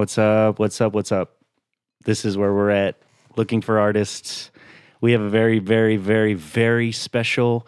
What's 0.00 0.16
up? 0.16 0.58
What's 0.58 0.80
up? 0.80 0.94
What's 0.94 1.12
up? 1.12 1.36
This 2.06 2.24
is 2.24 2.38
where 2.38 2.54
we're 2.54 2.70
at 2.70 2.96
looking 3.36 3.60
for 3.60 3.78
artists. 3.78 4.50
We 5.02 5.12
have 5.12 5.20
a 5.20 5.28
very, 5.28 5.58
very, 5.58 5.98
very, 5.98 6.32
very 6.32 6.90
special 6.90 7.66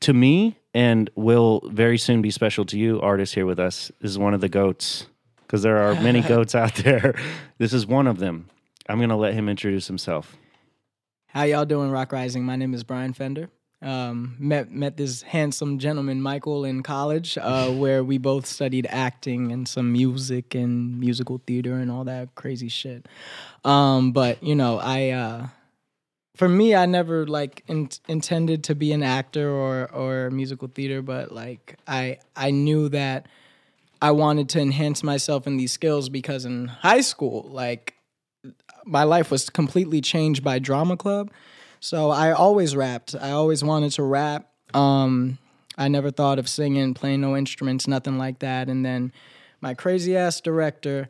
to 0.00 0.12
me 0.12 0.58
and 0.74 1.08
will 1.14 1.62
very 1.66 1.96
soon 1.96 2.20
be 2.20 2.32
special 2.32 2.64
to 2.64 2.76
you 2.76 3.00
artist 3.00 3.36
here 3.36 3.46
with 3.46 3.60
us. 3.60 3.92
This 4.00 4.10
is 4.10 4.18
one 4.18 4.34
of 4.34 4.40
the 4.40 4.48
goats 4.48 5.06
because 5.42 5.62
there 5.62 5.76
are 5.76 5.94
many 5.94 6.20
goats 6.34 6.56
out 6.56 6.74
there. 6.74 7.14
This 7.58 7.72
is 7.72 7.86
one 7.86 8.08
of 8.08 8.18
them. 8.18 8.50
I'm 8.88 8.98
going 8.98 9.10
to 9.10 9.14
let 9.14 9.34
him 9.34 9.48
introduce 9.48 9.86
himself. 9.86 10.36
How 11.28 11.44
y'all 11.44 11.64
doing, 11.64 11.92
Rock 11.92 12.10
Rising? 12.10 12.42
My 12.42 12.56
name 12.56 12.74
is 12.74 12.82
Brian 12.82 13.12
Fender. 13.12 13.50
Um, 13.80 14.34
met 14.40 14.72
met 14.72 14.96
this 14.96 15.22
handsome 15.22 15.78
gentleman, 15.78 16.20
Michael, 16.20 16.64
in 16.64 16.82
college, 16.82 17.38
uh, 17.38 17.70
where 17.82 18.02
we 18.02 18.18
both 18.18 18.44
studied 18.44 18.86
acting 18.90 19.52
and 19.52 19.68
some 19.68 19.92
music 19.92 20.54
and 20.54 20.98
musical 20.98 21.40
theater 21.46 21.74
and 21.74 21.90
all 21.90 22.04
that 22.04 22.34
crazy 22.34 22.68
shit. 22.68 23.06
Um, 23.64 24.10
but 24.12 24.42
you 24.42 24.56
know, 24.56 24.78
I 24.78 25.10
uh, 25.10 25.46
for 26.34 26.48
me, 26.48 26.74
I 26.74 26.86
never 26.86 27.26
like 27.26 27.64
in- 27.68 27.90
intended 28.08 28.64
to 28.64 28.74
be 28.74 28.92
an 28.92 29.02
actor 29.02 29.50
or 29.50 29.90
or 29.92 30.30
musical 30.30 30.68
theater, 30.68 31.02
but 31.02 31.32
like 31.32 31.76
I 31.86 32.18
I 32.36 32.50
knew 32.50 32.88
that 32.90 33.26
I 34.00 34.12
wanted 34.12 34.48
to 34.50 34.60
enhance 34.60 35.02
myself 35.02 35.46
in 35.46 35.56
these 35.56 35.72
skills 35.72 36.08
because 36.08 36.44
in 36.44 36.68
high 36.68 37.00
school, 37.00 37.48
like 37.50 37.94
my 38.84 39.02
life 39.02 39.30
was 39.30 39.50
completely 39.50 40.00
changed 40.00 40.44
by 40.44 40.58
drama 40.58 40.96
club. 40.96 41.30
So 41.80 42.10
I 42.10 42.32
always 42.32 42.74
rapped. 42.74 43.14
I 43.14 43.30
always 43.30 43.62
wanted 43.62 43.92
to 43.92 44.02
rap. 44.02 44.48
Um, 44.74 45.38
I 45.76 45.88
never 45.88 46.10
thought 46.10 46.38
of 46.38 46.48
singing, 46.48 46.94
playing 46.94 47.20
no 47.20 47.36
instruments, 47.36 47.86
nothing 47.86 48.18
like 48.18 48.40
that. 48.40 48.68
And 48.68 48.84
then 48.84 49.12
my 49.60 49.74
crazy 49.74 50.16
ass 50.16 50.40
director, 50.40 51.08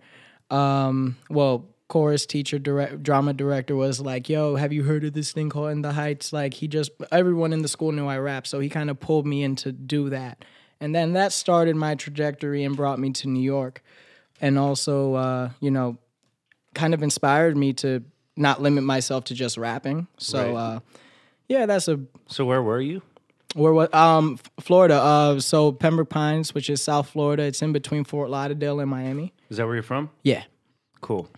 um, 0.50 1.16
well, 1.30 1.66
chorus 1.88 2.26
teacher, 2.26 2.58
direct, 2.58 3.02
drama 3.02 3.32
director 3.32 3.74
was 3.74 4.00
like, 4.00 4.28
"Yo, 4.28 4.56
have 4.56 4.72
you 4.72 4.84
heard 4.84 5.04
of 5.04 5.14
this 5.14 5.32
thing 5.32 5.48
called 5.48 5.70
In 5.70 5.82
the 5.82 5.92
Heights?" 5.92 6.32
Like 6.32 6.54
he 6.54 6.68
just 6.68 6.92
everyone 7.10 7.52
in 7.52 7.62
the 7.62 7.68
school 7.68 7.92
knew 7.92 8.06
I 8.06 8.18
rap, 8.18 8.46
so 8.46 8.60
he 8.60 8.68
kind 8.68 8.90
of 8.90 9.00
pulled 9.00 9.26
me 9.26 9.42
in 9.42 9.56
to 9.56 9.72
do 9.72 10.10
that. 10.10 10.44
And 10.80 10.94
then 10.94 11.14
that 11.14 11.32
started 11.32 11.74
my 11.76 11.94
trajectory 11.94 12.62
and 12.62 12.76
brought 12.76 12.98
me 12.98 13.10
to 13.12 13.28
New 13.28 13.42
York, 13.42 13.82
and 14.40 14.58
also, 14.58 15.14
uh, 15.14 15.50
you 15.60 15.70
know, 15.70 15.96
kind 16.74 16.94
of 16.94 17.02
inspired 17.02 17.56
me 17.56 17.72
to 17.74 18.04
not 18.38 18.62
limit 18.62 18.84
myself 18.84 19.24
to 19.24 19.34
just 19.34 19.56
rapping. 19.58 20.06
So, 20.18 20.46
Right. 20.46 20.54
uh, 20.56 20.80
yeah, 21.48 21.66
that's 21.66 21.88
a 21.88 22.00
So, 22.28 22.44
where 22.44 22.62
were 22.62 22.80
you? 22.80 23.02
where 23.54 23.72
what 23.72 23.92
um 23.94 24.38
Florida. 24.60 24.94
Uh, 25.00 25.40
so 25.40 25.72
Pembroke 25.72 26.10
Pines, 26.10 26.54
which 26.54 26.68
is 26.68 26.82
South 26.82 27.08
Florida, 27.08 27.44
it's 27.44 27.62
in 27.62 27.72
between 27.72 28.04
Fort 28.04 28.28
Lauderdale 28.30 28.78
and 28.80 28.90
Miami. 28.90 29.32
Is 29.48 29.56
that 29.56 29.64
where 29.66 29.74
you're 29.74 29.82
from? 29.82 30.10
Yeah, 30.22 30.42
Cool. 31.00 31.28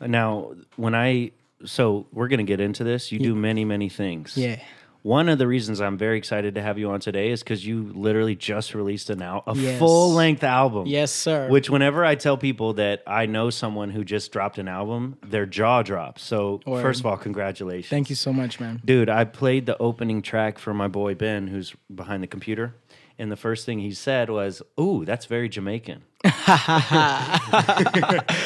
Now, 0.00 0.52
when 0.76 0.94
I 0.94 1.32
so 1.66 2.06
we're 2.12 2.28
gonna 2.28 2.42
get 2.44 2.60
into 2.60 2.84
this. 2.84 3.10
You 3.12 3.18
do 3.18 3.34
many, 3.34 3.64
many 3.64 3.88
things. 3.88 4.36
yeah. 4.36 4.60
One 5.04 5.28
of 5.28 5.36
the 5.36 5.46
reasons 5.46 5.82
I'm 5.82 5.98
very 5.98 6.16
excited 6.16 6.54
to 6.54 6.62
have 6.62 6.78
you 6.78 6.88
on 6.90 6.98
today 6.98 7.30
is 7.30 7.42
because 7.42 7.66
you 7.66 7.92
literally 7.94 8.34
just 8.34 8.74
released 8.74 9.10
an 9.10 9.20
al- 9.20 9.42
a 9.46 9.54
Yes. 9.54 9.78
full 9.78 10.14
length 10.14 10.42
album. 10.42 10.86
Yes, 10.86 11.12
sir. 11.12 11.46
Which, 11.50 11.68
whenever 11.68 12.06
I 12.06 12.14
tell 12.14 12.38
people 12.38 12.72
that 12.74 13.02
I 13.06 13.26
know 13.26 13.50
someone 13.50 13.90
who 13.90 14.02
just 14.02 14.32
dropped 14.32 14.56
an 14.56 14.66
album, 14.66 15.18
their 15.22 15.44
jaw 15.44 15.82
drops. 15.82 16.22
So, 16.22 16.60
Word. 16.66 16.80
first 16.80 17.00
of 17.00 17.06
all, 17.06 17.18
congratulations. 17.18 17.90
Thank 17.90 18.08
you 18.08 18.16
so 18.16 18.32
much, 18.32 18.58
man. 18.58 18.80
Dude, 18.82 19.10
I 19.10 19.24
played 19.24 19.66
the 19.66 19.76
opening 19.76 20.22
track 20.22 20.58
for 20.58 20.72
my 20.72 20.88
boy 20.88 21.14
Ben, 21.14 21.48
who's 21.48 21.74
behind 21.94 22.22
the 22.22 22.26
computer. 22.26 22.74
And 23.18 23.30
the 23.30 23.36
first 23.36 23.66
thing 23.66 23.80
he 23.80 23.90
said 23.92 24.30
was, 24.30 24.62
Ooh, 24.80 25.04
that's 25.04 25.26
very 25.26 25.50
Jamaican. 25.50 26.04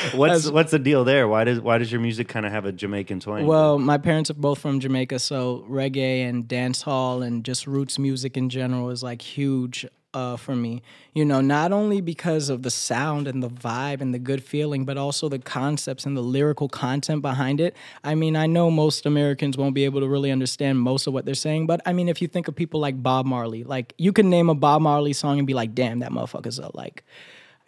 what's 0.15 0.50
what's 0.50 0.72
the 0.72 0.81
deal 0.83 1.05
there? 1.05 1.28
Why 1.28 1.44
does 1.44 1.61
why 1.61 1.78
does 1.78 1.93
your 1.93 2.00
music 2.00 2.27
kind 2.27 2.44
of 2.44 2.50
have 2.50 2.65
a 2.65 2.72
Jamaican 2.72 3.21
twang? 3.21 3.47
Well, 3.47 3.78
my 3.78 3.99
parents 3.99 4.31
are 4.31 4.34
both 4.34 4.59
from 4.59 4.81
Jamaica, 4.81 5.21
so 5.21 5.65
reggae 5.69 6.28
and 6.28 6.49
dance 6.49 6.83
hall 6.83 7.22
and 7.22 7.44
just 7.44 7.69
roots 7.69 7.99
music 7.99 8.37
in 8.37 8.49
general 8.49 8.91
is 8.91 9.05
like 9.05 9.22
huge 9.22 9.87
uh, 10.12 10.37
for 10.37 10.56
me. 10.56 10.83
You 11.15 11.25
know, 11.25 11.41
not 11.41 11.72
only 11.72 12.00
because 12.00 12.49
of 12.49 12.65
the 12.65 12.71
sound 12.71 13.28
and 13.28 13.43
the 13.43 13.49
vibe 13.49 14.00
and 14.00 14.12
the 14.12 14.19
good 14.19 14.43
feeling, 14.43 14.84
but 14.84 14.97
also 14.97 15.28
the 15.28 15.39
concepts 15.39 16.05
and 16.05 16.16
the 16.16 16.22
lyrical 16.22 16.69
content 16.69 17.22
behind 17.22 17.60
it. 17.60 17.77
I 18.03 18.16
mean, 18.16 18.34
I 18.34 18.47
know 18.47 18.71
most 18.71 19.06
Americans 19.06 19.56
won't 19.56 19.75
be 19.75 19.84
able 19.84 20.00
to 20.00 20.09
really 20.09 20.33
understand 20.33 20.81
most 20.81 21.06
of 21.06 21.12
what 21.12 21.25
they're 21.25 21.34
saying, 21.34 21.69
but 21.69 21.81
I 21.87 21.93
mean, 21.93 22.09
if 22.09 22.21
you 22.21 22.28
think 22.28 22.49
of 22.49 22.56
people 22.56 22.81
like 22.81 23.00
Bob 23.00 23.27
Marley, 23.27 23.62
like 23.62 23.95
you 23.99 24.12
can 24.12 24.31
name 24.31 24.49
a 24.49 24.55
Bob 24.55 24.83
Marley 24.83 25.12
song 25.12 25.39
and 25.39 25.47
be 25.47 25.55
like, 25.55 25.75
damn, 25.75 26.00
that 26.00 26.10
motherfucker's 26.10 26.59
a 26.59 26.71
like 26.75 27.05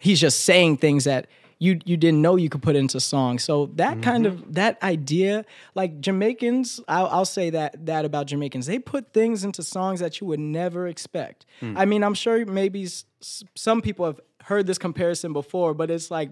he's 0.01 0.19
just 0.19 0.43
saying 0.43 0.77
things 0.77 1.05
that 1.05 1.27
you 1.59 1.79
you 1.85 1.95
didn't 1.95 2.21
know 2.21 2.35
you 2.35 2.49
could 2.49 2.63
put 2.63 2.75
into 2.75 2.99
song. 2.99 3.37
So 3.37 3.67
that 3.75 3.93
mm-hmm. 3.93 4.01
kind 4.01 4.25
of 4.25 4.53
that 4.55 4.81
idea, 4.81 5.45
like 5.75 6.01
Jamaicans, 6.01 6.81
I'll, 6.87 7.07
I'll 7.07 7.25
say 7.25 7.51
that 7.51 7.85
that 7.85 8.03
about 8.03 8.25
Jamaicans, 8.25 8.65
they 8.65 8.79
put 8.79 9.13
things 9.13 9.43
into 9.43 9.61
songs 9.61 9.99
that 9.99 10.19
you 10.19 10.27
would 10.27 10.39
never 10.39 10.87
expect. 10.87 11.45
Mm. 11.61 11.75
I 11.77 11.85
mean, 11.85 12.03
I'm 12.03 12.15
sure 12.15 12.45
maybe 12.45 12.85
s- 12.85 13.05
some 13.55 13.81
people 13.81 14.07
have 14.07 14.19
heard 14.45 14.65
this 14.65 14.79
comparison 14.79 15.31
before, 15.33 15.73
but 15.73 15.89
it's 15.89 16.11
like. 16.11 16.29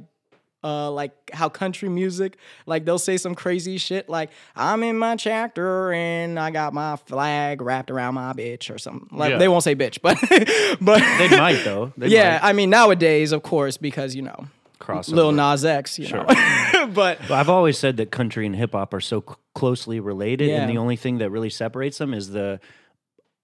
Uh, 0.61 0.91
like 0.91 1.13
how 1.31 1.47
country 1.47 1.87
music, 1.87 2.35
like 2.65 2.83
they'll 2.83 2.99
say 2.99 3.15
some 3.15 3.33
crazy 3.33 3.77
shit, 3.77 4.09
like 4.09 4.29
I'm 4.57 4.83
in 4.83 4.97
my 4.97 5.15
tractor 5.15 5.93
and 5.93 6.37
I 6.37 6.51
got 6.51 6.73
my 6.73 6.97
flag 6.97 7.61
wrapped 7.61 7.89
around 7.89 8.15
my 8.15 8.33
bitch 8.33 8.73
or 8.73 8.77
something. 8.77 9.07
Like 9.17 9.31
Yeah. 9.31 9.37
they 9.37 9.47
won't 9.47 9.63
say 9.63 9.73
bitch, 9.73 9.99
but 10.01 10.17
but 10.81 10.99
they 11.17 11.29
might 11.37 11.61
though. 11.63 11.93
They 11.97 12.07
yeah, 12.09 12.39
might. 12.41 12.49
I 12.49 12.51
mean 12.53 12.69
nowadays, 12.69 13.31
of 13.31 13.41
course, 13.41 13.77
because 13.77 14.15
you 14.15 14.21
know, 14.21 14.47
Crossover. 14.81 15.13
Lil 15.13 15.31
Nas 15.31 15.63
X, 15.63 15.97
you 15.97 16.09
know. 16.09 16.25
but 16.93 17.19
Well, 17.29 17.39
I've 17.39 17.49
always 17.49 17.77
said 17.77 17.95
that 17.95 18.11
country 18.11 18.45
and 18.45 18.53
hip 18.53 18.73
hop 18.73 18.93
are 18.93 18.99
so 18.99 19.21
cl- 19.21 19.39
closely 19.55 20.01
related, 20.01 20.49
Yeah. 20.49 20.61
and 20.61 20.69
the 20.69 20.77
only 20.77 20.97
thing 20.97 21.19
that 21.19 21.29
really 21.29 21.49
separates 21.49 21.99
them 21.99 22.13
is 22.13 22.31
the 22.31 22.59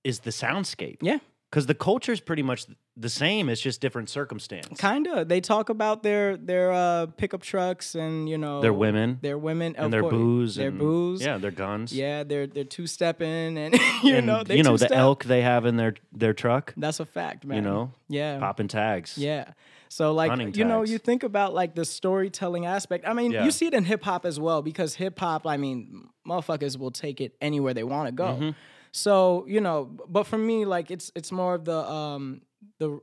is 0.03 0.19
the 0.19 0.31
soundscape. 0.31 0.97
yeah, 1.01 1.19
because 1.49 1.67
the 1.67 1.75
culture 1.75 2.11
is 2.11 2.19
pretty 2.19 2.41
much 2.43 2.65
the 2.97 3.09
same. 3.09 3.49
It's 3.49 3.61
just 3.61 3.79
different 3.81 4.09
circumstance. 4.09 4.79
kinda. 4.79 5.25
They 5.25 5.41
talk 5.41 5.69
about 5.69 6.03
their 6.03 6.37
their 6.37 6.71
uh, 6.71 7.05
pickup 7.17 7.41
trucks 7.41 7.95
and 7.95 8.27
you 8.29 8.37
know 8.37 8.61
Their 8.61 8.73
women 8.73 9.19
their 9.21 9.37
women, 9.37 9.75
and 9.75 9.85
of 9.85 9.91
their 9.91 10.01
course, 10.01 10.13
booze, 10.13 10.55
their 10.55 10.69
and, 10.69 10.79
booze. 10.79 11.21
yeah, 11.21 11.37
their 11.37 11.51
guns, 11.51 11.91
yeah, 11.93 12.23
they're 12.23 12.47
they're 12.47 12.63
two 12.63 12.87
stepping 12.87 13.57
and 13.57 13.73
you 14.03 14.15
and 14.15 14.25
know 14.27 14.43
they 14.43 14.57
you 14.57 14.63
know 14.63 14.77
the 14.77 14.93
elk 14.93 15.23
they 15.25 15.41
have 15.41 15.65
in 15.65 15.75
their 15.77 15.93
their 16.11 16.33
truck, 16.33 16.73
That's 16.77 16.99
a 16.99 17.05
fact, 17.05 17.45
man. 17.45 17.55
you 17.57 17.61
know, 17.61 17.91
yeah, 18.09 18.39
popping 18.39 18.67
tags. 18.67 19.17
Yeah. 19.17 19.53
So 19.87 20.11
like 20.13 20.29
Hunting 20.29 20.53
you 20.55 20.65
know, 20.65 20.79
tags. 20.79 20.91
you 20.91 20.97
think 20.97 21.23
about 21.23 21.53
like 21.53 21.75
the 21.75 21.85
storytelling 21.85 22.65
aspect. 22.65 23.07
I 23.07 23.13
mean, 23.13 23.31
Yeah. 23.31 23.45
you 23.45 23.51
see 23.51 23.67
it 23.67 23.73
in 23.73 23.85
hip 23.85 24.03
hop 24.03 24.25
as 24.25 24.39
well 24.39 24.61
because 24.61 24.95
hip 24.95 25.17
hop, 25.19 25.45
I 25.47 25.55
mean, 25.57 26.09
motherfuckers 26.27 26.77
will 26.77 26.91
take 26.91 27.21
it 27.21 27.35
anywhere 27.39 27.73
they 27.73 27.83
want 27.85 28.07
to 28.07 28.11
go. 28.11 28.53
Mm-hmm. 28.95 29.09
So, 29.09 29.45
you 29.47 29.61
know, 29.61 29.85
but 30.07 30.23
for 30.25 30.37
me 30.37 30.65
like 30.65 30.89
it's 30.91 31.11
it's 31.15 31.31
more 31.31 31.55
of 31.55 31.65
the 31.65 31.79
um 31.89 32.41
the, 32.79 32.99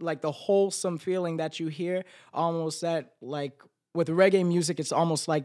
like 0.00 0.20
the 0.20 0.30
wholesome 0.32 0.98
feeling 0.98 1.38
that 1.38 1.58
you 1.60 1.68
hear 1.68 2.04
almost 2.32 2.80
that 2.82 3.12
like 3.20 3.60
with 3.94 4.08
reggae 4.08 4.44
music 4.46 4.78
it's 4.80 4.92
almost 4.92 5.26
like 5.28 5.44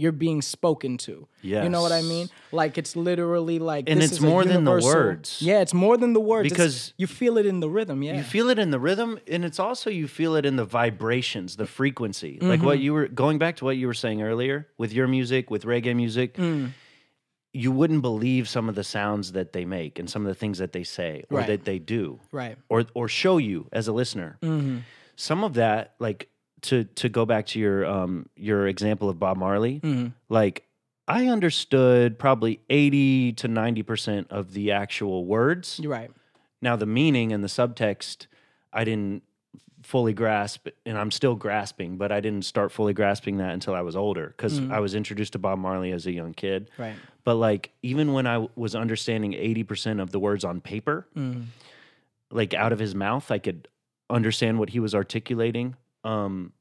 you're 0.00 0.12
being 0.12 0.42
spoken 0.42 0.96
to. 0.96 1.26
Yeah, 1.42 1.64
You 1.64 1.70
know 1.70 1.82
what 1.82 1.90
I 1.90 2.02
mean? 2.02 2.28
Like 2.52 2.78
it's 2.78 2.94
literally 2.94 3.58
like 3.58 3.90
And 3.90 4.00
this 4.00 4.12
it's 4.12 4.20
more 4.20 4.44
than 4.44 4.62
the 4.64 4.78
words. 4.80 5.42
Yeah, 5.42 5.60
it's 5.60 5.74
more 5.74 5.96
than 5.98 6.12
the 6.12 6.20
words. 6.20 6.46
It's- 6.46 6.56
Because 6.56 6.94
you 6.98 7.08
feel 7.08 7.36
it 7.36 7.46
in 7.46 7.58
the 7.58 7.68
rhythm, 7.68 8.04
yeah. 8.04 8.16
You 8.16 8.22
feel 8.22 8.48
it 8.48 8.58
in 8.60 8.70
the 8.70 8.78
rhythm, 8.78 9.18
and 9.26 9.44
it's 9.44 9.58
also 9.58 9.90
you 9.90 10.06
feel 10.06 10.36
it 10.36 10.46
in 10.46 10.54
the 10.54 10.64
vibrations, 10.64 11.56
the 11.56 11.66
frequency. 11.66 12.38
Like 12.40 12.58
Mm-hmm. 12.60 12.66
what 12.66 12.78
you 12.78 12.92
were 12.94 13.08
going 13.08 13.38
back 13.38 13.56
to 13.56 13.64
what 13.64 13.76
you 13.76 13.88
were 13.88 13.94
saying 14.04 14.22
earlier 14.22 14.68
with 14.78 14.92
your 14.92 15.08
music, 15.08 15.50
with 15.50 15.64
reggae 15.64 15.96
music. 15.96 16.34
Mm. 16.36 16.70
You 17.58 17.72
wouldn't 17.72 18.02
believe 18.02 18.48
some 18.48 18.68
of 18.68 18.74
the 18.74 18.84
sounds 18.84 19.32
that 19.32 19.52
they 19.52 19.64
make 19.64 19.98
and 19.98 20.08
some 20.08 20.22
of 20.22 20.28
the 20.28 20.34
things 20.42 20.58
that 20.58 20.72
they 20.72 20.84
say 20.84 21.24
or 21.30 21.38
Right. 21.38 21.46
that 21.48 21.64
they 21.64 21.78
do. 21.78 22.20
right. 22.32 22.56
or 22.68 22.84
or 22.94 23.08
show 23.08 23.38
you 23.38 23.66
as 23.72 23.88
a 23.88 23.92
listener. 23.92 24.38
Mm-hmm. 24.42 24.78
Some 25.16 25.42
of 25.44 25.54
that, 25.54 25.94
like 25.98 26.28
to 26.62 26.84
to 26.84 27.08
go 27.08 27.24
back 27.26 27.46
to 27.46 27.58
your 27.58 27.84
um 27.86 28.28
your 28.36 28.66
example 28.68 29.08
of 29.08 29.18
Bob 29.18 29.36
Marley, 29.36 29.80
Mhm. 29.80 30.12
like 30.28 30.64
I 31.08 31.26
understood 31.26 32.18
probably 32.18 32.60
eighty 32.70 33.32
to 33.34 33.48
ninety 33.48 33.82
percent 33.82 34.26
of 34.30 34.52
the 34.52 34.70
actual 34.72 35.24
words. 35.24 35.80
You're 35.82 35.92
right. 35.92 36.10
Now 36.60 36.76
the 36.76 36.86
meaning 36.86 37.32
and 37.32 37.42
the 37.42 37.48
subtext, 37.48 38.26
I 38.72 38.84
didn't 38.84 39.22
fully 39.82 40.12
grasp, 40.12 40.68
and 40.84 40.98
I'm 40.98 41.10
still 41.10 41.34
grasping, 41.34 41.96
but 41.96 42.12
I 42.12 42.20
didn't 42.20 42.44
start 42.44 42.72
fully 42.72 42.92
grasping 42.92 43.38
that 43.38 43.52
until 43.52 43.74
I 43.74 43.80
was 43.80 43.96
older 43.96 44.28
because 44.28 44.58
I 44.70 44.80
was 44.80 44.94
introduced 44.94 45.32
to 45.32 45.38
Bob 45.38 45.58
Marley 45.58 45.92
as 45.92 46.06
a 46.06 46.12
young 46.12 46.34
kid. 46.34 46.70
Right. 46.76 46.96
But 47.24 47.36
like 47.36 47.70
even 47.82 48.12
when 48.12 48.26
I 48.26 48.48
was 48.56 48.74
understanding 48.74 49.32
80% 49.32 50.02
of 50.02 50.10
the 50.10 50.18
words 50.18 50.44
on 50.44 50.60
paper, 50.60 51.06
like 52.30 52.54
out 52.54 52.72
of 52.72 52.78
his 52.78 52.94
mouth, 52.94 53.30
I 53.30 53.38
could 53.38 53.68
understand 54.10 54.58
what 54.58 54.70
he 54.70 54.80
was 54.80 54.94
articulating. 54.94 55.76
Um 56.04 56.52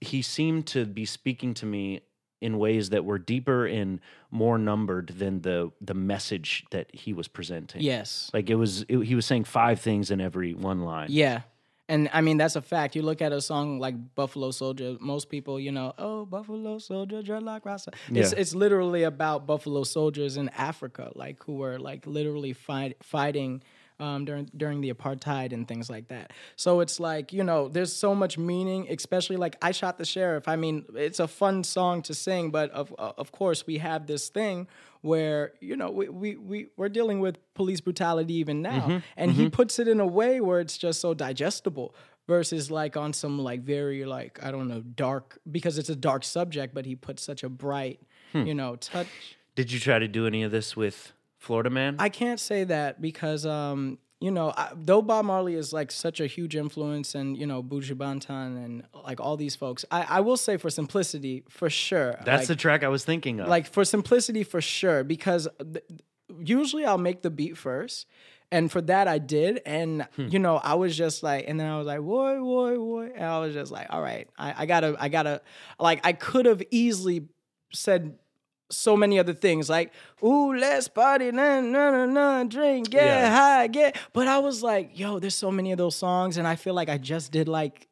he 0.00 0.22
seemed 0.22 0.66
to 0.66 0.84
be 0.84 1.04
speaking 1.04 1.54
to 1.54 1.66
me 1.66 2.00
in 2.40 2.58
ways 2.58 2.90
that 2.90 3.04
were 3.04 3.18
deeper 3.18 3.64
and 3.66 4.00
more 4.30 4.58
numbered 4.58 5.08
than 5.08 5.40
the 5.42 5.70
the 5.80 5.94
message 5.94 6.64
that 6.70 6.94
he 6.94 7.12
was 7.12 7.28
presenting. 7.28 7.80
Yes. 7.80 8.30
Like 8.34 8.50
it 8.50 8.56
was 8.56 8.84
it, 8.88 8.98
he 8.98 9.14
was 9.14 9.24
saying 9.24 9.44
five 9.44 9.80
things 9.80 10.10
in 10.10 10.20
every 10.20 10.52
one 10.52 10.82
line. 10.82 11.06
Yeah. 11.10 11.42
And 11.88 12.08
I 12.12 12.20
mean 12.20 12.36
that's 12.36 12.56
a 12.56 12.62
fact. 12.62 12.94
You 12.96 13.02
look 13.02 13.20
at 13.20 13.32
a 13.32 13.40
song 13.40 13.78
like 13.80 14.14
Buffalo 14.14 14.50
Soldier, 14.52 14.96
most 15.00 15.28
people, 15.28 15.58
you 15.58 15.72
know, 15.72 15.92
oh 15.98 16.24
Buffalo 16.24 16.78
Soldier, 16.78 17.22
dreadlock 17.22 17.64
rasta. 17.64 17.90
It's 18.10 18.32
Yeah. 18.32 18.38
it's 18.38 18.54
literally 18.54 19.02
about 19.02 19.46
Buffalo 19.46 19.84
soldiers 19.84 20.36
in 20.36 20.48
Africa, 20.50 21.10
like 21.14 21.42
who 21.44 21.54
were 21.54 21.78
like 21.78 22.06
literally 22.06 22.52
fight, 22.52 22.96
fighting 23.02 23.62
um, 23.98 24.24
during 24.24 24.48
during 24.56 24.80
the 24.80 24.92
apartheid 24.92 25.52
and 25.52 25.66
things 25.68 25.90
like 25.90 26.08
that. 26.08 26.32
So 26.56 26.80
it's 26.80 26.98
like 27.00 27.32
you 27.32 27.44
know, 27.44 27.68
there's 27.68 27.92
so 27.92 28.14
much 28.14 28.38
meaning, 28.38 28.86
especially 28.88 29.36
like 29.36 29.56
I 29.60 29.72
shot 29.72 29.98
the 29.98 30.04
sheriff. 30.06 30.48
I 30.48 30.56
mean, 30.56 30.86
it's 30.94 31.20
a 31.20 31.28
fun 31.28 31.62
song 31.64 32.02
to 32.02 32.14
sing, 32.14 32.50
but 32.50 32.70
of 32.70 32.92
of 32.98 33.32
course 33.32 33.66
we 33.66 33.78
have 33.78 34.06
this 34.06 34.28
thing 34.28 34.66
where 35.02 35.52
you 35.60 35.76
know 35.76 35.90
we 35.90 36.08
we, 36.08 36.36
we 36.36 36.66
we're 36.76 36.88
dealing 36.88 37.20
with 37.20 37.36
police 37.54 37.80
brutality 37.80 38.34
even 38.34 38.62
now, 38.62 38.80
mm-hmm, 38.80 38.98
and 39.16 39.32
he 39.32 39.44
mm-hmm. 39.44 39.50
puts 39.50 39.78
it 39.78 39.86
in 39.86 40.00
a 40.00 40.06
way 40.06 40.40
where 40.40 40.60
it's 40.60 40.78
just 40.78 41.00
so 41.00 41.12
digestible 41.12 41.94
versus 42.26 42.70
like 42.70 42.96
on 42.96 43.12
some 43.12 43.38
like 43.38 43.62
very 43.62 44.04
like 44.04 44.42
I 44.42 44.50
don't 44.50 44.68
know 44.68 44.80
dark 44.80 45.38
because 45.50 45.76
it's 45.76 45.90
a 45.90 45.96
dark 45.96 46.24
subject, 46.24 46.74
but 46.74 46.86
he 46.86 46.96
puts 46.96 47.22
such 47.22 47.42
a 47.42 47.48
bright 47.48 48.00
hmm. 48.32 48.42
you 48.44 48.54
know 48.54 48.76
touch. 48.76 49.08
Did 49.54 49.70
you 49.70 49.78
try 49.78 49.98
to 49.98 50.08
do 50.08 50.26
any 50.26 50.42
of 50.44 50.50
this 50.50 50.76
with 50.76 51.12
Florida 51.38 51.68
Man? 51.68 51.96
I 51.98 52.08
can't 52.08 52.40
say 52.40 52.64
that 52.64 53.00
because 53.00 53.44
um 53.44 53.98
you 54.22 54.30
know 54.30 54.52
I, 54.56 54.70
though 54.74 55.02
Bob 55.02 55.24
Marley 55.24 55.54
is 55.54 55.72
like 55.72 55.90
such 55.90 56.20
a 56.20 56.26
huge 56.26 56.54
influence 56.56 57.14
and 57.14 57.36
you 57.36 57.46
know 57.46 57.62
Buju 57.62 57.94
Banton 58.02 58.64
and 58.64 58.84
like 59.04 59.20
all 59.20 59.36
these 59.36 59.56
folks, 59.56 59.84
I, 59.90 60.00
I 60.16 60.20
will 60.20 60.36
say 60.36 60.56
for 60.56 60.70
simplicity 60.70 61.44
for 61.48 61.68
sure. 61.68 62.12
That's 62.24 62.42
like, 62.42 62.48
the 62.48 62.56
track 62.56 62.82
I 62.84 62.88
was 62.88 63.04
thinking 63.04 63.40
of. 63.40 63.48
like 63.48 63.66
for 63.66 63.84
simplicity 63.84 64.44
for 64.44 64.60
sure 64.60 65.02
because 65.04 65.48
th- 65.60 65.84
usually 66.40 66.84
I'll 66.84 66.98
make 67.10 67.22
the 67.22 67.30
beat 67.30 67.56
first. 67.58 68.06
And 68.50 68.70
for 68.70 68.82
that 68.82 69.08
I 69.08 69.18
did, 69.18 69.62
and 69.64 70.06
Hmm. 70.16 70.28
you 70.28 70.38
know 70.38 70.56
I 70.58 70.74
was 70.74 70.94
just 70.94 71.22
like, 71.22 71.46
and 71.48 71.58
then 71.58 71.66
I 71.66 71.78
was 71.78 71.86
like, 71.86 72.00
boy, 72.00 72.38
boy, 72.38 72.76
boy, 72.76 73.10
and 73.16 73.24
I 73.24 73.38
was 73.40 73.54
just 73.54 73.72
like, 73.72 73.86
all 73.88 74.02
right, 74.02 74.28
I, 74.36 74.54
I 74.62 74.66
gotta, 74.66 74.94
I 75.00 75.08
gotta, 75.08 75.40
like 75.80 76.00
I 76.06 76.12
could 76.12 76.44
have 76.44 76.62
easily 76.70 77.28
said 77.72 78.18
so 78.72 78.96
many 78.96 79.18
other 79.18 79.34
things 79.34 79.68
like, 79.68 79.92
ooh, 80.24 80.54
let's 80.54 80.88
party, 80.88 81.30
na 81.30 81.60
na 81.60 81.90
na 81.90 82.06
na, 82.06 82.44
drink, 82.44 82.90
get 82.90 83.04
Yeah. 83.04 83.30
high, 83.36 83.66
get. 83.68 83.96
But 84.12 84.26
I 84.28 84.38
was 84.38 84.62
like, 84.62 84.98
yo, 84.98 85.18
there's 85.18 85.34
so 85.34 85.50
many 85.50 85.72
of 85.72 85.78
those 85.78 85.96
songs, 85.96 86.36
and 86.38 86.46
I 86.48 86.56
feel 86.56 86.74
like 86.74 86.88
I 86.88 86.98
just 86.98 87.30
did 87.32 87.48
like 87.48 87.88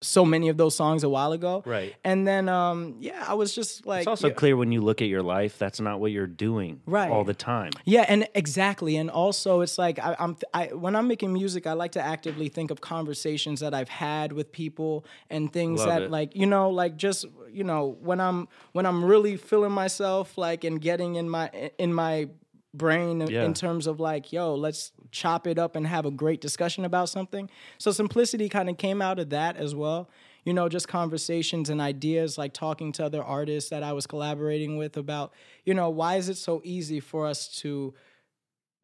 so 0.00 0.24
many 0.24 0.48
of 0.48 0.56
those 0.56 0.76
songs 0.76 1.02
a 1.02 1.08
while 1.08 1.32
ago. 1.32 1.60
Right. 1.66 1.92
And 2.04 2.24
then, 2.24 2.48
um, 2.48 2.94
yeah, 3.00 3.24
I 3.26 3.34
was 3.34 3.52
just 3.52 3.84
like, 3.84 4.02
it's 4.02 4.06
also 4.06 4.28
yeah. 4.28 4.34
clear 4.34 4.56
when 4.56 4.70
you 4.70 4.80
look 4.80 5.02
at 5.02 5.08
your 5.08 5.24
life, 5.24 5.58
that's 5.58 5.80
not 5.80 5.98
what 5.98 6.12
you're 6.12 6.28
doing 6.28 6.80
Right. 6.86 7.10
all 7.10 7.24
the 7.24 7.34
time. 7.34 7.72
Yeah, 7.84 8.04
and 8.08 8.28
exactly, 8.32 8.94
and 8.96 9.10
also 9.10 9.60
it's 9.60 9.76
like 9.76 9.98
I, 9.98 10.14
I'm 10.20 10.36
I, 10.54 10.66
when 10.68 10.94
I'm 10.94 11.08
making 11.08 11.32
music, 11.32 11.66
I 11.66 11.72
like 11.72 11.90
to 11.92 12.00
actively 12.00 12.48
think 12.48 12.70
of 12.70 12.80
conversations 12.80 13.58
that 13.58 13.74
I've 13.74 13.88
had 13.88 14.32
with 14.32 14.52
people 14.52 15.04
and 15.30 15.52
things 15.52 15.80
Love 15.80 15.88
that 15.88 16.02
it. 16.02 16.10
like 16.12 16.36
you 16.36 16.46
know 16.46 16.70
like 16.70 16.96
just 16.96 17.26
you 17.52 17.64
know 17.64 17.96
when 18.00 18.20
I'm 18.20 18.48
when 18.72 18.86
I'm 18.86 19.04
really 19.04 19.36
feeling 19.36 19.72
myself 19.72 20.36
like 20.38 20.64
and 20.64 20.80
getting 20.80 21.16
in 21.16 21.28
my 21.28 21.48
in 21.78 21.92
my 21.94 22.28
brain 22.74 23.22
in, 23.22 23.28
Yeah. 23.30 23.44
in 23.44 23.54
terms 23.54 23.86
of 23.86 23.98
like 23.98 24.32
yo 24.32 24.54
let's 24.54 24.92
chop 25.10 25.46
it 25.46 25.58
up 25.58 25.74
and 25.74 25.86
have 25.86 26.04
a 26.04 26.10
great 26.10 26.40
discussion 26.40 26.84
about 26.84 27.08
something 27.08 27.48
so 27.78 27.90
simplicity 27.92 28.48
kind 28.50 28.68
of 28.68 28.76
came 28.76 29.00
out 29.00 29.18
of 29.18 29.30
that 29.30 29.56
as 29.56 29.74
well 29.74 30.10
you 30.44 30.52
know 30.52 30.68
just 30.68 30.86
conversations 30.86 31.70
and 31.70 31.80
ideas 31.80 32.36
like 32.36 32.52
talking 32.52 32.92
to 32.92 33.02
other 33.04 33.22
artists 33.24 33.70
that 33.70 33.82
i 33.82 33.90
was 33.94 34.06
collaborating 34.06 34.76
with 34.76 34.98
about 34.98 35.32
you 35.64 35.72
know 35.72 35.88
why 35.88 36.16
is 36.16 36.28
it 36.28 36.36
so 36.36 36.60
easy 36.62 37.00
for 37.00 37.26
us 37.26 37.48
to 37.48 37.94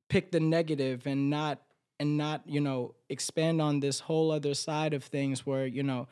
pick 0.08 0.30
the 0.32 0.40
negative 0.40 1.06
and 1.06 1.28
not 1.28 1.60
and 2.00 2.16
not 2.16 2.40
you 2.46 2.60
know 2.60 2.94
expand 3.10 3.60
on 3.60 3.80
this 3.80 4.00
whole 4.00 4.30
other 4.30 4.54
side 4.54 4.94
of 4.94 5.04
things 5.04 5.44
where 5.44 5.66
you 5.66 5.82
know 5.82 6.08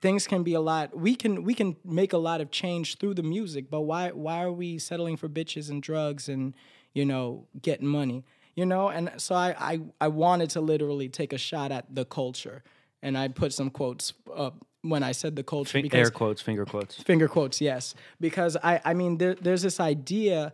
things 0.00 0.26
can 0.26 0.42
be 0.42 0.54
a 0.54 0.60
lot 0.60 0.96
we 0.96 1.14
can 1.14 1.42
we 1.42 1.54
can 1.54 1.76
make 1.84 2.12
a 2.12 2.18
lot 2.18 2.40
of 2.40 2.50
change 2.50 2.98
through 2.98 3.14
the 3.14 3.22
music 3.22 3.70
but 3.70 3.82
why 3.82 4.10
why 4.10 4.42
are 4.42 4.52
we 4.52 4.78
settling 4.78 5.16
for 5.16 5.28
bitches 5.28 5.70
and 5.70 5.82
drugs 5.82 6.28
and 6.28 6.54
you 6.94 7.04
know 7.04 7.46
getting 7.60 7.86
money? 7.86 8.24
You 8.54 8.66
know 8.66 8.88
and 8.88 9.10
so 9.16 9.34
i 9.34 9.54
i, 9.58 9.80
I 10.00 10.08
wanted 10.08 10.50
to 10.50 10.60
literally 10.60 11.08
take 11.08 11.32
a 11.32 11.38
shot 11.38 11.72
at 11.72 11.94
the 11.94 12.04
culture. 12.04 12.62
And 13.02 13.16
i 13.16 13.28
put 13.28 13.52
some 13.52 13.70
quotes 13.70 14.12
up 14.34 14.64
when 14.82 15.02
i 15.02 15.12
said 15.12 15.36
the 15.36 15.42
culture 15.44 15.80
because 15.80 15.98
air 15.98 16.10
quotes, 16.10 16.42
finger 16.42 16.64
quotes. 16.64 17.00
finger 17.02 17.28
quotes 17.28 17.60
yes. 17.60 17.94
Because 18.20 18.56
i 18.62 18.80
i 18.84 18.94
mean 18.94 19.18
there, 19.18 19.34
there's 19.34 19.62
this 19.62 19.80
idea 19.80 20.52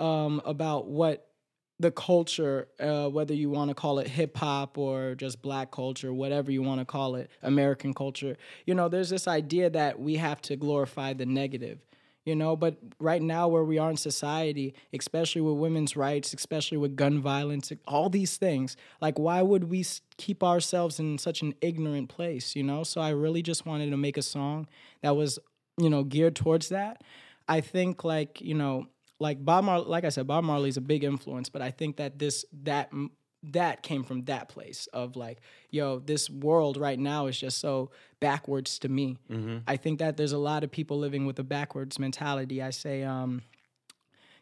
um 0.00 0.40
about 0.44 0.86
what 0.86 1.28
the 1.82 1.90
culture 1.90 2.68
uh 2.80 3.08
whether 3.08 3.34
you 3.34 3.50
want 3.50 3.68
to 3.68 3.74
call 3.74 3.98
it 3.98 4.08
hip 4.08 4.36
hop 4.36 4.78
or 4.78 5.14
just 5.14 5.42
black 5.42 5.70
culture 5.70 6.12
whatever 6.12 6.50
you 6.50 6.62
want 6.62 6.80
to 6.80 6.84
call 6.84 7.16
it 7.16 7.30
american 7.42 7.92
culture 7.92 8.36
you 8.66 8.74
know 8.74 8.88
there's 8.88 9.10
this 9.10 9.28
idea 9.28 9.68
that 9.68 10.00
we 10.00 10.16
have 10.16 10.40
to 10.40 10.56
glorify 10.56 11.12
the 11.12 11.26
negative 11.26 11.78
you 12.24 12.36
know? 12.36 12.54
But 12.54 12.76
right 13.00 13.20
now 13.20 13.48
where 13.48 13.64
we 13.64 13.78
are 13.78 13.90
in 13.90 13.96
society 13.96 14.74
especially 14.92 15.40
with 15.40 15.56
women's 15.56 15.96
rights 15.96 16.32
especially 16.32 16.78
with 16.78 16.94
gun 16.94 17.20
violence 17.20 17.72
all 17.86 18.08
these 18.08 18.36
things 18.36 18.76
like 19.00 19.18
why 19.18 19.42
would 19.42 19.64
we 19.64 19.84
keep 20.18 20.44
ourselves 20.44 21.00
in 21.00 21.18
such 21.18 21.42
an 21.42 21.52
ignorant 21.60 22.08
place 22.08 22.54
you 22.54 22.62
know? 22.62 22.84
So 22.84 23.00
i 23.00 23.10
really 23.10 23.42
just 23.42 23.66
wanted 23.66 23.90
to 23.90 23.96
make 23.96 24.16
a 24.16 24.22
song 24.22 24.68
that 25.02 25.16
was 25.16 25.40
you 25.78 25.90
know 25.90 26.04
geared 26.04 26.36
towards 26.36 26.68
that. 26.68 27.02
I 27.48 27.60
think 27.60 28.04
like 28.04 28.40
you 28.40 28.54
know 28.54 28.86
like 29.22 29.42
bob 29.44 29.64
Mar- 29.64 29.80
like 29.80 30.04
i 30.04 30.08
said 30.10 30.26
bob 30.26 30.44
marley's 30.44 30.76
a 30.76 30.80
big 30.80 31.02
influence 31.04 31.48
but 31.48 31.62
i 31.62 31.70
think 31.70 31.96
that 31.96 32.18
this 32.18 32.44
that 32.64 32.90
that 33.44 33.82
came 33.82 34.04
from 34.04 34.24
that 34.24 34.48
place 34.48 34.86
of 34.92 35.16
like 35.16 35.38
yo 35.70 35.98
this 35.98 36.30
world 36.30 36.76
right 36.76 36.98
now 36.98 37.26
is 37.26 37.38
just 37.38 37.58
so 37.58 37.90
backwards 38.20 38.78
to 38.78 38.88
me. 38.88 39.18
I 39.66 39.76
think 39.76 39.98
that 39.98 40.16
there's 40.16 40.30
a 40.32 40.38
lot 40.38 40.62
of 40.62 40.70
people 40.70 40.96
living 40.98 41.26
with 41.26 41.38
a 41.40 41.42
backwards 41.42 41.98
mentality. 41.98 42.62
I 42.62 42.70
say 42.70 43.02
um 43.02 43.42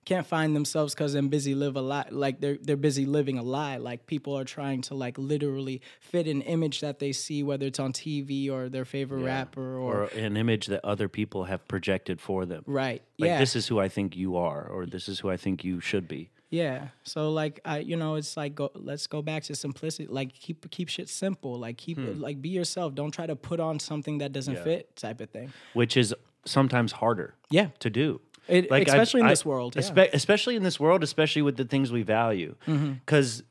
can't 0.04 0.26
find 0.26 0.56
themselves 0.56 0.94
because 0.94 1.12
they're 1.12 1.22
busy 1.22 1.54
live 1.54 1.76
a 1.76 1.80
lie 1.80 2.06
like 2.10 2.40
they're 2.40 2.58
they're 2.60 2.76
busy 2.76 3.04
living 3.04 3.38
a 3.38 3.42
lie 3.42 3.76
like 3.76 4.06
people 4.06 4.36
are 4.36 4.44
trying 4.44 4.80
to 4.80 4.94
like 4.94 5.16
literally 5.18 5.80
fit 6.00 6.26
an 6.26 6.42
image 6.42 6.80
that 6.80 6.98
they 6.98 7.12
see 7.12 7.42
whether 7.42 7.66
it's 7.66 7.78
on 7.78 7.92
tv 7.92 8.50
or 8.50 8.68
their 8.68 8.84
favorite 8.84 9.22
rapper 9.22 9.76
or, 9.78 10.02
Or 10.02 10.04
an 10.06 10.36
image 10.36 10.66
that 10.66 10.84
other 10.84 11.08
people 11.08 11.44
have 11.44 11.66
projected 11.68 12.20
for 12.20 12.46
them. 12.46 12.62
right 12.66 13.02
Like 13.18 13.28
yeah 13.28 13.38
this 13.38 13.54
is 13.54 13.68
who 13.68 13.78
I 13.78 13.88
think 13.88 14.16
you 14.16 14.36
are, 14.36 14.66
or 14.66 14.86
this 14.86 15.08
is 15.08 15.20
who 15.20 15.30
I 15.30 15.36
think 15.36 15.64
you 15.64 15.80
should 15.80 16.08
be. 16.08 16.30
Yeah. 16.50 16.88
So 17.04 17.30
like 17.30 17.60
I 17.64 17.78
you 17.78 17.96
know 17.96 18.16
it's 18.16 18.36
like 18.36 18.54
go 18.56 18.70
let's 18.74 19.06
go 19.06 19.22
back 19.22 19.44
to 19.44 19.54
simplicity. 19.54 20.08
Like 20.08 20.32
keep 20.32 20.68
keep 20.70 20.88
shit 20.88 21.08
simple. 21.08 21.58
Like 21.58 21.76
keep 21.76 21.98
hmm. 21.98 22.20
like 22.20 22.42
be 22.42 22.48
yourself. 22.48 22.94
Don't 22.94 23.12
try 23.12 23.26
to 23.26 23.36
put 23.36 23.60
on 23.60 23.78
something 23.78 24.18
that 24.18 24.32
doesn't 24.32 24.54
Yeah. 24.56 24.64
fit 24.64 24.96
type 24.96 25.20
of 25.20 25.30
thing. 25.30 25.52
Which 25.74 25.96
is 25.96 26.14
sometimes 26.44 26.92
harder 26.92 27.34
Yeah. 27.50 27.68
to 27.78 27.90
do. 27.90 28.20
It, 28.50 28.72
I've- 28.72 28.84
especially 28.90 29.20
in 29.20 29.26
I- 29.26 29.30
this 29.30 29.44
world. 29.44 29.76
Yeah. 29.76 29.82
espe- 29.82 30.10
especially 30.12 30.56
in 30.56 30.62
this 30.62 30.78
world, 30.80 31.02
especially 31.02 31.42
with 31.42 31.56
the 31.56 31.64
things 31.64 31.90
we 31.92 32.02
value, 32.02 32.54
Mm-hmm. 32.66 32.92
because 33.04 33.42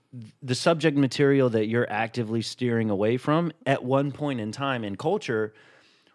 the 0.41 0.55
subject 0.55 0.97
material 0.97 1.49
that 1.51 1.67
you're 1.67 1.89
actively 1.91 2.41
steering 2.41 2.89
away 2.89 3.17
from 3.17 3.51
at 3.65 3.83
one 3.83 4.11
point 4.11 4.39
in 4.39 4.51
time 4.51 4.83
in 4.83 4.95
culture 4.95 5.53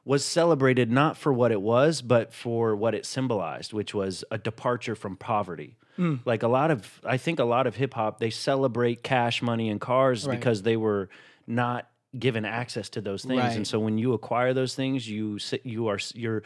was 0.04 0.24
celebrated 0.24 0.90
not 0.90 1.16
for 1.16 1.32
what 1.32 1.50
it 1.52 1.62
was, 1.62 2.02
but 2.02 2.32
for 2.34 2.74
what 2.76 2.94
it 2.94 3.06
symbolized, 3.06 3.72
which 3.72 3.94
was 3.94 4.24
a 4.30 4.36
departure 4.36 4.94
from 4.94 5.16
poverty. 5.16 5.76
Mm. 5.98 6.18
Like 6.26 6.42
a 6.42 6.48
lot 6.48 6.70
of, 6.72 7.00
I 7.04 7.16
think 7.16 7.38
a 7.38 7.44
lot 7.44 7.66
of 7.68 7.76
hip 7.76 7.94
hop, 7.94 8.18
they 8.18 8.30
celebrate 8.30 9.02
cash, 9.04 9.40
money, 9.42 9.70
and 9.70 9.80
cars 9.80 10.26
Right. 10.26 10.38
because 10.38 10.62
they 10.62 10.76
were 10.76 11.08
not 11.46 11.88
given 12.18 12.44
access 12.44 12.88
to 12.90 13.00
those 13.00 13.24
things, 13.24 13.40
Right. 13.40 13.56
and 13.56 13.66
so 13.66 13.78
when 13.78 13.96
you 13.96 14.12
acquire 14.12 14.52
those 14.54 14.74
things, 14.74 15.08
you 15.08 15.38
you 15.62 15.86
are 15.88 15.98
you're 16.14 16.42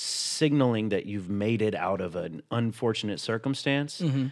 signaling 0.00 0.88
that 0.88 1.04
you've 1.04 1.28
made 1.28 1.60
it 1.60 1.74
out 1.74 2.00
of 2.00 2.16
an 2.16 2.42
unfortunate 2.50 3.20
circumstance. 3.20 4.00
Mm-hmm. 4.00 4.28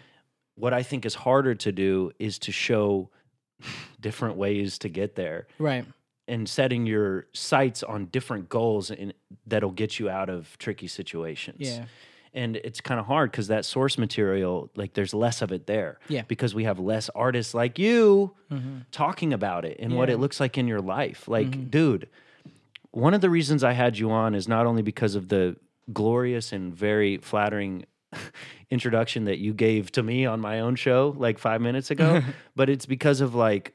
What 0.55 0.73
I 0.73 0.83
think 0.83 1.05
is 1.05 1.15
harder 1.15 1.55
to 1.55 1.71
do 1.73 2.11
is 2.19 2.39
to 2.41 2.53
show 2.53 3.11
different 4.01 4.37
ways 4.37 4.79
to 4.79 4.89
get 4.89 5.15
there 5.15 5.47
right. 5.59 5.85
and 6.27 6.49
setting 6.49 6.87
your 6.87 7.27
sights 7.33 7.83
on 7.83 8.07
different 8.07 8.49
goals 8.49 8.91
and 8.91 9.13
that'll 9.47 9.71
get 9.71 9.99
you 9.99 10.09
out 10.09 10.31
of 10.31 10.57
tricky 10.59 10.87
situations. 10.87 11.59
Yeah. 11.61 11.85
And 12.33 12.57
it's 12.57 12.81
kind 12.81 12.99
of 12.99 13.07
hard 13.07 13.31
because 13.31 13.49
that 13.49 13.65
source 13.65 13.99
material, 13.99 14.71
like 14.75 14.95
there's 14.95 15.13
less 15.13 15.43
of 15.43 15.53
it 15.53 15.67
there. 15.67 15.99
Yeah. 16.09 16.23
Because 16.27 16.55
we 16.55 16.65
have 16.65 16.79
less 16.79 17.11
artists 17.15 17.53
like 17.55 17.79
you 17.79 18.35
talking 18.91 19.33
about 19.33 19.65
it 19.65 19.77
and 19.81 19.97
what 19.97 20.09
it 20.09 20.19
looks 20.19 20.41
like 20.41 20.57
in 20.57 20.67
your 20.67 20.81
life. 20.81 21.29
Like, 21.29 21.71
dude, 21.71 22.09
one 22.93 23.15
of 23.15 23.21
the 23.21 23.31
reasons 23.31 23.63
I 23.65 23.73
had 23.73 23.99
you 23.99 24.11
on 24.11 24.35
is 24.35 24.49
not 24.49 24.67
only 24.67 24.83
because 24.83 25.15
of 25.15 25.29
the 25.29 25.57
glorious 25.93 26.53
and 26.53 26.75
very 26.75 27.19
flattering 27.19 27.85
introduction 28.71 29.25
that 29.25 29.39
you 29.39 29.53
gave 29.53 29.91
to 29.93 30.03
me 30.03 30.27
on 30.27 30.41
my 30.41 30.61
own 30.61 30.77
show 30.77 31.15
like 31.17 31.39
five 31.39 31.61
minutes 31.61 31.91
ago, 31.91 32.23
but 32.57 32.69
it's 32.69 32.87
because 32.87 33.21
of 33.21 33.35
like 33.35 33.75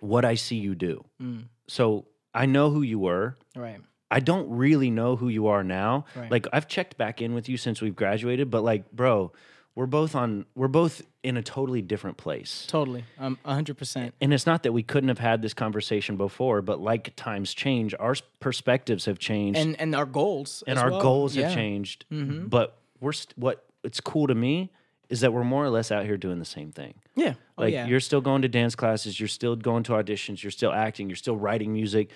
what 0.00 0.24
I 0.24 0.34
see 0.34 0.56
you 0.56 0.74
do. 0.74 1.04
Mm. 1.22 1.44
So 1.68 2.06
I 2.34 2.46
know 2.46 2.70
who 2.70 2.82
you 2.82 2.98
were. 2.98 3.36
Right. 3.54 3.80
I 4.10 4.20
don't 4.20 4.48
really 4.50 4.90
know 4.90 5.16
who 5.16 5.28
you 5.28 5.48
are 5.48 5.64
now. 5.64 6.04
Right. 6.14 6.30
Like 6.30 6.46
I've 6.52 6.68
checked 6.68 6.96
back 6.96 7.20
in 7.20 7.34
with 7.34 7.48
you 7.48 7.56
since 7.56 7.80
we've 7.80 7.96
graduated, 7.96 8.50
but 8.50 8.62
like, 8.62 8.90
bro, 8.92 9.32
we're 9.76 9.86
both 9.86 10.14
on 10.16 10.46
we're 10.56 10.66
both 10.68 11.02
in 11.22 11.36
a 11.36 11.42
totally 11.42 11.82
different 11.82 12.16
place. 12.16 12.64
Totally. 12.68 13.04
Um, 13.18 13.38
100%. 13.44 14.12
And 14.20 14.32
it's 14.34 14.46
not 14.46 14.62
that 14.64 14.72
we 14.72 14.82
couldn't 14.82 15.08
have 15.08 15.18
had 15.18 15.42
this 15.42 15.54
conversation 15.54 16.16
before, 16.16 16.62
but 16.62 16.80
like 16.80 17.14
times 17.14 17.52
change, 17.54 17.94
our 18.00 18.14
perspectives 18.40 19.04
have 19.04 19.18
changed 19.18 19.58
And 19.60 19.78
and 19.80 19.94
our 19.94 20.06
goals. 20.06 20.64
and 20.66 20.78
as 20.78 20.82
our 20.82 20.90
well. 20.90 21.00
goals 21.00 21.36
Yeah. 21.36 21.42
Mm-hmm. 21.42 21.48
have 21.50 21.56
changed. 21.56 22.04
But 22.50 22.78
we're 23.00 23.12
st- 23.12 23.36
what 23.38 23.64
it's 23.84 24.00
cool 24.00 24.26
to 24.26 24.34
me 24.34 24.72
is 25.08 25.20
that 25.20 25.32
we're 25.32 25.44
more 25.44 25.64
or 25.64 25.70
less 25.70 25.92
out 25.92 26.04
here 26.04 26.16
doing 26.16 26.38
the 26.40 26.44
same 26.44 26.72
thing. 26.72 26.94
Yeah. 27.14 27.34
Oh, 27.58 27.62
Like 27.62 27.72
yeah. 27.74 27.86
you're 27.86 28.00
still 28.00 28.20
going 28.20 28.42
to 28.42 28.48
dance 28.48 28.74
classes, 28.74 29.20
you're 29.20 29.28
still 29.28 29.54
going 29.56 29.82
to 29.84 29.92
auditions, 29.92 30.42
you're 30.42 30.50
still 30.50 30.72
acting, 30.72 31.08
you're 31.08 31.16
still 31.16 31.36
writing 31.36 31.72
music. 31.72 32.10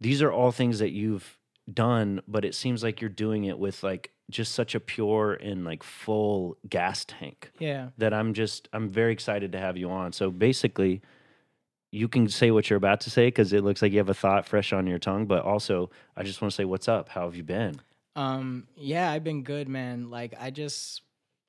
These 0.00 0.22
are 0.22 0.30
all 0.32 0.52
things 0.52 0.78
that 0.78 0.92
you've 0.92 1.36
done, 1.72 2.22
but 2.28 2.44
it 2.44 2.54
seems 2.54 2.82
like 2.82 3.00
you're 3.00 3.10
doing 3.10 3.44
it 3.44 3.58
with 3.58 3.82
like 3.82 4.12
just 4.30 4.54
such 4.54 4.74
a 4.74 4.80
pure 4.80 5.34
and 5.34 5.64
like 5.64 5.82
full 5.82 6.56
gas 6.68 7.04
tank 7.04 7.52
yeah. 7.58 7.90
that 7.98 8.12
I'm 8.12 8.34
just 8.34 8.68
I'm 8.72 8.88
very 8.88 9.12
excited 9.12 9.52
to 9.52 9.58
have 9.58 9.76
you 9.76 9.90
on. 9.90 10.12
So 10.12 10.30
basically, 10.30 11.00
you 11.92 12.08
can 12.08 12.28
say 12.28 12.50
what 12.50 12.68
you're 12.68 12.76
about 12.76 13.00
to 13.02 13.10
say 13.10 13.28
because 13.28 13.52
it 13.52 13.62
looks 13.62 13.82
like 13.82 13.92
you 13.92 13.98
have 13.98 14.08
a 14.08 14.14
thought 14.14 14.46
fresh 14.46 14.72
on 14.72 14.86
your 14.86 14.98
tongue. 14.98 15.26
But 15.26 15.44
also, 15.44 15.90
I 16.16 16.24
just 16.24 16.42
want 16.42 16.52
to 16.52 16.56
say, 16.56 16.64
what's 16.64 16.88
up? 16.88 17.08
How 17.08 17.24
have 17.24 17.36
you 17.36 17.44
been? 17.44 17.80
Um, 18.16 18.66
yeah, 18.76 19.10
I've 19.10 19.24
been 19.24 19.42
good, 19.42 19.68
man. 19.68 20.10
Like 20.10 20.34
I 20.40 20.50
just 20.50 21.02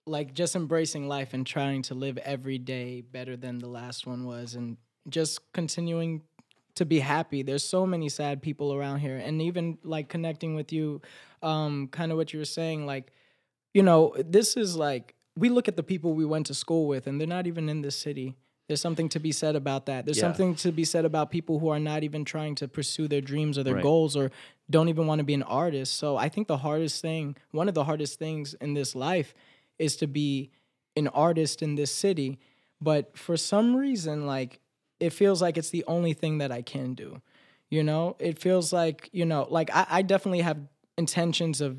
like 0.06 0.34
just 0.34 0.56
embracing 0.56 1.08
life 1.08 1.34
and 1.34 1.46
trying 1.46 1.82
to 1.84 1.96
live 1.96 2.18
every 2.20 2.58
day 2.58 3.02
better 3.02 3.36
than 3.36 3.60
the 3.60 3.68
last 3.68 4.08
one 4.08 4.26
was 4.26 4.56
and 4.56 4.78
just 5.10 5.52
continuing 5.54 6.22
to 6.78 6.86
be 6.86 7.00
happy. 7.00 7.44
There's 7.44 7.64
so 7.64 7.86
many 7.86 8.10
sad 8.10 8.42
people 8.42 8.74
around 8.74 9.00
here 9.00 9.18
and 9.18 9.42
even 9.42 9.78
like 9.84 10.08
connecting 10.10 10.56
with 10.56 10.72
you 10.72 11.02
um 11.44 11.88
kind 11.90 12.12
of 12.12 12.18
what 12.18 12.34
you 12.34 12.40
were 12.40 12.46
saying 12.46 12.86
like 12.86 13.12
you 13.74 13.84
know, 13.84 14.16
this 14.18 14.58
is 14.58 14.76
like 14.76 15.14
we 15.36 15.50
look 15.50 15.68
at 15.68 15.76
the 15.76 15.84
people 15.84 16.14
we 16.14 16.26
went 16.26 16.48
to 16.48 16.54
school 16.56 16.88
with 16.88 17.06
and 17.06 17.20
they're 17.20 17.28
not 17.28 17.46
even 17.46 17.70
in 17.70 17.82
this 17.82 17.96
city. 17.96 18.36
There's 18.68 18.82
something 18.82 19.08
to 19.10 19.20
be 19.20 19.32
said 19.32 19.56
about 19.56 19.86
that. 19.86 20.06
There's 20.06 20.18
Yeah. 20.18 20.24
something 20.24 20.56
to 20.56 20.72
be 20.72 20.84
said 20.84 21.06
about 21.06 21.30
people 21.30 21.60
who 21.60 21.70
are 21.70 21.80
not 21.80 22.04
even 22.04 22.26
trying 22.26 22.56
to 22.56 22.68
pursue 22.68 23.08
their 23.08 23.22
dreams 23.22 23.58
or 23.58 23.64
their 23.64 23.76
Right. 23.76 23.84
goals 23.84 24.16
or 24.16 24.32
don't 24.70 24.90
even 24.90 25.06
want 25.06 25.20
to 25.20 25.24
be 25.24 25.36
an 25.36 25.44
artist. 25.44 25.94
So 25.96 26.18
I 26.18 26.28
think 26.28 26.48
the 26.48 26.58
hardest 26.58 27.02
thing, 27.02 27.36
one 27.52 27.70
of 27.70 27.76
the 27.76 27.84
hardest 27.84 28.18
things 28.20 28.56
in 28.56 28.74
this 28.74 28.96
life 28.96 29.34
is 29.78 29.96
to 29.98 30.08
be 30.08 30.50
an 30.96 31.08
artist 31.10 31.62
in 31.62 31.76
this 31.76 31.92
city. 31.92 32.40
But 32.82 33.16
for 33.18 33.38
some 33.38 33.76
reason, 33.76 34.26
like 34.26 34.60
it 35.00 35.12
feels 35.12 35.42
like 35.42 35.58
it's 35.58 35.70
the 35.70 35.84
only 35.88 36.14
thing 36.14 36.40
that 36.40 36.52
I 36.52 36.62
can 36.62 36.94
do. 36.94 37.22
You 37.70 37.84
know, 37.84 38.16
it 38.20 38.40
feels 38.40 38.72
like, 38.72 39.10
you 39.12 39.26
know, 39.26 39.46
like 39.50 39.70
I, 39.74 39.86
I 39.90 40.02
definitely 40.02 40.42
have 40.42 40.58
intentions 40.98 41.62
of 41.62 41.78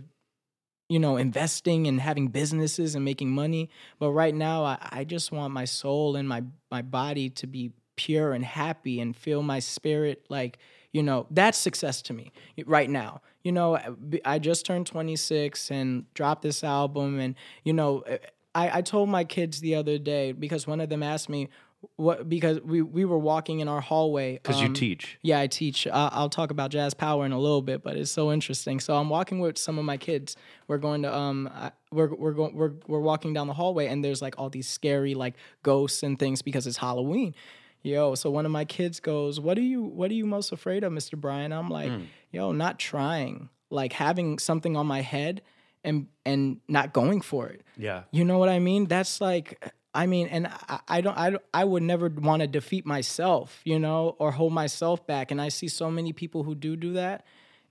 you 0.90 0.98
know, 0.98 1.18
investing 1.18 1.86
and 1.86 2.00
having 2.00 2.28
businesses 2.28 2.94
and 2.94 3.04
making 3.04 3.30
money. 3.30 3.68
But 3.98 4.10
right 4.12 4.34
now, 4.34 4.64
I, 4.64 4.78
I 4.90 5.04
just 5.04 5.30
want 5.30 5.52
my 5.52 5.66
soul 5.66 6.16
and 6.16 6.26
my 6.26 6.42
my 6.70 6.82
body 6.82 7.28
to 7.30 7.46
be 7.46 7.72
pure 7.96 8.32
and 8.32 8.44
happy 8.44 9.00
and 9.00 9.14
feel 9.16 9.42
my 9.42 9.58
spirit 9.58 10.24
like 10.28 10.58
you 10.92 11.02
know 11.02 11.26
that's 11.32 11.58
success 11.58 12.00
to 12.00 12.12
me 12.12 12.30
right 12.64 12.88
now 12.88 13.20
you 13.42 13.50
know 13.50 13.76
i 14.24 14.38
just 14.38 14.64
turned 14.64 14.86
26 14.86 15.68
and 15.72 16.04
dropped 16.14 16.42
this 16.42 16.62
album 16.62 17.18
and 17.18 17.34
you 17.64 17.72
know 17.72 17.98
eh, 18.06 18.18
i, 18.54 18.78
I 18.78 18.82
told 18.82 19.08
my 19.08 19.24
kids 19.24 19.58
the 19.58 19.74
other 19.74 19.98
day 19.98 20.30
because 20.30 20.64
one 20.64 20.80
of 20.80 20.90
them 20.90 21.02
asked 21.02 21.28
me 21.28 21.48
what 21.96 22.28
because 22.28 22.60
we, 22.60 22.82
we 22.82 23.04
were 23.04 23.18
walking 23.18 23.60
in 23.60 23.68
our 23.68 23.80
hallway 23.80 24.34
Because 24.34 24.60
you 24.60 24.66
um, 24.66 24.74
teach. 24.74 25.16
yeah, 25.22 25.38
I 25.40 25.46
teach. 25.46 25.86
I- 25.86 26.10
I'll 26.12 26.28
talk 26.28 26.50
about 26.50 26.70
jazz 26.70 26.92
power 26.94 27.24
in 27.24 27.30
a 27.32 27.38
little 27.38 27.62
bit, 27.62 27.82
but 27.84 27.96
it's 27.96 28.10
so 28.10 28.32
interesting. 28.32 28.80
So 28.80 28.96
I'm 28.96 29.08
walking 29.08 29.38
with 29.38 29.56
some 29.58 29.78
of 29.78 29.84
my 29.84 29.96
kids. 29.96 30.36
We're 30.66 30.78
going 30.78 31.02
to 31.02 31.14
um, 31.14 31.48
I- 31.54 31.70
we're 31.92 32.12
we're 32.14 32.32
going 32.32 32.54
we're 32.54 32.72
we're 32.88 33.00
walking 33.00 33.32
down 33.32 33.46
the 33.46 33.54
hallway, 33.54 33.86
and 33.86 34.04
there's 34.04 34.20
like 34.20 34.34
all 34.38 34.50
these 34.50 34.68
scary 34.68 35.14
like 35.14 35.34
ghosts 35.62 36.02
and 36.02 36.18
things 36.18 36.42
because 36.42 36.66
it's 36.66 36.78
Halloween. 36.78 37.34
Yo, 37.82 38.16
so 38.16 38.28
one 38.28 38.44
of 38.44 38.50
my 38.50 38.64
kids 38.64 38.98
goes, 38.98 39.38
"What 39.38 39.56
are 39.56 39.62
you 39.62 39.82
What 39.82 40.10
are 40.10 40.14
you 40.14 40.26
most 40.26 40.50
afraid 40.50 40.82
of, 40.82 40.92
Mr. 40.92 41.16
Brian?" 41.16 41.52
I'm 41.52 41.68
like, 41.70 41.92
"Yo, 42.32 42.50
not 42.50 42.80
trying, 42.80 43.50
like 43.70 43.92
having 43.92 44.40
something 44.40 44.76
on 44.76 44.86
my 44.88 45.00
head 45.00 45.42
and 45.84 46.08
and 46.26 46.58
not 46.66 46.92
going 46.92 47.20
for 47.20 47.46
it." 47.48 47.62
Yeah. 47.76 48.02
You 48.10 48.24
know 48.24 48.36
what 48.38 48.48
I 48.48 48.58
mean? 48.58 48.86
That's 48.86 49.20
like 49.20 49.72
I 49.94 50.06
mean, 50.06 50.28
and 50.28 50.46
I, 50.46 50.80
I 50.88 51.00
don't 51.00 51.16
I 51.16 51.36
I 51.52 51.64
would 51.64 51.82
never 51.82 52.08
want 52.08 52.42
to 52.42 52.46
defeat 52.46 52.86
myself, 52.86 53.60
you 53.64 53.78
know, 53.78 54.16
or 54.18 54.32
hold 54.32 54.52
myself 54.52 55.06
back. 55.06 55.30
And 55.30 55.40
I 55.40 55.48
see 55.48 55.68
so 55.68 55.90
many 55.90 56.12
people 56.12 56.42
who 56.42 56.54
do 56.54 56.76
do 56.76 56.92
that, 56.94 57.24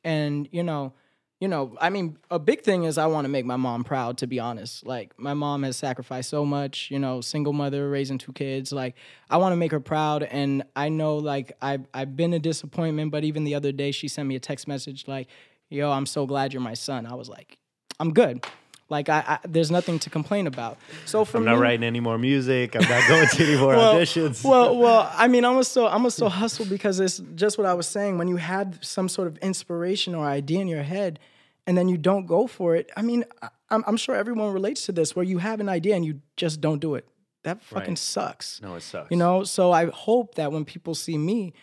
and 0.04 0.50
you 0.52 0.64
know, 0.64 0.94
you 1.40 1.48
know, 1.48 1.78
I 1.80 1.90
mean, 1.90 2.18
a 2.32 2.40
big 2.40 2.62
thing 2.62 2.84
is 2.84 2.98
I 2.98 3.06
want 3.06 3.26
to 3.26 3.30
make 3.30 3.46
my 3.46 3.56
mom 3.56 3.84
proud. 3.84 4.18
To 4.20 4.28
be 4.28 4.40
honest, 4.40 4.86
like 4.86 5.18
my 5.20 5.36
mom 5.36 5.64
has 5.64 5.78
sacrificed 5.78 6.30
so 6.30 6.44
much, 6.44 6.90
you 6.90 6.98
know, 6.98 7.22
single 7.22 7.54
mother 7.54 7.90
raising 7.90 8.18
two 8.18 8.34
kids. 8.34 8.72
Like 8.72 8.96
I 9.30 9.38
want 9.38 9.52
to 9.54 9.58
make 9.58 9.72
her 9.72 9.80
proud, 9.80 10.24
and 10.24 10.64
I 10.76 10.90
know 10.90 11.18
like 11.18 11.52
I've 11.62 11.86
I've 11.94 12.16
been 12.16 12.34
a 12.34 12.40
disappointment, 12.40 13.12
but 13.12 13.24
even 13.24 13.44
the 13.44 13.54
other 13.54 13.72
day 13.72 13.92
she 13.92 14.08
sent 14.08 14.28
me 14.28 14.36
a 14.36 14.40
text 14.40 14.68
message 14.68 15.08
like, 15.08 15.28
"Yo, 15.70 15.92
I'm 15.92 16.08
so 16.08 16.26
glad 16.26 16.52
you're 16.52 16.62
my 16.62 16.74
son." 16.74 17.06
I 17.06 17.14
was 17.14 17.30
like, 17.30 17.58
I'm 18.00 18.14
good. 18.14 18.44
Like 18.90 19.10
I, 19.10 19.24
I 19.28 19.40
there's 19.48 19.70
nothing 19.70 20.00
to 20.00 20.10
complain 20.10 20.48
about. 20.48 20.78
So 21.06 21.26
for 21.26 21.38
I'm 21.38 21.44
me, 21.46 21.52
not 21.52 21.60
writing 21.60 21.84
any 21.84 22.00
more 22.00 22.18
music. 22.18 22.76
I'm 22.76 22.88
not 22.88 23.08
going 23.08 23.28
to 23.28 23.44
any 23.44 23.58
more 23.60 23.74
auditions. 23.74 24.44
well, 24.44 24.78
well, 24.84 25.12
I 25.14 25.28
mean, 25.28 25.44
I'm 25.46 25.54
gonna 25.54 25.64
still, 25.66 25.88
I'm 25.88 25.98
gonna 26.00 26.12
still 26.12 26.30
hustle 26.30 26.66
because 26.66 27.00
it's 27.00 27.18
just 27.36 27.58
what 27.58 27.68
I 27.68 27.74
was 27.74 27.88
saying. 27.88 28.18
When 28.18 28.28
you 28.30 28.38
had 28.38 28.84
some 28.84 29.10
sort 29.10 29.28
of 29.28 29.38
inspiration 29.40 30.16
or 30.16 30.26
idea 30.26 30.60
in 30.62 30.68
your 30.70 30.84
head, 30.84 31.20
and 31.66 31.78
then 31.78 31.90
you 31.90 31.98
don't 31.98 32.26
go 32.28 32.48
for 32.48 32.76
it. 32.76 32.90
I 32.96 33.02
mean, 33.02 33.26
I- 33.42 33.50
I'm, 33.70 33.84
I'm 33.86 33.98
sure 33.98 34.16
everyone 34.16 34.54
relates 34.54 34.86
to 34.86 34.94
this, 34.94 35.14
where 35.14 35.26
you 35.26 35.40
have 35.40 35.60
an 35.60 35.68
idea 35.68 35.94
and 35.98 36.06
you 36.06 36.22
just 36.38 36.62
don't 36.62 36.80
do 36.80 36.96
it. 36.96 37.06
That 37.44 37.62
fucking 37.62 37.90
Right. 37.90 37.98
sucks. 37.98 38.62
no, 38.62 38.76
it 38.76 38.82
sucks. 38.82 39.12
You 39.12 39.18
know, 39.18 39.44
so 39.44 39.74
I 39.74 39.88
hope 39.88 40.36
that 40.36 40.54
when 40.54 40.64
people 40.64 40.96
see 40.96 41.18
me, 41.18 41.54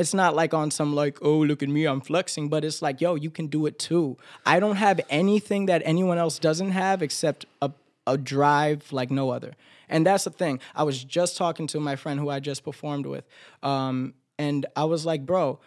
it's 0.00 0.14
not 0.14 0.34
like 0.34 0.54
on 0.54 0.70
some 0.70 0.94
like, 0.94 1.18
oh, 1.20 1.40
look 1.40 1.62
at 1.62 1.68
me, 1.68 1.84
I'm 1.84 2.00
flexing, 2.00 2.48
but 2.48 2.64
it's 2.64 2.80
like, 2.80 3.02
yo, 3.02 3.16
you 3.16 3.30
can 3.30 3.48
do 3.48 3.66
it 3.66 3.78
too. 3.78 4.16
I 4.46 4.58
don't 4.58 4.76
have 4.76 4.98
anything 5.10 5.66
that 5.66 5.82
anyone 5.84 6.16
else 6.16 6.38
doesn't 6.38 6.70
have 6.70 7.02
except 7.02 7.44
a, 7.60 7.70
a 8.06 8.16
drive 8.16 8.90
like 8.92 9.10
no 9.10 9.28
other. 9.28 9.52
And 9.90 10.06
that's 10.06 10.24
the 10.24 10.30
thing. 10.30 10.58
I 10.74 10.84
was 10.84 11.04
just 11.04 11.36
talking 11.36 11.66
to 11.68 11.80
my 11.80 11.96
friend 11.96 12.18
who 12.18 12.30
I 12.30 12.40
just 12.40 12.64
performed 12.64 13.04
with. 13.04 13.26
Um, 13.62 14.14
and 14.38 14.64
I 14.74 14.84
was 14.84 15.04
like, 15.04 15.26
bro, 15.26 15.60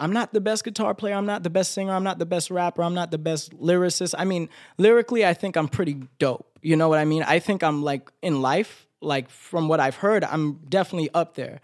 I'm 0.00 0.12
not 0.12 0.32
the 0.32 0.40
best 0.40 0.64
guitar 0.64 0.92
player. 0.92 1.14
I'm 1.14 1.26
not 1.26 1.44
the 1.44 1.50
best 1.50 1.72
singer. 1.72 1.92
I'm 1.92 2.02
not 2.02 2.18
the 2.18 2.26
best 2.26 2.50
rapper. 2.50 2.82
I'm 2.82 2.94
not 2.94 3.12
the 3.12 3.18
best 3.18 3.56
lyricist. 3.56 4.16
I 4.18 4.24
mean, 4.24 4.48
lyrically, 4.78 5.24
I 5.24 5.32
think 5.32 5.56
I'm 5.56 5.68
pretty 5.68 6.02
dope. 6.18 6.58
You 6.60 6.74
know 6.74 6.88
what 6.88 6.98
I 6.98 7.04
mean? 7.04 7.22
I 7.22 7.38
think 7.38 7.62
I'm 7.62 7.84
like 7.84 8.10
in 8.20 8.42
life, 8.42 8.88
like 9.00 9.30
from 9.30 9.68
what 9.68 9.78
I've 9.78 9.96
heard, 9.96 10.24
I'm 10.24 10.54
definitely 10.68 11.10
up 11.14 11.36
there 11.36 11.60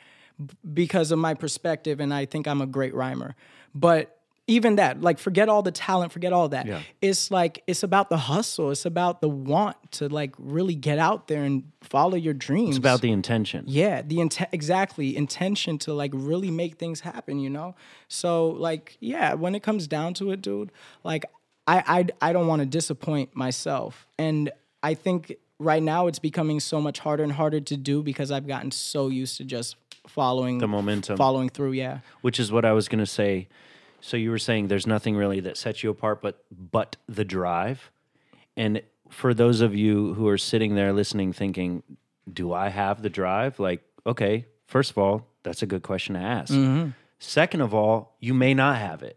because 0.73 1.11
of 1.11 1.19
my 1.19 1.35
perspective. 1.35 2.01
And 2.01 2.13
I 2.13 2.27
think 2.27 2.47
I'm 2.47 2.61
a 2.61 2.67
great 2.67 2.95
rhymer. 2.95 3.35
But 3.75 4.19
even 4.49 4.77
that, 4.77 5.01
like, 5.01 5.19
forget 5.19 5.49
all 5.49 5.63
the 5.63 5.71
talent, 5.71 6.13
forget 6.13 6.33
all 6.33 6.49
that. 6.49 6.67
Yeah. 6.67 6.81
It's 7.01 7.31
like, 7.31 7.63
it's 7.67 7.85
about 7.85 8.11
the 8.11 8.17
hustle. 8.17 8.71
It's 8.73 8.85
about 8.85 9.21
the 9.21 9.29
want 9.29 9.77
to 9.93 10.09
like 10.09 10.35
really 10.37 10.75
get 10.75 10.99
out 10.99 11.29
there 11.29 11.45
and 11.45 11.71
follow 11.81 12.17
your 12.17 12.35
dreams. 12.35 12.71
it's 12.71 12.79
about 12.79 13.03
the 13.03 13.13
intention. 13.13 13.65
Yeah, 13.69 14.03
the 14.03 14.21
intent 14.21 14.51
exactly 14.53 15.17
intention 15.17 15.79
to 15.79 15.95
like 15.95 16.11
really 16.13 16.51
make 16.51 16.77
things 16.77 17.01
happen, 17.01 17.39
you 17.39 17.51
know. 17.51 17.77
So 18.09 18.49
like, 18.49 18.97
yeah, 19.01 19.35
when 19.35 19.55
it 19.55 19.63
comes 19.63 19.87
down 19.87 20.15
to 20.15 20.33
it, 20.33 20.43
dude, 20.43 20.73
like 21.05 21.25
I 21.67 22.07
I 22.21 22.29
I 22.31 22.33
don't 22.33 22.49
want 22.49 22.61
to 22.61 22.67
disappoint 22.67 23.37
myself, 23.37 24.07
and 24.19 24.51
I 24.83 24.95
think 24.95 25.37
right 25.59 25.83
now 25.83 26.09
it's 26.09 26.19
becoming 26.19 26.59
so 26.59 26.81
much 26.81 26.99
harder 26.99 27.23
and 27.23 27.33
harder 27.33 27.61
to 27.61 27.77
do 27.77 28.03
because 28.03 28.33
I've 28.33 28.49
gotten 28.49 28.73
so 28.73 29.09
used 29.09 29.37
to 29.37 29.45
just 29.45 29.77
following 30.07 30.59
The 30.59 30.69
momentum. 30.69 31.17
following 31.17 31.49
through. 31.49 31.73
Yeah, 31.73 31.99
which 32.21 32.39
is 32.41 32.51
what 32.53 32.65
I 32.65 32.73
was 32.73 32.89
going 32.89 32.99
to 33.01 33.07
say. 33.07 33.49
So 34.01 34.17
you 34.17 34.31
were 34.31 34.39
saying 34.39 34.69
there's 34.69 34.87
nothing 34.87 35.15
really 35.17 35.41
that 35.41 35.57
sets 35.57 35.83
you 35.83 35.91
apart, 35.91 36.21
but 36.21 36.45
but 36.51 36.97
the 37.09 37.25
drive. 37.25 37.91
And 38.57 38.83
for 39.11 39.33
those 39.35 39.61
of 39.61 39.75
you 39.75 40.15
who 40.15 40.27
are 40.29 40.39
sitting 40.39 40.75
there 40.75 40.93
listening, 40.93 41.33
thinking, 41.33 41.83
"Do 42.33 42.53
I 42.53 42.69
have 42.69 43.03
the 43.03 43.11
drive?" 43.11 43.59
Like, 43.61 43.83
okay, 44.07 44.47
first 44.67 44.91
of 44.91 44.99
all, 44.99 45.27
that's 45.45 45.63
a 45.63 45.67
good 45.67 45.83
question 45.83 46.15
to 46.15 46.21
ask. 46.21 46.53
Mm-hmm. 46.53 46.91
Second 47.19 47.61
of 47.61 47.73
all, 47.73 48.17
you 48.19 48.35
may 48.35 48.53
not 48.55 48.77
have 48.79 49.03
it. 49.03 49.17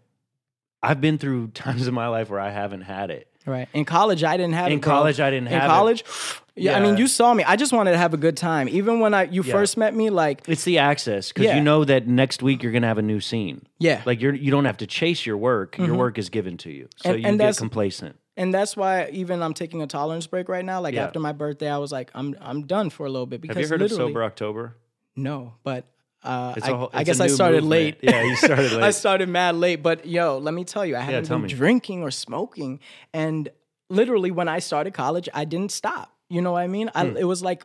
I've 0.83 1.01
been 1.01 1.17
through 1.17 1.47
times 1.53 1.87
in 1.87 1.93
my 1.95 2.07
life 2.07 2.29
where 2.29 2.39
I 2.39 2.51
haven't 2.51 2.81
had 2.81 3.09
it. 3.09 3.27
Right. 3.53 3.67
In 3.73 3.85
college, 3.85 4.23
I 4.23 4.37
didn't 4.37 4.53
have 4.53 4.67
In 4.71 4.79
it. 4.79 4.81
college, 4.81 5.19
I 5.19 5.29
didn't 5.29 5.47
have 5.47 5.63
In 5.63 5.69
it. 5.69 5.73
college, 5.73 6.03
yeah, 6.55 6.77
I 6.77 6.79
mean, 6.79 6.97
you 6.97 7.07
saw 7.07 7.33
me. 7.33 7.43
I 7.43 7.57
just 7.57 7.73
wanted 7.73 7.91
to 7.91 7.97
have 7.97 8.13
a 8.13 8.17
good 8.17 8.37
time. 8.37 8.69
Even 8.69 8.99
when 9.01 9.13
I 9.13 9.23
you 9.23 9.43
first 9.43 9.77
met 9.77 9.93
me, 9.93 10.09
like 10.09 10.43
It's 10.47 10.63
the 10.63 10.77
access 10.77 11.29
because 11.29 11.45
Yeah. 11.45 11.55
you 11.57 11.61
know 11.61 11.83
that 11.83 12.07
next 12.07 12.41
week 12.41 12.63
you're 12.63 12.71
gonna 12.71 12.87
have 12.87 12.97
a 12.97 13.01
new 13.03 13.19
scene. 13.19 13.65
Yeah. 13.79 14.01
like 14.05 14.21
you're 14.21 14.33
you 14.33 14.51
don't 14.51 14.65
have 14.65 14.77
to 14.77 14.87
chase 14.87 15.25
your 15.25 15.37
work. 15.37 15.77
Your 15.77 15.87
mm-hmm. 15.87 15.97
work 15.97 16.17
is 16.17 16.29
given 16.29 16.57
to 16.57 16.71
you, 16.71 16.87
so 16.95 17.11
And- 17.11 17.21
you 17.21 17.27
and 17.27 17.39
get 17.39 17.57
complacent. 17.57 18.17
And 18.37 18.53
that's 18.53 18.75
why 18.75 19.09
even 19.11 19.41
I'm 19.41 19.53
taking 19.53 19.81
a 19.81 19.87
tolerance 19.87 20.27
break 20.27 20.49
right 20.49 20.65
now. 20.65 20.81
Like 20.81 20.93
Yeah. 20.95 21.05
after 21.05 21.19
my 21.19 21.31
birthday, 21.31 21.69
I 21.69 21.77
was 21.77 21.91
like, 21.91 22.11
I'm 22.13 22.35
I'm 22.41 22.63
done 22.65 22.89
for 22.89 23.05
a 23.05 23.09
little 23.09 23.25
bit 23.25 23.41
because 23.41 23.55
Have 23.55 23.63
you 23.63 23.69
heard 23.69 23.81
of 23.81 23.91
Sober 23.91 24.23
October? 24.23 24.75
No, 25.15 25.53
but 25.63 25.85
uh, 26.25 26.55
I, 26.61 26.71
whole- 26.71 26.89
I 26.93 27.03
guess 27.03 27.19
I 27.19 27.27
started 27.27 27.63
movement. 27.63 27.69
late. 27.69 27.97
Yeah, 28.01 28.23
you 28.23 28.35
started 28.35 28.71
late. 28.73 28.83
I 28.83 28.91
started 28.91 29.29
mad 29.29 29.55
late, 29.55 29.83
but 29.83 30.05
yo, 30.05 30.37
let 30.39 30.53
me 30.53 30.63
tell 30.63 30.85
you, 30.85 30.95
I 30.95 31.01
haven't 31.01 31.25
tell 31.25 31.37
been 31.37 31.47
me. 31.47 31.53
drinking 31.53 32.01
or 32.03 32.11
smoking, 32.11 32.79
and 33.13 33.49
literally 33.89 34.31
when 34.31 34.47
I 34.47 34.59
started 34.59 34.93
college, 34.93 35.29
I 35.33 35.45
didn't 35.45 35.71
stop. 35.71 36.11
You 36.29 36.41
know 36.41 36.53
what 36.53 36.61
I 36.63 36.67
mean? 36.67 36.89
I, 36.95 37.05
it 37.05 37.25
was 37.25 37.43
like 37.43 37.63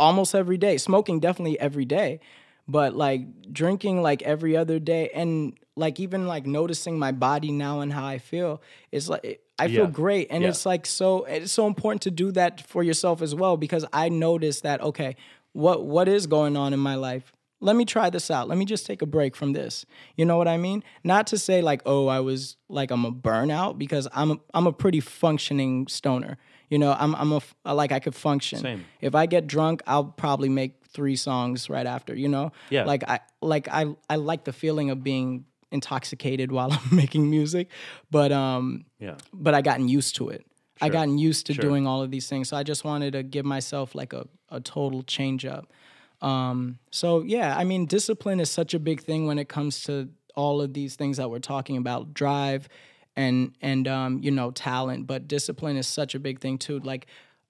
almost 0.00 0.34
every 0.34 0.56
day. 0.56 0.78
Smoking 0.78 1.20
definitely 1.20 1.58
every 1.60 1.84
day, 1.84 2.20
but 2.66 2.94
like 2.94 3.52
drinking 3.52 4.02
like 4.02 4.22
every 4.22 4.56
other 4.56 4.78
day, 4.78 5.10
and 5.14 5.52
like 5.76 6.00
even 6.00 6.26
like 6.26 6.46
noticing 6.46 6.98
my 6.98 7.12
body 7.12 7.52
now 7.52 7.80
and 7.80 7.92
how 7.92 8.06
I 8.06 8.18
feel. 8.18 8.62
It's 8.90 9.08
like 9.08 9.40
I 9.58 9.68
feel 9.68 9.84
Yeah. 9.84 9.90
great, 9.90 10.28
and 10.30 10.42
Yeah. 10.42 10.48
it's 10.50 10.64
like 10.66 10.86
so. 10.86 11.24
It's 11.24 11.52
so 11.52 11.66
important 11.66 12.02
to 12.02 12.10
do 12.10 12.32
that 12.32 12.60
for 12.66 12.82
yourself 12.82 13.22
as 13.22 13.34
well 13.34 13.56
because 13.56 13.84
I 13.92 14.08
noticed 14.08 14.62
that 14.62 14.80
okay, 14.80 15.16
what 15.52 15.84
what 15.84 16.08
is 16.08 16.26
going 16.26 16.56
on 16.56 16.72
in 16.72 16.80
my 16.80 16.94
life? 16.94 17.32
Let 17.62 17.76
me 17.76 17.84
try 17.84 18.10
this 18.10 18.30
out. 18.30 18.48
Let 18.48 18.58
me 18.58 18.64
just 18.64 18.84
take 18.86 19.02
a 19.02 19.06
break 19.06 19.36
from 19.36 19.52
this. 19.52 19.86
You 20.16 20.24
know 20.24 20.36
what 20.36 20.48
I 20.48 20.56
mean? 20.56 20.82
Not 21.04 21.26
to 21.28 21.38
say 21.38 21.62
like, 21.62 21.80
oh, 21.86 22.08
I 22.08 22.20
was 22.20 22.56
like 22.68 22.90
I'm 22.90 23.04
a 23.04 23.12
burnout 23.12 23.78
because 23.78 24.08
I'm 24.12 24.32
a, 24.32 24.36
I'm 24.52 24.66
a 24.66 24.72
pretty 24.72 25.00
functioning 25.00 25.86
stoner. 25.86 26.36
You 26.70 26.78
know, 26.78 26.96
I'm 26.98 27.14
I'm 27.14 27.32
a 27.64 27.74
like 27.74 27.92
I 27.92 28.00
could 28.00 28.14
function. 28.14 28.58
Same. 28.58 28.84
If 29.00 29.14
I 29.14 29.26
get 29.26 29.46
drunk, 29.46 29.82
I'll 29.86 30.04
probably 30.04 30.48
make 30.48 30.84
three 30.88 31.16
songs 31.16 31.70
right 31.70 31.86
after. 31.86 32.14
You 32.14 32.28
know, 32.28 32.52
Yeah. 32.70 32.84
Like 32.84 33.04
I 33.08 33.20
like 33.40 33.68
I 33.68 33.94
I 34.10 34.16
like 34.16 34.44
the 34.44 34.52
feeling 34.52 34.90
of 34.90 35.02
being 35.04 35.44
intoxicated 35.70 36.52
while 36.52 36.72
I'm 36.90 36.96
making 36.96 37.28
music, 37.30 37.68
but 38.10 38.32
um, 38.32 38.84
Yeah. 38.98 39.16
but 39.32 39.54
I 39.54 39.62
gotten 39.62 39.88
used 39.88 40.16
to 40.16 40.28
it. 40.30 40.44
Sure. 40.78 40.86
I 40.86 40.88
gotten 40.88 41.18
used 41.18 41.46
to 41.46 41.54
Sure. 41.54 41.62
doing 41.62 41.86
all 41.86 42.02
of 42.02 42.10
these 42.10 42.28
things. 42.28 42.48
So 42.48 42.56
I 42.56 42.62
just 42.62 42.84
wanted 42.84 43.12
to 43.12 43.22
give 43.22 43.44
myself 43.44 43.94
like 43.94 44.12
a, 44.12 44.26
a 44.50 44.60
total 44.60 45.02
change 45.02 45.44
up. 45.44 45.72
Um, 46.22 46.78
so 46.90 47.22
yeah, 47.22 47.56
I 47.56 47.64
mean, 47.64 47.86
discipline 47.86 48.40
is 48.40 48.50
such 48.50 48.74
a 48.74 48.78
big 48.78 49.02
thing 49.02 49.26
when 49.26 49.38
it 49.38 49.48
comes 49.48 49.82
to 49.84 50.08
all 50.34 50.62
of 50.62 50.72
these 50.72 50.96
things 50.96 51.18
that 51.18 51.30
we're 51.30 51.40
talking 51.40 51.76
about, 51.76 52.14
drive 52.14 52.68
and 53.16 53.54
and 53.60 53.86
um, 53.88 54.20
you 54.22 54.30
know, 54.30 54.50
talent, 54.52 55.06
but 55.06 55.28
discipline 55.28 55.76
is 55.76 55.86
such 55.86 56.14
a 56.14 56.20
big 56.20 56.40
thing 56.40 56.58
too. 56.58 56.78
Like 56.78 57.06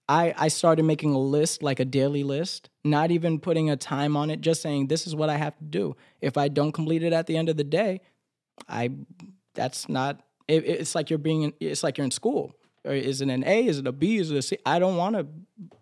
I, 0.09 0.35
I 0.37 0.49
started 0.49 0.85
making 0.85 1.13
a 1.13 1.19
list, 1.19 1.63
like 1.63 1.79
a 1.79 1.85
daily 1.85 2.25
list, 2.25 2.71
not 2.83 3.11
even 3.11 3.39
putting 3.39 3.71
a 3.71 3.77
time 3.77 4.17
on 4.17 4.31
it, 4.31 4.41
just 4.41 4.63
saying 4.63 4.89
this 4.89 5.07
is 5.07 5.15
what 5.15 5.31
I 5.31 5.37
have 5.37 5.57
to 5.59 5.65
do. 5.65 5.97
If 6.21 6.37
I 6.37 6.49
don't 6.49 6.73
complete 6.73 7.03
it 7.03 7.13
at 7.13 7.27
the 7.27 7.37
end 7.37 7.49
of 7.49 7.57
the 7.57 7.65
day, 7.65 8.01
I 8.69 8.91
that's 9.55 9.89
not 9.89 10.23
it, 10.49 10.65
it's 10.65 10.95
like 10.95 11.11
you're 11.11 11.19
being 11.19 11.43
in, 11.43 11.53
it's 11.61 11.83
like 11.83 11.99
you're 11.99 12.05
in 12.05 12.11
school 12.11 12.57
or 12.85 12.93
is 12.93 13.21
it 13.21 13.29
an 13.29 13.45
a 13.45 13.67
is 13.67 13.79
it 13.79 13.87
a 13.87 13.93
b 13.93 14.17
is 14.17 14.31
it 14.31 14.37
a 14.37 14.43
c 14.43 14.59
i 14.67 14.79
don't 14.79 14.97
want 14.97 15.15
to 15.17 15.27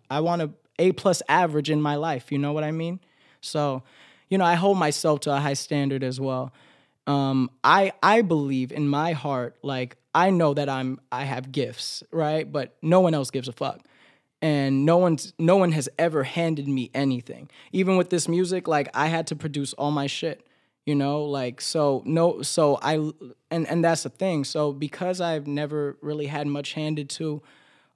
i 0.09 0.19
want 0.19 0.41
a 0.41 0.51
a 0.79 0.91
plus 0.93 1.21
average 1.29 1.69
in 1.69 1.81
my 1.81 1.95
life 1.95 2.31
you 2.31 2.37
know 2.37 2.53
what 2.53 2.63
i 2.63 2.71
mean? 2.71 2.99
So 3.41 3.83
you 4.29 4.37
know 4.37 4.45
i 4.45 4.55
hold 4.55 4.77
myself 4.77 5.21
to 5.21 5.33
a 5.33 5.39
high 5.39 5.53
standard 5.53 6.03
as 6.03 6.19
well. 6.19 6.53
Um 7.07 7.49
i 7.63 7.91
i 8.03 8.21
believe 8.21 8.71
in 8.71 8.87
my 8.87 9.13
heart 9.13 9.57
like 9.63 9.97
i 10.13 10.29
know 10.29 10.53
that 10.53 10.69
i'm 10.69 10.99
i 11.11 11.23
have 11.23 11.51
gifts 11.51 12.03
right? 12.11 12.49
But 12.51 12.75
no 12.81 12.99
one 13.01 13.13
else 13.13 13.31
gives 13.31 13.47
a 13.47 13.53
fuck. 13.53 13.79
And 14.43 14.85
no 14.85 14.97
one's 14.97 15.33
no 15.37 15.57
one 15.57 15.71
has 15.71 15.87
ever 15.99 16.23
handed 16.23 16.67
me 16.67 16.89
anything. 16.93 17.49
Even 17.71 17.97
with 17.97 18.09
this 18.09 18.27
music 18.27 18.67
like 18.67 18.89
i 18.93 19.07
had 19.07 19.27
to 19.27 19.35
produce 19.35 19.73
all 19.73 19.91
my 19.91 20.07
shit 20.07 20.47
you 20.85 20.95
know? 20.95 21.25
Like 21.25 21.61
so 21.61 22.01
no 22.05 22.41
so 22.41 22.79
i 22.81 22.95
and 23.51 23.67
and 23.67 23.83
that's 23.83 24.03
the 24.03 24.09
thing. 24.09 24.43
So 24.43 24.71
because 24.73 25.21
i've 25.21 25.47
never 25.47 25.97
really 26.01 26.27
had 26.27 26.47
much 26.47 26.73
handed 26.73 27.09
to 27.11 27.41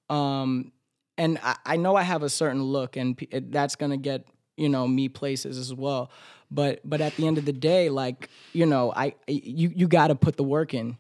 um 0.10 0.72
and 1.17 1.39
i, 1.43 1.55
I 1.65 1.75
know 1.77 1.95
i 1.95 2.03
have 2.03 2.24
a 2.24 2.29
certain 2.29 2.62
look 2.63 2.98
and 2.98 3.17
p- 3.17 3.27
it, 3.31 3.51
that's 3.51 3.75
gonna 3.75 3.98
get 3.98 4.25
you 4.57 4.69
know 4.69 4.88
me 4.88 5.10
places 5.10 5.57
as 5.57 5.74
well 5.74 6.10
but 6.51 6.79
but 6.84 7.01
at 7.01 7.15
the 7.15 7.27
end 7.27 7.38
of 7.38 7.45
the 7.45 7.53
day 7.53 7.89
like 7.89 8.29
you 8.53 8.65
know 8.65 8.91
i 8.95 9.13
you 9.27 9.72
you 9.75 9.88
got 9.88 10.07
to 10.07 10.15
put 10.15 10.38
the 10.38 10.43
work 10.43 10.74
in 10.74 10.98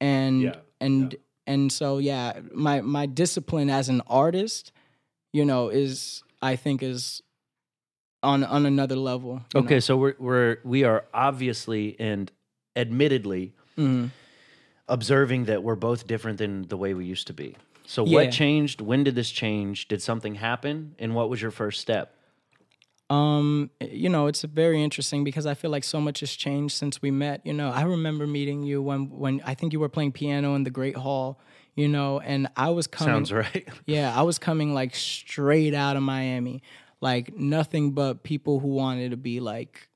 and 0.00 0.42
Yeah, 0.42 0.56
and 0.80 1.16
and 1.46 1.72
so 1.72 1.98
yeah 1.98 2.40
my 2.54 2.80
my 2.80 3.06
discipline 3.06 3.70
as 3.70 3.88
an 3.88 4.02
artist 4.06 4.72
you 5.32 5.44
know 5.44 5.68
is 5.68 6.22
i 6.40 6.56
think 6.56 6.82
is 6.82 7.22
on 8.22 8.44
on 8.44 8.66
another 8.66 8.96
level 8.96 9.42
you 9.54 9.60
Okay, 9.60 9.80
so 9.80 9.96
we're 9.96 10.14
we're 10.18 10.58
we 10.64 10.84
are 10.84 11.04
obviously 11.12 11.96
and 11.98 12.30
admittedly 12.76 13.52
know? 13.76 13.84
Mhm. 13.84 14.10
observing 14.88 15.44
that 15.46 15.62
we're 15.62 15.74
both 15.76 16.06
different 16.06 16.38
than 16.38 16.62
the 16.68 16.76
way 16.76 16.94
we 16.94 17.04
used 17.04 17.26
to 17.26 17.32
be. 17.34 17.56
So 17.86 18.04
Yeah. 18.06 18.24
what 18.24 18.32
changed? 18.32 18.80
When 18.80 19.04
did 19.04 19.14
this 19.14 19.30
change? 19.30 19.88
Did 19.88 20.00
something 20.02 20.36
happen? 20.36 20.94
And 20.98 21.14
what 21.14 21.28
was 21.28 21.42
your 21.42 21.50
first 21.50 21.80
step? 21.80 22.14
Um, 23.10 23.70
you 23.80 24.08
know, 24.08 24.26
it's 24.26 24.42
very 24.42 24.82
interesting 24.82 25.22
because 25.22 25.44
I 25.44 25.52
feel 25.52 25.70
like 25.70 25.84
so 25.84 26.00
much 26.00 26.20
has 26.20 26.32
changed 26.32 26.74
since 26.74 27.02
we 27.02 27.10
met. 27.10 27.44
You 27.44 27.52
know, 27.52 27.70
I 27.70 27.82
remember 27.82 28.26
meeting 28.26 28.62
you 28.62 28.80
when 28.80 29.10
when 29.10 29.42
I 29.44 29.54
think 29.54 29.72
you 29.74 29.80
were 29.80 29.90
playing 29.90 30.12
piano 30.12 30.54
in 30.54 30.64
the 30.64 30.70
Great 30.70 30.96
Hall. 30.96 31.38
You 31.74 31.88
know, 31.88 32.20
and 32.20 32.48
I 32.56 32.70
was 32.70 32.86
coming. 32.86 33.14
Sounds 33.26 33.32
right. 33.32 33.66
Yeah, 33.86 34.14
I 34.14 34.22
was 34.22 34.38
coming 34.38 34.72
like 34.74 34.94
straight 34.94 35.74
out 35.74 35.96
of 35.96 36.02
Miami, 36.02 36.62
like 37.00 37.34
nothing 37.36 37.92
but 37.92 38.22
people 38.22 38.60
who 38.60 38.68
wanted 38.68 39.10
to 39.10 39.16
be 39.16 39.40
like, 39.40 39.88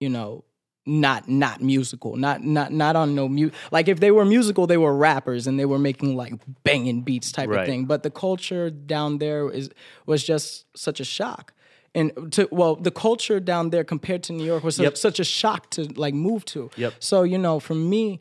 you 0.00 0.08
know, 0.08 0.44
not 0.86 1.28
not 1.28 1.60
musical, 1.60 2.16
not 2.16 2.44
not 2.44 2.72
not 2.72 2.94
on 2.96 3.14
no 3.14 3.28
mute. 3.28 3.52
Like 3.72 3.88
if 3.88 3.98
they 4.00 4.12
were 4.12 4.24
musical, 4.24 4.66
they 4.68 4.76
were 4.76 4.94
rappers 4.96 5.46
and 5.48 5.58
they 5.58 5.64
were 5.64 5.78
making 5.80 6.16
like 6.16 6.34
banging 6.62 7.02
beats 7.02 7.32
type 7.32 7.48
Right. 7.48 7.60
of 7.60 7.66
thing. 7.66 7.86
But 7.86 8.04
the 8.04 8.10
culture 8.10 8.70
down 8.70 9.18
there 9.18 9.50
is 9.50 9.68
was 10.06 10.22
just 10.24 10.64
such 10.76 11.00
a 11.00 11.04
shock. 11.04 11.52
And 11.94 12.32
to 12.32 12.48
well, 12.52 12.76
the 12.76 12.90
culture 12.92 13.40
down 13.40 13.70
there 13.70 13.82
compared 13.82 14.22
to 14.24 14.32
New 14.32 14.44
York 14.44 14.62
was 14.62 14.78
Yep. 14.78 14.92
such, 14.92 15.00
such 15.00 15.20
a 15.20 15.24
shock 15.24 15.70
to 15.70 15.84
like 15.96 16.14
move 16.14 16.44
to. 16.46 16.70
Yep. 16.76 16.94
So 17.00 17.22
you 17.24 17.38
know, 17.38 17.58
for 17.58 17.74
me, 17.74 18.20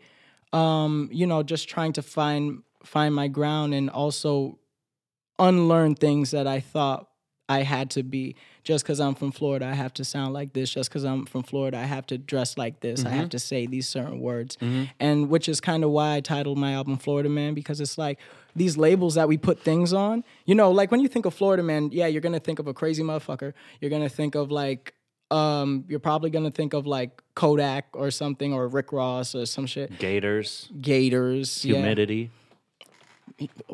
um, 0.52 1.10
you 1.12 1.28
know, 1.28 1.44
just 1.44 1.70
trying 1.70 1.94
to 1.94 2.02
find 2.02 2.64
find 2.84 3.14
my 3.14 3.28
ground 3.28 3.74
and 3.76 3.90
also 3.90 4.58
unlearn 5.38 5.96
things 5.96 6.32
that 6.32 6.48
I 6.48 6.60
thought 6.62 7.10
I 7.48 7.62
had 7.62 7.90
to 7.92 8.04
be. 8.04 8.36
Just 8.64 8.84
because 8.84 9.00
I'm 9.00 9.14
from 9.14 9.32
Florida, 9.32 9.68
I 9.68 9.74
have 9.74 9.94
to 9.94 10.04
sound 10.04 10.34
like 10.34 10.54
this. 10.54 10.72
Just 10.72 10.90
because 10.90 11.04
I'm 11.04 11.26
from 11.28 11.44
Florida, 11.44 11.78
I 11.78 11.84
have 11.84 12.08
to 12.08 12.18
dress 12.18 12.58
like 12.58 12.80
this. 12.80 13.06
I 13.06 13.10
have 13.10 13.30
to 13.30 13.40
say 13.40 13.68
these 13.68 13.88
certain 13.88 14.20
words. 14.20 14.58
And 15.00 15.30
which 15.30 15.48
is 15.48 15.62
kind 15.62 15.84
of 15.84 15.92
why 15.92 16.16
I 16.16 16.22
titled 16.22 16.58
my 16.58 16.74
album 16.74 16.98
Florida 16.98 17.30
Man 17.30 17.54
because 17.54 17.80
it's 17.80 17.98
like 18.00 18.18
these 18.56 18.76
labels 18.78 19.14
that 19.16 19.28
we 19.28 19.38
put 19.38 19.60
things 19.60 19.94
on. 19.94 20.24
You 20.46 20.56
know, 20.56 20.72
like 20.72 20.90
when 20.90 21.00
you 21.00 21.08
think 21.08 21.28
of 21.28 21.36
Florida 21.36 21.62
Man, 21.62 21.90
yeah, 21.92 22.08
you're 22.08 22.22
gonna 22.22 22.40
think 22.40 22.58
of 22.58 22.66
a 22.66 22.74
crazy 22.74 23.04
motherfucker. 23.04 23.54
You're 23.82 23.92
gonna 23.92 24.10
think 24.10 24.34
of 24.34 24.50
like 24.50 24.96
um, 25.30 25.86
you're 25.88 26.00
probably 26.00 26.30
gonna 26.32 26.50
think 26.52 26.74
of 26.74 26.88
like 26.88 27.22
Kodak 27.36 27.86
or 27.94 28.10
something 28.10 28.52
or 28.54 28.68
Rick 28.68 28.92
Ross 28.92 29.36
or 29.36 29.46
some 29.46 29.68
shit. 29.68 30.00
Gators, 30.00 30.70
Gators, 30.82 31.64
yeah. 31.66 31.82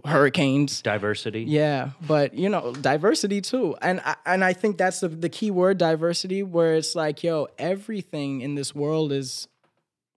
Hurricanes. 0.06 0.82
diversity. 0.82 1.44
Yeah, 1.44 1.92
but 2.06 2.34
you 2.34 2.50
know, 2.50 2.74
diversity 2.74 3.42
too, 3.42 3.76
and 3.82 4.02
I, 4.04 4.16
and 4.26 4.44
I 4.44 4.54
think 4.54 4.78
that's 4.78 5.00
the 5.02 5.08
the 5.10 5.30
key 5.30 5.52
word, 5.52 5.78
diversity, 5.78 6.44
where 6.44 6.76
it's 6.76 6.96
like, 6.96 7.24
yo, 7.24 7.48
everything 7.58 8.42
in 8.42 8.56
this 8.56 8.74
world 8.76 9.12
is 9.12 9.48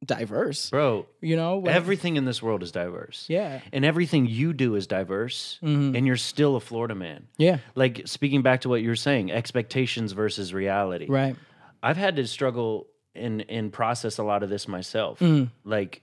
diverse. 0.04 0.68
Bro, 0.68 1.06
You 1.22 1.34
know, 1.36 1.58
when- 1.58 1.72
everything 1.74 2.16
in 2.16 2.26
this 2.26 2.42
world 2.42 2.62
is 2.62 2.70
diverse. 2.70 3.24
Yeah, 3.28 3.60
And 3.72 3.86
everything 3.86 4.26
you 4.26 4.52
do 4.52 4.74
is 4.74 4.86
diverse. 4.86 5.58
And 5.62 6.06
you're 6.06 6.18
still 6.18 6.56
a 6.56 6.60
Florida 6.60 6.94
man. 6.94 7.26
yeah, 7.38 7.58
Like 7.74 8.02
speaking 8.04 8.42
back 8.42 8.60
to 8.62 8.68
what 8.68 8.82
you 8.82 8.88
were 8.88 8.96
saying, 8.96 9.32
expectations 9.32 10.12
versus 10.12 10.52
reality. 10.52 11.06
right, 11.08 11.36
I've 11.82 11.96
had 11.96 12.16
to 12.16 12.26
struggle 12.26 12.86
and 13.14 13.44
and 13.48 13.72
process 13.72 14.18
a 14.18 14.24
lot 14.24 14.42
of 14.42 14.50
this 14.50 14.66
myself. 14.68 15.20
Mm. 15.20 15.48
Like 15.64 16.02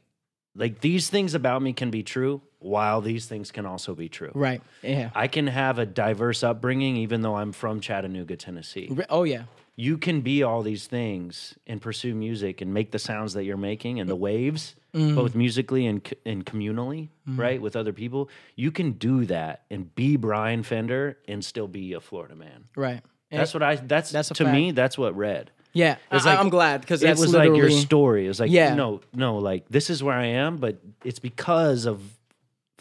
like 0.55 0.79
these 0.81 1.09
things 1.09 1.33
about 1.35 1.61
me 1.61 1.73
can 1.73 1.91
be 1.91 2.03
true 2.03 2.41
while 2.61 3.01
these 3.01 3.25
things 3.25 3.51
can 3.51 3.65
also 3.65 3.93
be 3.95 4.07
true. 4.09 4.31
right, 4.33 4.61
yeah. 4.83 5.09
I 5.15 5.27
can 5.27 5.47
have 5.47 5.79
a 5.79 5.85
diverse 5.85 6.43
upbringing 6.43 6.95
even 6.97 7.21
though 7.21 7.35
I'm 7.35 7.51
from 7.51 7.79
Chattanooga, 7.81 8.35
Tennessee. 8.37 8.89
Oh 9.09 9.23
yeah, 9.23 9.43
You 9.75 9.97
can 9.97 10.21
be 10.21 10.43
all 10.43 10.61
these 10.61 10.85
things 10.87 11.55
and 11.67 11.81
pursue 11.81 12.13
music 12.15 12.61
and 12.61 12.73
make 12.73 12.91
the 12.91 12.99
sounds 12.99 13.33
that 13.33 13.43
you're 13.45 13.57
making 13.57 13.99
and 13.99 14.09
the 14.09 14.15
waves, 14.15 14.75
Mm-hmm. 14.93 15.15
both 15.15 15.35
musically 15.35 15.87
and 15.87 16.01
and 16.25 16.45
communally, 16.45 17.07
right, 17.25 17.61
with 17.61 17.77
other 17.77 17.93
people. 17.93 18.29
You 18.57 18.71
can 18.71 18.91
do 18.91 19.23
that 19.27 19.63
and 19.71 19.95
be 19.95 20.17
Brian 20.17 20.63
Fender 20.63 21.17
and 21.29 21.45
still 21.45 21.69
be 21.69 21.93
a 21.93 22.01
Florida 22.01 22.35
man. 22.35 22.65
right. 22.75 23.01
That's 23.31 23.53
what 23.53 23.63
I. 23.63 23.75
That's, 23.77 24.11
That's 24.11 24.27
to 24.27 24.43
me. 24.45 24.71
That's 24.71 24.97
what 24.97 25.15
read. 25.15 25.49
Yeah, 25.71 25.95
It's 26.11 26.25
I, 26.25 26.31
like- 26.31 26.39
I'm 26.39 26.49
glad 26.49 26.81
because 26.81 27.01
It 27.01 27.11
was 27.11 27.31
literally 27.31 27.61
like 27.61 27.71
your 27.71 27.71
story. 27.79 28.25
It 28.25 28.27
was 28.27 28.41
like, 28.41 28.51
Yeah. 28.51 28.75
no, 28.75 28.99
no, 29.15 29.37
like 29.37 29.69
this 29.69 29.89
is 29.89 30.03
where 30.03 30.17
I 30.17 30.25
am, 30.25 30.57
but 30.57 30.81
it's 31.05 31.19
because 31.19 31.85
of 31.85 32.01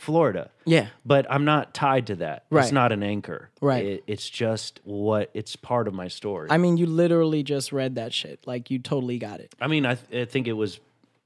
Florida. 0.00 0.50
yeah, 0.64 0.86
But 1.04 1.26
I'm 1.30 1.44
not 1.44 1.74
tied 1.74 2.06
to 2.08 2.16
that. 2.16 2.44
It's 2.50 2.72
not 2.72 2.90
an 2.92 3.02
anchor. 3.02 3.50
Right. 3.60 3.84
It, 3.84 4.04
it's 4.06 4.28
just 4.30 4.80
what. 4.84 5.30
It's 5.34 5.56
part 5.56 5.86
of 5.88 5.94
my 5.94 6.08
story. 6.08 6.48
I 6.50 6.56
mean, 6.58 6.76
you 6.76 6.86
literally 6.86 7.42
just 7.42 7.70
read 7.72 7.96
that 7.96 8.12
shit. 8.12 8.40
Like 8.46 8.70
you 8.70 8.78
totally 8.78 9.18
got 9.18 9.40
it. 9.40 9.54
I 9.60 9.66
mean, 9.66 9.84
I, 9.86 9.94
th- 9.96 10.28
I 10.28 10.30
think 10.30 10.48
it 10.48 10.54
was 10.54 10.80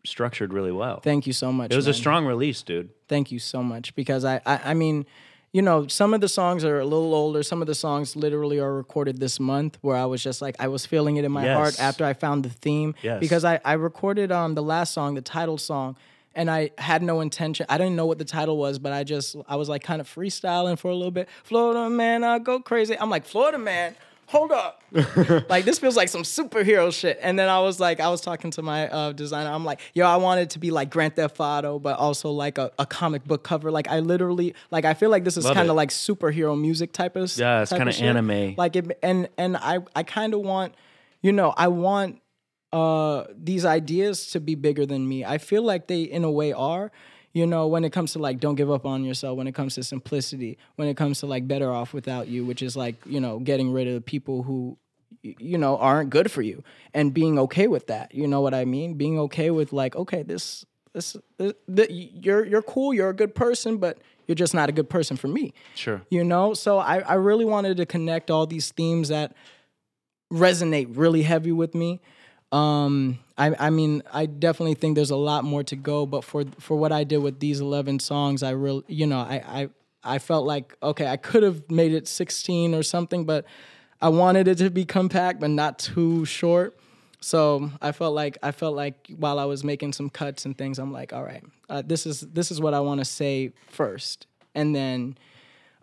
structured 0.05 0.53
really 0.53 0.73
well. 0.73 1.01
Thank 1.01 1.27
you 1.27 1.33
so 1.33 1.53
much. 1.53 1.73
it 1.73 1.77
was 1.77 1.87
a 1.87 1.95
strong 1.95 2.27
release, 2.27 2.63
dude. 2.63 2.91
Thank 3.09 3.31
you 3.33 3.39
so 3.39 3.63
much 3.63 3.95
because 3.95 4.25
I, 4.25 4.41
I 4.45 4.61
I 4.71 4.75
mean, 4.75 5.07
you 5.53 5.63
know, 5.63 5.87
some 5.87 6.13
of 6.13 6.21
the 6.21 6.29
songs 6.29 6.65
are 6.65 6.81
a 6.81 6.85
little 6.85 7.15
older. 7.15 7.43
Some 7.45 7.61
of 7.63 7.67
the 7.69 7.75
songs 7.77 8.17
literally 8.17 8.59
are 8.59 8.75
recorded 8.75 9.21
this 9.21 9.39
month 9.39 9.79
where 9.83 9.97
I 9.97 10.05
was 10.05 10.23
just 10.23 10.43
like 10.43 10.57
I 10.59 10.69
was 10.69 10.85
feeling 10.85 11.17
it 11.17 11.25
in 11.25 11.33
my 11.33 11.47
heart 11.49 11.79
after 11.81 12.05
I 12.05 12.13
found 12.13 12.45
the 12.45 12.51
theme 12.51 12.95
Yes. 13.03 13.21
because 13.21 13.45
I 13.45 13.61
I 13.65 13.75
recorded 13.75 14.33
um 14.33 14.55
the 14.55 14.63
last 14.63 14.93
song, 14.93 15.15
the 15.15 15.23
title 15.23 15.59
song, 15.59 15.97
and 16.35 16.51
I 16.51 16.71
had 16.79 17.03
no 17.03 17.21
intention. 17.21 17.67
I 17.69 17.79
didn't 17.79 17.97
know 17.97 18.07
what 18.07 18.19
the 18.19 18.25
title 18.25 18.57
was, 18.57 18.79
but 18.79 18.93
I 18.93 19.05
just 19.05 19.37
I 19.49 19.57
was 19.57 19.69
like 19.69 19.83
kind 19.83 20.01
of 20.01 20.09
freestyling 20.09 20.79
for 20.79 20.91
a 20.91 20.95
little 20.95 21.11
bit. 21.11 21.29
Florida 21.45 21.89
man, 21.91 22.25
I 22.25 22.39
go 22.39 22.61
crazy. 22.61 22.99
I'm 22.99 23.11
like 23.11 23.25
Florida 23.27 23.59
man. 23.59 23.97
Hold 24.29 24.53
up, 24.53 24.83
like 25.51 25.67
this 25.67 25.79
feels 25.79 25.99
like 25.99 26.09
some 26.09 26.23
superhero 26.23 26.93
shit. 26.93 27.19
And 27.21 27.39
then 27.39 27.51
I 27.51 27.61
was 27.61 27.79
like, 27.79 28.01
I 28.01 28.09
was 28.09 28.23
talking 28.23 28.51
to 28.53 28.63
my 28.63 28.89
uh, 28.89 29.13
designer. 29.13 29.51
I'm 29.51 29.67
like, 29.67 29.81
yo, 29.93 30.07
I 30.07 30.17
wanted 30.17 30.49
to 30.51 30.59
be 30.59 30.71
like 30.71 30.89
Grand 30.89 31.15
Theft 31.15 31.39
Auto, 31.39 31.79
but 31.79 31.99
also 31.99 32.31
like 32.31 32.57
a, 32.57 32.73
a 32.79 32.87
comic 32.87 33.25
book 33.27 33.45
cover. 33.45 33.71
Like 33.71 33.87
I 33.87 34.01
literally, 34.01 34.55
like 34.71 34.87
I 34.87 34.95
feel 34.95 35.11
like 35.11 35.25
this 35.25 35.37
is 35.37 35.45
kind 35.45 35.69
of 35.69 35.77
like 35.77 35.91
superhero 35.91 36.59
music 36.59 36.93
type 36.93 37.17
of. 37.17 37.31
Stuff. 37.31 37.41
Yeah, 37.43 37.63
it's 37.63 37.73
kinda 37.73 37.95
anime. 38.03 38.55
Like 38.57 38.77
it, 38.77 38.99
and 39.03 39.29
and 39.37 39.59
I 39.59 39.81
I 39.95 40.03
kind 40.05 40.33
of 40.33 40.41
want, 40.41 40.75
you 41.21 41.31
know, 41.31 41.53
I 41.55 41.69
want 41.69 42.19
uh 42.75 43.25
these 43.51 43.65
ideas 43.65 44.27
to 44.33 44.41
be 44.41 44.55
bigger 44.57 44.85
than 44.93 45.09
me. 45.09 45.25
I 45.25 45.39
feel 45.39 45.63
like 45.63 45.87
they 45.87 46.03
in 46.03 46.25
a 46.25 46.31
way 46.31 46.53
are. 46.53 46.91
You 47.33 47.47
know, 47.47 47.67
when 47.67 47.85
it 47.85 47.93
comes 47.93 48.13
to 48.13 48.21
like 48.21 48.39
don't 48.39 48.55
give 48.55 48.71
up 48.71 48.85
on 48.87 49.03
yourself, 49.03 49.37
when 49.37 49.49
it 49.49 49.55
comes 49.55 49.75
to 49.75 49.83
simplicity, 49.83 50.57
when 50.77 50.87
it 50.87 50.97
comes 50.97 51.19
to 51.21 51.27
like 51.27 51.49
better 51.49 51.71
off 51.73 51.93
without 51.93 52.29
you, 52.29 52.45
which 52.45 52.63
is 52.63 52.77
like, 52.77 52.95
you 53.07 53.21
know, 53.21 53.41
getting 53.41 53.73
rid 53.73 53.89
of 53.89 53.95
the 53.95 54.01
people 54.01 54.45
who 54.45 54.79
you 55.23 55.59
know 55.59 55.77
aren't 55.79 56.11
good 56.11 56.31
for 56.31 56.43
you 56.43 56.63
and 56.93 57.13
being 57.13 57.39
okay 57.45 57.67
with 57.67 57.87
that. 57.89 58.15
You 58.15 58.29
know 58.29 58.41
what 58.41 58.55
I 58.55 58.65
mean? 58.65 58.95
Being 58.95 59.19
okay 59.27 59.51
with 59.51 59.73
like, 59.73 59.97
okay, 59.97 60.23
this 60.23 60.65
this, 60.93 61.17
this, 61.39 61.55
th- 61.75 61.91
you're 61.91 62.45
you're 62.47 62.63
cool, 62.63 62.95
you're 62.95 63.11
a 63.11 63.19
good 63.23 63.35
person, 63.35 63.79
but 63.79 63.99
you're 64.27 64.37
just 64.47 64.55
not 64.55 64.69
a 64.69 64.73
good 64.73 64.89
person 64.89 65.19
for 65.19 65.29
me 65.29 65.53
Sure. 65.75 66.01
you 66.09 66.25
know 66.25 66.55
so 66.55 66.79
I, 66.79 67.01
I 67.01 67.15
really 67.15 67.45
wanted 67.45 67.77
to 67.77 67.85
connect 67.85 68.31
all 68.31 68.47
these 68.47 68.71
themes 68.71 69.09
that 69.09 69.35
resonate 70.33 70.89
really 70.97 71.23
heavy 71.23 71.53
with 71.53 71.75
me 71.75 72.01
um 72.53 73.19
I, 73.37 73.55
I 73.59 73.71
mean 73.71 74.03
i 74.13 74.27
definitely 74.27 74.75
think 74.75 74.95
there's 74.95 75.11
a 75.11 75.17
lot 75.17 75.45
more 75.45 75.65
to 75.65 75.77
go 75.77 76.07
but 76.07 76.25
for 76.25 76.45
for 76.61 76.77
what 76.77 76.93
i 76.93 77.03
did 77.05 77.19
with 77.19 77.41
these 77.41 77.61
11 77.61 77.99
songs 78.01 78.43
i 78.43 78.51
really 78.51 78.85
you 78.87 79.07
know 79.07 79.19
i 79.19 79.43
i, 79.47 79.69
I 80.05 80.19
felt 80.19 80.47
like 80.47 80.77
okay 80.83 81.07
i 81.07 81.17
could 81.17 81.43
have 81.43 81.71
made 81.71 81.93
it 81.93 82.07
16 82.07 82.75
or 82.75 82.83
something 82.83 83.25
but 83.25 83.45
i 84.01 84.09
wanted 84.09 84.47
it 84.47 84.59
to 84.59 84.71
be 84.71 84.85
compact 84.85 85.41
but 85.41 85.51
not 85.51 85.79
too 85.79 86.25
short. 86.25 86.79
So 87.25 87.71
I 87.81 87.93
felt 87.93 88.15
like 88.15 88.37
I 88.43 88.53
felt 88.53 88.77
like 88.77 89.11
while 89.17 89.39
I 89.39 89.47
was 89.47 89.65
making 89.65 89.95
some 89.95 90.11
cuts 90.11 90.45
and 90.45 90.57
things, 90.59 90.79
I'm 90.79 90.93
like, 90.93 91.15
all 91.15 91.25
right, 91.25 91.43
uh, 91.71 91.81
this 91.81 92.05
is 92.05 92.21
this 92.21 92.51
is 92.51 92.61
what 92.61 92.75
I 92.75 92.81
want 92.81 93.01
to 93.01 93.07
say 93.07 93.55
first, 93.71 94.27
and 94.55 94.77
then, 94.77 95.17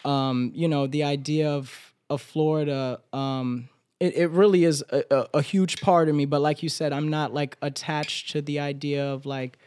um, 0.06 0.52
you 0.54 0.68
know, 0.68 0.86
the 0.86 1.04
idea 1.04 1.50
of 1.50 1.96
of 2.12 2.22
Florida, 2.22 3.00
um, 3.12 3.70
it 4.02 4.18
it 4.18 4.32
really 4.32 4.66
is 4.66 4.84
a, 4.90 5.04
a, 5.12 5.28
a 5.36 5.42
huge 5.42 5.80
part 5.80 6.10
of 6.10 6.16
me. 6.16 6.26
But 6.26 6.42
like 6.42 6.64
you 6.64 6.70
said, 6.70 6.92
I'm 6.92 7.08
not 7.10 7.34
like 7.34 7.56
attached 7.62 8.32
to 8.32 8.42
the 8.42 8.60
idea 8.60 9.06
of 9.06 9.26
like, 9.26 9.60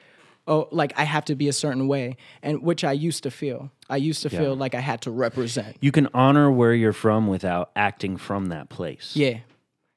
oh, 0.48 0.68
like 0.72 0.92
I 0.98 1.04
have 1.04 1.24
to 1.26 1.36
be 1.36 1.48
a 1.48 1.52
certain 1.52 1.86
way, 1.86 2.16
and 2.42 2.60
which 2.62 2.82
I 2.82 2.92
used 2.92 3.22
to 3.22 3.30
feel. 3.30 3.70
I 3.88 3.96
used 3.96 4.22
to 4.22 4.30
feel 4.30 4.56
like 4.56 4.74
I 4.74 4.80
had 4.80 5.00
to 5.02 5.10
represent. 5.12 5.76
You 5.80 5.92
can 5.92 6.08
honor 6.12 6.50
where 6.50 6.74
you're 6.74 6.92
from 6.92 7.28
without 7.28 7.70
acting 7.76 8.16
from 8.16 8.46
that 8.46 8.68
place. 8.68 9.16
Yeah. 9.16 9.38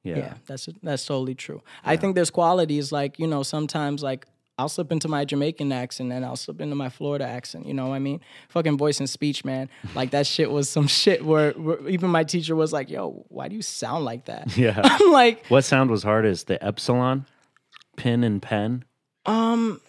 Yeah. 0.03 0.17
Yeah, 0.17 0.33
that's 0.45 0.69
that's 0.83 1.05
totally 1.05 1.35
true. 1.35 1.61
I 1.83 1.97
think 1.97 2.15
there's 2.15 2.29
qualities 2.29 2.91
like 2.91 3.19
you 3.19 3.27
know 3.27 3.43
sometimes 3.43 4.03
like 4.03 4.25
I'll 4.57 4.69
slip 4.69 4.91
into 4.91 5.07
my 5.07 5.23
Jamaican 5.23 5.71
accent 5.71 6.11
and 6.11 6.25
I'll 6.25 6.35
slip 6.35 6.59
into 6.61 6.75
my 6.75 6.89
Florida 6.89 7.25
accent. 7.25 7.67
You 7.67 7.75
know 7.75 7.87
what 7.87 7.95
I 7.95 7.99
mean? 7.99 8.21
Fucking 8.49 8.77
voice 8.77 8.99
and 8.99 9.07
speech, 9.09 9.45
man. 9.45 9.69
Like 9.93 10.11
that 10.11 10.25
shit 10.25 10.49
was 10.51 10.67
some 10.67 10.87
shit 11.01 11.23
where, 11.23 11.51
where 11.51 11.87
even 11.87 12.09
my 12.09 12.23
teacher 12.23 12.55
was 12.55 12.73
like, 12.73 12.89
"Yo, 12.89 13.25
why 13.29 13.47
do 13.49 13.55
you 13.55 13.61
sound 13.61 14.05
like 14.05 14.25
that?" 14.25 14.55
Yeah. 14.57 14.79
I'm 14.83 15.11
like, 15.11 15.45
What 15.47 15.63
sound 15.63 15.91
was 15.91 16.01
hardest? 16.03 16.47
The 16.47 16.63
epsilon, 16.63 17.25
pin 17.95 18.23
and 18.23 18.41
pen. 18.41 18.85
um, 19.25 19.79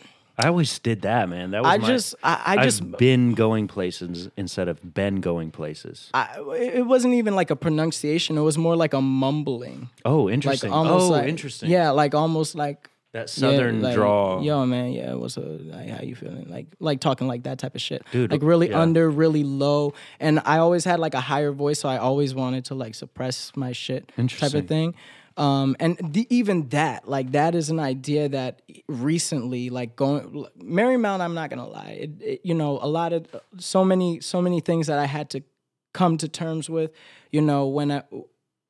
I 0.40 0.46
always 0.46 0.78
did 0.78 1.02
that, 1.02 1.28
man. 1.28 1.50
That 1.50 1.64
was 1.64 1.72
I 1.72 1.78
my, 1.78 1.86
just, 1.88 2.14
I, 2.22 2.42
I 2.46 2.52
I've 2.58 2.62
just, 2.62 2.92
been 2.96 3.34
going 3.34 3.66
places 3.66 4.28
instead 4.36 4.68
of 4.68 4.94
been 4.94 5.20
going 5.20 5.50
places. 5.50 6.10
I, 6.14 6.38
it 6.56 6.86
wasn't 6.86 7.14
even 7.14 7.34
like 7.34 7.50
a 7.50 7.56
pronunciation. 7.56 8.38
It 8.38 8.42
was 8.42 8.56
more 8.56 8.76
like 8.76 8.94
a 8.94 9.00
mumbling, 9.00 9.88
Oh, 10.04 10.24
like 10.24 10.34
interesting. 10.34 10.70
almost 10.72 11.06
oh, 11.06 11.08
like, 11.08 11.28
interesting. 11.28 11.70
Yeah, 11.70 11.90
like 11.90 12.14
almost 12.14 12.54
like 12.54 12.88
That 13.14 13.30
southern 13.30 13.76
Yeah, 13.76 13.86
like, 13.86 13.94
draw. 13.94 14.40
Yo, 14.42 14.66
man, 14.66 14.92
yeah, 14.92 15.14
what's 15.14 15.38
up? 15.38 15.44
Like, 15.46 15.88
how 15.88 16.02
you 16.02 16.14
feeling? 16.14 16.46
Like, 16.48 16.66
like 16.78 17.00
talking 17.00 17.26
like 17.26 17.44
that 17.44 17.58
type 17.58 17.74
of 17.74 17.80
shit. 17.80 18.02
Dude, 18.12 18.30
like 18.30 18.42
really 18.42 18.68
yeah. 18.68 18.80
under, 18.80 19.08
really 19.08 19.44
low. 19.44 19.94
And 20.20 20.40
I 20.44 20.58
always 20.58 20.84
had 20.84 21.00
like 21.00 21.14
a 21.14 21.20
higher 21.20 21.52
voice, 21.52 21.80
so 21.80 21.88
I 21.88 21.96
always 21.96 22.34
wanted 22.34 22.66
to 22.66 22.74
like 22.74 22.94
suppress 22.94 23.52
my 23.56 23.72
shit 23.72 24.12
type 24.16 24.52
of 24.52 24.68
thing. 24.68 24.94
Um, 25.38 25.76
and 25.78 25.96
the, 26.02 26.26
even 26.28 26.68
that, 26.70 27.08
like, 27.08 27.30
that 27.32 27.54
is 27.54 27.70
an 27.70 27.78
idea 27.78 28.28
that 28.28 28.60
recently, 28.88 29.70
like, 29.70 29.94
going 29.94 30.46
Marymount. 30.60 31.20
I'm 31.20 31.34
not 31.34 31.48
gonna 31.48 31.68
lie, 31.68 31.96
it, 32.00 32.10
it, 32.20 32.40
you 32.42 32.54
know, 32.54 32.78
a 32.82 32.88
lot 32.88 33.12
of 33.12 33.24
so 33.56 33.84
many, 33.84 34.20
so 34.20 34.42
many 34.42 34.60
things 34.60 34.88
that 34.88 34.98
I 34.98 35.06
had 35.06 35.30
to 35.30 35.42
come 35.94 36.18
to 36.18 36.28
terms 36.28 36.68
with. 36.68 36.90
You 37.30 37.40
know, 37.40 37.68
when 37.68 37.92
I 37.92 38.02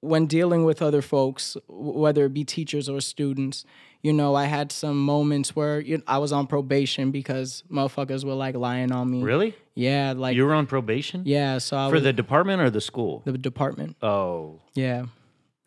when 0.00 0.26
dealing 0.26 0.64
with 0.64 0.80
other 0.82 1.02
folks, 1.02 1.56
whether 1.68 2.24
it 2.26 2.34
be 2.34 2.44
teachers 2.44 2.88
or 2.88 3.00
students, 3.00 3.64
you 4.02 4.12
know, 4.12 4.34
I 4.36 4.44
had 4.44 4.70
some 4.70 4.98
moments 4.98 5.56
where 5.56 5.80
you 5.80 6.02
I 6.06 6.18
was 6.18 6.30
on 6.32 6.46
probation 6.46 7.10
because 7.10 7.64
motherfuckers 7.70 8.24
were 8.24 8.34
like 8.34 8.54
lying 8.54 8.92
on 8.92 9.10
me. 9.10 9.22
Really? 9.22 9.54
Yeah, 9.74 10.14
like 10.16 10.36
You 10.36 10.44
were 10.46 10.54
on 10.54 10.66
probation? 10.66 11.22
yeah. 11.26 11.58
So 11.58 11.76
I 11.76 11.88
For 11.88 11.94
was 11.94 12.02
the 12.04 12.12
department 12.12 12.62
or 12.62 12.70
the 12.70 12.80
school? 12.80 13.22
the 13.24 13.36
department. 13.38 13.96
Oh. 14.02 14.60
Yeah. 14.74 15.06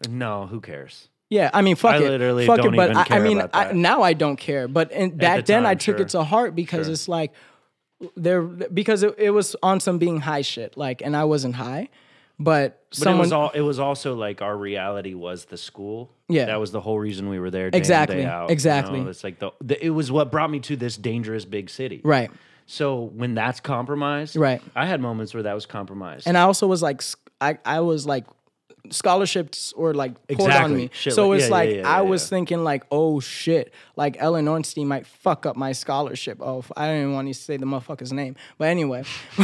No, 0.09 0.47
who 0.47 0.61
cares? 0.61 1.09
Yeah, 1.29 1.49
I 1.53 1.61
mean, 1.61 1.75
fuck 1.77 1.93
I 1.95 1.97
it, 1.97 2.09
literally 2.09 2.45
fuck 2.45 2.57
don't 2.57 2.73
it. 2.73 2.77
But 2.77 3.11
I, 3.11 3.17
I 3.17 3.19
mean, 3.19 3.41
I, 3.53 3.71
now 3.71 4.01
I 4.01 4.11
don't 4.13 4.35
care. 4.35 4.67
But 4.67 4.91
in, 4.91 5.15
back 5.15 5.37
the 5.45 5.53
then, 5.53 5.65
I 5.65 5.75
took 5.75 5.97
sure. 5.97 6.05
it 6.05 6.09
to 6.09 6.23
heart 6.23 6.55
because 6.55 6.87
Sure. 6.87 6.93
it's 6.93 7.07
like 7.07 7.31
there 8.17 8.41
because 8.41 9.03
it, 9.03 9.15
it 9.17 9.29
was 9.31 9.55
on 9.63 9.79
some 9.79 9.97
being 9.97 10.19
high 10.21 10.41
shit. 10.41 10.75
Like, 10.75 11.01
and 11.01 11.15
I 11.15 11.23
wasn't 11.25 11.55
high, 11.55 11.87
but, 12.43 12.81
But 12.89 12.95
someone 12.95 13.19
it 13.19 13.21
was 13.21 13.31
all 13.31 13.49
it 13.51 13.61
was 13.61 13.79
also 13.79 14.15
like 14.15 14.41
our 14.41 14.55
reality 14.57 15.13
was 15.13 15.45
the 15.45 15.57
school. 15.57 16.11
Yeah. 16.27 16.45
That 16.45 16.59
was 16.59 16.71
the 16.71 16.81
whole 16.81 16.99
reason 16.99 17.29
we 17.29 17.39
were 17.39 17.51
there 17.51 17.69
day 17.71 17.77
Exactly, 17.77 18.17
in, 18.19 18.23
day 18.25 18.29
out. 18.29 18.49
you 18.49 18.53
exactly. 18.53 19.01
know? 19.01 19.09
It's 19.09 19.23
like 19.23 19.39
the, 19.39 19.51
the 19.61 19.83
it 19.85 19.89
was 19.89 20.11
what 20.11 20.31
brought 20.31 20.49
me 20.49 20.59
to 20.61 20.75
this 20.75 20.97
dangerous 20.97 21.45
big 21.45 21.69
city. 21.69 22.01
right. 22.03 22.31
So 22.67 23.01
when 23.01 23.33
that's 23.33 23.59
compromised, 23.59 24.35
Right. 24.37 24.61
I 24.75 24.85
had 24.85 25.01
moments 25.01 25.33
where 25.33 25.43
that 25.43 25.53
was 25.53 25.65
compromised. 25.65 26.25
And 26.27 26.37
I 26.37 26.41
also 26.43 26.67
was 26.67 26.81
like, 26.81 27.01
I 27.41 27.57
I 27.65 27.81
was 27.81 28.05
like, 28.05 28.25
scholarships 28.91 29.73
or 29.73 29.93
like 29.93 30.13
poured 30.27 30.51
on 30.51 30.75
me. 30.75 30.89
Shit 30.93 31.13
so 31.13 31.29
like- 31.29 31.37
it's 31.37 31.47
yeah, 31.47 31.51
like 31.51 31.69
yeah, 31.69 31.75
yeah, 31.77 31.97
I 31.97 32.01
was 32.01 32.29
thinking 32.29 32.63
like, 32.63 32.83
oh 32.91 33.19
shit, 33.19 33.73
like 33.95 34.17
Ellen 34.19 34.47
Ornstein 34.47 34.87
might 34.87 35.07
fuck 35.07 35.45
up 35.45 35.55
my 35.55 35.71
scholarship. 35.71 36.39
Oh, 36.41 36.63
I 36.77 36.87
don't 36.87 36.97
even 36.97 37.13
want 37.13 37.27
to 37.27 37.33
say 37.33 37.57
the 37.57 37.65
motherfucker's 37.65 38.13
name, 38.13 38.35
but 38.57 38.67
anyway, 38.67 39.03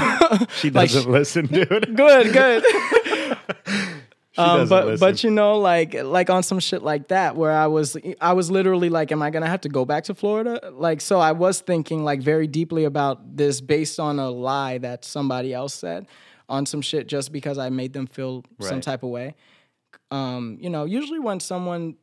she 0.58 0.70
doesn't 0.70 1.10
listen, 1.10 1.48
dude. 1.48 1.68
good, 1.96 2.34
good. 2.34 2.64
Um, 4.40 4.70
but 4.70 4.86
listen. 4.86 5.00
but 5.00 5.24
you 5.24 5.32
know 5.32 5.58
like 5.58 5.96
like 5.96 6.30
on 6.30 6.44
some 6.44 6.60
shit 6.60 6.84
like 6.84 7.08
that 7.08 7.36
where 7.36 7.52
I 7.52 7.66
was 7.66 7.98
I 8.22 8.34
was 8.34 8.52
literally 8.52 8.90
like 8.90 9.12
am 9.12 9.24
I 9.24 9.32
gonna 9.32 9.48
have 9.48 9.62
to 9.62 9.70
go 9.70 9.84
back 9.84 10.04
to 10.04 10.14
Florida 10.14 10.60
like 10.74 11.02
so 11.02 11.20
I 11.20 11.32
was 11.32 11.62
thinking 11.62 12.04
like 12.04 12.22
very 12.22 12.46
deeply 12.46 12.84
about 12.84 13.36
this 13.36 13.62
based 13.62 14.00
on 14.00 14.20
a 14.20 14.30
lie 14.30 14.78
that 14.78 15.06
somebody 15.06 15.56
else 15.56 15.74
said 15.74 16.06
on 16.50 16.66
some 16.66 16.82
shit 16.82 17.08
just 17.08 17.32
because 17.32 17.58
I 17.58 17.70
made 17.70 17.94
them 17.94 18.08
feel 18.08 18.44
some 18.60 18.82
type 18.82 19.04
of 19.04 19.10
way 19.10 19.36
um 20.12 20.58
you 20.62 20.70
know 20.70 20.86
usually 20.86 21.20
when 21.20 21.40
someone 21.40 21.96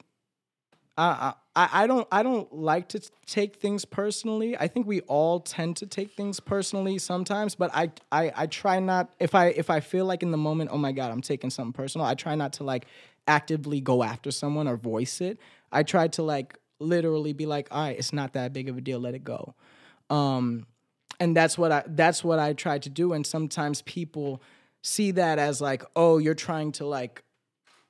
I, 0.97 1.35
I 1.57 1.69
I 1.73 1.87
don't 1.87 2.07
I 2.13 2.23
don't 2.23 2.53
like 2.53 2.89
to 2.91 3.01
take 3.27 3.57
things 3.57 3.85
personally. 3.85 4.57
I 4.57 4.69
think 4.69 4.87
we 4.87 5.01
all 5.03 5.41
tend 5.41 5.77
to 5.79 5.87
take 5.87 6.13
things 6.13 6.39
personally 6.39 6.99
sometimes, 6.99 7.55
but 7.55 7.71
I, 7.75 7.91
I 8.13 8.33
I 8.35 8.47
try 8.47 8.79
not 8.79 9.13
if 9.19 9.35
I 9.35 9.47
if 9.47 9.71
I 9.71 9.81
feel 9.81 10.05
like 10.05 10.23
in 10.23 10.31
the 10.31 10.37
moment, 10.37 10.71
oh 10.73 10.79
my 10.79 10.93
god, 10.93 11.11
I'm 11.11 11.21
taking 11.21 11.51
something 11.51 11.73
personal. 11.73 12.07
I 12.07 12.15
try 12.15 12.37
not 12.37 12.55
to 12.55 12.65
like 12.65 12.87
actively 13.27 13.81
go 13.81 14.03
after 14.03 14.31
someone 14.31 14.69
or 14.69 14.77
voice 14.77 15.21
it. 15.21 15.39
I 15.73 15.83
try 15.83 16.09
to 16.09 16.23
like 16.23 16.59
literally 16.79 17.33
be 17.33 17.47
like, 17.47 17.69
all 17.73 17.83
right, 17.83 17.99
it's 17.99 18.13
not 18.13 18.35
that 18.35 18.53
big 18.53 18.69
of 18.69 18.77
a 18.77 18.81
deal. 18.81 19.01
Let 19.01 19.15
it 19.15 19.25
go. 19.25 19.55
Um, 20.11 20.67
and 21.21 21.37
that's 21.37 21.57
what 21.59 21.73
I 21.73 21.83
that's 21.87 22.23
what 22.25 22.39
I 22.39 22.53
try 22.53 22.79
to 22.79 22.89
do. 22.91 23.13
And 23.13 23.27
sometimes 23.27 23.83
people 23.83 24.41
see 24.83 25.11
that 25.13 25.39
as 25.39 25.61
like, 25.61 25.83
oh, 25.97 26.19
you're 26.19 26.35
trying 26.35 26.73
to 26.73 26.87
like 26.87 27.23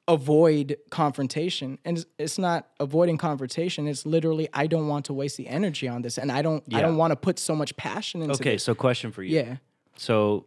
avoid 0.06 0.76
confrontation 0.90 1.78
and 1.84 1.96
it's- 1.98 2.12
it's 2.18 2.38
not 2.38 2.68
avoiding 2.78 3.16
confrontation 3.16 3.88
it's 3.88 4.04
literally 4.04 4.46
i 4.52 4.66
don't 4.66 4.86
want 4.86 5.06
to 5.06 5.14
waste 5.14 5.38
the 5.38 5.48
energy 5.48 5.88
on 5.88 6.02
this 6.02 6.18
and 6.18 6.30
i 6.30 6.42
don't 6.42 6.62
i 6.74 6.80
don't 6.82 6.98
want 6.98 7.10
to 7.10 7.16
put 7.16 7.38
so 7.38 7.56
much 7.56 7.74
passion 7.78 8.20
into 8.20 8.34
Okay, 8.34 8.52
this. 8.52 8.64
so 8.64 8.74
question 8.74 9.10
for 9.12 9.22
you. 9.22 9.34
yeah 9.36 9.56
So 9.96 10.44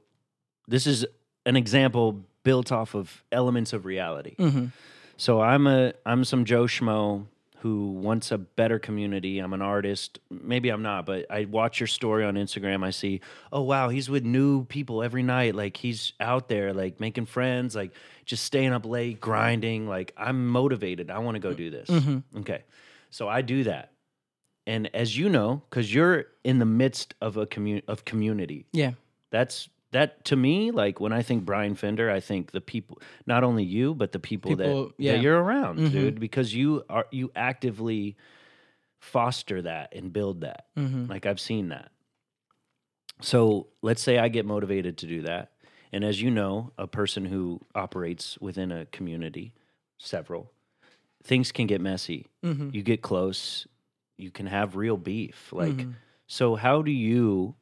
this 0.67 0.85
is 0.85 1.07
an 1.47 1.55
example 1.55 2.23
built 2.43 2.71
off 2.71 2.93
of 2.93 3.23
elements 3.31 3.73
of 3.73 3.85
reality. 3.85 4.35
Mhm. 4.37 4.71
So 5.17 5.41
I'm 5.41 5.65
a 5.65 5.93
I'm 6.05 6.23
some 6.23 6.45
Joe 6.45 6.65
Schmo 6.65 7.25
who 7.61 7.91
wants 7.93 8.31
a 8.31 8.37
better 8.37 8.77
community. 8.79 9.39
I'm 9.39 9.51
an 9.53 9.61
artist. 9.61 10.19
Maybe 10.29 10.69
I'm 10.69 10.81
not, 10.83 11.05
but 11.05 11.25
I 11.29 11.45
watch 11.45 11.79
your 11.79 11.87
story 11.87 12.23
on 12.23 12.35
Instagram. 12.35 12.83
I 12.83 12.91
see, 12.91 13.21
oh 13.51 13.61
wow, 13.63 13.89
he's 13.89 14.09
with 14.09 14.23
new 14.23 14.65
people 14.65 15.01
every 15.01 15.23
night. 15.23 15.55
Like 15.55 15.77
he's 15.77 16.13
out 16.19 16.49
there, 16.49 16.73
like 16.73 16.99
making 16.99 17.25
friends, 17.25 17.75
like 17.75 17.93
just 18.25 18.43
staying 18.43 18.73
up 18.73 18.85
late, 18.85 19.19
grinding. 19.19 19.87
Like 19.87 20.13
I'm 20.17 20.47
motivated. 20.47 21.09
I 21.09 21.19
want 21.19 21.35
to 21.35 21.39
go 21.39 21.53
do 21.53 21.69
this. 21.69 21.89
Mm-hmm. 21.89 22.39
Okay, 22.39 22.63
so 23.09 23.27
I 23.27 23.41
do 23.41 23.63
that. 23.63 23.91
and 24.67 24.93
as 24.93 25.17
you 25.17 25.29
know, 25.29 25.61
because 25.69 25.93
you're 25.93 26.25
in 26.43 26.59
the 26.59 26.65
midst 26.65 27.15
of 27.21 27.37
a 27.37 27.45
commun 27.45 27.81
of 27.87 28.05
community, 28.05 28.65
Yeah. 28.73 28.91
that's 29.31 29.69
that 29.91 30.25
to 30.25 30.35
me. 30.35 30.71
Like 30.71 30.99
when 30.99 31.13
I 31.13 31.21
think 31.21 31.45
Brian 31.45 31.75
Fender, 31.75 32.09
I 32.11 32.19
think 32.19 32.51
the 32.51 32.61
people, 32.61 32.99
not 33.25 33.43
only 33.43 33.63
you, 33.63 33.93
but 33.95 34.11
the 34.11 34.19
people, 34.19 34.51
People- 34.51 34.87
that 34.87 34.93
yeah. 34.97 35.13
that 35.13 35.21
you're 35.21 35.41
around, 35.41 35.79
Mhm. 35.79 35.91
dude, 35.91 36.19
because 36.19 36.53
you 36.53 36.83
are 36.89 37.07
you 37.11 37.31
actively 37.35 38.15
foster 38.99 39.61
that 39.61 39.93
and 39.95 40.11
build 40.11 40.41
that. 40.41 40.65
hmm 40.75 41.05
Like 41.07 41.25
I've 41.25 41.39
seen 41.39 41.69
that. 41.69 41.91
So 43.21 43.67
let's 43.81 44.01
say 44.01 44.17
I 44.19 44.27
get 44.27 44.45
motivated 44.45 44.97
to 44.99 45.07
do 45.07 45.21
that. 45.23 45.51
And 45.91 46.03
as 46.03 46.21
you 46.21 46.29
know, 46.29 46.71
a 46.77 46.85
person 46.87 47.25
who 47.25 47.61
operates 47.73 48.37
within 48.39 48.71
a 48.71 48.85
community, 48.87 49.53
several, 49.97 50.51
things 51.23 51.51
can 51.51 51.65
get 51.67 51.81
messy. 51.81 52.27
hmm 52.43 52.69
You 52.73 52.83
get 52.83 53.01
close, 53.01 53.67
you 54.17 54.29
can 54.31 54.47
have 54.47 54.75
real 54.75 54.97
beef. 54.97 55.51
Like, 55.53 55.77
Mhm. 55.77 55.93
so 56.27 56.55
how 56.55 56.81
do 56.81 56.91
you, 56.91 57.55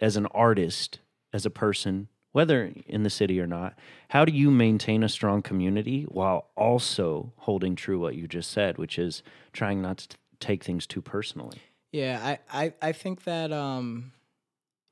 as 0.00 0.16
an 0.16 0.26
artist, 0.26 1.00
as 1.32 1.46
a 1.46 1.50
person, 1.50 2.08
whether 2.32 2.72
in 2.86 3.02
the 3.02 3.10
city 3.10 3.40
or 3.40 3.46
not, 3.46 3.74
how 4.10 4.24
do 4.24 4.32
you 4.32 4.50
maintain 4.50 5.02
a 5.02 5.08
strong 5.08 5.42
community 5.42 6.04
while 6.04 6.50
also 6.56 7.32
holding 7.36 7.76
true 7.76 7.98
what 7.98 8.14
you 8.14 8.26
just 8.26 8.50
said, 8.50 8.78
which 8.78 8.98
is 8.98 9.22
trying 9.52 9.82
not 9.82 9.98
to 9.98 10.08
t- 10.08 10.16
take 10.40 10.64
things 10.64 10.86
too 10.86 11.02
personally? 11.02 11.58
Yeah, 11.92 12.20
I, 12.22 12.64
I, 12.64 12.72
I 12.82 12.92
think 12.92 13.24
that 13.24 13.50
um, 13.50 14.12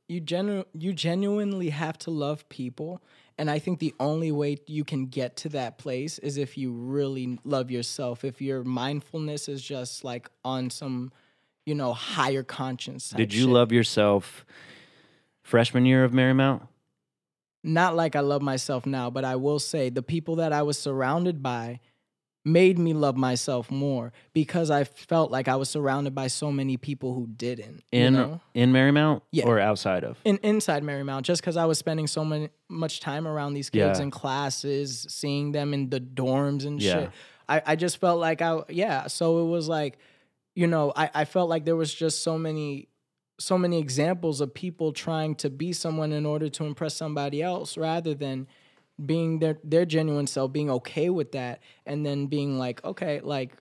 you 0.09 0.21
genu- 0.21 0.65
you 0.73 0.93
genuinely 0.93 1.71
have 1.71 1.99
to 1.99 2.11
love 2.11 2.49
people, 2.49 3.03
and 3.37 3.51
I 3.51 3.59
think 3.59 3.81
the 3.81 3.95
only 4.01 4.33
way 4.33 4.57
you 4.67 4.83
can 4.83 5.07
get 5.07 5.37
to 5.37 5.51
that 5.51 5.77
place 5.77 6.19
is 6.19 6.39
if 6.39 6.57
you 6.57 6.73
really 6.73 7.39
love 7.45 7.71
yourself. 7.71 8.25
If 8.25 8.41
your 8.41 8.65
mindfulness 8.65 9.47
is 9.49 9.63
just 9.63 10.05
like 10.05 10.31
on 10.43 10.71
some, 10.71 11.13
you 11.67 11.75
know, 11.75 11.93
higher 11.93 12.43
conscience. 12.43 13.11
Did 13.11 13.35
you 13.35 13.45
shit. 13.45 13.53
love 13.53 13.73
yourself 13.73 14.47
freshman 15.47 15.87
year 15.87 16.05
of 16.05 16.13
Marymount? 16.13 16.67
Not 17.63 17.97
like 17.97 18.15
I 18.15 18.21
love 18.21 18.43
myself 18.43 18.87
now, 18.87 19.11
but 19.11 19.25
I 19.25 19.37
will 19.37 19.59
say 19.59 19.89
the 19.91 20.03
people 20.03 20.37
that 20.37 20.53
I 20.53 20.63
was 20.63 20.79
surrounded 20.79 21.43
by 21.43 21.81
made 22.45 22.79
me 22.79 22.93
love 22.95 23.17
myself 23.17 23.73
more 23.73 24.13
because 24.33 24.71
I 24.71 24.85
felt 24.85 25.33
like 25.33 25.49
I 25.49 25.57
was 25.57 25.69
surrounded 25.69 26.15
by 26.15 26.29
so 26.29 26.53
many 26.53 26.77
people 26.77 27.13
who 27.13 27.27
didn't. 27.27 27.83
you 27.91 28.01
In 28.01 28.13
know? 28.15 28.41
in 28.55 28.73
Marymount 28.73 29.23
Yeah. 29.33 29.47
or 29.47 29.59
outside 29.59 30.05
of? 30.05 30.17
in 30.25 30.39
inside 30.45 30.85
Marymount 30.85 31.23
just 31.23 31.41
because 31.43 31.57
I 31.57 31.65
was 31.65 31.77
spending 31.79 32.07
so 32.07 32.25
many, 32.25 32.51
much 32.69 33.01
time 33.01 33.27
around 33.27 33.55
these 33.55 33.69
kids 33.69 33.99
Yeah. 33.99 34.03
in 34.05 34.13
classes, 34.13 35.07
seeing 35.09 35.51
them 35.51 35.75
in 35.75 35.91
the 35.91 35.99
dorms 36.01 36.65
and 36.65 36.81
Yeah. 36.81 36.93
shit. 36.93 37.11
I, 37.49 37.63
I 37.67 37.77
just 37.77 37.99
felt 37.99 38.21
like 38.21 38.41
I 38.43 38.61
yeah. 38.69 39.09
So 39.09 39.45
it 39.45 39.49
was 39.51 39.69
like, 39.69 39.99
you 40.55 40.69
know, 40.69 40.93
I, 40.95 41.11
I 41.15 41.25
felt 41.25 41.49
like 41.49 41.65
there 41.65 41.77
was 41.77 41.93
just 41.93 42.23
so 42.23 42.39
many 42.39 42.87
so 43.39 43.59
many 43.59 43.79
examples 43.79 44.41
of 44.41 44.55
people 44.55 44.93
trying 44.93 45.35
to 45.37 45.51
be 45.51 45.73
someone 45.73 46.13
in 46.13 46.25
order 46.25 46.49
to 46.49 46.65
impress 46.65 46.95
somebody 46.95 47.43
else 47.43 47.77
rather 47.77 48.15
than 48.15 48.47
being 49.05 49.41
their 49.41 49.59
their 49.63 49.85
genuine 49.85 50.27
self, 50.27 50.53
being 50.53 50.71
okay 50.71 51.11
with 51.11 51.33
that, 51.33 51.61
and 51.85 52.05
then 52.05 52.27
being 52.27 52.59
like, 52.59 52.83
okay, 52.85 53.21
like 53.21 53.53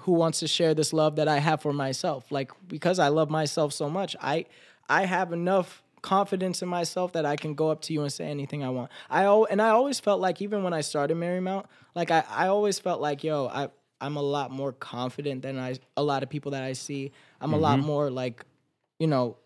who 0.00 0.12
wants 0.12 0.40
to 0.40 0.46
share 0.46 0.74
this 0.74 0.92
love 0.92 1.16
that 1.16 1.28
I 1.28 1.38
have 1.38 1.62
for 1.62 1.72
myself? 1.72 2.30
Like 2.30 2.50
because 2.68 2.98
I 2.98 3.08
love 3.08 3.30
myself 3.30 3.72
so 3.72 3.88
much, 3.88 4.14
I 4.20 4.44
I 4.88 5.06
have 5.06 5.32
enough 5.32 5.82
confidence 6.02 6.62
in 6.62 6.68
myself 6.68 7.12
that 7.12 7.26
I 7.26 7.36
can 7.36 7.54
go 7.54 7.70
up 7.70 7.80
to 7.82 7.92
you 7.92 8.02
and 8.02 8.12
say 8.12 8.26
anything 8.26 8.62
I 8.62 8.68
want. 8.68 8.90
I 9.08 9.24
and 9.24 9.62
I 9.62 9.70
always 9.70 9.98
felt 9.98 10.20
like 10.20 10.42
even 10.42 10.62
when 10.62 10.74
I 10.74 10.82
started 10.82 11.16
Marymount, 11.16 11.64
like 11.94 12.10
I, 12.10 12.24
I 12.28 12.48
always 12.48 12.78
felt 12.78 13.00
like 13.00 13.24
yo, 13.24 13.46
I 13.46 13.70
I'm 14.00 14.16
a 14.16 14.22
lot 14.22 14.50
more 14.50 14.72
confident 14.72 15.42
than 15.42 15.58
I 15.58 15.76
a 15.96 16.02
lot 16.02 16.22
of 16.22 16.28
people 16.28 16.52
that 16.52 16.62
I 16.62 16.72
see. 16.72 17.12
I'm 17.40 17.52
a 17.52 17.56
lot 17.56 17.78
mm-hmm. 17.78 17.86
more 17.86 18.10
like, 18.10 18.44
you 18.98 19.06
know, 19.06 19.36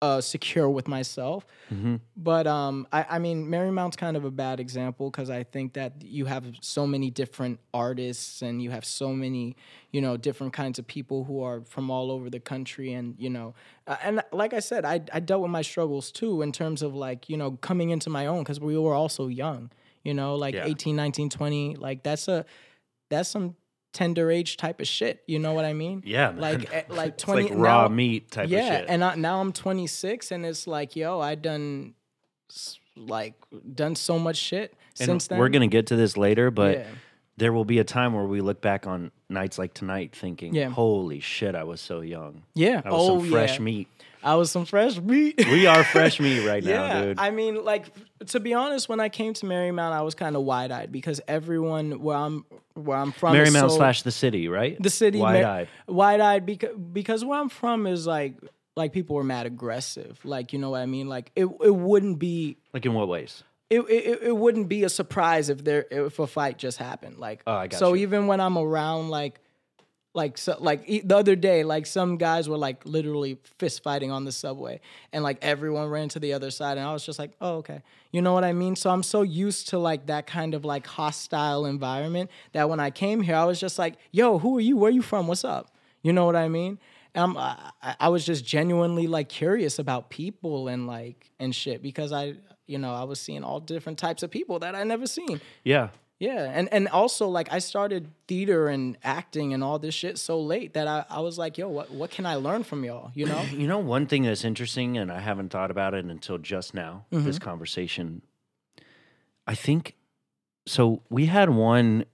uh 0.00 0.20
secure 0.20 0.70
with 0.70 0.86
myself. 0.86 1.44
Mm-hmm. 1.74 1.96
But 2.16 2.46
um, 2.46 2.86
I, 2.92 3.04
I 3.10 3.18
mean, 3.18 3.46
Marymount's 3.46 3.96
kind 3.96 4.16
of 4.16 4.24
a 4.24 4.30
bad 4.30 4.60
example 4.60 5.10
because 5.10 5.28
I 5.28 5.42
think 5.42 5.72
that 5.72 6.02
you 6.02 6.26
have 6.26 6.44
so 6.60 6.86
many 6.86 7.10
different 7.10 7.58
artists 7.74 8.40
and 8.40 8.62
you 8.62 8.70
have 8.70 8.84
so 8.84 9.12
many, 9.12 9.56
you 9.90 10.00
know, 10.00 10.16
different 10.16 10.52
kinds 10.52 10.78
of 10.78 10.86
people 10.86 11.24
who 11.24 11.42
are 11.42 11.62
from 11.62 11.90
all 11.90 12.12
over 12.12 12.30
the 12.30 12.38
country. 12.38 12.92
And, 12.92 13.16
you 13.18 13.28
know, 13.28 13.54
uh, 13.88 13.96
and 14.04 14.22
like 14.32 14.54
I 14.54 14.60
said, 14.60 14.84
I, 14.84 15.00
I 15.12 15.18
dealt 15.18 15.42
with 15.42 15.50
my 15.50 15.62
struggles 15.62 16.12
too 16.12 16.42
in 16.42 16.52
terms 16.52 16.80
of 16.82 16.94
like, 16.94 17.28
you 17.28 17.36
know, 17.36 17.52
coming 17.60 17.90
into 17.90 18.08
my 18.08 18.26
own 18.26 18.44
because 18.44 18.60
we 18.60 18.78
were 18.78 18.94
also 18.94 19.26
young, 19.26 19.68
you 20.04 20.14
know, 20.14 20.36
like 20.36 20.54
Yeah. 20.54 20.66
18, 20.66 20.94
19, 20.94 21.28
20. 21.28 21.74
Like 21.74 22.04
that's 22.04 22.28
a, 22.28 22.44
that's 23.10 23.28
some 23.30 23.56
tender 23.92 24.30
age 24.30 24.56
type 24.56 24.80
of 24.80 24.86
shit. 24.86 25.22
You 25.26 25.38
know 25.38 25.54
what 25.54 25.64
I 25.64 25.72
mean? 25.72 26.02
Yeah, 26.04 26.30
man. 26.30 26.40
Like, 26.40 26.72
eh, 26.74 26.82
like 26.88 27.14
It's 27.14 27.24
20 27.24 27.42
like 27.44 27.52
raw 27.54 27.82
now- 27.82 27.88
meat 27.88 28.30
type 28.30 28.48
yeah, 28.48 28.58
of 28.58 28.80
shit. 28.80 28.86
and 28.90 29.02
I, 29.04 29.14
now 29.16 29.40
I'm 29.40 29.52
26, 29.52 30.30
and 30.30 30.44
it's 30.46 30.66
like, 30.66 30.94
yo, 30.96 31.20
I 31.20 31.34
done 31.34 31.94
like 32.96 33.34
done 33.74 33.94
so 33.94 34.18
much 34.18 34.36
shit 34.36 34.74
And 34.98 35.06
since 35.06 35.26
then. 35.28 35.38
we're 35.38 35.48
gonna 35.50 35.66
get 35.68 35.86
to 35.88 35.96
this 35.96 36.16
later, 36.16 36.50
but 36.50 36.78
Yeah. 36.78 36.86
there 37.36 37.52
will 37.52 37.64
be 37.64 37.78
a 37.78 37.84
time 37.84 38.12
where 38.14 38.24
we 38.24 38.40
look 38.40 38.60
back 38.60 38.86
on 38.86 39.12
nights 39.28 39.58
like 39.58 39.74
tonight, 39.74 40.14
thinking, 40.16 40.54
Yeah. 40.54 40.70
"Holy 40.70 41.20
shit, 41.20 41.54
I 41.54 41.64
was 41.64 41.80
so 41.80 42.00
young. 42.00 42.42
yeah, 42.54 42.82
I 42.84 42.90
was 42.90 43.08
oh 43.10 43.18
some 43.20 43.30
fresh 43.30 43.54
yeah, 43.58 43.64
meat. 43.64 43.88
I 44.22 44.34
was 44.34 44.50
some 44.50 44.64
fresh 44.64 44.98
meat. 44.98 45.34
We 45.50 45.66
are 45.66 45.84
fresh 45.92 46.18
meat 46.20 46.46
right 46.46 46.62
yeah, 46.62 46.76
now, 46.88 47.02
dude. 47.04 47.18
I 47.18 47.30
mean, 47.30 47.64
like 47.64 47.86
to 48.26 48.40
be 48.40 48.54
honest, 48.54 48.88
when 48.88 49.00
I 49.00 49.08
came 49.08 49.34
to 49.34 49.46
Marymount, 49.46 49.92
I 49.92 50.02
was 50.02 50.14
kind 50.14 50.36
of 50.36 50.42
wide 50.42 50.70
eyed 50.72 50.90
because 50.92 51.20
everyone 51.28 52.00
where 52.00 52.16
I'm 52.16 52.44
where 52.74 52.96
I'm 52.96 53.12
from, 53.12 53.34
Marymount 53.34 53.70
so- 53.70 53.76
slash 53.76 54.02
the 54.02 54.10
city, 54.12 54.48
right? 54.48 54.80
the 54.82 54.90
city 54.90 55.18
wide 55.18 55.44
eyed. 55.44 55.68
wide 55.86 56.20
eyed 56.20 56.46
because 56.46 56.76
because 56.76 57.24
where 57.24 57.38
I'm 57.40 57.48
from 57.48 57.86
is 57.86 58.06
like 58.06 58.34
like 58.76 58.92
people 58.92 59.16
were 59.16 59.24
mad 59.24 59.46
aggressive, 59.46 60.20
like 60.24 60.52
you 60.52 60.58
know 60.58 60.70
what 60.70 60.80
I 60.82 60.86
mean. 60.86 61.08
Like 61.08 61.30
it 61.36 61.46
it 61.64 61.74
wouldn't 61.74 62.18
be 62.18 62.58
Like 62.72 62.86
in 62.86 62.94
what 62.94 63.08
ways? 63.08 63.42
it, 63.70 63.80
it 63.80 64.22
it 64.22 64.36
wouldn't 64.36 64.68
be 64.68 64.84
a 64.84 64.88
surprise 64.88 65.48
if 65.50 65.62
there 65.64 65.84
if 65.90 66.18
a 66.18 66.26
fight 66.26 66.58
just 66.58 66.78
happened. 66.78 67.18
Like 67.18 67.42
Oh, 67.46 67.52
I 67.54 67.66
got 67.68 67.78
so 67.78 67.92
you. 67.94 68.02
even 68.02 68.26
when 68.26 68.40
I'm 68.40 68.56
around 68.56 69.10
like 69.10 69.40
like 70.22 70.36
so 70.44 70.52
like 70.70 70.80
the 71.10 71.16
other 71.22 71.36
day 71.36 71.58
like 71.74 71.86
some 71.86 72.16
guys 72.18 72.48
were 72.50 72.58
like 72.68 72.78
literally 72.96 73.38
fist 73.60 73.82
fighting 73.82 74.10
on 74.16 74.22
the 74.24 74.32
subway 74.32 74.80
and 75.12 75.20
like 75.28 75.38
everyone 75.42 75.86
ran 75.96 76.08
to 76.14 76.18
the 76.18 76.32
other 76.38 76.50
side 76.50 76.76
and 76.78 76.86
I 76.86 76.92
was 76.92 77.04
just 77.06 77.18
like 77.18 77.32
oh 77.40 77.56
okay. 77.62 77.80
You 78.10 78.20
know 78.22 78.32
what 78.32 78.44
I 78.44 78.52
mean? 78.52 78.74
So 78.76 78.90
I'm 78.90 79.02
so 79.02 79.20
used 79.22 79.68
to 79.70 79.78
like 79.78 80.06
that 80.06 80.26
kind 80.26 80.54
of 80.54 80.64
like 80.64 80.86
hostile 80.86 81.66
environment 81.66 82.30
that 82.52 82.68
when 82.70 82.80
I 82.80 82.90
came 82.90 83.22
here 83.22 83.36
I 83.36 83.44
was 83.44 83.58
just 83.60 83.78
like 83.78 83.94
yo 84.12 84.38
who 84.38 84.58
are 84.58 84.60
you? 84.68 84.76
Where 84.76 84.88
are 84.90 84.98
you 85.00 85.02
from? 85.02 85.26
What's 85.28 85.44
up? 85.44 85.64
You 86.02 86.12
know 86.12 86.26
what 86.26 86.36
I 86.36 86.48
mean? 86.48 86.78
Um, 87.14 87.36
I, 87.36 87.70
I- 87.82 87.96
I 88.00 88.08
was 88.08 88.24
just 88.24 88.44
genuinely 88.44 89.06
like 89.06 89.28
curious 89.28 89.78
about 89.78 90.10
people 90.10 90.68
and 90.68 90.86
like 90.86 91.30
and 91.40 91.54
shit 91.54 91.82
because 91.82 92.12
I, 92.12 92.34
you 92.66 92.78
know, 92.78 92.92
I 92.94 93.04
was 93.04 93.18
seeing 93.20 93.42
all 93.44 93.60
different 93.60 93.98
types 93.98 94.22
of 94.22 94.30
people 94.30 94.58
that 94.60 94.74
I 94.74 94.84
never 94.84 95.06
seen. 95.06 95.40
Yeah. 95.64 95.88
Yeah, 96.20 96.50
and 96.52 96.68
and 96.72 96.88
also 96.88 97.28
like 97.28 97.52
I 97.52 97.60
started 97.60 98.08
theater 98.26 98.66
and 98.68 98.96
acting 99.04 99.54
and 99.54 99.62
all 99.62 99.78
this 99.78 99.94
shit 99.94 100.18
so 100.18 100.40
late 100.40 100.74
that 100.74 100.88
I, 100.88 101.04
I 101.08 101.20
was 101.20 101.38
like, 101.38 101.56
yo, 101.58 101.68
what 101.68 101.90
what 101.92 102.10
can 102.10 102.26
I 102.26 102.34
learn 102.34 102.64
from 102.64 102.84
y'all? 102.84 103.12
You 103.14 103.26
know? 103.26 103.40
You 103.52 103.68
know, 103.68 103.78
one 103.78 104.06
thing 104.06 104.24
that's 104.24 104.44
interesting, 104.44 104.98
and 104.98 105.12
I 105.12 105.20
haven't 105.20 105.50
thought 105.50 105.70
about 105.70 105.94
it 105.94 106.04
until 106.04 106.38
just 106.38 106.74
now, 106.74 107.04
Mm-hmm. 107.12 107.24
this 107.24 107.38
conversation. 107.38 108.22
I 109.46 109.54
think 109.54 109.94
so. 110.66 111.02
We 111.08 111.26
had 111.26 111.50
one 111.50 112.04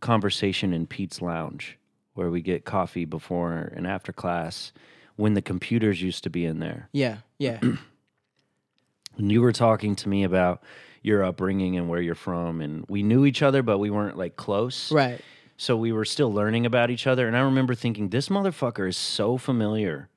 conversation 0.00 0.72
in 0.74 0.86
Pete's 0.86 1.22
Lounge 1.22 1.78
where 2.14 2.30
we 2.30 2.42
get 2.42 2.64
coffee 2.64 3.04
before 3.04 3.72
and 3.74 3.86
after 3.86 4.12
class 4.12 4.72
when 5.16 5.34
the 5.34 5.42
computers 5.42 6.02
used 6.02 6.22
to 6.24 6.30
be 6.30 6.44
in 6.44 6.58
there. 6.58 6.88
yeah, 6.92 7.18
yeah, 7.38 7.60
And 9.16 9.30
you 9.30 9.40
were 9.42 9.52
talking 9.52 9.94
to 9.96 10.08
me 10.08 10.24
about 10.24 10.60
your 11.04 11.22
upbringing 11.22 11.76
and 11.76 11.88
where 11.88 12.00
you're 12.00 12.14
from, 12.16 12.60
and 12.60 12.84
we 12.88 13.02
knew 13.04 13.24
each 13.26 13.42
other, 13.42 13.62
but 13.62 13.78
we 13.78 13.90
weren't 13.90 14.16
like 14.18 14.34
close. 14.34 14.90
right. 14.90 15.20
So 15.56 15.76
we 15.76 15.92
were 15.92 16.04
still 16.04 16.32
learning 16.32 16.66
about 16.66 16.90
each 16.90 17.06
other. 17.06 17.28
And 17.28 17.36
I 17.36 17.40
remember 17.42 17.76
thinking, 17.76 18.08
this 18.08 18.28
motherfucker 18.28 18.88
is 18.88 18.96
so 18.96 19.36
familiar. 19.38 20.08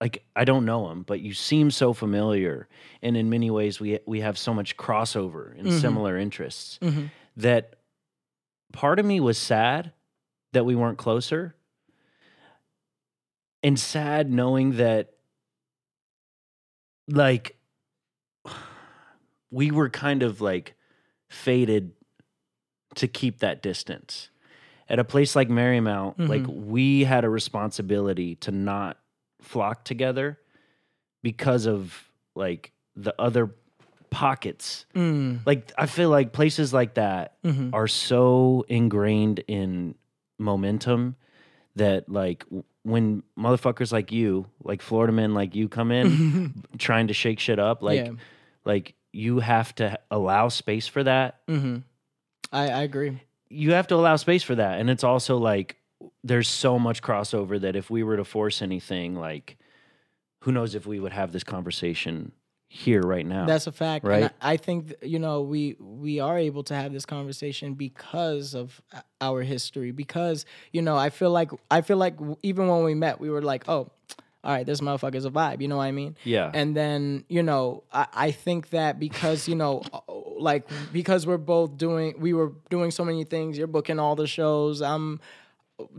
Like, 0.00 0.24
I 0.34 0.44
don't 0.44 0.64
know 0.64 0.90
him, 0.90 1.02
but 1.04 1.20
you 1.20 1.34
seem 1.34 1.70
so 1.70 1.92
familiar. 1.92 2.66
And 3.02 3.16
in 3.16 3.30
many 3.30 3.48
ways, 3.50 3.78
we, 3.78 4.00
we 4.06 4.20
have 4.22 4.36
so 4.36 4.52
much 4.52 4.76
crossover 4.76 5.56
and 5.56 5.68
Mhm. 5.68 5.80
similar 5.80 6.16
interests 6.18 6.78
Mhm. 6.82 7.10
that 7.36 7.76
part 8.72 8.98
of 8.98 9.06
me 9.06 9.20
was 9.20 9.38
sad 9.38 9.92
that 10.52 10.64
we 10.64 10.74
weren't 10.74 10.98
closer. 10.98 11.54
And 13.62 13.78
sad 13.78 14.30
knowing 14.32 14.78
that, 14.78 15.12
like, 17.08 17.56
we 19.50 19.70
were 19.70 19.88
kind 19.88 20.22
of 20.22 20.40
like 20.40 20.74
fated 21.28 21.92
to 22.96 23.08
keep 23.08 23.38
that 23.40 23.62
distance. 23.62 24.30
At 24.88 24.98
a 24.98 25.04
place 25.04 25.36
like 25.36 25.48
Marymount, 25.48 26.14
like 26.28 26.44
we 26.48 27.04
had 27.04 27.24
a 27.24 27.28
responsibility 27.28 28.36
to 28.36 28.50
not 28.50 28.96
flock 29.42 29.84
together 29.84 30.38
because 31.22 31.66
of 31.66 32.08
like 32.34 32.72
the 32.96 33.14
other 33.18 33.50
pockets. 34.10 34.86
Mm, 34.94 35.40
Like 35.44 35.70
I 35.76 35.84
feel 35.86 36.08
like 36.08 36.32
places 36.32 36.72
like 36.72 36.94
that 36.94 37.34
mhm. 37.44 37.70
are 37.74 37.86
so 37.88 38.64
ingrained 38.68 39.40
in 39.46 39.94
momentum 40.38 41.16
that 41.76 42.08
like 42.08 42.46
when 42.82 43.22
motherfuckers 43.38 43.92
like 43.92 44.10
you, 44.10 44.46
like 44.64 44.80
Florida 44.80 45.12
men 45.12 45.34
like 45.34 45.54
you 45.54 45.68
come 45.68 45.92
in 45.92 46.64
trying 46.78 47.08
to 47.08 47.14
shake 47.14 47.38
shit 47.40 47.58
up, 47.58 47.82
like 47.82 48.06
Yeah. 48.06 48.12
like 48.64 48.94
you 49.12 49.40
have 49.40 49.74
to 49.76 49.98
allow 50.10 50.48
space 50.48 50.86
for 50.86 51.02
that. 51.04 51.46
Mm-hmm. 51.46 51.78
I, 52.52 52.68
I 52.70 52.82
agree. 52.82 53.20
You 53.48 53.72
have 53.72 53.86
to 53.88 53.94
allow 53.94 54.16
space 54.16 54.42
for 54.42 54.54
that. 54.54 54.80
And 54.80 54.90
it's 54.90 55.04
also 55.04 55.38
like 55.38 55.76
there's 56.22 56.48
so 56.48 56.78
much 56.78 57.02
crossover 57.02 57.60
that 57.60 57.76
if 57.76 57.90
we 57.90 58.02
were 58.02 58.16
to 58.16 58.24
force 58.24 58.62
anything, 58.62 59.14
like 59.14 59.56
who 60.42 60.52
knows 60.52 60.74
if 60.74 60.86
we 60.86 61.00
would 61.00 61.12
have 61.12 61.32
this 61.32 61.44
conversation 61.44 62.32
here 62.68 63.00
right 63.00 63.26
now. 63.26 63.46
That's 63.46 63.66
a 63.66 63.72
fact. 63.72 64.04
Right. 64.04 64.24
And 64.24 64.32
I, 64.40 64.52
I 64.52 64.56
think 64.58 64.94
you 65.02 65.18
know 65.18 65.40
we 65.40 65.76
we 65.80 66.20
are 66.20 66.38
able 66.38 66.62
to 66.64 66.74
have 66.74 66.92
this 66.92 67.06
conversation 67.06 67.74
because 67.74 68.54
of 68.54 68.80
our 69.20 69.42
history. 69.42 69.90
Because 69.90 70.44
you 70.72 70.82
know 70.82 70.96
I 70.96 71.10
feel 71.10 71.30
like 71.30 71.50
I 71.70 71.80
feel 71.80 71.96
like 71.96 72.16
even 72.42 72.68
when 72.68 72.84
we 72.84 72.94
met, 72.94 73.20
we 73.20 73.30
were 73.30 73.42
like, 73.42 73.68
oh, 73.68 73.90
all 74.48 74.54
right, 74.54 74.64
this 74.64 74.80
motherfucker's 74.80 75.26
a 75.26 75.30
vibe. 75.30 75.60
You 75.60 75.68
know 75.68 75.76
what 75.76 75.84
I 75.84 75.92
mean? 75.92 76.16
yeah. 76.24 76.50
And 76.54 76.74
then 76.74 77.24
you 77.28 77.42
know 77.42 77.84
I, 77.92 78.06
I 78.14 78.30
think 78.30 78.70
that 78.70 78.98
because 78.98 79.46
you 79.46 79.54
know 79.54 79.82
uh, 79.92 80.00
like 80.38 80.66
because 80.90 81.26
we're 81.26 81.36
both 81.36 81.76
doing 81.76 82.14
we 82.18 82.32
were 82.32 82.52
doing 82.70 82.90
so 82.90 83.04
many 83.04 83.24
things. 83.24 83.58
You're 83.58 83.66
booking 83.66 83.98
all 83.98 84.16
the 84.16 84.26
shows. 84.26 84.80
I'm 84.80 85.20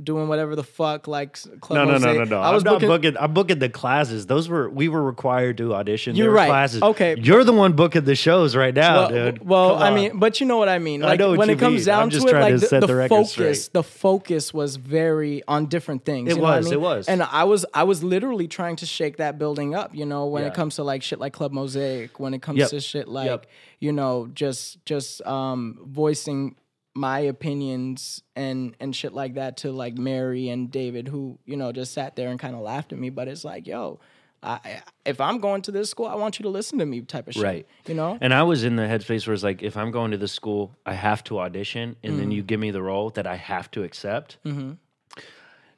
doing 0.04 0.28
whatever 0.28 0.56
the 0.56 0.64
fuck 0.64 1.08
like 1.08 1.38
Club 1.62 1.88
no, 1.88 1.98
no, 1.98 1.98
no, 1.98 2.14
no, 2.14 2.24
no. 2.26 2.42
I 2.42 2.52
was 2.52 2.64
I'm 2.64 2.66
not 2.66 2.74
booking, 2.82 2.90
booking. 2.90 3.18
I'm 3.18 3.34
booking 3.34 3.60
the 3.60 3.70
classes. 3.70 4.26
Those 4.26 4.50
were 4.50 4.70
we 4.70 4.90
were 4.90 5.02
required 5.02 5.58
to 5.60 5.74
audition. 5.74 6.16
You're 6.18 6.32
right. 6.32 6.48
Classes. 6.50 6.82
Okay. 6.82 7.16
You're 7.18 7.44
the 7.46 7.54
one 7.54 7.74
booking 7.74 8.04
the 8.04 8.16
shows 8.16 8.56
right 8.58 8.74
now, 8.74 8.96
well, 8.96 9.10
dude. 9.10 9.48
Well, 9.48 9.74
Come 9.76 9.84
I 9.84 9.88
on. 9.88 9.96
mean, 9.96 10.20
but 10.20 10.40
you 10.42 10.48
know 10.48 10.58
what 10.58 10.68
I 10.68 10.80
mean. 10.80 11.04
I 11.06 11.16
know 11.16 11.34
when 11.36 11.50
it 11.50 11.60
comes 11.60 11.78
mean. 11.78 11.86
Down 11.86 12.10
to 12.10 12.18
it, 12.18 12.24
like 12.34 12.54
to 12.56 12.60
the, 12.60 12.80
the 12.82 12.88
the 12.88 13.08
focus, 13.08 13.32
straight. 13.32 13.70
the 13.74 13.84
focus 13.84 14.54
was 14.54 14.76
very 14.76 15.44
on 15.48 15.68
different 15.68 16.04
things. 16.04 16.30
It 16.30 16.36
you 16.36 16.42
know 16.42 16.44
what 16.44 16.54
I 16.54 16.58
was, 16.58 16.66
mean? 16.66 16.74
it 16.74 16.82
was. 16.82 17.08
and 17.08 17.24
I 17.24 17.46
was, 17.46 17.66
I 17.74 17.84
was 17.84 18.04
literally 18.04 18.48
trying 18.50 18.76
to 18.78 18.86
shake 18.86 19.18
that 19.18 19.38
building 19.40 19.76
up. 19.76 19.96
You 19.96 20.06
know, 20.06 20.26
when 20.26 20.44
Yeah. 20.44 20.50
it 20.50 20.56
comes 20.56 20.76
to 20.76 20.84
like 20.84 21.04
shit 21.04 21.20
like 21.20 21.32
Club 21.34 21.54
Mosaic, 21.54 22.20
when 22.20 22.34
it 22.34 22.42
comes 22.42 22.60
Yep. 22.60 22.70
to 22.72 22.80
shit 22.82 23.08
like 23.08 23.28
Yep. 23.28 23.46
you 23.80 23.94
know, 23.94 24.28
just 24.34 24.84
just 24.86 25.26
um 25.26 25.80
voicing 25.86 26.56
my 27.00 27.20
opinions 27.20 28.22
and 28.36 28.76
and 28.82 28.94
shit 28.96 29.14
like 29.14 29.36
that 29.36 29.58
to 29.58 29.72
like 29.72 29.98
Mary 29.98 30.50
and 30.50 30.70
David 30.70 31.08
who 31.08 31.40
you 31.46 31.56
know 31.56 31.72
just 31.72 31.94
sat 31.94 32.16
there 32.18 32.30
and 32.30 32.40
kind 32.40 32.56
of 32.56 32.62
laughed 32.62 32.92
at 32.94 33.00
me 33.00 33.10
but 33.10 33.28
it's 33.28 33.46
like 33.46 33.66
yo 33.68 34.00
I, 34.44 34.82
if 35.06 35.20
I'm 35.22 35.40
going 35.40 35.62
to 35.64 35.72
this 35.72 35.90
school 35.90 36.06
I 36.08 36.16
want 36.16 36.40
you 36.40 36.44
to 36.44 36.50
listen 36.50 36.80
to 36.80 36.86
me 36.86 37.02
type 37.02 37.28
of 37.28 37.34
shit 37.36 37.44
Right. 37.44 37.68
you 37.88 37.94
know 37.94 38.18
And 38.22 38.34
I 38.34 38.44
was 38.44 38.64
in 38.64 38.76
the 38.76 38.84
headspace 38.84 39.26
where 39.28 39.34
it's 39.34 39.44
like, 39.44 39.62
if 39.64 39.76
I'm 39.78 39.92
going 39.92 40.12
to 40.12 40.18
this 40.18 40.32
school, 40.32 40.76
I 40.86 40.94
have 40.94 41.24
to 41.26 41.40
audition, 41.40 41.96
and 42.04 42.12
Mm-hmm. 42.14 42.18
then 42.20 42.32
you 42.32 42.44
give 42.44 42.60
me 42.60 42.72
the 42.72 42.82
role 42.82 43.10
that 43.12 43.26
I 43.28 43.36
have 43.36 43.70
to 43.72 43.84
accept. 43.84 44.38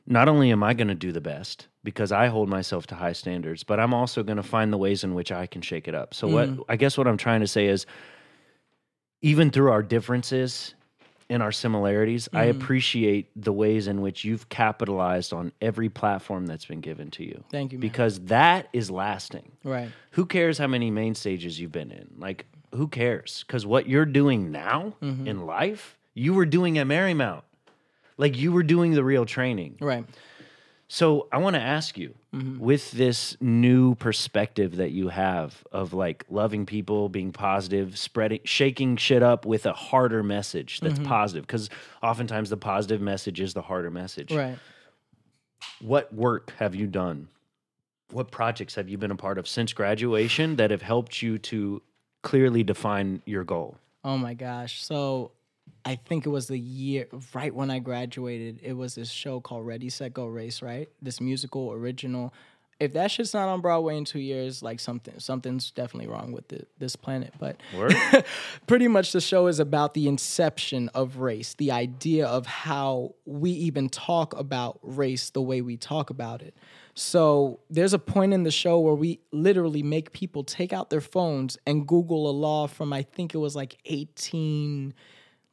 Not 0.08 0.28
only 0.28 0.52
am 0.52 0.64
I 0.64 0.74
going 0.74 0.88
to 0.90 0.96
do 0.96 1.12
the 1.12 1.22
best 1.22 1.68
because 1.84 2.12
I 2.12 2.28
hold 2.28 2.50
myself 2.50 2.86
to 2.88 2.96
high 2.96 3.14
standards, 3.14 3.64
but 3.64 3.80
I'm 3.80 3.94
also 3.94 4.24
going 4.24 4.38
to 4.38 4.44
find 4.44 4.74
the 4.74 4.78
ways 4.78 5.04
in 5.04 5.14
which 5.14 5.32
I 5.32 5.46
can 5.48 5.62
shake 5.62 5.88
it 5.88 5.96
up. 5.96 6.14
So 6.14 6.28
Mm-hmm. 6.28 6.58
what 6.60 6.66
I 6.70 6.76
guess 6.76 6.98
what 6.98 7.08
I'm 7.08 7.18
trying 7.18 7.42
to 7.42 7.48
say 7.48 7.68
is, 7.68 7.86
even 9.22 9.52
through 9.52 9.72
our 9.72 9.84
differences 9.84 10.74
and 11.32 11.42
our 11.42 11.52
similarities, 11.52 12.30
I 12.34 12.46
Mm-hmm. 12.48 12.62
appreciate 12.62 13.32
the 13.36 13.54
ways 13.54 13.88
in 13.88 14.02
which 14.02 14.24
you've 14.24 14.50
capitalized 14.50 15.34
on 15.34 15.52
every 15.62 15.90
platform 15.90 16.46
that's 16.46 16.66
been 16.66 16.82
given 16.82 17.10
to 17.12 17.24
you. 17.24 17.44
Thank 17.50 17.72
you, 17.72 17.78
man. 17.78 17.82
Because 17.82 18.20
that 18.26 18.68
is 18.74 18.92
lasting 18.92 19.52
right 19.64 19.90
who 20.12 20.26
cares 20.26 20.58
how 20.58 20.68
many 20.68 20.92
main 20.92 21.16
stages 21.16 21.60
you've 21.60 21.72
been 21.72 21.92
in? 21.92 22.08
Like, 22.20 22.46
who 22.76 22.88
cares? 22.88 23.44
Because 23.48 23.66
what 23.66 23.88
you're 23.88 24.06
doing 24.06 24.52
now 24.52 24.94
Mm-hmm. 25.02 25.28
in 25.28 25.46
life, 25.46 25.98
you 26.14 26.34
were 26.34 26.46
doing 26.46 26.78
at 26.78 26.86
Marymount. 26.88 27.44
Like, 28.18 28.38
you 28.38 28.52
were 28.52 28.64
doing 28.64 28.92
the 28.92 29.04
real 29.04 29.26
training. 29.26 29.78
right 29.80 30.06
So, 30.94 31.30
I 31.32 31.38
want 31.38 31.54
to 31.56 31.62
ask 31.62 31.98
you 31.98 32.16
Mm-hmm. 32.34 32.60
with 32.60 32.92
this 32.92 33.36
new 33.42 33.96
perspective 33.96 34.78
that 34.78 34.92
you 34.92 35.10
have 35.10 35.64
of 35.72 35.94
like 35.94 36.26
loving 36.30 36.66
people, 36.66 37.10
being 37.10 37.32
positive, 37.34 37.98
spreading, 37.98 38.40
shaking 38.46 38.96
shit 38.98 39.22
up 39.22 39.46
with 39.46 39.66
a 39.66 39.74
harder 39.74 40.22
message 40.24 40.80
that's 40.82 40.96
Mm-hmm. 40.96 41.08
positive. 41.08 41.48
Because 41.48 41.70
oftentimes 42.02 42.50
the 42.50 42.58
positive 42.58 43.02
message 43.02 43.40
is 43.40 43.54
the 43.54 43.62
harder 43.62 43.90
message. 43.92 44.34
right 44.34 44.58
What 45.82 46.14
work 46.14 46.54
have 46.60 46.74
you 46.76 46.88
done? 46.88 47.28
What 48.12 48.32
projects 48.32 48.76
have 48.76 48.90
you 48.90 48.98
been 48.98 49.12
a 49.12 49.16
part 49.16 49.38
of 49.38 49.48
since 49.48 49.72
graduation 49.74 50.58
that 50.58 50.72
have 50.72 50.82
helped 50.82 51.22
you 51.22 51.38
to 51.38 51.82
clearly 52.22 52.64
define 52.64 53.22
your 53.26 53.44
goal? 53.46 53.78
Oh 54.04 54.18
my 54.18 54.34
gosh. 54.34 54.84
So 54.84 55.32
I 55.84 55.96
think 55.96 56.26
it 56.26 56.30
was 56.30 56.48
the 56.48 56.60
year 56.60 57.08
right 57.34 57.54
when 57.54 57.72
I 57.72 57.80
graduated. 57.80 58.60
It 58.62 58.74
was 58.74 58.96
this 58.96 59.10
show 59.10 59.40
called 59.40 59.66
Ready 59.66 59.90
Set 59.90 60.14
Go 60.14 60.26
Race, 60.28 60.62
right? 60.62 60.90
This 61.02 61.20
musical 61.20 61.72
original. 61.72 62.34
If 62.80 62.94
that 62.94 63.12
shit's 63.12 63.36
not 63.36 63.48
on 63.48 63.62
Broadway 63.62 63.96
in 63.96 64.06
two 64.06 64.20
years, 64.20 64.64
like 64.64 64.80
something 64.80 65.14
something's 65.20 65.70
definitely 65.70 66.08
wrong 66.08 66.32
with 66.32 66.48
the, 66.48 66.66
this 66.80 66.96
planet. 66.96 67.34
But 67.40 67.58
pretty 68.68 68.88
much 68.88 69.12
the 69.12 69.22
show 69.22 69.48
is 69.48 69.60
about 69.60 69.94
the 69.94 70.08
inception 70.08 70.90
of 70.96 71.18
race, 71.18 71.54
the 71.56 71.72
idea 71.72 72.26
of 72.26 72.48
how 72.48 73.16
we 73.26 73.52
even 73.52 73.90
talk 73.90 74.36
about 74.38 74.80
race 74.82 75.30
the 75.30 75.42
way 75.42 75.62
we 75.62 75.78
talk 75.78 76.10
about 76.10 76.42
it. 76.42 76.56
So 76.94 77.60
there's 77.70 77.94
a 77.94 78.00
point 78.00 78.34
in 78.34 78.44
the 78.44 78.52
show 78.52 78.80
where 78.80 78.96
we 78.96 79.22
literally 79.32 79.84
make 79.84 80.12
people 80.12 80.44
take 80.44 80.74
out 80.74 80.90
their 80.90 81.02
phones 81.02 81.58
and 81.66 81.88
Google 81.88 82.30
a 82.30 82.34
law 82.34 82.68
from 82.68 82.94
I 82.94 83.04
think 83.04 83.34
it 83.34 83.38
was 83.38 83.56
like 83.56 83.78
18 83.86 84.94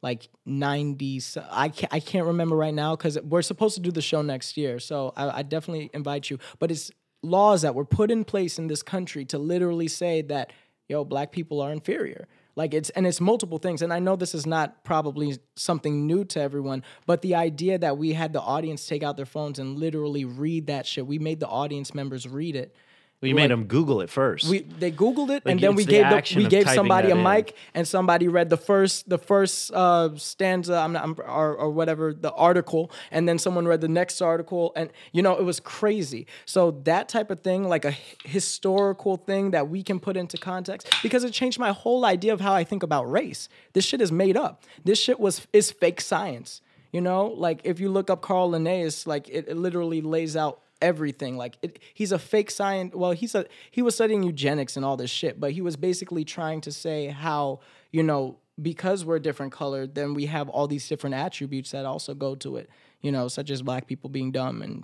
like 0.01 0.29
90 0.45 1.21
I 1.51 1.69
can't, 1.69 1.93
I 1.93 1.99
can't 1.99 2.27
remember 2.27 2.55
right 2.55 2.73
now 2.73 2.95
because 2.95 3.19
we're 3.21 3.41
supposed 3.41 3.75
to 3.75 3.81
do 3.81 3.91
the 3.91 4.01
show 4.01 4.21
next 4.21 4.57
year 4.57 4.79
so 4.79 5.13
I, 5.15 5.39
I 5.39 5.41
definitely 5.43 5.89
invite 5.93 6.29
you. 6.29 6.39
But 6.59 6.71
it's 6.71 6.91
laws 7.21 7.63
that 7.63 7.75
were 7.75 7.85
put 7.85 8.11
in 8.11 8.23
place 8.23 8.57
in 8.57 8.67
this 8.67 8.81
country 8.81 9.25
to 9.25 9.37
literally 9.37 9.87
say 9.87 10.21
that 10.23 10.51
yo 10.87 11.03
black 11.03 11.31
people 11.31 11.61
are 11.61 11.71
inferior. 11.71 12.27
Like 12.55 12.73
it's 12.73 12.89
and 12.91 13.07
it's 13.07 13.21
multiple 13.21 13.57
things 13.57 13.81
and 13.81 13.93
i 13.93 13.99
know 13.99 14.17
this 14.17 14.35
is 14.35 14.45
not 14.45 14.83
probably 14.83 15.37
something 15.55 16.05
new 16.05 16.25
to 16.25 16.41
everyone 16.41 16.83
but 17.05 17.21
the 17.21 17.35
idea 17.35 17.77
that 17.77 17.97
we 17.97 18.11
had 18.11 18.33
the 18.33 18.41
audience 18.41 18.85
take 18.85 19.01
out 19.01 19.15
their 19.15 19.25
phones 19.25 19.59
and 19.59 19.79
literally 19.79 20.25
read 20.25 20.67
that 20.67 20.85
shit 20.85 21.07
we 21.07 21.19
made 21.19 21.39
the 21.39 21.47
audience 21.47 21.93
members 21.93 22.27
read 22.27 22.57
it 22.57 22.75
You 23.21 23.35
made 23.35 23.51
them 23.51 23.65
Google 23.65 23.99
it 23.99 24.09
first. 24.09 24.49
we 24.49 24.59
they 24.59 24.91
Googled 24.91 25.29
it, 25.29 25.43
and 25.45 25.59
then 25.59 25.75
we 25.75 25.83
the 25.83 25.91
gave 25.91 26.09
the, 26.09 26.33
we 26.37 26.47
gave 26.47 26.69
somebody 26.69 27.11
a 27.11 27.15
that 27.15 27.19
in. 27.19 27.23
mic, 27.23 27.55
and 27.73 27.85
somebody 27.85 28.29
read 28.29 28.49
the 28.49 28.55
first 28.55 29.09
the 29.09 29.17
first 29.17 29.73
uh, 29.73 30.15
stanza, 30.15 30.75
I'm 30.75 30.93
not, 30.93 31.03
I'm, 31.03 31.15
or, 31.19 31.53
or 31.53 31.69
whatever 31.69 32.13
the 32.13 32.31
article, 32.31 32.91
and 33.11 33.27
then 33.27 33.37
someone 33.37 33.67
read 33.67 33.81
the 33.81 33.89
next 33.89 34.21
article, 34.21 34.71
and 34.77 34.89
you 35.11 35.21
know 35.21 35.35
it 35.37 35.43
was 35.43 35.59
crazy. 35.59 36.27
So 36.45 36.71
that 36.85 37.09
type 37.09 37.29
of 37.29 37.41
thing, 37.41 37.67
like 37.67 37.83
a 37.83 37.93
historical 38.23 39.17
thing 39.17 39.51
that 39.51 39.67
we 39.67 39.83
can 39.83 39.99
put 39.99 40.15
into 40.15 40.37
context, 40.37 40.87
because 41.03 41.25
it 41.25 41.33
changed 41.33 41.59
my 41.59 41.71
whole 41.71 42.05
idea 42.05 42.31
of 42.31 42.39
how 42.39 42.53
I 42.53 42.63
think 42.63 42.83
about 42.83 43.11
race. 43.11 43.49
This 43.73 43.83
shit 43.83 43.99
is 43.99 44.13
made 44.13 44.37
up. 44.37 44.63
This 44.85 44.97
shit 44.97 45.19
was 45.19 45.45
is 45.51 45.71
fake 45.71 45.99
science. 45.99 46.61
You 46.93 47.01
know, 47.01 47.25
like 47.25 47.59
if 47.65 47.81
you 47.81 47.89
look 47.89 48.09
up 48.09 48.21
Carl 48.21 48.51
Linnaeus, 48.51 49.05
like 49.05 49.27
it, 49.27 49.47
it 49.49 49.57
literally 49.57 50.01
lays 50.01 50.37
out 50.37 50.61
everything. 50.81 51.37
Like 51.37 51.57
it, 51.61 51.79
he's 51.93 52.11
a 52.11 52.19
fake 52.19 52.51
science. 52.51 52.93
Well, 52.95 53.11
he's 53.11 53.35
a 53.35 53.45
he 53.71 53.81
was 53.81 53.95
studying 53.95 54.23
eugenics 54.23 54.75
and 54.75 54.85
all 54.85 54.97
this 54.97 55.11
shit, 55.11 55.39
but 55.39 55.51
he 55.51 55.61
was 55.61 55.75
basically 55.75 56.23
trying 56.23 56.61
to 56.61 56.71
say 56.71 57.07
how 57.07 57.59
you 57.91 58.03
know 58.03 58.37
because 58.61 59.05
we're 59.05 59.19
different 59.19 59.51
colored, 59.51 59.95
then 59.95 60.13
we 60.13 60.25
have 60.25 60.49
all 60.49 60.67
these 60.67 60.87
different 60.87 61.15
attributes 61.15 61.71
that 61.71 61.85
also 61.85 62.13
go 62.13 62.35
to 62.35 62.57
it. 62.57 62.69
You 63.01 63.11
know, 63.11 63.29
such 63.29 63.49
as 63.49 63.61
black 63.61 63.87
people 63.87 64.09
being 64.09 64.31
dumb 64.31 64.61
and 64.61 64.83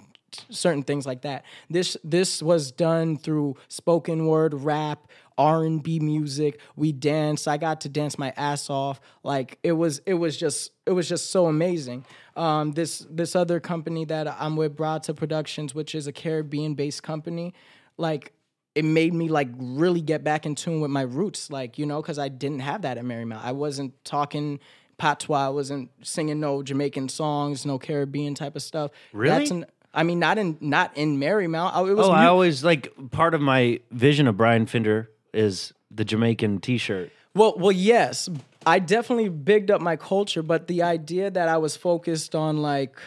certain 0.50 0.84
things 0.84 1.06
like 1.06 1.22
that. 1.22 1.44
This 1.70 1.98
this 2.04 2.42
was 2.42 2.72
done 2.72 3.18
through 3.18 3.58
spoken 3.68 4.26
word, 4.26 4.54
rap, 4.54 5.08
R 5.38 5.64
and 5.64 5.82
B 5.82 6.00
music. 6.00 6.60
We 6.76 6.92
danced. 6.92 7.48
I 7.48 7.58
got 7.58 7.82
to 7.82 7.90
dance 7.90 8.18
my 8.18 8.34
ass 8.36 8.70
off. 8.70 9.02
Like 9.24 9.60
it 9.64 9.74
was 9.74 10.00
it 10.06 10.16
was 10.16 10.38
just 10.38 10.72
it 10.86 10.92
was 10.92 11.10
just 11.10 11.32
so 11.32 11.48
amazing. 11.48 12.06
Um, 12.36 12.72
this 12.72 13.06
this 13.10 13.36
other 13.36 13.60
company 13.60 14.06
that 14.06 14.28
I'm 14.28 14.56
with, 14.56 14.76
Brata 14.76 15.16
Productions, 15.16 15.76
which 15.76 15.96
is 15.96 16.08
a 16.08 16.12
Caribbean 16.12 16.76
based 16.76 17.04
company, 17.04 17.54
like 17.98 18.34
it 18.76 18.86
made 18.86 19.14
me 19.14 19.30
like 19.30 19.50
really 19.58 20.02
get 20.02 20.24
back 20.24 20.46
in 20.46 20.56
tune 20.56 20.82
with 20.82 20.92
my 20.92 21.02
roots, 21.02 21.50
like 21.50 21.78
you 21.78 21.86
know, 21.86 22.02
because 22.02 22.20
I 22.20 22.28
didn't 22.28 22.60
have 22.60 22.84
that 22.84 22.98
at 22.98 23.04
Marymount. 23.04 23.44
I 23.44 23.54
wasn't 23.54 23.94
talking 24.04 24.60
patois. 24.98 25.48
I 25.48 25.50
wasn't 25.50 25.90
singing 26.02 26.40
no 26.40 26.62
Jamaican 26.62 27.10
songs, 27.10 27.66
no 27.66 27.80
Caribbean 27.80 28.36
type 28.36 28.56
of 28.56 28.62
stuff. 28.62 28.92
Really? 29.14 29.38
That's 29.38 29.52
an, 29.52 29.66
I 29.94 30.04
mean, 30.04 30.20
not 30.20 30.38
in 30.38 30.58
not 30.60 30.96
in 30.98 31.18
Marymount. 31.20 31.88
It 31.88 31.94
was 31.94 32.08
oh, 32.08 32.12
mu- 32.12 32.16
I 32.16 32.26
always 32.26 32.64
like 32.64 32.94
part 33.12 33.34
of 33.34 33.42
my 33.42 33.80
vision 33.92 34.28
of 34.28 34.38
Brian 34.38 34.66
Finder 34.66 35.10
is 35.36 35.74
the 35.92 36.06
Jamaican 36.06 36.60
T-shirt. 36.60 37.12
Well, 37.34 37.56
well, 37.58 37.72
yes, 37.72 38.30
I 38.66 38.80
definitely 38.80 39.30
bigged 39.30 39.70
up 39.70 39.82
my 39.82 39.98
culture, 39.98 40.42
but 40.42 40.68
the 40.68 40.84
idea 40.84 41.30
that 41.30 41.50
I 41.50 41.58
was 41.58 41.76
focused 41.76 42.34
on 42.34 42.58
like 42.58 42.98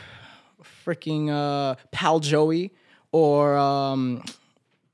freaking 0.84 1.30
uh, 1.30 1.76
Pal 1.90 2.20
Joey 2.20 2.72
or 3.10 3.56
um, 3.56 4.22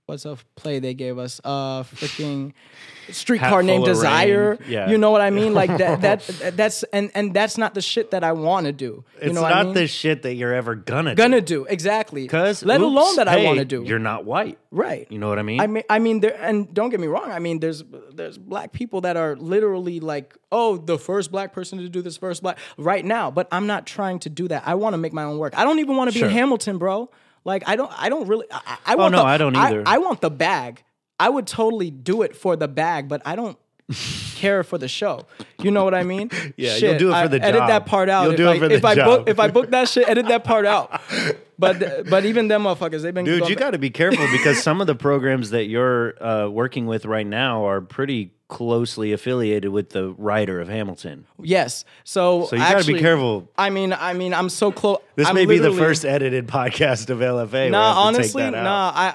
what's 0.06 0.24
a 0.24 0.36
play 0.56 0.78
they 0.78 0.94
gave 0.94 1.18
us? 1.18 1.40
Uh, 1.44 1.82
freaking 1.84 2.52
streetcar 3.10 3.62
named 3.62 3.84
Desire. 3.84 4.58
Yeah. 4.68 4.88
You 4.90 4.98
know 4.98 5.10
what 5.10 5.20
I 5.20 5.30
mean? 5.30 5.54
Like 5.54 5.76
that. 5.78 6.00
That 6.02 6.52
that's 6.56 6.82
and 6.84 7.10
and 7.14 7.34
that's 7.34 7.58
not 7.58 7.74
the 7.74 7.80
shit 7.82 8.10
that 8.12 8.24
I 8.24 8.32
want 8.32 8.66
to 8.66 8.72
do. 8.72 8.84
You 8.84 9.04
It's 9.20 9.34
know 9.34 9.40
not 9.42 9.50
what 9.50 9.56
I 9.56 9.62
mean? 9.64 9.74
the 9.74 9.86
shit 9.86 10.22
that 10.22 10.34
you're 10.34 10.52
ever 10.54 10.74
gonna 10.74 11.14
gonna 11.14 11.40
do 11.40 11.64
exactly. 11.66 12.22
because 12.22 12.64
let 12.64 12.80
alone 12.80 13.16
that 13.16 13.28
I 13.28 13.44
want 13.44 13.58
to 13.58 13.64
do. 13.64 13.84
You're 13.84 13.98
not 13.98 14.24
white. 14.24 14.58
right. 14.70 15.06
You 15.10 15.18
know 15.18 15.28
what 15.28 15.38
I 15.38 15.42
mean? 15.42 15.60
I 15.60 15.66
mean, 15.66 15.84
I 15.88 15.98
mean, 15.98 16.20
there, 16.20 16.36
and 16.40 16.72
don't 16.72 16.90
get 16.90 17.00
me 17.00 17.06
wrong. 17.06 17.30
I 17.30 17.38
mean, 17.38 17.60
there's 17.60 17.82
there's 18.12 18.38
black 18.38 18.72
people 18.72 19.02
that 19.02 19.16
are 19.16 19.36
literally 19.36 20.00
like, 20.00 20.36
oh, 20.52 20.76
the 20.76 20.98
first 20.98 21.30
black 21.30 21.52
person 21.52 21.78
to 21.78 21.88
do 21.88 22.02
this, 22.02 22.16
first 22.16 22.42
black 22.42 22.58
right 22.78 23.04
now. 23.04 23.30
But 23.30 23.48
I'm 23.52 23.66
not 23.66 23.86
trying 23.86 24.18
to 24.20 24.30
do 24.30 24.48
that. 24.48 24.62
I 24.66 24.74
want 24.74 24.94
to 24.94 24.98
make 24.98 25.12
my 25.12 25.24
own 25.24 25.38
work. 25.38 25.56
I 25.56 25.64
don't 25.64 25.78
even 25.78 25.96
want 25.96 26.10
to 26.10 26.14
be 26.14 26.20
Sure. 26.20 26.28
in 26.28 26.34
Hamilton, 26.34 26.78
bro. 26.78 27.10
Like, 27.44 27.62
I 27.66 27.76
don't, 27.76 27.92
I 27.96 28.08
don't 28.08 28.26
really. 28.26 28.46
I, 28.50 28.60
I 28.86 28.92
I 28.92 28.94
want 28.96 29.12
no, 29.12 29.18
the, 29.18 29.24
I 29.24 29.38
don't 29.38 29.54
either. 29.56 29.82
I, 29.86 29.98
want 29.98 30.20
the 30.20 30.30
bag. 30.30 30.82
I 31.20 31.28
would 31.28 31.46
totally 31.46 31.90
do 31.90 32.22
it 32.22 32.34
for 32.36 32.56
the 32.56 32.68
bag, 32.68 33.08
but 33.08 33.22
I 33.24 33.36
don't 33.36 33.58
care 34.34 34.64
for 34.64 34.78
the 34.78 34.88
show. 34.88 35.26
You 35.60 35.70
know 35.70 35.84
what 35.84 35.94
I 35.94 36.02
mean? 36.04 36.30
Yeah, 36.56 36.76
you'll 36.76 36.98
do 36.98 37.08
it 37.08 37.12
for 37.12 37.16
I- 37.16 37.26
the 37.28 37.42
Edit 37.42 37.66
that 37.66 37.86
part 37.86 38.08
out. 38.08 38.22
You'll 38.24 38.32
if 38.32 38.36
do 38.38 38.48
I, 38.48 38.54
it 38.54 38.58
for 38.60 38.68
the 38.68 38.74
if 38.74 38.84
I 38.84 38.94
book 38.94 39.28
if 39.28 39.38
I 39.38 39.48
book 39.48 39.70
that 39.70 39.88
shit, 39.88 40.08
edit 40.08 40.26
that 40.28 40.44
part 40.44 40.66
out. 40.66 41.00
But 41.56 42.10
but 42.10 42.24
even 42.24 42.48
them 42.48 42.64
motherfuckers, 42.64 43.02
they've 43.02 43.14
been 43.14 43.24
Dude, 43.24 43.48
you 43.48 43.54
got 43.54 43.70
to 43.70 43.78
be 43.78 43.88
careful 43.88 44.26
because 44.32 44.60
some 44.60 44.80
of 44.80 44.88
the 44.88 44.96
programs 44.96 45.50
that 45.50 45.66
you're 45.66 46.20
uh, 46.20 46.48
working 46.48 46.86
with 46.86 47.06
right 47.06 47.24
now 47.26 47.64
are 47.68 47.80
pretty 47.80 48.32
closely 48.48 49.12
affiliated 49.12 49.70
with 49.70 49.90
the 49.90 50.10
writer 50.18 50.60
of 50.60 50.68
Hamilton. 50.68 51.26
Yes. 51.42 51.84
So 52.04 52.44
So 52.44 52.56
you 52.56 52.62
got 52.62 52.82
to 52.82 52.92
be 52.92 53.00
careful. 53.00 53.50
I 53.56 53.70
mean, 53.70 53.92
I 53.92 54.12
mean, 54.12 54.34
I'm 54.34 54.48
so 54.50 54.70
close. 54.70 54.98
This 55.16 55.32
may 55.32 55.46
be 55.46 55.58
the 55.58 55.72
first 55.72 56.04
edited 56.04 56.46
podcast 56.46 57.08
of 57.10 57.18
LFA. 57.18 57.52
where 57.52 57.64
I 57.66 57.68
Nah, 57.70 58.04
have 58.04 58.14
to 58.14 58.22
take 58.22 58.34
honestly, 58.36 58.42
that 58.42 58.54
out. 58.54 58.62
nah. 58.64 58.92
I, 58.94 59.14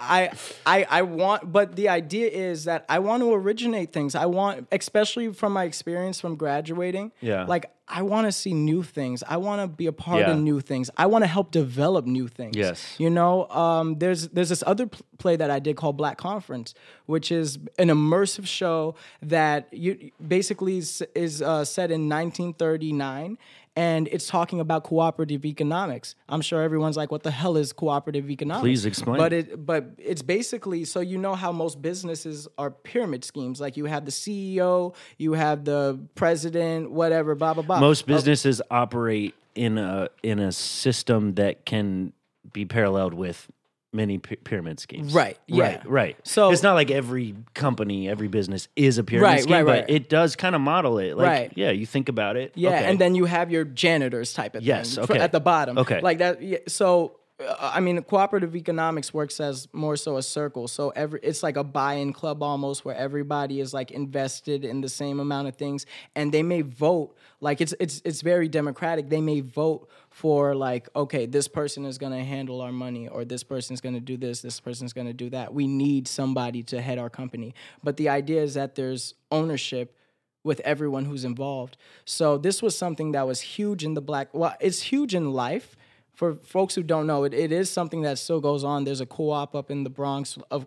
I, 0.66 0.80
I, 0.80 0.88
I 0.90 1.02
want, 1.04 1.52
but 1.52 1.76
the 1.76 1.90
idea 1.90 2.28
is 2.28 2.64
that 2.66 2.86
I 2.90 3.00
want 3.00 3.22
to 3.22 3.34
originate 3.34 3.94
things. 3.94 4.16
I 4.16 4.26
want, 4.26 4.68
especially 4.72 5.32
from 5.34 5.54
my 5.54 5.66
experience 5.66 6.20
from 6.20 6.36
graduating. 6.36 7.12
Yeah. 7.22 7.46
Like 7.46 7.70
I 7.92 8.04
want 8.04 8.28
to 8.28 8.32
see 8.32 8.54
new 8.54 8.84
things. 8.84 9.24
I 9.28 9.38
want 9.38 9.62
to 9.62 9.68
be 9.68 9.88
a 9.88 9.92
part 9.92 10.20
Yeah. 10.20 10.32
of 10.32 10.40
new 10.40 10.60
things. 10.62 10.92
I 10.96 11.08
want 11.08 11.24
to 11.24 11.28
help 11.28 11.50
develop 11.52 12.06
new 12.06 12.28
things. 12.28 12.56
Yes. 12.56 12.96
You 13.00 13.10
know, 13.10 13.48
um, 13.50 13.98
there's 13.98 14.28
there's 14.30 14.50
this 14.50 14.64
other 14.68 14.86
pl- 14.86 15.02
play 15.18 15.36
that 15.36 15.50
I 15.50 15.58
did 15.60 15.76
called 15.76 15.98
Black 15.98 16.18
Conference, 16.18 16.74
which 17.08 17.32
is 17.32 17.58
an 17.80 17.88
immersive 17.88 18.46
show 18.46 18.96
that 19.24 19.74
you 19.74 20.12
basically 20.26 20.78
is, 20.78 21.02
is 21.16 21.42
uh, 21.42 21.66
set 21.66 21.90
in 21.92 22.08
1939 22.08 23.38
and 23.80 24.10
it's 24.10 24.28
talking 24.28 24.60
about 24.60 24.84
cooperative 24.84 25.46
economics. 25.46 26.14
I'm 26.28 26.42
sure 26.42 26.62
everyone's 26.62 26.98
like, 26.98 27.12
"What 27.12 27.24
the 27.24 27.32
hell 27.32 27.56
is 27.56 27.72
cooperative 27.72 28.30
economics?" 28.30 28.62
Please 28.62 28.86
explain. 28.86 29.18
But 29.18 29.32
it, 29.32 29.66
but 29.66 29.92
it's 29.98 30.22
basically 30.22 30.84
so 30.84 31.00
you 31.00 31.18
know 31.18 31.34
how 31.34 31.54
most 31.54 31.82
businesses 31.82 32.50
are 32.58 32.72
pyramid 32.72 33.24
schemes. 33.24 33.62
Like 33.62 33.78
you 33.78 33.86
have 33.86 34.04
the 34.04 34.12
CEO, 34.12 34.94
you 35.18 35.32
have 35.32 35.64
the 35.64 35.98
president, 36.16 36.92
whatever, 36.92 37.36
blah 37.36 37.54
blah 37.54 37.64
blah. 37.64 37.80
Most 37.80 38.06
businesses 38.06 38.62
operate 38.70 39.34
in 39.56 39.78
a 39.78 40.10
in 40.24 40.40
a 40.40 40.52
system 40.52 41.36
that 41.36 41.66
can 41.66 42.12
be 42.52 42.66
paralleled 42.66 43.14
with 43.14 43.48
many 43.92 44.18
py- 44.20 44.36
pyramid 44.38 44.80
schemes. 44.80 45.14
Right, 45.14 45.38
yeah. 45.48 45.64
Right. 45.64 45.90
Right. 45.90 46.18
So- 46.24 46.52
it's 46.52 46.64
not 46.64 46.74
like 46.76 46.92
every 46.92 47.36
company, 47.54 48.08
every 48.10 48.28
business 48.28 48.68
is 48.76 48.98
a 48.98 49.04
pyramid 49.04 49.30
Right, 49.32 49.42
scheme, 49.44 49.66
right, 49.66 49.66
but 49.88 49.90
it 49.90 50.10
does 50.10 50.36
kind 50.36 50.56
of 50.56 50.62
model 50.62 51.00
it. 51.00 51.18
Like, 51.18 51.28
Right. 51.28 51.54
Yeah, 51.56 51.72
you 51.72 51.86
think 51.86 52.08
about 52.10 52.38
it. 52.38 52.52
Yeah, 52.56 52.70
okay. 52.70 52.86
and 52.86 53.00
then 53.00 53.16
you 53.16 53.26
have 53.26 53.52
your 53.52 53.66
janitors 53.66 54.34
type 54.34 54.56
of 54.56 54.64
Yes, 54.64 54.96
thing 54.96 55.04
okay. 55.06 55.20
at 55.20 55.32
the 55.32 55.40
bottom. 55.40 55.78
Okay. 55.80 56.02
like 56.02 56.20
that. 56.20 56.42
Yeah, 56.42 56.60
so, 56.68 57.16
uh, 57.40 57.56
I 57.74 57.80
mean, 57.80 58.02
cooperative 58.04 58.56
economics 58.56 59.14
works 59.14 59.40
as 59.40 59.68
more 59.74 59.96
so 59.96 60.18
a 60.18 60.22
circle. 60.22 60.68
So 60.68 60.90
every 60.90 61.20
it's 61.24 61.42
like 61.42 61.56
a 61.58 61.64
buy-in 61.64 62.12
club 62.14 62.44
almost, 62.44 62.84
where 62.86 62.96
everybody 62.96 63.60
is 63.62 63.74
like 63.74 63.92
invested 63.92 64.66
in 64.66 64.82
the 64.82 64.90
same 64.90 65.20
amount 65.22 65.48
of 65.48 65.56
things, 65.56 65.86
and 66.16 66.32
they 66.34 66.44
may 66.44 66.62
vote. 66.62 67.16
Like 67.42 67.62
it's 67.62 67.74
it's 67.80 68.02
it's 68.04 68.22
very 68.22 68.50
democratic. 68.50 69.10
They 69.10 69.22
may 69.22 69.40
vote 69.40 69.90
for 70.20 70.54
like, 70.54 70.90
okay, 70.98 71.26
this 71.26 71.48
person 71.48 71.86
is 71.86 71.98
gonna 71.98 72.26
handle 72.26 72.60
our 72.60 72.74
money, 72.74 73.08
or 73.08 73.24
this 73.24 73.42
person 73.42 73.74
is 73.74 73.80
gonna 73.80 74.02
do 74.02 74.18
this, 74.18 74.42
this 74.42 74.60
person 74.60 74.86
is 74.86 74.92
gonna 74.92 75.14
do 75.14 75.30
that. 75.30 75.54
We 75.54 75.66
need 75.66 76.10
somebody 76.10 76.62
to 76.64 76.82
head 76.82 77.00
our 77.00 77.10
company. 77.10 77.54
But 77.86 77.96
the 77.96 78.10
idea 78.10 78.44
is 78.44 78.56
that 78.56 78.76
there's 78.76 79.14
ownership 79.32 79.96
with 80.44 80.60
everyone 80.62 81.06
who's 81.06 81.24
involved. 81.24 81.78
So 82.04 82.38
this 82.38 82.62
was 82.62 82.78
something 82.78 83.14
that 83.14 83.26
was 83.26 83.40
huge 83.40 83.86
in 83.86 83.94
the 83.94 84.02
black. 84.02 84.28
Well, 84.34 84.56
it's 84.60 84.82
huge 84.82 85.16
in 85.16 85.32
life. 85.32 85.78
For 86.12 86.36
folks 86.36 86.76
who 86.76 86.84
don't 86.84 87.08
know, 87.08 87.24
it, 87.24 87.34
it 87.34 87.54
is 87.54 87.70
something 87.70 88.02
that 88.02 88.20
still 88.20 88.42
goes 88.42 88.66
on. 88.66 88.84
There's 88.84 89.00
a 89.00 89.06
co-op 89.06 89.56
up 89.56 89.72
in 89.72 89.86
the 89.86 89.90
Bronx 89.90 90.38
of 90.52 90.66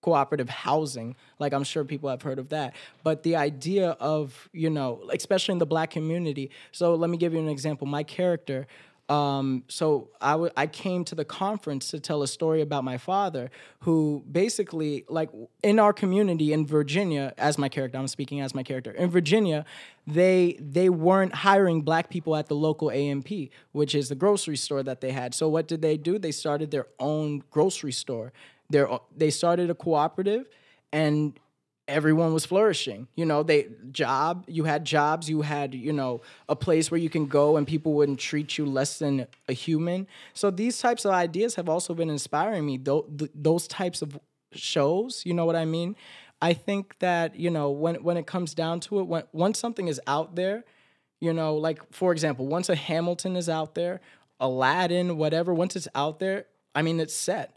cooperative 0.00 0.48
housing. 0.48 1.16
Like 1.40 1.52
I'm 1.52 1.64
sure 1.64 1.84
people 1.84 2.08
have 2.08 2.22
heard 2.22 2.38
of 2.38 2.50
that. 2.50 2.74
But 3.02 3.22
the 3.22 3.34
idea 3.34 3.90
of, 3.98 4.48
you 4.52 4.70
know, 4.70 5.02
especially 5.12 5.52
in 5.52 5.58
the 5.58 5.66
black 5.66 5.90
community. 5.90 6.50
So 6.70 6.94
let 6.94 7.10
me 7.10 7.16
give 7.16 7.32
you 7.32 7.40
an 7.40 7.48
example. 7.48 7.86
My 7.86 8.02
character, 8.02 8.66
um, 9.12 9.64
so 9.68 10.08
I 10.22 10.32
w- 10.32 10.52
I 10.56 10.66
came 10.66 11.04
to 11.04 11.14
the 11.14 11.24
conference 11.24 11.90
to 11.90 12.00
tell 12.00 12.22
a 12.22 12.26
story 12.26 12.62
about 12.62 12.82
my 12.82 12.96
father, 12.96 13.50
who 13.80 14.24
basically, 14.30 15.04
like 15.06 15.28
in 15.62 15.78
our 15.78 15.92
community 15.92 16.54
in 16.54 16.66
Virginia, 16.66 17.34
as 17.36 17.58
my 17.58 17.68
character, 17.68 17.98
I'm 17.98 18.08
speaking 18.08 18.40
as 18.40 18.54
my 18.54 18.62
character 18.62 18.90
in 18.90 19.10
Virginia, 19.10 19.66
they 20.06 20.56
they 20.58 20.88
weren't 20.88 21.34
hiring 21.34 21.82
black 21.82 22.08
people 22.08 22.34
at 22.36 22.46
the 22.48 22.54
local 22.54 22.90
A&P, 22.90 23.50
which 23.72 23.94
is 23.94 24.08
the 24.08 24.14
grocery 24.14 24.56
store 24.56 24.82
that 24.82 25.02
they 25.02 25.10
had. 25.10 25.34
So 25.34 25.46
what 25.46 25.68
did 25.68 25.82
they 25.82 25.98
do? 25.98 26.18
They 26.18 26.32
started 26.32 26.70
their 26.70 26.86
own 26.98 27.42
grocery 27.50 27.92
store. 27.92 28.32
Their 28.70 28.88
they 29.14 29.28
started 29.28 29.68
a 29.68 29.74
cooperative, 29.74 30.46
and 30.90 31.38
everyone 31.88 32.32
was 32.32 32.46
flourishing. 32.46 33.08
You 33.14 33.26
know, 33.26 33.42
they 33.42 33.68
job, 33.90 34.44
you 34.46 34.64
had 34.64 34.84
jobs, 34.84 35.28
you 35.28 35.42
had, 35.42 35.74
you 35.74 35.92
know, 35.92 36.22
a 36.48 36.56
place 36.56 36.90
where 36.90 36.98
you 36.98 37.10
can 37.10 37.26
go 37.26 37.56
and 37.56 37.66
people 37.66 37.92
wouldn't 37.94 38.18
treat 38.18 38.56
you 38.56 38.66
less 38.66 38.98
than 38.98 39.26
a 39.48 39.52
human. 39.52 40.06
So 40.32 40.50
these 40.50 40.78
types 40.78 41.04
of 41.04 41.12
ideas 41.12 41.56
have 41.56 41.68
also 41.68 41.94
been 41.94 42.10
inspiring 42.10 42.64
me. 42.64 42.78
Those, 42.78 43.66
types 43.66 44.02
of 44.02 44.18
shows, 44.52 45.22
you 45.24 45.34
know 45.34 45.44
what 45.44 45.56
I 45.56 45.64
mean? 45.64 45.96
I 46.40 46.52
think 46.52 46.98
that, 46.98 47.36
you 47.36 47.50
know, 47.50 47.70
when 47.70 48.02
when 48.02 48.16
it 48.16 48.26
comes 48.26 48.54
down 48.54 48.80
to 48.80 48.98
it, 48.98 49.04
when 49.04 49.22
once 49.32 49.58
something 49.58 49.86
is 49.86 50.00
out 50.06 50.34
there, 50.34 50.64
you 51.20 51.32
know, 51.32 51.54
like 51.54 51.80
for 51.92 52.10
example, 52.10 52.46
once 52.46 52.68
a 52.68 52.74
Hamilton 52.74 53.36
is 53.36 53.48
out 53.48 53.76
there, 53.76 54.00
Aladdin, 54.40 55.16
whatever, 55.16 55.54
once 55.54 55.76
it's 55.76 55.86
out 55.94 56.18
there, 56.18 56.46
I 56.74 56.82
mean, 56.82 56.98
it's 56.98 57.14
set. 57.14 57.56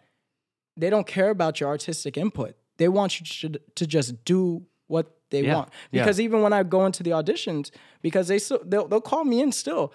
They 0.78 0.92
don't 0.92 1.08
care 1.08 1.32
about 1.32 1.60
your 1.60 1.70
artistic 1.70 2.16
input. 2.16 2.56
They 2.78 2.88
want 2.88 3.20
you 3.20 3.50
to, 3.50 3.60
to 3.76 3.88
just 3.88 4.24
do 4.26 4.64
what 4.88 5.12
they 5.30 5.42
Yeah, 5.44 5.56
want. 5.56 5.70
yeah. 5.92 6.04
Because 6.04 6.20
even 6.20 6.42
when 6.42 6.54
I 6.54 6.64
go 6.64 6.86
into 6.86 7.04
the 7.04 7.12
auditions, 7.12 7.72
because 8.02 8.28
they 8.28 8.38
still 8.40 8.60
they'll, 8.66 8.88
they'll 8.88 9.02
call 9.02 9.24
me 9.24 9.42
in 9.42 9.52
still. 9.52 9.94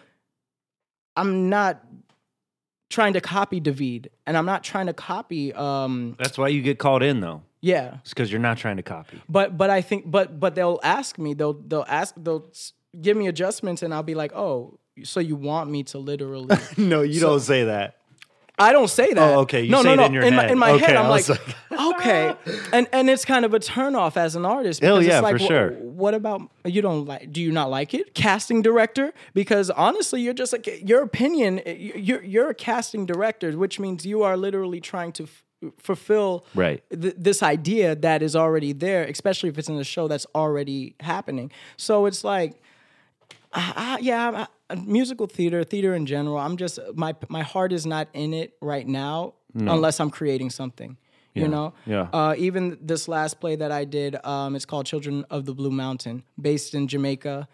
I'm 1.17 1.49
not 1.49 1.85
trying 2.89 3.13
to 3.13 3.21
copy 3.21 3.61
David, 3.61 4.11
and 4.27 4.37
I'm 4.37 4.47
not 4.47 4.65
trying 4.65 4.87
to 4.87 4.93
copy. 4.93 5.53
Um, 5.53 6.17
That's 6.19 6.39
why 6.39 6.49
you 6.49 6.63
get 6.63 6.79
called 6.79 7.03
in, 7.03 7.21
though. 7.21 7.43
yeah, 7.61 7.99
It's 8.01 8.11
because 8.11 8.31
you're 8.33 8.41
not 8.41 8.59
trying 8.59 8.77
to 8.79 8.83
copy. 8.83 9.21
but 9.29 9.57
but 9.57 9.71
I 9.71 9.81
think 9.83 10.11
but 10.11 10.41
but 10.41 10.55
they'll 10.55 10.81
ask 10.83 11.19
me. 11.19 11.35
They'll 11.35 11.55
they'll 11.55 11.85
ask. 11.89 12.15
They'll 12.17 12.51
give 13.01 13.17
me 13.17 13.27
adjustments, 13.29 13.83
and 13.83 13.93
I'll 13.95 14.03
be 14.03 14.15
like, 14.15 14.33
oh, 14.35 14.79
so 15.05 15.21
you 15.21 15.37
want 15.37 15.71
me 15.71 15.83
to 15.85 15.99
literally? 15.99 16.57
No, 16.77 17.03
you 17.03 17.21
don't 17.21 17.41
say 17.41 17.65
that. 17.65 17.97
I 18.61 18.73
don't 18.73 18.89
say 18.89 19.13
that. 19.15 19.35
Oh, 19.35 19.41
okay. 19.41 19.63
You 19.63 19.71
no, 19.71 19.83
say 19.83 19.89
no, 19.89 19.93
it 19.93 19.97
no. 19.97 20.05
in 20.07 20.13
your 20.13 20.31
my, 20.31 20.43
head. 20.43 20.51
in 20.51 20.59
my 20.59 20.71
Okay, 20.73 20.85
head, 20.87 20.97
I'm 20.97 21.09
like, 21.09 21.27
was 21.27 21.39
okay, 21.95 22.35
and 22.73 22.87
and 22.93 23.09
it's 23.09 23.25
kind 23.25 23.45
of 23.45 23.55
a 23.55 23.59
turnoff 23.59 24.17
as 24.17 24.37
an 24.37 24.45
artist. 24.45 24.81
Hell 24.83 24.97
because 24.99 25.09
yeah, 25.09 25.19
it's 25.19 25.23
like, 25.23 25.39
for 25.39 25.47
sure. 25.47 25.71
What 25.71 26.15
about 26.15 26.43
you? 26.65 26.83
Don't 26.83 27.07
like? 27.07 27.33
Do 27.33 27.41
you 27.41 27.53
not 27.53 27.71
like 27.71 27.95
it? 27.95 28.15
Casting 28.15 28.61
director? 28.63 29.13
Because 29.35 29.71
honestly, 29.71 30.21
you're 30.21 30.35
just 30.35 30.53
like 30.53 30.67
your 30.89 31.03
opinion. 31.03 31.61
You're 31.67 32.23
you're 32.23 32.51
a 32.51 32.55
casting 32.55 33.07
director, 33.07 33.51
which 33.57 33.81
means 33.81 34.05
you 34.05 34.23
are 34.23 34.37
literally 34.37 34.81
trying 34.81 35.13
to. 35.13 35.25
F- 35.25 35.45
fulfill 35.79 36.47
Right. 36.55 36.83
th- 36.91 37.17
this 37.19 37.43
idea 37.43 37.95
that 37.95 38.23
is 38.23 38.35
already 38.35 38.73
there 38.73 39.05
especially 39.05 39.51
if 39.51 39.59
it's 39.59 39.69
in 39.69 39.77
a 39.77 39.85
show 39.85 40.09
that's 40.09 40.27
already 40.35 40.95
happening 41.01 41.53
so 41.77 42.07
it's 42.07 42.25
like 42.25 42.55
I, 43.53 43.73
I, 43.77 43.99
yeah, 44.01 44.31
I, 44.35 44.47
musical 44.77 45.27
theater, 45.27 45.65
theater 45.65 45.95
in 45.95 46.07
general. 46.07 46.39
I'm 46.39 46.57
just 46.57 46.79
my 46.95 47.15
my 47.29 47.43
heart 47.43 47.73
is 47.73 47.87
not 47.87 48.09
in 48.13 48.35
it 48.35 48.57
right 48.61 48.87
now 48.87 49.35
unless 49.55 49.99
I'm 50.01 50.11
creating 50.11 50.51
something. 50.51 50.97
You 51.33 51.47
know, 51.49 51.75
yeah. 51.87 52.09
Uh, 52.13 52.35
even 52.37 52.77
this 52.83 53.07
last 53.09 53.41
play 53.41 53.55
that 53.57 53.71
I 53.71 53.85
did, 53.85 54.17
um, 54.27 54.57
it's 54.57 54.65
called 54.67 54.85
Children 54.85 55.25
of 55.31 55.47
the 55.47 55.55
Blue 55.55 55.71
Mountain, 55.71 56.25
based 56.41 56.75
in 56.75 56.89
Jamaica. 56.89 57.49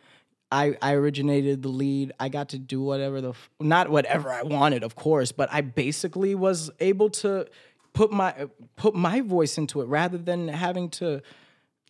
I, 0.51 0.77
I 0.81 0.93
originated 0.95 1.63
the 1.63 1.69
lead. 1.69 2.13
I 2.19 2.29
got 2.31 2.49
to 2.51 2.59
do 2.59 2.81
whatever 2.81 3.21
the 3.21 3.31
f- 3.31 3.51
not 3.61 3.91
whatever 3.91 4.31
I 4.33 4.43
wanted, 4.43 4.83
of 4.83 4.95
course, 4.97 5.31
but 5.31 5.49
I 5.53 5.61
basically 5.61 6.35
was 6.35 6.71
able 6.81 7.11
to 7.11 7.47
put 7.93 8.11
my 8.13 8.47
put 8.77 8.95
my 8.95 9.21
voice 9.21 9.59
into 9.59 9.81
it 9.83 9.89
rather 9.89 10.17
than 10.19 10.49
having 10.49 10.89
to 10.91 11.21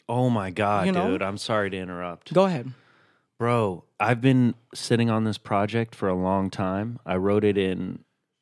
Oh 0.08 0.28
my 0.28 0.50
god, 0.50 0.86
You 0.86 0.92
know? 0.92 1.10
dude! 1.12 1.22
I'm 1.22 1.38
sorry 1.38 1.70
to 1.70 1.76
interrupt, 1.76 2.32
go 2.34 2.44
ahead. 2.46 2.72
bro. 3.38 3.84
I've 3.98 4.20
been 4.20 4.54
sitting 4.74 5.08
on 5.10 5.24
this 5.24 5.38
project 5.38 5.94
for 5.94 6.08
a 6.08 6.14
long 6.14 6.50
time. 6.50 6.98
I 7.06 7.16
wrote 7.16 7.44
it 7.44 7.56
in 7.56 8.00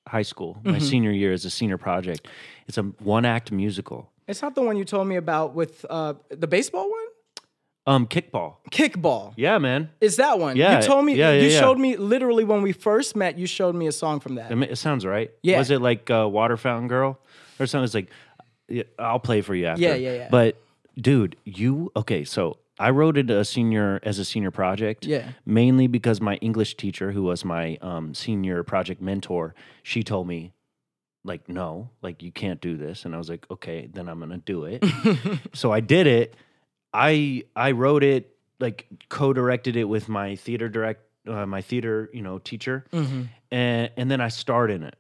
high 0.09 0.23
school, 0.23 0.59
my 0.65 0.73
Mm-hmm. 0.73 0.81
senior 0.85 1.11
year 1.13 1.33
as 1.33 1.45
a 1.45 1.51
senior 1.51 1.79
project. 1.79 2.27
It's 2.67 2.77
a 2.79 2.83
one 2.83 3.25
act 3.25 3.53
musical. 3.53 4.11
It's 4.27 4.43
not 4.43 4.55
the 4.55 4.63
one 4.63 4.77
you 4.77 4.85
told 4.85 5.07
me 5.07 5.17
about 5.17 5.55
with 5.55 5.85
uh, 5.89 6.15
the 6.31 6.47
baseball 6.47 6.91
one. 6.91 7.01
Um, 7.87 8.07
kickball. 8.07 8.57
Kickball. 8.71 9.35
Yeah, 9.37 9.59
man. 9.59 9.91
Is 10.01 10.17
that 10.17 10.39
one? 10.39 10.57
Yeah, 10.57 10.81
You 10.81 10.87
told 10.87 11.05
me. 11.05 11.15
yeah, 11.17 11.33
yeah, 11.33 11.43
you 11.43 11.49
yeah. 11.51 11.61
showed 11.61 11.79
me 11.79 11.97
literally 11.97 12.43
when 12.43 12.63
we 12.63 12.73
first 12.73 13.15
met. 13.15 13.37
You 13.39 13.47
showed 13.47 13.75
me 13.75 13.87
a 13.87 13.93
song 13.93 14.21
from 14.21 14.37
that. 14.37 14.51
It 14.51 14.79
sounds 14.79 15.05
right. 15.05 15.31
Yeah. 15.43 15.59
Was 15.59 15.71
it 15.71 15.83
like 15.83 16.11
uh, 16.11 16.27
Water 16.31 16.57
Fountain 16.57 16.89
Girl 16.89 17.19
or 17.61 17.67
something? 17.67 17.85
It's 17.85 17.95
like, 17.95 18.89
I'll 18.99 19.19
play 19.21 19.43
for 19.43 19.55
you 19.55 19.67
after. 19.67 19.83
Yeah, 19.83 19.95
yeah, 19.97 20.15
yeah. 20.15 20.29
But 20.31 20.57
dude, 20.97 21.37
you 21.45 21.93
okay? 21.95 22.25
So 22.25 22.57
I 22.79 22.91
wrote 22.91 23.17
it 23.17 23.31
a 23.31 23.45
senior 23.45 24.01
as 24.03 24.19
a 24.19 24.25
senior 24.25 24.51
project. 24.51 25.07
Yeah. 25.07 25.31
Mainly 25.47 25.87
because 25.87 26.21
my 26.21 26.37
English 26.37 26.77
teacher, 26.77 27.13
who 27.13 27.23
was 27.23 27.45
my 27.45 27.79
um, 27.81 28.15
senior 28.15 28.63
project 28.65 29.01
mentor, 29.01 29.55
she 29.83 30.03
told 30.03 30.27
me, 30.27 30.53
like, 31.23 31.49
no, 31.49 31.91
like 32.03 32.23
you 32.23 32.33
can't 32.33 32.61
do 32.61 32.77
this, 32.77 33.05
and 33.05 33.15
I 33.15 33.19
was 33.19 33.31
like, 33.31 33.47
okay, 33.51 33.89
then 33.93 34.09
I'm 34.09 34.19
gonna 34.21 34.39
do 34.39 34.65
it. 34.65 34.85
so 35.55 35.73
I 35.73 35.81
did 35.81 36.07
it. 36.07 36.35
I 36.93 37.45
I 37.57 37.71
wrote 37.73 38.05
it 38.05 38.37
like 38.61 38.87
co-directed 39.09 39.75
it 39.77 39.85
with 39.85 40.09
my 40.09 40.37
theater 40.37 40.69
direct 40.69 41.03
uh, 41.27 41.45
my 41.47 41.61
theater 41.63 42.09
you 42.13 42.23
know 42.23 42.39
teacher 42.39 42.85
Mhm. 42.93 43.29
and 43.51 43.91
and 43.97 44.11
then 44.11 44.21
I 44.21 44.29
starred 44.29 44.71
in 44.71 44.83
it. 44.85 44.97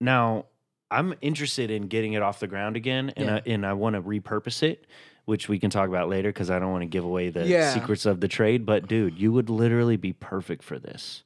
Now 0.00 0.46
I'm 0.90 1.14
interested 1.20 1.70
in 1.70 1.88
getting 1.88 2.12
it 2.12 2.22
off 2.22 2.38
the 2.40 2.46
ground 2.46 2.76
again, 2.76 3.12
and 3.16 3.26
Yeah. 3.26 3.34
I, 3.36 3.42
and 3.46 3.66
I 3.66 3.72
want 3.72 3.94
to 3.96 4.02
repurpose 4.02 4.62
it, 4.62 4.86
which 5.26 5.48
we 5.48 5.58
can 5.58 5.70
talk 5.70 5.88
about 5.88 6.08
later 6.08 6.30
because 6.30 6.50
I 6.50 6.58
don't 6.58 6.70
want 6.72 6.82
to 6.82 6.86
give 6.86 7.04
away 7.04 7.28
the 7.30 7.46
Yeah. 7.46 7.74
secrets 7.74 8.06
of 8.06 8.20
the 8.20 8.28
trade. 8.28 8.64
But 8.64 8.88
dude, 8.88 9.18
you 9.18 9.32
would 9.32 9.50
literally 9.50 9.96
be 9.96 10.12
perfect 10.12 10.62
for 10.62 10.78
this. 10.78 11.22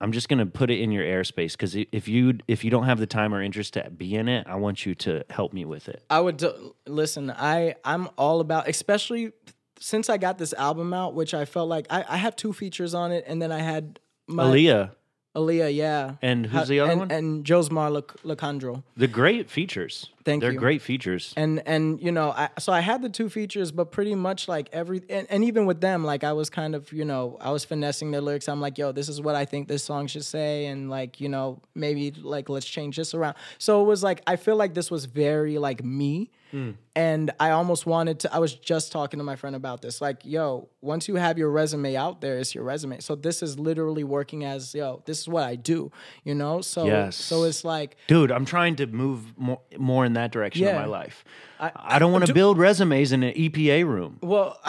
I'm 0.00 0.12
just 0.12 0.28
gonna 0.28 0.46
put 0.46 0.70
it 0.70 0.78
in 0.78 0.92
your 0.92 1.04
airspace 1.04 1.52
because 1.52 1.74
if 1.74 2.06
you 2.06 2.38
if 2.46 2.62
you 2.64 2.70
don't 2.70 2.84
have 2.84 3.00
the 3.00 3.06
time 3.06 3.34
or 3.34 3.42
interest 3.42 3.74
to 3.74 3.90
be 3.90 4.14
in 4.14 4.28
it, 4.28 4.46
I 4.46 4.54
want 4.56 4.86
you 4.86 4.94
to 4.96 5.24
help 5.30 5.52
me 5.52 5.64
with 5.64 5.88
it. 5.88 6.04
I 6.08 6.20
would 6.20 6.36
do, 6.36 6.74
listen. 6.86 7.30
I 7.30 7.74
I'm 7.84 8.08
all 8.16 8.40
about, 8.40 8.68
especially 8.68 9.32
since 9.80 10.08
I 10.08 10.16
got 10.16 10.38
this 10.38 10.52
album 10.52 10.92
out, 10.92 11.14
which 11.14 11.34
I 11.34 11.44
felt 11.44 11.68
like 11.68 11.86
I, 11.90 12.04
I 12.08 12.16
have 12.16 12.36
two 12.36 12.52
features 12.52 12.94
on 12.94 13.10
it, 13.10 13.24
and 13.26 13.40
then 13.42 13.50
I 13.50 13.58
had 13.58 13.98
my 14.28 14.44
Aaliyah 14.44 14.90
Aaliyah, 15.36 15.74
yeah, 15.74 16.14
and 16.22 16.46
who's 16.46 16.68
the 16.68 16.80
other 16.80 16.90
and, 16.92 17.00
one? 17.00 17.10
And 17.12 17.44
Josmar 17.44 17.90
Lec- 18.02 18.16
Lecandro. 18.24 18.82
the 18.96 19.06
great 19.08 19.50
features. 19.50 20.10
Thank 20.28 20.42
They're 20.42 20.52
you. 20.52 20.58
great 20.58 20.82
features. 20.82 21.32
and 21.36 21.62
and 21.66 22.00
you 22.02 22.12
know 22.12 22.30
I, 22.30 22.50
so 22.58 22.70
i 22.72 22.80
had 22.80 23.00
the 23.00 23.08
two 23.08 23.28
features 23.30 23.72
but 23.72 23.86
pretty 23.90 24.14
much 24.14 24.46
like 24.46 24.68
every 24.72 25.00
and, 25.08 25.26
and 25.30 25.42
even 25.44 25.64
with 25.64 25.80
them 25.80 26.04
like 26.04 26.22
i 26.22 26.32
was 26.32 26.50
kind 26.50 26.74
of 26.74 26.92
you 26.92 27.06
know 27.06 27.38
i 27.40 27.50
was 27.50 27.64
finessing 27.64 28.10
their 28.10 28.20
lyrics 28.20 28.48
i'm 28.48 28.60
like 28.60 28.76
yo 28.76 28.92
this 28.92 29.08
is 29.08 29.20
what 29.20 29.34
i 29.34 29.44
think 29.46 29.68
this 29.68 29.82
song 29.82 30.06
should 30.06 30.24
say 30.24 30.66
and 30.66 30.90
like 30.90 31.20
you 31.20 31.28
know 31.28 31.60
maybe 31.74 32.10
like 32.10 32.48
let's 32.48 32.66
change 32.66 32.96
this 32.96 33.14
around 33.14 33.36
so 33.56 33.80
it 33.82 33.84
was 33.84 34.02
like 34.02 34.22
i 34.26 34.36
feel 34.36 34.56
like 34.56 34.74
this 34.74 34.90
was 34.90 35.06
very 35.06 35.56
like 35.58 35.82
me 35.82 36.30
hmm. 36.50 36.72
and 36.94 37.30
i 37.40 37.50
almost 37.50 37.86
wanted 37.86 38.18
to 38.20 38.34
i 38.34 38.38
was 38.38 38.54
just 38.54 38.92
talking 38.92 39.18
to 39.18 39.24
my 39.24 39.36
friend 39.36 39.56
about 39.56 39.80
this 39.80 40.00
like 40.00 40.18
yo 40.24 40.68
once 40.82 41.08
you 41.08 41.16
have 41.16 41.38
your 41.38 41.50
resume 41.50 41.96
out 41.96 42.20
there 42.20 42.38
it's 42.38 42.54
your 42.54 42.64
resume 42.64 43.00
so 43.00 43.14
this 43.14 43.42
is 43.42 43.58
literally 43.58 44.04
working 44.04 44.44
as 44.44 44.74
yo 44.74 45.02
this 45.06 45.18
is 45.20 45.28
what 45.28 45.44
i 45.44 45.54
do 45.56 45.90
you 46.24 46.34
know 46.34 46.60
so 46.60 46.84
Yes. 46.86 47.16
so 47.16 47.44
it's 47.44 47.64
like 47.64 47.96
Dude, 48.06 48.30
I'm 48.30 48.44
trying 48.44 48.76
to 48.76 48.86
move 48.86 49.36
more, 49.36 49.60
more 49.78 50.04
in 50.06 50.14
that 50.18 50.30
direction 50.32 50.64
Yeah. 50.64 50.78
my 50.78 50.84
life. 50.84 51.24
I, 51.60 51.98
don't 51.98 52.12
want 52.12 52.26
to 52.26 52.32
build 52.34 52.56
resumes 52.58 53.10
in 53.10 53.22
an 53.24 53.34
EPA 53.34 53.84
room. 53.84 54.18
well 54.22 54.60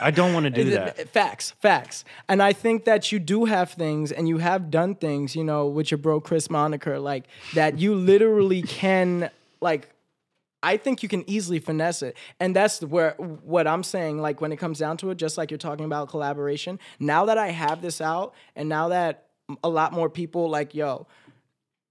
I 0.00 0.10
don't 0.10 0.32
want 0.34 0.44
to 0.44 0.50
do 0.50 0.64
Th- 0.70 0.74
that. 0.74 1.08
Facts, 1.10 1.52
facts. 1.60 2.04
And 2.28 2.42
I 2.42 2.52
think 2.52 2.84
that 2.86 3.12
you 3.12 3.18
do 3.20 3.44
have 3.44 3.70
things 3.70 4.10
and 4.10 4.28
you 4.28 4.38
have 4.38 4.68
done 4.70 4.96
things, 4.96 5.36
you 5.36 5.44
know, 5.44 5.66
with 5.68 5.90
your 5.92 5.98
bro 5.98 6.20
Chris 6.20 6.50
Moniker, 6.50 6.98
like 6.98 7.24
that 7.54 7.78
you 7.78 7.94
literally 7.94 8.62
can 8.82 9.30
like 9.60 9.88
I 10.64 10.76
think 10.76 11.02
you 11.02 11.08
can 11.08 11.28
easily 11.28 11.58
finesse 11.58 12.02
it. 12.02 12.16
And 12.40 12.54
that's 12.54 12.80
where 12.82 13.12
what 13.12 13.66
I'm 13.66 13.82
saying, 13.82 14.20
like 14.20 14.40
when 14.40 14.52
it 14.52 14.56
comes 14.58 14.78
down 14.78 14.96
to 14.98 15.10
it, 15.10 15.16
just 15.16 15.36
like 15.38 15.50
you're 15.50 15.58
talking 15.58 15.84
about 15.84 16.08
collaboration. 16.08 16.78
Now 17.00 17.24
that 17.26 17.36
I 17.38 17.48
have 17.48 17.82
this 17.82 18.00
out 18.00 18.32
and 18.56 18.68
now 18.68 18.88
that 18.88 19.26
a 19.64 19.68
lot 19.68 19.92
more 19.92 20.08
people 20.08 20.48
like, 20.48 20.74
yo, 20.74 21.06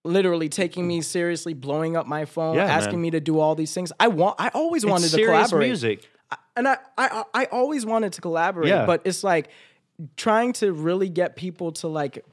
literally 0.04 0.49
taking 0.49 0.88
me 0.88 1.02
seriously, 1.02 1.54
blowing 1.54 1.95
up 1.95 2.08
my 2.08 2.26
phone, 2.26 2.56
Yeah, 2.56 2.66
asking 2.66 2.93
man. 2.97 3.02
me 3.02 3.12
to 3.12 3.20
do 3.20 3.39
all 3.39 3.56
these 3.56 3.74
things. 3.74 3.91
I 3.99 4.08
want 4.08 4.36
I 4.39 4.49
always 4.49 4.86
wanted 4.86 5.06
It's 5.06 5.14
to 5.16 5.26
collaborate 5.26 5.68
music. 5.70 6.10
and 6.56 6.68
I, 6.68 6.78
I 6.97 7.24
I 7.34 7.45
always 7.45 7.86
wanted 7.86 8.14
to 8.14 8.22
collaborate, 8.22 8.70
Yeah. 8.70 8.86
but 8.86 9.02
it's 9.06 9.24
like 9.24 9.49
trying 10.18 10.54
to 10.54 10.72
really 10.74 11.10
get 11.10 11.36
people 11.36 11.72
to 11.74 11.88
like 11.88 12.26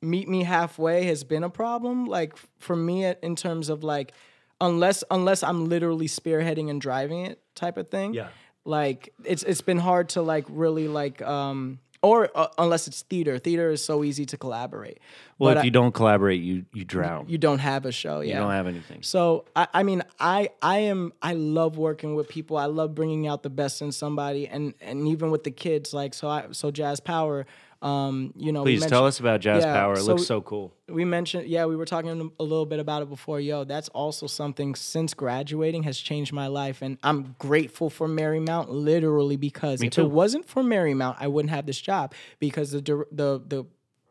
meet 0.00 0.28
me 0.28 0.42
halfway 0.44 1.04
has 1.04 1.24
been 1.24 1.44
a 1.44 1.50
problem. 1.50 2.06
Like 2.06 2.36
for 2.58 2.74
me, 2.74 3.04
in 3.22 3.36
terms 3.36 3.68
of 3.68 3.84
like 3.84 4.12
unless 4.60 5.04
unless 5.10 5.42
I'm 5.42 5.68
literally 5.68 6.06
spearheading 6.06 6.70
and 6.70 6.80
driving 6.80 7.26
it 7.26 7.38
type 7.54 7.76
of 7.76 7.88
thing. 7.90 8.14
Yeah. 8.14 8.28
Like 8.64 9.12
it's 9.24 9.42
it's 9.42 9.60
been 9.62 9.78
hard 9.78 10.10
to 10.10 10.22
like 10.22 10.44
really 10.48 10.88
like 10.88 11.20
um 11.22 11.78
or 12.02 12.30
uh, 12.34 12.48
unless 12.58 12.86
it's 12.88 13.02
theater. 13.02 13.38
Theater 13.38 13.70
is 13.70 13.84
so 13.84 14.02
easy 14.04 14.24
to 14.26 14.36
collaborate. 14.36 14.98
Well, 15.38 15.50
But 15.50 15.58
if 15.58 15.62
I- 15.62 15.64
you 15.66 15.70
don't 15.70 15.92
collaborate, 15.92 16.40
you 16.42 16.64
you 16.72 16.84
drown. 16.84 17.26
You, 17.26 17.32
you 17.32 17.38
don't 17.38 17.58
have 17.58 17.84
a 17.86 17.92
show. 17.92 18.20
Yeah, 18.20 18.34
you 18.34 18.40
don't 18.40 18.50
have 18.52 18.66
anything. 18.66 19.02
so 19.02 19.44
I, 19.54 19.68
I 19.74 19.82
mean, 19.82 20.02
I 20.18 20.50
I 20.62 20.78
am 20.78 21.12
I 21.22 21.34
love 21.34 21.76
working 21.76 22.14
with 22.14 22.28
people. 22.28 22.56
I 22.56 22.66
love 22.66 22.94
bringing 22.94 23.26
out 23.26 23.42
the 23.42 23.50
best 23.50 23.82
in 23.82 23.92
somebody, 23.92 24.46
and 24.48 24.74
and 24.80 25.06
even 25.08 25.30
with 25.30 25.44
the 25.44 25.50
kids. 25.50 25.92
Like 25.92 26.14
so, 26.14 26.28
I 26.28 26.46
so 26.52 26.70
Jazz 26.70 27.00
Power. 27.00 27.46
Um, 27.82 28.34
you 28.36 28.52
know, 28.52 28.62
Please 28.62 28.84
tell 28.84 29.06
us 29.06 29.20
about 29.20 29.40
Jazz 29.40 29.64
Yeah, 29.64 29.72
Power. 29.72 29.94
It 29.94 30.00
so- 30.02 30.06
looks 30.08 30.26
so 30.26 30.42
cool. 30.42 30.74
We 30.88 31.04
mentioned, 31.04 31.46
yeah, 31.46 31.64
we 31.66 31.76
were 31.76 31.86
talking 31.86 32.30
a 32.38 32.42
little 32.42 32.66
bit 32.66 32.78
about 32.78 33.02
it 33.02 33.08
before. 33.08 33.40
Yo, 33.40 33.64
that's 33.64 33.88
also 33.90 34.26
something 34.26 34.74
since 34.74 35.14
graduating 35.14 35.84
has 35.84 35.98
changed 35.98 36.32
my 36.32 36.48
life, 36.48 36.82
and 36.82 36.98
I'm 37.02 37.36
grateful 37.38 37.88
for 37.88 38.08
Marymount 38.08 38.66
literally 38.68 39.36
because 39.36 39.82
if 39.82 39.92
too. 39.92 40.02
it 40.02 40.10
wasn't 40.10 40.46
for 40.46 40.62
Marymount, 40.62 41.16
I 41.20 41.28
wouldn't 41.28 41.50
have 41.50 41.64
this 41.64 41.80
job 41.80 42.12
because 42.38 42.72
the 42.72 42.80
the 42.80 43.40
the 43.46 43.64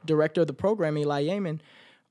director 0.05 0.41
of 0.41 0.47
the 0.47 0.53
program, 0.53 0.97
Eli 0.97 1.25
Yamin, 1.25 1.59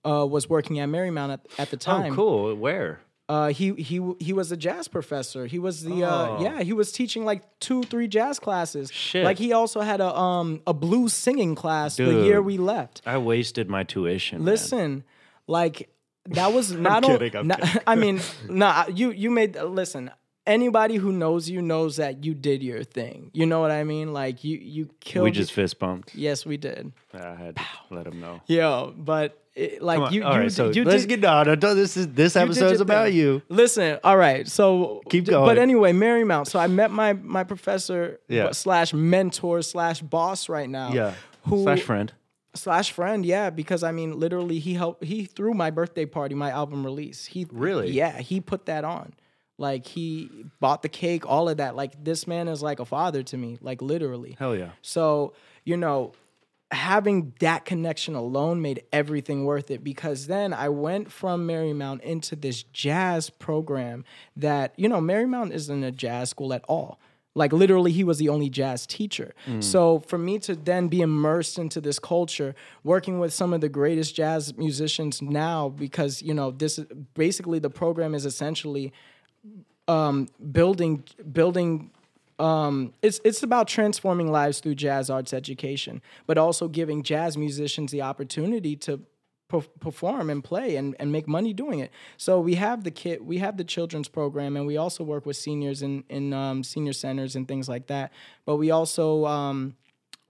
uh, 0.04 0.26
was 0.26 0.48
working 0.48 0.78
at 0.78 0.88
Marymount 0.88 1.32
at, 1.32 1.40
at 1.59 1.70
the 1.70 1.76
time. 1.76 2.12
Oh, 2.12 2.16
cool. 2.16 2.54
Where? 2.54 3.00
Uh, 3.29 3.49
he 3.49 3.72
he 3.74 4.01
he 4.20 4.33
was 4.33 4.51
a 4.53 4.57
jazz 4.57 4.89
professor. 4.89 5.45
He 5.47 5.59
was 5.59 5.83
the 5.85 6.03
uh, 6.05 6.29
Oh. 6.39 6.43
yeah. 6.43 6.62
He 6.62 6.72
was 6.72 6.91
teaching 6.93 7.26
like 7.26 7.43
two 7.61 7.83
three 7.83 8.09
jazz 8.09 8.39
classes. 8.39 8.91
Shit. 8.91 9.24
Like 9.24 9.37
he 9.39 9.53
also 9.53 9.81
had 9.83 10.01
a 10.01 10.16
um 10.16 10.62
a 10.66 10.72
blues 10.72 11.12
singing 11.12 11.55
class 11.55 11.97
the 11.97 12.22
year 12.24 12.41
we 12.41 12.57
left. 12.57 13.03
I 13.05 13.18
wasted 13.18 13.68
my 13.68 13.83
tuition. 13.85 14.39
man. 14.39 14.47
Listen, 14.47 15.05
like 15.47 15.91
that 16.31 16.53
was 16.55 16.72
not 16.91 17.05
only. 17.05 17.18
kidding, 17.18 17.37
I'm 17.41 17.47
not- 17.49 17.83
I 17.87 17.97
mean, 17.97 18.20
nah. 18.49 18.87
You 18.89 19.11
you 19.11 19.31
made 19.31 19.57
listen. 19.61 20.11
Anybody 20.47 20.97
who 20.97 21.12
knows 21.12 21.51
you 21.51 21.61
knows 21.61 21.97
that 21.97 22.24
you 22.24 22.33
did 22.33 22.62
your 22.62 22.83
thing. 22.83 23.31
You 23.35 23.45
know 23.45 23.61
what 23.61 23.70
I 23.70 23.85
mean? 23.85 24.14
Like 24.14 24.43
you 24.45 24.57
you 24.57 24.89
killed. 25.01 25.24
we 25.24 25.31
just 25.31 25.53
fist 25.53 25.79
bumped. 25.79 26.14
yes, 26.14 26.47
we 26.47 26.57
did. 26.57 26.93
I 27.12 27.35
had 27.35 27.57
to 27.57 27.62
let 27.91 28.07
him 28.07 28.18
know. 28.20 28.41
Yo, 28.47 28.95
but 28.97 29.37
it, 29.59 29.82
like 29.82 29.98
on. 29.98 30.12
you 30.12 30.22
All 30.24 30.34
you, 30.34 30.40
right, 30.42 30.52
so 30.52 30.70
you 30.70 30.84
let's 30.84 31.04
did, 31.04 31.20
get 31.20 31.24
on. 31.24 31.59
This 31.59 31.96
is 31.96 32.09
this 32.09 32.34
You 32.34 32.40
episode 32.42 32.72
is 32.72 32.80
about 32.80 33.06
thing. 33.09 33.16
you. 33.16 33.42
Listen, 33.48 33.98
all 34.04 34.16
right. 34.16 34.46
So 34.48 35.02
Keep 35.11 35.26
going. 35.26 35.46
But 35.48 35.59
anyway, 35.59 35.92
Marymount. 35.92 36.46
So 36.46 36.59
I 36.59 36.66
met 36.66 36.90
my 36.90 37.12
my 37.14 37.44
professor 37.44 38.20
Yeah. 38.28 38.52
slash 38.52 38.92
mentor 38.94 39.62
slash 39.62 40.00
boss 40.00 40.48
right 40.48 40.68
now. 40.70 40.92
Yeah. 40.92 41.14
Who 41.44 41.62
Slash 41.62 41.82
friend. 41.82 42.12
slash 42.54 42.92
friend? 42.92 43.24
Yeah, 43.26 43.50
because 43.50 43.82
I 43.82 43.92
mean, 43.92 44.18
literally, 44.18 44.59
he 44.59 44.74
helped. 44.74 45.02
He 45.04 45.24
threw 45.24 45.54
my 45.54 45.70
birthday 45.70 46.04
party, 46.06 46.34
my 46.34 46.50
album 46.50 46.84
release. 46.84 47.26
He 47.26 47.46
Really? 47.50 47.90
Yeah, 47.90 48.18
he 48.20 48.40
put 48.40 48.66
that 48.66 48.84
on. 48.84 49.14
Like 49.61 49.86
he 49.86 50.30
bought 50.61 50.82
the 50.82 50.88
cake, 50.88 51.26
all 51.28 51.48
of 51.48 51.56
that. 51.56 51.74
Like 51.74 52.04
this 52.04 52.26
man 52.28 52.46
is 52.46 52.62
like 52.62 52.78
a 52.78 52.84
father 52.84 53.22
to 53.24 53.36
me. 53.36 53.59
Like 53.61 53.82
literally. 53.82 54.36
Hell 54.38 54.54
yeah. 54.54 54.70
So, 54.82 55.32
you 55.64 55.76
know, 55.76 56.12
having 56.71 57.33
that 57.41 57.64
connection 57.64 58.14
alone 58.14 58.61
made 58.61 58.83
everything 58.93 59.45
worth 59.45 59.71
it 59.71 59.83
because 59.83 60.27
then 60.27 60.53
I 60.53 60.69
went 60.69 61.11
from 61.11 61.47
Marymount 61.47 62.01
into 62.03 62.37
this 62.37 62.62
jazz 62.62 63.31
program 63.31 64.05
that, 64.37 64.75
you 64.77 64.89
know, 64.89 65.01
Marymount 65.01 65.53
isn't 65.53 65.83
a 65.85 65.91
jazz 65.91 66.31
school 66.31 66.53
at 66.53 66.62
all. 66.69 66.99
Like 67.35 67.53
literally, 67.53 67.93
he 67.93 68.03
was 68.05 68.19
the 68.19 68.29
only 68.29 68.51
jazz 68.51 68.87
teacher. 68.87 69.33
So 69.61 70.01
for 70.01 70.19
me 70.19 70.41
to 70.41 70.57
then 70.57 70.89
be 70.89 71.01
immersed 71.01 71.57
into 71.59 71.81
this 71.81 71.99
culture, 71.99 72.55
working 72.83 73.21
with 73.21 73.33
some 73.33 73.53
of 73.53 73.61
the 73.61 73.69
greatest 73.69 74.16
jazz 74.16 74.57
musicians 74.57 75.23
now, 75.23 75.69
because 75.69 76.21
you 76.21 76.35
know 76.35 76.51
this 76.51 76.79
is 76.79 76.87
basically 77.14 77.61
the 77.61 77.71
program 77.71 78.12
is 78.14 78.27
essentially 78.27 78.93
um, 79.87 80.29
building 80.51 81.05
building 81.33 81.93
um, 82.39 82.93
it's 83.03 83.20
it's 83.24 83.43
about 83.43 83.68
transforming 83.68 84.30
lives 84.30 84.61
through 84.61 84.76
jazz 84.76 85.11
arts 85.11 85.32
education, 85.32 86.03
but 86.26 86.39
also 86.39 86.68
giving 86.68 87.03
jazz 87.03 87.36
musicians 87.36 87.91
the 87.91 88.03
opportunity 88.03 88.76
to 88.76 89.01
per- 89.49 89.61
perform 89.80 90.30
and 90.30 90.45
play 90.45 90.76
and, 90.76 90.95
and 91.01 91.11
make 91.11 91.26
money 91.26 91.53
doing 91.53 91.80
it. 91.80 91.91
So 92.16 92.41
we 92.41 92.55
have 92.55 92.84
the 92.84 92.91
kid, 92.91 93.26
we 93.26 93.39
have 93.39 93.57
the 93.57 93.64
children's 93.64 94.09
program, 94.09 94.57
and 94.57 94.66
we 94.66 94.76
also 94.76 95.03
work 95.03 95.26
with 95.26 95.36
seniors 95.36 95.82
in 95.82 96.05
in 96.09 96.32
um, 96.32 96.62
senior 96.62 96.93
centers 96.93 97.34
and 97.34 97.49
things 97.49 97.68
like 97.68 97.89
that. 97.89 98.12
But 98.45 98.57
we 98.57 98.70
also 98.70 99.26
um, 99.26 99.76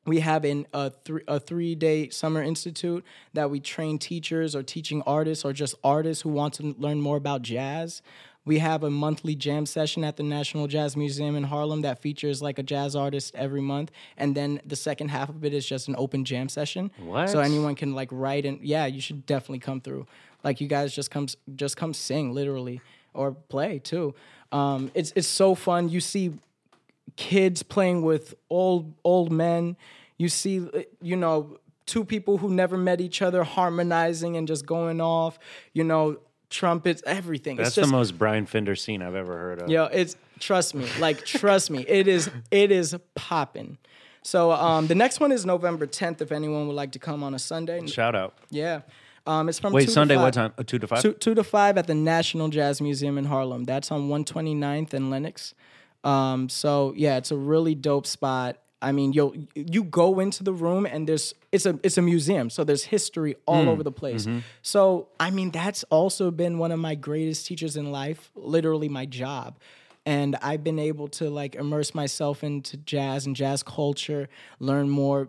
we 0.06 0.20
have 0.20 0.44
in 0.44 0.66
a, 0.72 0.90
three 0.90 1.22
a 1.28 1.38
three 1.38 1.74
day 1.74 2.09
summer 2.09 2.42
institute 2.42 3.04
that 3.34 3.50
we 3.50 3.61
train 3.61 3.98
teachers 3.98 4.56
or 4.56 4.62
teaching 4.62 5.02
artists 5.02 5.44
or 5.44 5.52
just 5.52 5.74
artists 5.84 6.22
who 6.22 6.30
want 6.30 6.54
to 6.54 6.74
learn 6.78 7.00
more 7.00 7.16
about 7.16 7.42
jazz. 7.42 8.02
We 8.49 8.61
have 8.61 8.82
a 8.82 8.88
monthly 8.90 9.34
jam 9.34 9.66
session 9.66 10.03
at 10.05 10.16
the 10.16 10.22
National 10.22 10.66
Jazz 10.68 10.96
Museum 10.96 11.36
in 11.36 11.44
Harlem 11.44 11.82
that 11.82 12.01
features 12.01 12.40
like 12.40 12.59
a 12.59 12.62
jazz 12.62 12.96
artist 12.96 13.34
every 13.34 13.61
month, 13.61 13.90
and 14.16 14.34
then 14.34 14.62
the 14.64 14.74
second 14.74 15.09
half 15.09 15.28
of 15.28 15.44
it 15.44 15.53
is 15.53 15.66
just 15.66 15.86
an 15.86 15.94
open 15.99 16.24
jam 16.24 16.49
session. 16.49 16.90
What? 16.96 17.28
So 17.28 17.40
anyone 17.40 17.74
can 17.74 17.94
like 17.94 18.09
write 18.11 18.46
and 18.46 18.59
yeah, 18.62 18.86
you 18.86 19.03
should 19.03 19.26
definitely 19.26 19.59
come 19.59 19.82
through. 19.82 20.07
Like 20.42 20.62
you 20.62 20.66
guys 20.66 20.94
just 20.94 21.11
come 21.11 21.26
just 21.57 21.76
come 21.76 21.92
sing 21.92 22.32
literally 22.32 22.80
or 23.12 23.32
play 23.32 23.80
too. 23.80 24.14
Um, 24.51 24.90
it's 24.94 25.12
it's 25.14 25.28
so 25.28 25.55
fun. 25.55 25.90
You 25.90 26.01
see 26.01 26.32
kids 27.16 27.62
playing 27.62 28.01
with 28.01 28.34
old 28.49 28.94
old 29.05 29.30
men. 29.30 29.76
You 30.16 30.30
see, 30.30 30.66
you 31.03 31.16
know, 31.16 31.59
two 31.84 32.03
people 32.03 32.38
who 32.38 32.49
never 32.49 32.78
met 32.78 33.03
each 33.03 33.20
other 33.20 33.44
harmonizing 33.44 34.38
and 34.38 34.49
just 34.49 34.64
going 34.64 35.03
off. 35.03 35.38
You 35.74 35.84
know, 35.84 36.18
trumpets, 36.51 37.03
everything. 37.07 37.57
That's 37.57 37.70
it's 37.70 37.76
just 37.76 37.90
the 37.90 37.96
most 37.96 38.18
Brian 38.18 38.46
Fender 38.46 38.76
scene 38.76 39.03
I've 39.03 39.14
ever 39.14 39.36
heard 39.36 39.62
of. 39.62 39.68
Yo, 39.70 39.84
it's 39.86 40.16
trust 40.40 40.74
me, 40.74 40.86
like 40.99 41.24
trust 41.24 41.70
me, 41.70 41.84
it 41.86 42.09
is 42.09 42.30
it 42.51 42.70
is 42.70 42.96
popping. 43.14 43.78
So 44.22 44.53
um, 44.53 44.86
the 44.88 44.94
next 44.94 45.20
one 45.20 45.32
is 45.32 45.46
November 45.46 45.86
10th. 45.86 46.20
If 46.20 46.32
anyone 46.32 46.66
would 46.66 46.76
like 46.76 46.92
to 46.92 46.99
come 46.99 47.22
on 47.22 47.34
a 47.34 47.38
Sunday, 47.38 47.86
Shout 47.86 48.14
out. 48.14 48.34
yeah, 48.51 48.82
um, 49.26 49.49
it's 49.49 49.59
from 49.59 49.72
Wait, 49.72 49.90
Sunday, 49.90 50.16
what 50.16 50.34
time? 50.34 50.53
Uh, 50.59 50.62
two 50.64 50.78
to 50.78 50.86
five? 50.86 51.03
Two, 51.03 51.12
two 51.12 51.34
to 51.34 51.44
five 51.44 51.78
at 51.78 51.86
the 51.86 51.94
National 51.94 52.49
Jazz 52.49 52.80
Museum 52.80 53.18
in 53.18 53.26
Harlem. 53.26 53.64
That's 53.64 53.90
on 53.90 54.09
129th 54.09 54.94
and 54.94 55.11
Lenox. 55.11 55.55
Um, 56.05 56.49
so 56.49 56.94
yeah, 56.96 57.16
it's 57.16 57.30
a 57.30 57.36
really 57.36 57.74
dope 57.74 58.07
spot. 58.07 58.59
I 58.80 58.92
mean, 58.92 59.12
yo, 59.12 59.34
you 59.54 59.82
go 59.84 60.20
into 60.20 60.44
the 60.44 60.52
room 60.52 60.86
and 60.86 61.08
there's 61.08 61.34
it's 61.50 61.66
a 61.66 61.78
it's 61.82 61.98
a 61.98 62.02
museum, 62.02 62.48
so 62.50 62.62
there's 62.64 62.84
history 62.84 63.34
all 63.46 63.62
Hmm. 63.64 63.68
over 63.68 63.82
the 63.82 63.90
place. 63.92 64.26
Mm-hmm. 64.26 64.38
So 64.62 65.08
I 65.18 65.30
mean, 65.30 65.50
that's 65.50 65.82
also 65.84 66.30
been 66.30 66.58
one 66.58 66.70
of 66.72 66.78
my 66.78 66.94
greatest 66.94 67.46
teachers 67.46 67.76
in 67.76 67.90
life. 67.90 68.30
Literally, 68.36 68.88
my 68.88 69.04
job. 69.06 69.58
And 70.06 70.36
I've 70.42 70.64
been 70.64 70.78
able 70.78 71.08
to 71.08 71.28
like 71.28 71.54
immerse 71.54 71.94
myself 71.94 72.42
into 72.42 72.76
jazz 72.78 73.26
and 73.26 73.36
jazz 73.36 73.62
culture, 73.62 74.28
learn 74.58 74.88
more, 74.88 75.28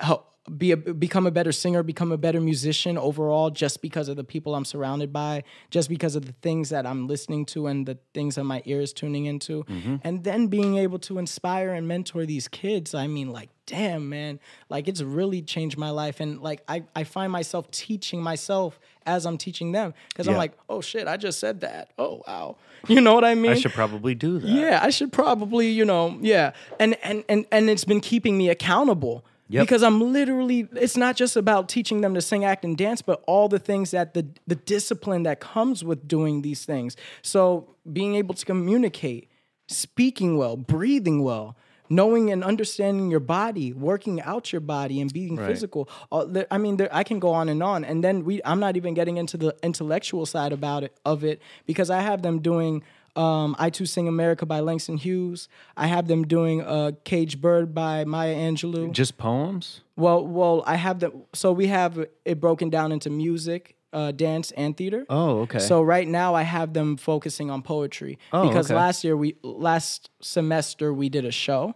help 0.00 0.34
be 0.56 0.72
a, 0.72 0.76
become 0.76 1.26
a 1.26 1.30
better 1.30 1.52
singer, 1.52 1.82
become 1.82 2.12
a 2.12 2.18
better 2.18 2.40
musician 2.40 2.96
overall, 2.96 3.50
just 3.50 3.82
because 3.82 4.08
of 4.08 4.16
the 4.16 4.24
people 4.24 4.54
I'm 4.54 4.64
surrounded 4.64 5.12
by, 5.12 5.44
just 5.70 5.88
because 5.88 6.14
of 6.16 6.26
the 6.26 6.32
things 6.42 6.70
that 6.70 6.86
I'm 6.86 7.06
listening 7.06 7.44
to 7.46 7.66
and 7.66 7.86
the 7.86 7.98
things 8.14 8.36
that 8.36 8.44
my 8.44 8.62
ear 8.64 8.80
is 8.80 8.92
tuning 8.92 9.26
into, 9.26 9.64
mm-hmm. 9.64 9.96
and 10.02 10.24
then 10.24 10.48
being 10.48 10.76
able 10.76 10.98
to 11.00 11.18
inspire 11.18 11.72
and 11.72 11.86
mentor 11.86 12.26
these 12.26 12.48
kids. 12.48 12.94
I 12.94 13.06
mean, 13.06 13.30
like, 13.30 13.50
damn, 13.66 14.08
man, 14.08 14.40
like 14.68 14.88
it's 14.88 15.02
really 15.02 15.42
changed 15.42 15.76
my 15.76 15.90
life, 15.90 16.20
and 16.20 16.40
like 16.40 16.62
I 16.68 16.84
I 16.94 17.04
find 17.04 17.30
myself 17.30 17.70
teaching 17.70 18.22
myself 18.22 18.78
as 19.06 19.26
I'm 19.26 19.38
teaching 19.38 19.72
them 19.72 19.94
because 20.08 20.28
I'm 20.28 20.36
like, 20.36 20.52
oh 20.68 20.80
shit, 20.80 21.08
I 21.08 21.16
just 21.16 21.38
said 21.38 21.60
that. 21.60 21.90
Oh 21.98 22.22
wow, 22.26 22.56
you 22.88 23.00
know 23.00 23.14
what 23.14 23.24
I 23.24 23.34
mean? 23.34 23.52
I 23.52 23.54
should 23.54 23.72
probably 23.72 24.14
do 24.14 24.38
that. 24.38 24.48
Yeah, 24.48 24.80
I 24.82 24.90
should 24.90 25.12
probably, 25.12 25.68
you 25.68 25.84
know, 25.84 26.18
yeah. 26.20 26.52
And 26.78 26.96
and 27.02 27.24
and 27.28 27.46
and 27.50 27.70
it's 27.70 27.84
been 27.84 28.00
keeping 28.00 28.36
me 28.36 28.48
accountable. 28.48 29.24
Yep. 29.50 29.62
Because 29.62 29.82
I'm 29.82 30.12
literally 30.12 30.68
it's 30.76 30.96
not 30.96 31.16
just 31.16 31.36
about 31.36 31.68
teaching 31.68 32.02
them 32.02 32.14
to 32.14 32.20
sing, 32.20 32.44
act, 32.44 32.64
and 32.64 32.76
dance, 32.76 33.00
but 33.00 33.22
all 33.26 33.48
the 33.48 33.58
things 33.58 33.90
that 33.92 34.14
the 34.14 34.26
the 34.46 34.54
discipline 34.54 35.22
that 35.22 35.40
comes 35.40 35.82
with 35.82 36.06
doing 36.06 36.42
these 36.42 36.64
things. 36.64 36.96
So 37.22 37.74
being 37.90 38.14
able 38.14 38.34
to 38.34 38.44
communicate, 38.44 39.30
speaking 39.66 40.36
well, 40.36 40.56
breathing 40.56 41.22
well, 41.22 41.56
knowing 41.88 42.30
and 42.30 42.44
understanding 42.44 43.10
your 43.10 43.20
body, 43.20 43.72
working 43.72 44.20
out 44.20 44.52
your 44.52 44.60
body 44.60 45.00
and 45.00 45.12
being 45.12 45.38
physical. 45.38 45.88
All, 46.10 46.26
there, 46.26 46.46
I 46.50 46.58
mean, 46.58 46.76
there, 46.76 46.88
I 46.92 47.02
can 47.02 47.18
go 47.18 47.30
on 47.30 47.48
and 47.48 47.62
on. 47.62 47.84
And 47.84 48.04
then 48.04 48.24
we 48.24 48.42
I'm 48.44 48.60
not 48.60 48.76
even 48.76 48.94
getting 48.94 49.16
into 49.16 49.36
the 49.36 49.56
intellectual 49.62 50.26
side 50.26 50.52
about 50.52 50.84
it 50.84 50.96
of 51.04 51.24
it 51.24 51.40
because 51.66 51.90
I 51.90 52.00
have 52.00 52.22
them 52.22 52.40
doing 52.40 52.82
um, 53.16 53.56
I 53.58 53.70
Too 53.70 53.86
Sing 53.86 54.08
America 54.08 54.46
by 54.46 54.60
Langston 54.60 54.96
Hughes. 54.96 55.48
I 55.76 55.86
have 55.86 56.06
them 56.08 56.24
doing 56.26 56.62
uh, 56.62 56.92
Cage 57.04 57.40
Bird 57.40 57.74
by 57.74 58.04
Maya 58.04 58.34
Angelou. 58.34 58.92
Just 58.92 59.18
poems? 59.18 59.80
Well, 59.96 60.26
well, 60.26 60.62
I 60.66 60.76
have 60.76 61.00
them. 61.00 61.22
So 61.34 61.52
we 61.52 61.66
have 61.68 62.06
it 62.24 62.40
broken 62.40 62.70
down 62.70 62.92
into 62.92 63.10
music, 63.10 63.76
uh, 63.92 64.12
dance, 64.12 64.50
and 64.52 64.76
theater. 64.76 65.04
Oh, 65.08 65.40
okay. 65.40 65.58
So 65.58 65.82
right 65.82 66.06
now 66.06 66.34
I 66.34 66.42
have 66.42 66.72
them 66.74 66.96
focusing 66.96 67.50
on 67.50 67.62
poetry 67.62 68.18
Oh, 68.32 68.46
because 68.48 68.66
okay. 68.70 68.76
last 68.76 69.02
year 69.02 69.16
we 69.16 69.36
last 69.42 70.10
semester 70.20 70.92
we 70.92 71.08
did 71.08 71.24
a 71.24 71.32
show. 71.32 71.74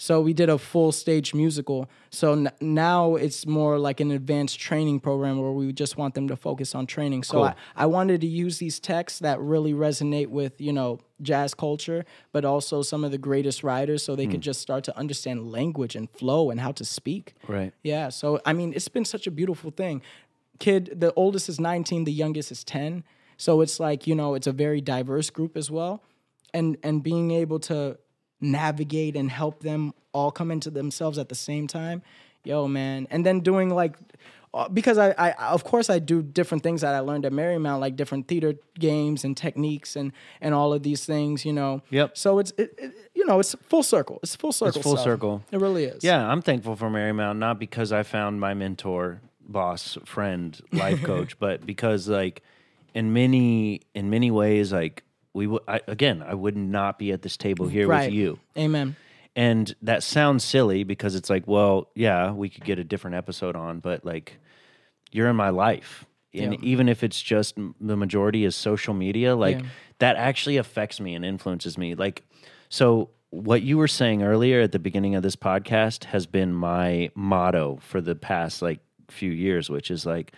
So 0.00 0.20
we 0.20 0.32
did 0.32 0.48
a 0.48 0.58
full 0.58 0.92
stage 0.92 1.34
musical. 1.34 1.90
So 2.10 2.32
n- 2.32 2.52
now 2.60 3.16
it's 3.16 3.46
more 3.46 3.78
like 3.80 3.98
an 3.98 4.12
advanced 4.12 4.58
training 4.60 5.00
program 5.00 5.40
where 5.42 5.50
we 5.50 5.72
just 5.72 5.96
want 5.98 6.14
them 6.14 6.28
to 6.28 6.36
focus 6.36 6.72
on 6.76 6.86
training. 6.86 7.24
So 7.24 7.34
Cool. 7.38 7.44
I, 7.44 7.54
I 7.74 7.86
wanted 7.86 8.20
to 8.20 8.28
use 8.28 8.58
these 8.58 8.78
texts 8.78 9.18
that 9.18 9.40
really 9.40 9.72
resonate 9.74 10.28
with, 10.28 10.60
you 10.60 10.72
know, 10.72 11.00
jazz 11.20 11.52
culture, 11.52 12.04
but 12.30 12.44
also 12.44 12.80
some 12.82 13.02
of 13.02 13.10
the 13.10 13.18
greatest 13.18 13.64
writers 13.64 14.04
so 14.04 14.14
they 14.14 14.26
Hmm. 14.26 14.30
could 14.32 14.40
just 14.40 14.60
start 14.60 14.84
to 14.84 14.96
understand 14.96 15.50
language 15.50 15.96
and 15.96 16.08
flow 16.10 16.50
and 16.50 16.60
how 16.60 16.70
to 16.72 16.84
speak. 16.84 17.34
right. 17.48 17.72
Yeah. 17.82 18.08
So 18.10 18.40
I 18.46 18.52
mean, 18.52 18.72
it's 18.76 18.88
been 18.88 19.04
such 19.04 19.26
a 19.26 19.32
beautiful 19.32 19.72
thing. 19.72 20.00
Kid, 20.60 20.94
the 21.00 21.12
oldest 21.14 21.48
is 21.48 21.58
19, 21.58 22.04
the 22.04 22.12
youngest 22.12 22.52
is 22.52 22.62
10. 22.62 23.02
So 23.36 23.60
it's 23.62 23.80
like, 23.80 24.06
you 24.06 24.14
know, 24.14 24.34
it's 24.34 24.46
a 24.46 24.52
very 24.52 24.80
diverse 24.80 25.28
group 25.30 25.56
as 25.56 25.70
well. 25.72 26.02
And 26.54 26.76
and 26.84 27.02
being 27.02 27.32
able 27.32 27.58
to 27.70 27.98
navigate 28.40 29.16
and 29.16 29.30
help 29.30 29.60
them 29.60 29.92
all 30.12 30.30
come 30.30 30.50
into 30.50 30.70
themselves 30.70 31.18
at 31.18 31.28
the 31.28 31.34
same 31.34 31.66
time. 31.66 32.02
Yo, 32.44 32.68
man. 32.68 33.06
And 33.10 33.26
then 33.26 33.40
doing 33.40 33.70
like 33.70 33.96
uh, 34.54 34.68
because 34.68 34.96
I, 34.96 35.10
I 35.18 35.32
of 35.52 35.64
course 35.64 35.90
I 35.90 35.98
do 35.98 36.22
different 36.22 36.62
things 36.62 36.80
that 36.80 36.94
I 36.94 37.00
learned 37.00 37.26
at 37.26 37.32
Marymount, 37.32 37.80
like 37.80 37.96
different 37.96 38.28
theater 38.28 38.54
games 38.78 39.24
and 39.24 39.36
techniques 39.36 39.96
and 39.96 40.12
and 40.40 40.54
all 40.54 40.72
of 40.72 40.82
these 40.82 41.04
things, 41.04 41.44
you 41.44 41.52
know. 41.52 41.82
Yep. 41.90 42.16
So 42.16 42.38
it's 42.38 42.52
it, 42.56 42.74
it, 42.78 42.92
you 43.14 43.26
know 43.26 43.40
it's 43.40 43.54
full 43.62 43.82
circle. 43.82 44.18
It's 44.22 44.34
full 44.34 44.52
circle. 44.52 44.68
it's 44.68 44.82
full 44.82 44.96
stuff. 44.96 45.04
circle. 45.04 45.44
It 45.52 45.60
really 45.60 45.84
is. 45.84 46.02
Yeah, 46.02 46.26
I'm 46.26 46.40
thankful 46.40 46.76
for 46.76 46.88
Marymount, 46.88 47.38
not 47.38 47.58
because 47.58 47.92
I 47.92 48.02
found 48.02 48.40
my 48.40 48.54
mentor, 48.54 49.20
boss, 49.46 49.98
friend, 50.04 50.58
life 50.72 51.02
coach, 51.04 51.38
but 51.38 51.66
because 51.66 52.08
like 52.08 52.42
in 52.94 53.12
many 53.12 53.82
in 53.94 54.08
many 54.08 54.30
ways, 54.30 54.72
like 54.72 55.02
we 55.34 55.46
would 55.46 55.62
again, 55.86 56.22
I 56.26 56.34
would 56.34 56.56
not 56.56 56.98
be 56.98 57.12
at 57.12 57.22
this 57.22 57.36
table 57.36 57.68
here 57.68 57.86
Right. 57.86 58.06
with 58.06 58.14
you. 58.14 58.38
Amen. 58.56 58.96
And 59.36 59.74
that 59.82 60.02
sounds 60.02 60.42
silly 60.42 60.82
because 60.84 61.14
it's 61.14 61.30
like, 61.30 61.46
well, 61.46 61.90
yeah, 61.94 62.32
we 62.32 62.48
could 62.48 62.64
get 62.64 62.78
a 62.78 62.84
different 62.84 63.14
episode 63.16 63.54
on, 63.54 63.78
but 63.80 64.04
like 64.04 64.38
you're 65.12 65.28
in 65.28 65.36
my 65.36 65.50
life. 65.50 66.04
And 66.34 66.54
Yeah. 66.54 66.58
even 66.62 66.88
if 66.88 67.02
it's 67.04 67.20
just 67.22 67.56
the 67.80 67.96
majority 67.96 68.44
is 68.44 68.56
social 68.56 68.94
media, 68.94 69.36
like 69.36 69.60
Yeah. 69.60 69.66
that 70.00 70.16
actually 70.16 70.56
affects 70.56 71.00
me 71.00 71.14
and 71.14 71.24
influences 71.24 71.78
me. 71.78 71.94
Like, 71.94 72.24
so 72.68 73.10
what 73.30 73.62
you 73.62 73.78
were 73.78 73.88
saying 73.88 74.22
earlier 74.22 74.60
at 74.62 74.72
the 74.72 74.78
beginning 74.78 75.14
of 75.14 75.22
this 75.22 75.36
podcast 75.36 76.04
has 76.04 76.26
been 76.26 76.52
my 76.52 77.10
motto 77.14 77.78
for 77.80 78.00
the 78.00 78.14
past 78.14 78.60
like 78.62 78.80
few 79.08 79.30
years, 79.30 79.70
which 79.70 79.90
is 79.90 80.04
like, 80.04 80.32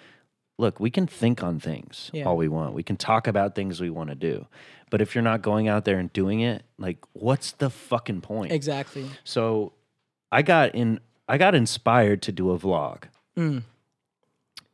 look, 0.59 0.78
we 0.78 0.91
can 0.91 1.07
think 1.07 1.43
on 1.43 1.59
things 1.59 2.11
Yeah. 2.12 2.24
all 2.24 2.36
we 2.36 2.49
want. 2.49 2.74
We 2.74 2.82
can 2.82 2.97
talk 2.97 3.26
about 3.26 3.55
things 3.55 3.80
we 3.80 3.91
want 3.91 4.11
to 4.11 4.14
do. 4.16 4.47
But 4.91 5.01
if 5.01 5.14
you're 5.14 5.22
not 5.22 5.41
going 5.41 5.68
out 5.68 5.84
there 5.84 5.99
and 5.99 6.12
doing 6.12 6.41
it, 6.41 6.64
like, 6.78 6.99
what's 7.12 7.53
the 7.53 7.70
fucking 7.70 8.20
point? 8.20 8.53
Exactly. 8.53 9.07
So 9.24 9.72
I 10.30 10.43
got 10.43 10.74
in 10.74 11.01
I 11.28 11.38
got 11.38 11.55
inspired 11.55 12.22
to 12.22 12.32
do 12.32 12.51
a 12.51 12.59
vlog. 12.59 13.05
Mm. 13.36 13.62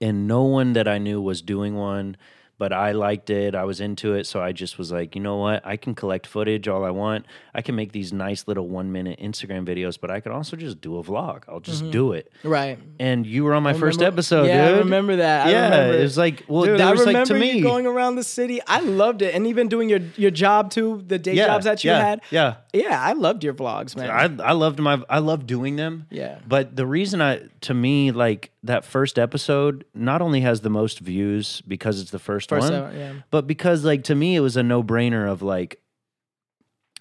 And 0.00 0.26
no 0.26 0.42
one 0.42 0.72
that 0.72 0.88
I 0.88 0.98
knew 0.98 1.20
was 1.20 1.42
doing 1.42 1.74
one, 1.74 2.16
but 2.58 2.72
I 2.72 2.92
liked 2.92 3.30
it. 3.30 3.54
I 3.54 3.64
was 3.64 3.80
into 3.80 4.14
it, 4.14 4.26
so 4.26 4.40
I 4.40 4.52
just 4.52 4.78
was 4.78 4.92
like, 4.92 5.14
you 5.14 5.20
know 5.20 5.36
what? 5.36 5.66
I 5.66 5.76
can 5.76 5.94
collect 5.94 6.26
footage 6.26 6.68
all 6.68 6.84
I 6.84 6.90
want. 6.90 7.26
I 7.54 7.62
can 7.62 7.74
make 7.74 7.92
these 7.92 8.12
nice 8.12 8.46
little 8.46 8.68
1-minute 8.68 9.20
Instagram 9.20 9.66
videos, 9.66 9.98
but 10.00 10.10
I 10.10 10.20
could 10.20 10.32
also 10.32 10.56
just 10.56 10.80
do 10.80 10.98
a 10.98 11.02
vlog. 11.02 11.44
I'll 11.48 11.60
just 11.60 11.82
mm-hmm. 11.82 11.90
do 11.90 12.12
it. 12.12 12.32
Right. 12.42 12.78
And 12.98 13.26
you 13.26 13.44
were 13.44 13.54
on 13.54 13.62
my 13.62 13.74
first 13.74 14.02
episode, 14.02 14.46
yeah, 14.46 14.68
dude. 14.68 14.76
I 14.76 14.78
remember 14.78 15.16
that. 15.16 15.46
I 15.46 15.50
yeah, 15.50 15.64
remember 15.64 15.98
it 15.98 16.02
was 16.02 16.18
like, 16.18 16.44
well, 16.48 16.64
Dude, 16.64 16.80
that 16.80 16.88
I 16.88 16.92
was 16.92 17.06
like 17.06 17.24
to 17.24 17.34
me. 17.34 17.60
going 17.60 17.86
around 17.86 18.16
the 18.16 18.24
city. 18.24 18.60
I 18.66 18.80
loved 18.80 19.22
it, 19.22 19.34
and 19.34 19.46
even 19.46 19.68
doing 19.68 19.88
your 19.88 20.00
your 20.16 20.30
job 20.30 20.70
too, 20.70 21.02
the 21.06 21.18
day 21.18 21.34
yeah, 21.34 21.46
jobs 21.46 21.64
that 21.64 21.84
you 21.84 21.90
yeah, 21.90 22.04
had. 22.04 22.22
Yeah. 22.30 22.56
Yeah, 22.72 23.00
I 23.00 23.12
loved 23.12 23.44
your 23.44 23.54
vlogs, 23.54 23.96
man. 23.96 24.10
I 24.10 24.44
I 24.44 24.52
loved 24.52 24.78
my 24.78 25.02
I 25.08 25.18
love 25.18 25.46
doing 25.46 25.76
them. 25.76 26.06
Yeah. 26.10 26.38
But 26.46 26.76
the 26.76 26.86
reason 26.86 27.22
I 27.22 27.42
to 27.62 27.74
me 27.74 28.10
like 28.10 28.50
that 28.62 28.84
first 28.84 29.18
episode 29.18 29.84
not 29.94 30.20
only 30.20 30.40
has 30.40 30.60
the 30.60 30.70
most 30.70 30.98
views 30.98 31.62
because 31.66 32.00
it's 32.00 32.10
the 32.10 32.18
first, 32.18 32.45
First 32.48 32.72
one, 32.72 32.96
yeah. 32.96 33.12
but 33.30 33.46
because 33.46 33.84
like 33.84 34.04
to 34.04 34.14
me 34.14 34.36
it 34.36 34.40
was 34.40 34.56
a 34.56 34.62
no-brainer 34.62 35.30
of 35.30 35.42
like 35.42 35.80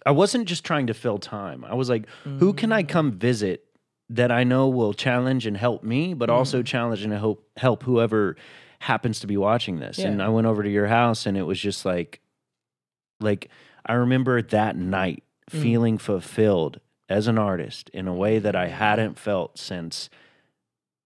I 0.06 0.12
wasn't 0.12 0.48
just 0.48 0.64
trying 0.64 0.88
to 0.88 0.94
fill 0.94 1.18
time. 1.18 1.66
I 1.66 1.74
was 1.74 1.90
like, 1.90 2.08
who 2.24 2.54
can 2.54 2.72
I 2.72 2.84
come 2.84 3.14
mm. 3.14 3.16
visit 3.16 3.66
that 4.10 4.32
I 4.32 4.44
know 4.44 4.68
will 4.68 4.94
challenge 4.94 5.48
and 5.48 5.58
help 5.58 5.84
me, 5.84 6.14
but 6.14 6.30
mm. 6.30 6.34
also 6.34 6.62
challenge 6.62 7.04
and 7.04 7.12
help 7.12 7.48
help 7.58 7.84
whoever 7.84 8.36
happens 8.80 9.20
to 9.22 9.28
be 9.28 9.36
watching 9.36 9.80
this. 9.80 9.98
And 9.98 10.22
I 10.22 10.30
went 10.30 10.46
over 10.46 10.62
to 10.62 10.70
your 10.70 10.88
house 10.88 11.26
and 11.26 11.36
it 11.36 11.44
was 11.44 11.60
just 11.60 11.86
like 11.86 12.22
like 13.20 13.50
I 13.86 13.94
remember 13.94 14.42
that 14.42 14.76
night 14.76 15.24
mm. 15.50 15.62
feeling 15.62 15.98
fulfilled 15.98 16.80
as 17.10 17.28
an 17.28 17.38
artist 17.40 17.90
in 17.90 18.08
a 18.08 18.14
way 18.14 18.38
that 18.40 18.56
I 18.56 18.68
hadn't 18.68 19.18
felt 19.18 19.58
since 19.58 20.10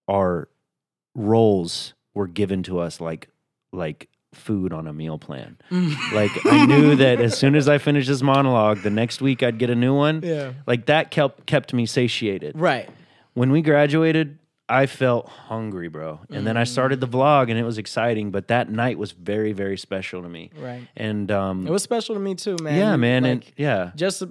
our 0.10 0.50
roles 1.16 1.94
were 2.14 2.28
given 2.28 2.64
to 2.64 2.80
us 2.80 3.00
like 3.00 3.30
like 3.72 4.09
food 4.34 4.74
on 4.74 4.88
a 4.88 4.94
meal 4.94 5.18
plan. 5.18 5.58
Mm. 5.72 6.14
like 6.14 6.32
I 6.46 6.66
knew 6.66 6.96
that 7.04 7.20
as 7.20 7.38
soon 7.38 7.56
as 7.56 7.68
I 7.68 7.78
finished 7.78 8.08
this 8.08 8.22
monologue, 8.22 8.82
the 8.82 8.90
next 8.90 9.22
week 9.22 9.42
I'd 9.44 9.58
get 9.58 9.70
a 9.70 9.76
new 9.76 9.96
one. 9.96 10.22
Yeah. 10.24 10.54
Like 10.68 10.86
that 10.86 11.12
kept 11.12 11.46
kept 11.46 11.74
me 11.74 11.86
satiated. 11.86 12.58
Right. 12.60 12.90
When 13.34 13.52
we 13.52 13.62
graduated, 13.62 14.38
I 14.72 14.86
felt 14.86 15.28
hungry, 15.28 15.88
bro. 15.88 16.20
And 16.30 16.46
then 16.46 16.56
I 16.56 16.64
started 16.64 17.00
the 17.02 17.08
vlog 17.08 17.50
and 17.50 17.58
it 17.58 17.64
was 17.64 17.80
exciting, 17.80 18.30
but 18.30 18.50
that 18.50 18.70
night 18.70 19.00
was 19.00 19.12
very, 19.14 19.52
very 19.52 19.78
special 19.78 20.22
to 20.22 20.30
me. 20.30 20.52
Right. 20.56 20.88
And 20.96 21.32
um 21.32 21.66
It 21.66 21.72
was 21.72 21.82
special 21.82 22.14
to 22.16 22.22
me 22.22 22.36
too, 22.36 22.56
man. 22.62 22.78
yeah, 22.78 22.96
man, 22.96 23.24
Like, 23.24 23.32
and 23.32 23.46
yeah. 23.58 23.92
just 23.96 24.22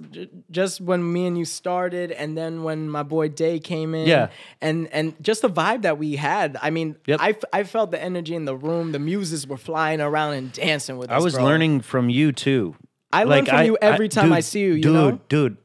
just 0.49 0.79
when 0.79 1.11
me 1.11 1.27
and 1.27 1.37
you 1.37 1.43
started 1.45 2.11
and 2.13 2.37
then 2.37 2.63
when 2.63 2.89
my 2.89 3.03
boy 3.03 3.27
Day 3.27 3.59
came 3.59 3.93
in 3.93 4.07
Yeah. 4.07 4.29
and 4.61 4.87
and 4.93 5.13
just 5.21 5.41
the 5.41 5.49
vibe 5.49 5.81
that 5.81 5.97
we 5.97 6.15
had 6.15 6.57
I 6.61 6.69
mean 6.69 6.95
Yep. 7.05 7.19
I, 7.21 7.29
f- 7.31 7.43
I 7.51 7.63
felt 7.63 7.91
the 7.91 8.01
energy 8.01 8.33
in 8.33 8.45
the 8.45 8.55
room 8.55 8.93
the 8.93 8.99
muses 8.99 9.45
were 9.45 9.57
flying 9.57 9.99
around 9.99 10.33
and 10.35 10.51
dancing 10.53 10.97
with 10.97 11.09
us 11.11 11.19
I 11.19 11.23
was 11.23 11.33
bro. 11.33 11.43
learning 11.43 11.81
from 11.81 12.09
you 12.09 12.31
too. 12.31 12.75
I 13.11 13.23
learn 13.25 13.45
from 13.45 13.65
you 13.65 13.77
every 13.81 14.07
time 14.07 14.31
I 14.31 14.39
see 14.39 14.61
you, 14.61 14.73
you 14.73 14.81
dude, 14.83 14.93
know? 14.93 15.19
dude. 15.27 15.57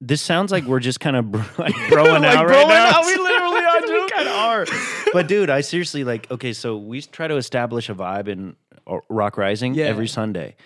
This 0.00 0.22
sounds 0.22 0.52
like 0.52 0.62
we're 0.64 0.78
just 0.78 1.00
kind 1.00 1.16
of 1.16 1.58
like 1.58 1.74
throwing 1.88 2.22
Like, 2.28 2.36
out 2.36 2.46
right 2.48 2.68
now. 2.68 2.98
out, 3.00 3.04
we 3.06 3.16
literally 3.16 3.64
are, 3.64 3.80
dude. 3.80 4.12
kind 4.12 4.28
of 4.28 4.34
are. 4.62 4.66
But 5.12 5.28
dude, 5.28 5.50
I 5.50 5.60
seriously 5.62 6.04
like. 6.04 6.30
Okay, 6.30 6.52
so 6.52 6.76
we 6.76 7.00
try 7.02 7.28
to 7.28 7.36
establish 7.36 7.88
a 7.88 7.94
vibe 7.94 8.28
in 8.28 8.56
uh, 8.86 8.98
Rock 9.08 9.36
Rising 9.36 9.74
Yeah. 9.74 9.86
every 9.86 10.08
Sunday, 10.08 10.56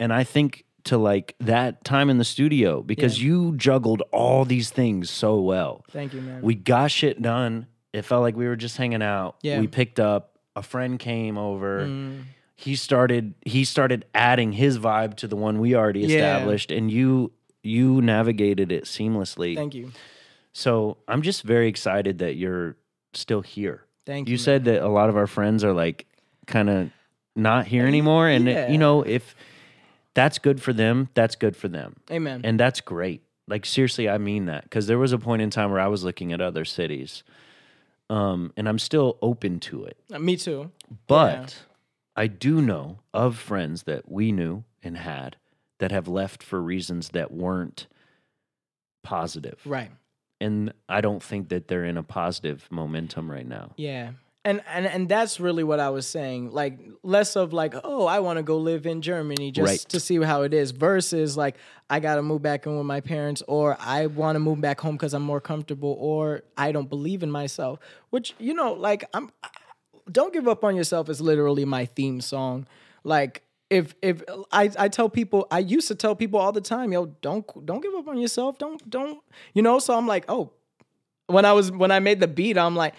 and 0.00 0.12
I 0.12 0.24
think 0.24 0.64
to 0.84 0.98
like 0.98 1.36
that 1.38 1.84
time 1.84 2.10
in 2.10 2.18
the 2.18 2.24
studio 2.24 2.82
because 2.82 3.20
Yeah. 3.22 3.28
you 3.28 3.56
juggled 3.56 4.02
all 4.12 4.44
these 4.44 4.70
things 4.70 5.10
so 5.10 5.40
well. 5.40 5.84
Thank 5.90 6.12
you, 6.12 6.20
man. 6.20 6.42
We 6.42 6.54
got 6.56 6.90
shit 6.90 7.22
done. 7.22 7.66
It 7.92 8.02
felt 8.04 8.22
like 8.22 8.34
we 8.36 8.46
were 8.46 8.56
just 8.56 8.76
hanging 8.76 9.02
out. 9.02 9.36
Yeah. 9.42 9.60
We 9.60 9.66
picked 9.68 10.00
up. 10.00 10.30
A 10.56 10.62
friend 10.62 10.98
came 10.98 11.38
over. 11.38 11.86
Mm. 11.86 12.24
He 12.56 12.74
started. 12.76 13.34
He 13.46 13.64
started 13.64 14.04
adding 14.14 14.52
his 14.52 14.78
vibe 14.78 15.16
to 15.18 15.28
the 15.28 15.36
one 15.36 15.60
we 15.60 15.74
already 15.74 16.00
Yeah. 16.00 16.06
established, 16.36 16.70
and 16.72 16.90
you 16.90 17.32
you 17.62 18.02
navigated 18.02 18.72
it 18.72 18.84
seamlessly. 18.84 19.54
Thank 19.54 19.74
you. 19.74 19.92
So 20.52 20.98
I'm 21.08 21.22
just 21.22 21.42
very 21.44 21.68
excited 21.68 22.18
that 22.18 22.34
you're 22.36 22.76
still 23.14 23.40
here. 23.42 23.84
Thank 24.06 24.28
You 24.28 24.32
you. 24.32 24.38
said 24.38 24.64
that 24.64 24.82
a 24.82 24.88
lot 24.88 25.08
of 25.08 25.16
our 25.16 25.26
friends 25.26 25.64
are 25.64 25.72
like 25.72 26.06
kind 26.46 26.68
of 26.68 26.90
not 27.36 27.66
here 27.66 27.86
anymore, 27.86 28.28
and 28.28 28.46
yeah. 28.46 28.68
you 28.70 28.78
know 28.78 29.02
if 29.02 29.34
that's 30.14 30.38
good 30.38 30.60
for 30.60 30.72
them, 30.72 31.08
that's 31.14 31.36
good 31.36 31.56
for 31.56 31.68
them. 31.68 31.96
Amen. 32.10 32.42
and 32.44 32.58
that's 32.58 32.80
great. 32.80 33.22
Like 33.48 33.64
seriously, 33.66 34.08
I 34.08 34.18
mean 34.18 34.46
that 34.46 34.64
because 34.64 34.86
there 34.86 34.98
was 34.98 35.12
a 35.12 35.18
point 35.18 35.42
in 35.42 35.50
time 35.50 35.70
where 35.70 35.80
I 35.80 35.88
was 35.88 36.04
looking 36.04 36.32
at 36.32 36.40
other 36.40 36.64
cities, 36.64 37.22
um, 38.10 38.52
and 38.56 38.68
I'm 38.68 38.78
still 38.78 39.18
open 39.22 39.60
to 39.60 39.84
it. 39.84 39.96
Uh, 40.12 40.18
me 40.18 40.36
too. 40.36 40.70
But 41.06 41.62
I 42.16 42.26
do 42.26 42.60
know 42.60 42.98
of 43.14 43.38
friends 43.38 43.84
that 43.84 44.10
we 44.10 44.32
knew 44.32 44.64
and 44.82 44.96
had 44.96 45.36
that 45.78 45.90
have 45.90 46.06
left 46.08 46.42
for 46.42 46.60
reasons 46.60 47.10
that 47.10 47.32
weren't 47.32 47.86
positive. 49.02 49.60
Right. 49.64 49.90
And 50.42 50.72
I 50.88 51.00
don't 51.00 51.22
think 51.22 51.48
that 51.50 51.68
they're 51.68 51.84
in 51.84 51.96
a 51.96 52.02
positive 52.02 52.66
momentum 52.70 53.30
right 53.30 53.46
now. 53.46 53.72
Yeah. 53.76 54.10
And, 54.44 54.60
and 54.66 54.86
and 54.86 55.08
that's 55.08 55.38
really 55.38 55.62
what 55.62 55.78
I 55.78 55.90
was 55.90 56.04
saying. 56.04 56.50
Like 56.50 56.80
less 57.04 57.36
of 57.36 57.52
like, 57.52 57.74
oh, 57.84 58.06
I 58.06 58.18
want 58.18 58.38
to 58.38 58.42
go 58.42 58.56
live 58.58 58.86
in 58.86 59.00
Germany 59.00 59.52
just 59.52 59.70
Right. 59.70 59.78
to 59.90 60.00
see 60.00 60.20
how 60.20 60.42
it 60.42 60.52
is, 60.52 60.72
versus 60.72 61.36
like 61.36 61.54
I 61.88 62.00
gotta 62.00 62.22
move 62.22 62.42
back 62.42 62.66
in 62.66 62.76
with 62.76 62.84
my 62.86 63.00
parents, 63.00 63.40
or 63.46 63.76
I 63.78 64.06
want 64.06 64.34
to 64.34 64.40
move 64.40 64.60
back 64.60 64.80
home 64.80 64.96
because 64.96 65.14
I'm 65.14 65.22
more 65.22 65.40
comfortable, 65.40 65.96
or 66.00 66.42
I 66.56 66.72
don't 66.72 66.88
believe 66.90 67.22
in 67.22 67.30
myself. 67.30 67.78
Which 68.10 68.34
you 68.40 68.52
know, 68.52 68.72
like 68.72 69.04
I'm, 69.14 69.30
don't 70.10 70.32
give 70.32 70.48
up 70.48 70.64
on 70.64 70.74
yourself 70.74 71.08
is 71.08 71.20
literally 71.20 71.64
my 71.64 71.84
theme 71.86 72.20
song. 72.20 72.66
Like 73.04 73.42
if 73.78 73.94
if 74.02 74.22
I 74.52 74.70
I 74.78 74.88
tell 74.88 75.08
people, 75.08 75.46
I 75.50 75.60
used 75.76 75.88
to 75.88 75.94
tell 75.94 76.14
people 76.14 76.38
all 76.38 76.52
the 76.52 76.60
time, 76.60 76.92
yo, 76.92 77.06
don't 77.22 77.44
don't 77.66 77.82
give 77.82 77.94
up 77.94 78.06
on 78.08 78.18
yourself. 78.18 78.58
Don't 78.58 78.78
don't 78.88 79.18
you 79.54 79.62
know? 79.62 79.78
So 79.78 79.96
I'm 79.98 80.06
like, 80.14 80.24
oh, 80.28 80.52
when 81.26 81.44
I 81.44 81.52
was 81.52 81.70
when 81.72 81.90
I 81.90 82.00
made 82.00 82.20
the 82.20 82.28
beat, 82.28 82.56
I'm 82.58 82.76
like, 82.76 82.94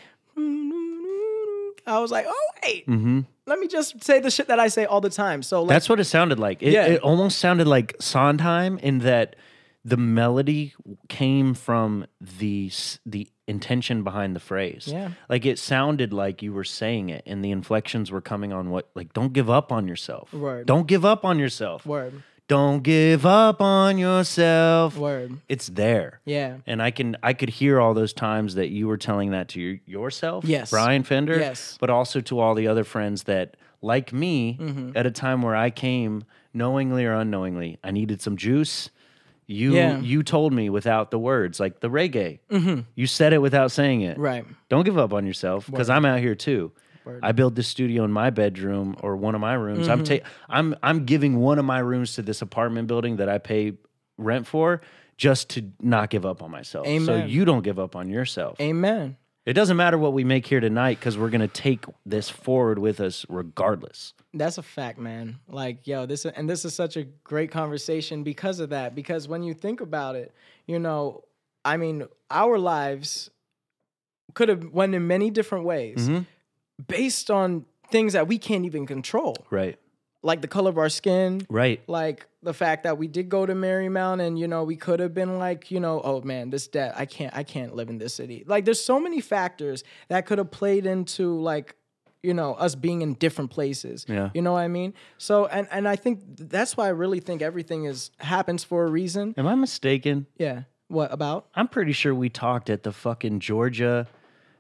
I 1.86 2.00
was 2.00 2.12
like, 2.12 2.26
oh 2.28 2.48
wait, 2.64 2.88
Mm-hmm. 2.88 3.20
let 3.46 3.60
me 3.60 3.68
just 3.68 4.04
say 4.04 4.20
the 4.20 4.32
shit 4.32 4.48
that 4.48 4.60
I 4.60 4.70
say 4.70 4.86
all 4.86 5.02
the 5.02 5.10
time. 5.10 5.44
So 5.44 5.62
like, 5.64 5.70
That's 5.70 5.90
what 5.90 6.00
it 6.00 6.06
sounded 6.06 6.40
like. 6.40 6.64
It, 6.64 6.72
Yeah. 6.74 6.86
it 6.86 7.02
almost 7.02 7.40
sounded 7.40 7.68
like 7.68 7.96
Sondheim 8.00 8.78
in 8.80 9.00
that 9.00 9.36
the 9.86 9.98
melody 9.98 10.74
came 11.10 11.54
from 11.54 12.06
the 12.40 12.72
the 13.06 13.28
intention 13.48 14.04
behind 14.04 14.36
the 14.36 14.39
phrase. 14.39 14.88
Yeah. 14.88 15.12
Like 15.30 15.46
it 15.46 15.60
sounded 15.60 16.14
like 16.14 16.41
you 16.41 16.54
were 16.54 16.64
saying 16.64 17.10
it 17.10 17.24
and 17.26 17.44
the 17.44 17.52
inflections 17.52 18.12
were 18.12 18.22
coming 18.22 18.54
on 18.54 18.70
what 18.70 18.89
like 18.96 19.14
don't 19.14 19.34
give 19.34 19.50
up 19.50 19.72
on 19.72 19.88
yourself. 19.88 20.34
Word. 20.34 20.66
Don't 20.68 20.88
give 20.88 21.04
up 21.04 21.26
on 21.26 21.39
yourself. 21.39 21.86
word, 21.86 22.24
Don't 22.48 22.84
give 22.84 23.26
up 23.26 23.62
on 23.62 23.98
yourself. 23.98 24.98
word, 24.98 25.38
It's 25.50 25.68
there. 25.68 26.20
yeah, 26.26 26.58
And 26.66 26.82
I 26.82 26.91
can 26.91 27.18
I 27.24 27.34
could 27.34 27.50
hear 27.50 27.80
all 27.82 27.94
those 27.94 28.14
times 28.14 28.56
that 28.56 28.70
you 28.70 28.88
were 28.88 28.98
telling 28.98 29.32
that 29.32 29.50
to 29.50 29.60
your, 29.62 29.80
yourself, 29.86 30.46
Yes. 30.46 30.70
Brian 30.72 31.04
Fender, 31.04 31.38
Yes. 31.39 31.78
but 31.80 31.89
also 31.89 32.22
to 32.22 32.39
all 32.39 32.56
the 32.56 32.68
other 32.68 32.84
friends 32.84 33.24
that, 33.24 33.58
like 33.82 34.14
me, 34.14 34.58
Mm-hmm. 34.62 34.91
at 34.96 35.06
a 35.06 35.12
time 35.12 35.41
where 35.41 35.56
I 35.56 35.70
came 35.70 36.24
knowingly 36.54 37.06
or 37.06 37.14
unknowingly, 37.14 37.78
I 37.84 37.91
needed 37.91 38.22
some 38.22 38.38
juice. 38.38 38.89
You 39.48 39.76
Yeah. 39.76 40.00
you 40.00 40.24
told 40.24 40.54
me 40.54 40.70
without 40.70 41.12
the 41.12 41.20
words, 41.20 41.60
like 41.60 41.80
the 41.82 41.89
reggae. 41.89 42.39
You 42.96 43.08
said 43.08 43.34
it 43.34 43.39
without 43.41 43.72
saying 43.72 44.02
it. 44.02 44.14
Mm-hmm. 44.14 44.22
right, 44.22 44.46
Don't 44.70 44.84
give 44.86 44.98
up 44.98 45.14
on 45.14 45.26
yourself 45.26 45.70
because 45.70 45.89
I'm 45.89 46.06
out 46.06 46.20
here 46.20 46.36
too. 46.36 46.72
Word. 47.06 47.20
I 47.22 47.34
built 47.34 47.54
this 47.56 47.68
studio 47.68 48.06
in 48.06 48.12
my 48.14 48.30
bedroom 48.30 48.96
or 49.02 49.18
one 49.18 49.36
of 49.36 49.41
my 49.41 49.54
rooms. 49.56 49.89
I'm 49.89 50.04
Mm-hmm. 50.06 50.24
ta- 50.24 50.30
I'm 50.50 50.76
I'm 50.82 51.04
giving 51.06 51.36
one 51.39 51.60
of 51.60 51.66
my 51.66 51.80
rooms 51.80 52.14
to 52.16 52.22
this 52.22 52.41
apartment 52.41 52.88
building 52.88 53.18
that 53.18 53.28
I 53.28 53.39
pay 53.39 53.74
rent 54.18 54.48
for 54.48 54.80
just 55.18 55.50
to 55.52 55.70
not 55.82 56.10
give 56.10 56.26
up 56.26 56.41
on 56.41 56.50
myself. 56.50 56.86
So 56.86 56.91
Amen. 56.91 57.28
you 57.30 57.44
don't 57.44 57.62
give 57.64 57.78
up 57.78 57.96
on 57.98 58.10
yourself. 58.10 58.60
amen. 58.62 59.18
It 59.46 59.54
doesn't 59.54 59.76
matter 59.76 59.98
what 59.98 60.14
we 60.14 60.24
make 60.24 60.46
here 60.48 60.62
tonight 60.62 61.00
because 61.00 61.18
we're 61.18 61.30
gonna 61.30 61.50
take 61.50 61.86
this 62.06 62.30
forward 62.30 62.80
with 62.80 63.02
us 63.02 63.26
regardless. 63.28 64.14
That's 64.34 64.58
a 64.58 64.64
fact, 64.64 64.98
man. 64.98 65.39
Like, 65.50 65.86
yo, 65.86 66.06
this 66.06 66.26
and 66.26 66.50
this 66.50 66.64
is 66.64 66.74
such 66.74 66.96
a 66.96 67.04
great 67.24 67.52
conversation 67.52 68.24
because 68.24 68.60
of 68.60 68.70
that. 68.70 68.96
Because 68.96 69.28
when 69.28 69.44
you 69.44 69.54
think 69.54 69.82
about 69.82 70.16
it, 70.16 70.34
you 70.66 70.80
know, 70.80 71.26
I 71.66 71.76
mean, 71.78 72.06
our 72.32 72.58
lives 72.58 73.30
could 74.34 74.48
have 74.50 74.72
went 74.72 74.96
in 74.96 75.08
many 75.08 75.30
different 75.30 75.66
ways 75.66 76.08
Mhm. 76.10 76.26
based 76.88 77.30
on 77.30 77.66
things 77.91 78.14
that 78.14 78.28
we 78.28 78.38
can't 78.38 78.66
even 78.66 78.86
control, 78.88 79.36
Right. 79.52 79.78
Like 80.24 80.42
the 80.42 80.48
color 80.48 80.70
of 80.70 80.78
our 80.78 80.90
skin, 80.90 81.46
Right. 81.50 81.82
like 81.88 82.26
the 82.42 82.54
fact 82.54 82.84
that 82.84 82.98
we 82.98 83.08
did 83.08 83.30
go 83.30 83.46
to 83.46 83.54
Marymount 83.54 84.22
and 84.26 84.40
you 84.40 84.48
know 84.48 84.64
we 84.64 84.76
could 84.76 85.00
have 85.00 85.14
been 85.14 85.38
like 85.38 85.70
you 85.72 85.80
know 85.80 86.02
oh 86.04 86.22
man 86.22 86.50
this 86.50 86.68
debt 86.68 86.94
I 86.98 87.06
can't 87.06 87.36
I 87.36 87.44
can't 87.44 87.76
live 87.76 87.90
in 87.90 87.98
this 88.00 88.14
city. 88.16 88.44
Like 88.48 88.66
there's 88.66 88.82
so 88.84 89.00
many 89.00 89.22
factors 89.22 89.84
that 90.08 90.26
could 90.26 90.38
have 90.40 90.50
played 90.52 90.86
into 90.86 91.40
like 91.40 91.76
you 92.22 92.34
know 92.34 92.54
us 92.56 92.74
being 92.76 93.02
in 93.02 93.14
different 93.16 93.52
places. 93.52 94.06
Yeah. 94.08 94.30
you 94.34 94.42
know 94.42 94.54
what 94.54 94.60
I 94.62 94.68
mean? 94.70 94.94
So 95.18 95.46
and 95.48 95.68
and 95.72 95.88
I 95.88 95.96
think 95.98 96.22
that's 96.38 96.76
why 96.78 96.86
I 96.88 96.90
really 96.92 97.20
think 97.20 97.42
everything 97.42 97.84
is 97.86 98.12
happens 98.20 98.64
for 98.64 98.86
a 98.86 98.90
reason. 98.90 99.34
Am 99.38 99.46
I 99.48 99.56
mistaken? 99.56 100.28
yeah. 100.38 100.64
What 100.90 101.12
about? 101.12 101.48
I'm 101.56 101.68
pretty 101.70 101.92
sure 101.94 102.14
we 102.14 102.30
talked 102.30 102.70
at 102.70 102.84
the 102.84 102.92
fucking 102.92 103.40
Georgia, 103.40 104.08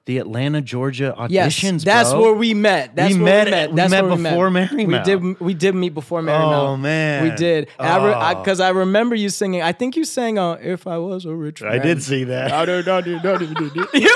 the 0.05 0.17
Atlanta, 0.17 0.61
Georgia 0.61 1.15
auditions. 1.17 1.29
yes 1.31 1.83
that's 1.85 2.11
bro. 2.11 2.21
where 2.21 2.33
we 2.33 2.53
met 2.53 2.93
that's 2.95 3.13
We 3.15 3.21
where 3.21 3.45
met- 3.45 3.45
we 3.45 3.51
met 3.51 3.69
we 3.71 3.75
that's 3.77 3.91
met 3.91 4.03
where 4.05 4.15
before 4.17 4.45
we 4.49 4.51
met. 4.53 4.73
we 4.73 4.99
did 4.99 5.39
we 5.39 5.53
did 5.53 5.75
meet 5.75 5.93
before 5.93 6.21
Marymount 6.21 6.53
Oh 6.69 6.77
man, 6.77 7.23
We 7.23 7.31
did, 7.35 7.69
and 7.79 7.87
I 7.87 8.33
Oh. 8.33 8.39
because 8.41 8.59
I, 8.59 8.69
remember 8.69 9.15
you 9.15 9.29
singing. 9.29 9.61
I 9.61 9.71
think 9.71 9.95
you 9.95 10.03
sang 10.03 10.37
uh, 10.37 10.57
"If 10.61 10.87
I 10.87 10.97
Was 10.97 11.23
a 11.25 11.33
Rich 11.33 11.61
Man." 11.61 11.71
I 11.71 11.77
did 11.79 12.03
see 12.03 12.25
that. 12.25 12.51
Yo, 13.93 14.09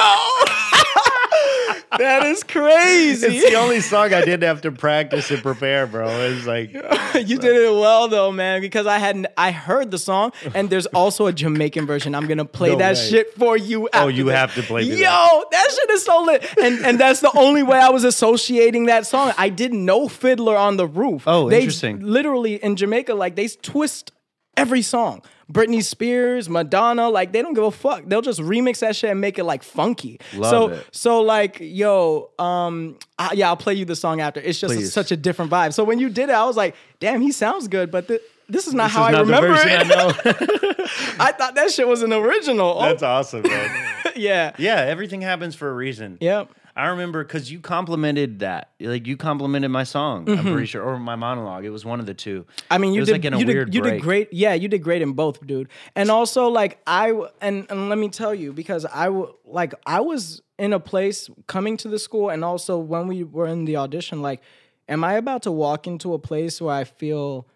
that 1.97 2.25
is 2.25 2.43
crazy. 2.43 3.27
It's 3.37 3.49
the 3.49 3.55
only 3.57 3.79
song 3.81 4.13
I 4.13 4.21
didn't 4.25 4.43
have 4.43 4.61
to 4.61 4.71
practice 4.71 5.31
and 5.31 5.41
prepare, 5.41 5.87
bro. 5.87 6.07
It's 6.09 6.45
like 6.45 6.73
you 7.15 7.37
did 7.37 7.55
it 7.55 7.71
well 7.71 8.07
though, 8.07 8.31
man. 8.31 8.61
Because 8.61 8.87
I 8.87 8.97
hadn't, 8.97 9.27
I 9.37 9.51
heard 9.51 9.91
the 9.91 9.97
song, 9.97 10.31
and 10.53 10.69
there's 10.69 10.85
also 10.87 11.27
a 11.27 11.33
Jamaican 11.33 11.85
version. 11.85 12.15
I'm 12.15 12.27
gonna 12.27 12.45
play 12.45 12.71
No 12.71 12.77
that 12.77 12.95
way. 12.95 13.09
shit 13.09 13.33
for 13.35 13.55
you. 13.57 13.87
Oh, 13.93 14.07
you 14.07 14.25
this. 14.25 14.35
have 14.35 14.53
to 14.55 14.63
play 14.63 14.83
Yo, 14.83 14.95
that. 14.97 15.45
that. 15.51 15.71
shit 15.71 15.89
is 15.91 16.03
so 16.03 16.23
lit, 16.23 16.57
and 16.61 16.85
and 16.85 16.99
that's 16.99 17.21
the 17.21 17.31
only 17.37 17.63
way 17.63 17.77
I 17.79 17.89
was 17.89 18.03
associating 18.03 18.87
that 18.87 19.05
song. 19.07 19.33
I 19.37 19.49
didn't 19.49 19.83
know 19.85 20.07
Fiddler 20.07 20.57
on 20.57 20.77
the 20.77 20.87
Roof. 20.87 21.23
Oh, 21.27 21.49
They 21.49 21.57
interesting. 21.59 22.01
Literally 22.01 22.55
in 22.55 22.75
Jamaica, 22.75 23.13
like 23.13 23.35
they 23.35 23.47
twist 23.47 24.11
every 24.55 24.81
song. 24.81 25.21
Britney 25.51 25.81
Spears, 25.83 26.49
Madonna, 26.49 27.09
like 27.09 27.31
they 27.31 27.41
don't 27.41 27.53
give 27.53 27.63
a 27.63 27.71
fuck. 27.71 28.03
They'll 28.05 28.21
just 28.21 28.39
remix 28.41 28.79
that 28.79 28.95
shit 28.95 29.09
and 29.11 29.21
make 29.21 29.39
it 29.39 29.45
like 29.45 29.63
funky. 29.63 30.19
Love 30.33 30.49
so 30.49 30.67
it. 30.69 30.87
so 30.91 31.21
like 31.21 31.57
yo, 31.61 32.29
um, 32.37 32.97
I, 33.17 33.33
yeah, 33.33 33.47
I'll 33.47 33.55
play 33.57 33.73
you 33.73 33.85
the 33.85 33.95
song 33.95 34.19
after. 34.21 34.39
It's 34.41 34.59
just 34.59 34.73
Please. 34.75 34.91
such 34.91 35.11
a 35.11 35.17
different 35.17 35.49
vibe. 35.51 35.73
So 35.73 35.83
when 35.83 35.99
you 35.99 36.09
did 36.09 36.29
it, 36.29 36.35
I 36.35 36.43
was 36.45 36.57
like, 36.57 36.75
damn, 36.99 37.21
he 37.21 37.31
sounds 37.31 37.67
good, 37.69 37.91
but 37.91 38.07
th- 38.07 38.21
this 38.49 38.67
is 38.67 38.73
not 38.73 38.85
this 38.87 38.93
how 38.93 39.03
is 39.03 39.07
I 39.07 39.11
not 39.11 39.43
remember 39.43 39.53
it. 39.55 39.91
I. 39.91 41.17
I 41.27 41.31
thought 41.33 41.55
that 41.55 41.71
shit 41.71 41.87
was 41.87 42.01
an 42.01 42.13
original. 42.13 42.75
Oh, 42.77 42.81
That's 42.81 43.03
awesome, 43.03 43.41
man. 43.43 43.87
yeah, 44.15 44.53
Yeah, 44.57 44.75
everything 44.81 45.21
happens 45.21 45.53
for 45.55 45.69
a 45.69 45.73
reason. 45.73 46.17
yep, 46.21 46.49
I 46.77 46.89
remember 46.89 47.23
because 47.23 47.51
you 47.51 47.59
complimented 47.59 48.39
that, 48.39 48.71
like 48.79 49.07
you 49.07 49.17
complimented 49.17 49.71
my 49.71 49.83
song. 49.83 50.29
I'm 50.29 50.43
pretty 50.43 50.67
sure, 50.67 50.83
or 50.83 50.99
my 50.99 51.15
monologue. 51.15 51.65
It 51.65 51.71
was 51.71 51.83
one 51.83 51.99
of 51.99 52.05
the 52.05 52.13
two. 52.13 52.41
Mm-hmm. 52.41 52.65
I 52.69 52.77
mean, 52.77 52.93
you 52.93 53.03
did. 53.03 53.11
like 53.13 53.25
in 53.25 53.33
a 53.33 53.39
you 53.39 53.47
weird 53.47 53.71
did. 53.71 53.75
You 53.75 53.81
did 53.81 54.01
great. 54.03 54.31
Yeah, 54.31 54.53
you 54.53 54.67
did 54.67 54.83
great 54.83 55.01
in 55.01 55.13
both, 55.13 55.45
dude. 55.45 55.69
And 55.95 56.11
also, 56.11 56.49
like 56.49 56.79
I 56.85 57.13
and 57.41 57.65
and 57.71 57.89
let 57.89 57.97
me 57.97 58.09
tell 58.09 58.35
you, 58.35 58.53
because 58.53 58.85
I 58.85 59.09
like 59.43 59.73
I 59.87 60.01
was 60.01 60.43
in 60.59 60.71
a 60.71 60.79
place 60.79 61.31
coming 61.47 61.77
to 61.77 61.87
the 61.87 61.97
school, 61.97 62.29
and 62.29 62.45
also 62.45 62.77
when 62.77 63.07
we 63.07 63.23
were 63.23 63.47
in 63.47 63.65
the 63.65 63.77
audition, 63.77 64.21
like, 64.21 64.43
am 64.87 65.03
I 65.03 65.13
about 65.13 65.41
to 65.43 65.51
walk 65.51 65.87
into 65.87 66.13
a 66.13 66.19
place 66.19 66.61
where 66.61 66.75
I 66.75 66.83
feel 66.83 67.47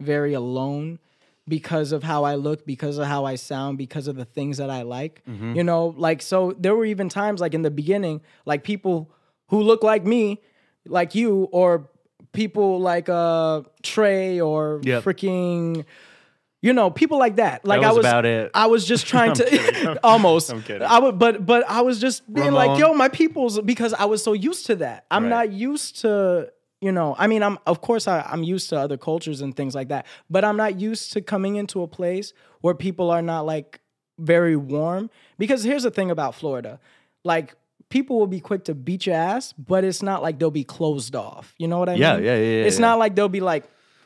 very 0.00 0.34
alone? 0.34 0.98
Because 1.48 1.92
of 1.92 2.02
how 2.02 2.24
I 2.24 2.34
look, 2.34 2.66
because 2.66 2.98
of 2.98 3.06
how 3.06 3.24
I 3.24 3.36
sound, 3.36 3.78
because 3.78 4.08
of 4.08 4.16
the 4.16 4.24
things 4.24 4.56
that 4.58 4.68
I 4.70 4.82
like, 4.82 5.22
Mm-hmm. 5.28 5.54
you 5.54 5.62
know, 5.64 5.94
like 5.96 6.20
so. 6.22 6.52
There 6.58 6.74
were 6.74 6.84
even 6.84 7.08
times, 7.08 7.40
like 7.40 7.54
in 7.54 7.62
the 7.62 7.70
beginning, 7.70 8.20
like 8.46 8.64
people 8.64 9.12
who 9.48 9.62
look 9.62 9.84
like 9.84 10.04
me, 10.04 10.42
like 10.86 11.14
you, 11.14 11.48
or 11.52 11.88
people 12.32 12.80
like 12.80 13.08
uh 13.08 13.62
Trey 13.82 14.40
or 14.40 14.80
Yep. 14.84 15.04
freaking 15.04 15.84
you 16.62 16.72
know 16.72 16.90
people 16.90 17.18
like 17.18 17.36
that 17.36 17.64
like 17.64 17.80
was 17.80 17.86
i 17.88 17.92
was 17.92 17.98
about 18.06 18.24
it. 18.26 18.50
i 18.54 18.66
was 18.66 18.84
just 18.86 19.06
trying 19.12 19.32
to 19.34 19.98
almost 20.04 20.50
I'm 20.50 20.62
kidding. 20.62 20.82
i 20.82 20.98
would 20.98 21.18
but 21.18 21.44
but 21.46 21.64
i 21.68 21.82
was 21.82 22.00
just 22.00 22.30
being 22.32 22.52
like 22.52 22.78
yo 22.78 22.92
my 22.94 23.08
people's 23.08 23.60
because 23.60 23.92
i 23.94 24.04
was 24.06 24.22
so 24.24 24.32
used 24.32 24.66
to 24.66 24.76
that 24.76 25.04
i'm 25.10 25.24
Right. 25.24 25.30
not 25.30 25.52
used 25.52 26.00
to 26.00 26.50
you 26.80 26.92
know 26.92 27.14
i 27.18 27.26
mean 27.26 27.42
i'm 27.42 27.58
of 27.66 27.80
course 27.80 28.06
I, 28.06 28.20
i'm 28.30 28.42
used 28.42 28.68
to 28.70 28.76
other 28.78 28.96
cultures 28.96 29.40
and 29.40 29.56
things 29.56 29.74
like 29.74 29.88
that 29.88 30.06
but 30.28 30.44
i'm 30.44 30.56
not 30.56 30.78
used 30.80 31.12
to 31.14 31.20
coming 31.20 31.56
into 31.56 31.82
a 31.82 31.86
place 31.88 32.32
where 32.60 32.74
people 32.74 33.10
are 33.10 33.22
not 33.22 33.46
like 33.46 33.80
very 34.18 34.56
warm 34.56 35.10
because 35.38 35.62
here's 35.64 35.82
the 35.84 35.90
thing 35.90 36.10
about 36.10 36.34
florida 36.34 36.78
like 37.24 37.54
people 37.88 38.18
will 38.18 38.26
be 38.26 38.40
quick 38.40 38.64
to 38.64 38.74
beat 38.74 39.06
your 39.06 39.14
ass 39.16 39.52
but 39.54 39.84
it's 39.84 40.02
not 40.02 40.22
like 40.22 40.38
they'll 40.38 40.50
be 40.50 40.64
closed 40.64 41.14
off 41.16 41.54
you 41.58 41.66
know 41.68 41.78
what 41.78 41.88
i 41.88 41.94
Yeah, 41.96 42.16
mean 42.16 42.24
yeah, 42.24 42.36
yeah, 42.36 42.42
yeah, 42.42 42.64
it's 42.66 42.76
yeah. 42.76 42.80
not 42.86 42.98
like 42.98 43.14
they'll 43.14 43.28
be 43.28 43.40
like 43.40 43.64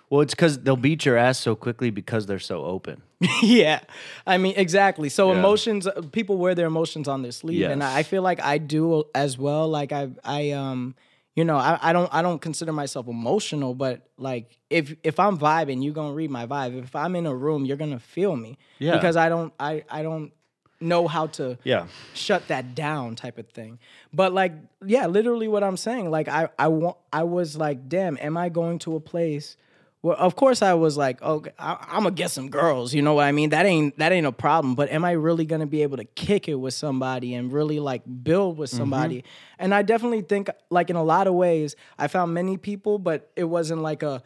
Well, 0.08 0.20
it's 0.22 0.34
because 0.34 0.58
they'll 0.58 0.76
beat 0.76 1.04
your 1.04 1.16
ass 1.16 1.38
so 1.38 1.54
quickly 1.56 1.90
because 1.90 2.26
they're 2.26 2.38
so 2.40 2.64
open. 2.64 3.02
yeah 3.42 3.80
i 4.26 4.38
mean 4.38 4.54
exactly 4.56 5.08
so 5.08 5.30
Yeah. 5.30 5.38
emotions 5.38 5.86
uh, 5.86 6.00
people 6.12 6.36
wear 6.38 6.54
their 6.54 6.66
emotions 6.66 7.06
on 7.08 7.22
their 7.22 7.32
sleeve 7.32 7.68
and 7.68 7.82
Yes. 7.82 7.92
I, 7.94 7.98
I 7.98 8.02
feel 8.02 8.22
like 8.22 8.40
i 8.40 8.56
do 8.58 9.04
as 9.14 9.36
well 9.36 9.68
like 9.68 9.92
i 9.92 10.08
i 10.24 10.50
um 10.52 10.94
you 11.36 11.44
know 11.44 11.56
I, 11.56 11.78
I 11.80 11.92
don't 11.92 12.12
i 12.12 12.22
don't 12.22 12.40
consider 12.40 12.72
myself 12.72 13.06
emotional 13.08 13.74
but 13.74 14.08
like 14.18 14.58
if 14.68 14.94
if 15.04 15.20
i'm 15.20 15.38
vibing 15.38 15.82
you're 15.82 15.94
gonna 15.94 16.12
read 16.14 16.30
my 16.30 16.46
vibe 16.46 16.82
if 16.82 16.94
i'm 16.96 17.14
in 17.16 17.26
a 17.26 17.34
room 17.34 17.64
you're 17.64 17.76
gonna 17.76 17.98
feel 18.00 18.34
me 18.36 18.58
Yeah. 18.78 18.92
because 18.96 19.16
i 19.16 19.28
don't 19.28 19.52
i 19.60 19.84
i 19.90 20.02
don't 20.02 20.32
know 20.80 21.06
how 21.08 21.26
to 21.26 21.58
Yeah. 21.62 21.86
shut 22.14 22.48
that 22.48 22.74
down 22.74 23.14
type 23.14 23.36
of 23.36 23.50
thing. 23.50 23.78
But 24.14 24.32
like, 24.32 24.52
yeah, 24.82 25.08
literally 25.08 25.46
what 25.46 25.62
I'm 25.62 25.76
saying, 25.76 26.10
like 26.10 26.26
I 26.26 26.48
I 26.58 26.68
want 26.68 26.96
I 27.12 27.24
was 27.24 27.54
like, 27.54 27.86
damn, 27.90 28.16
am 28.16 28.38
I 28.38 28.48
going 28.48 28.78
to 28.80 28.96
a 28.96 29.00
place 29.00 29.58
where 30.03 30.16
of 30.16 30.34
course 30.36 30.62
I 30.62 30.74
was 30.74 30.96
like, 30.96 31.20
okay, 31.22 31.51
I, 31.59 31.76
I'm 31.88 32.03
gonna 32.05 32.12
get 32.12 32.30
some 32.30 32.48
girls, 32.48 32.94
you 32.94 33.03
know 33.03 33.14
what 33.14 33.24
I 33.24 33.32
mean? 33.32 33.51
That 33.51 33.66
ain't 33.66 33.98
that 33.98 34.12
ain't 34.12 34.26
a 34.26 34.32
problem. 34.32 34.74
But 34.74 34.90
am 34.90 35.05
I 35.05 35.12
really 35.12 35.44
gonna 35.44 35.66
be 35.66 35.82
able 35.82 35.96
to 35.98 36.05
kick 36.05 36.48
it 36.48 36.55
with 36.55 36.74
somebody 36.74 37.34
and 37.34 37.53
really 37.53 37.80
like 37.80 38.03
build 38.22 38.57
with 38.59 38.70
somebody? 38.70 39.24
And 39.59 39.74
I 39.74 39.82
definitely 39.82 40.22
think 40.22 40.48
like 40.70 40.90
in 40.90 40.96
a 40.96 41.05
lot 41.05 41.26
of 41.26 41.34
ways, 41.34 41.76
I 41.98 42.07
found 42.09 42.32
many 42.34 42.57
people, 42.57 42.98
but 42.98 43.30
it 43.36 43.44
wasn't 43.44 43.82
like 43.82 44.03
a 44.03 44.22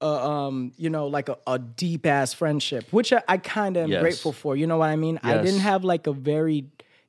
a, 0.00 0.06
um, 0.06 0.70
you 0.76 0.90
know, 0.90 1.08
like 1.08 1.28
a, 1.28 1.36
a 1.48 1.58
deep 1.58 2.06
ass 2.06 2.32
friendship, 2.32 2.84
which 2.92 3.12
I, 3.12 3.20
I 3.26 3.36
kind 3.38 3.76
of 3.76 3.82
am 3.84 3.90
Yes. 3.90 4.00
grateful 4.00 4.32
for. 4.32 4.54
You 4.54 4.68
know 4.68 4.76
what 4.76 4.90
I 4.90 4.94
mean? 4.94 5.18
I 5.24 5.38
didn't 5.42 5.58
have 5.58 5.82
like 5.82 6.06
a 6.06 6.12
very 6.12 6.66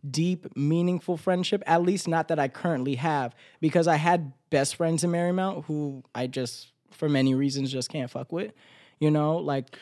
deep, 0.09 0.57
meaningful 0.57 1.15
friendship, 1.15 1.61
at 1.67 1.83
least 1.83 2.07
not 2.07 2.29
that 2.29 2.39
I 2.39 2.47
currently 2.47 2.95
have, 2.95 3.35
because 3.61 3.87
I 3.87 3.97
had 3.97 4.31
best 4.49 4.75
friends 4.75 5.03
in 5.03 5.11
Marymount 5.11 5.65
who 5.65 6.03
I 6.15 6.25
just, 6.25 6.71
for 6.99 7.09
many 7.09 7.33
reasons, 7.33 7.71
just 7.71 7.89
can't 7.89 8.11
fuck 8.11 8.31
with. 8.31 8.51
You 8.99 9.09
know, 9.09 9.37
like 9.37 9.75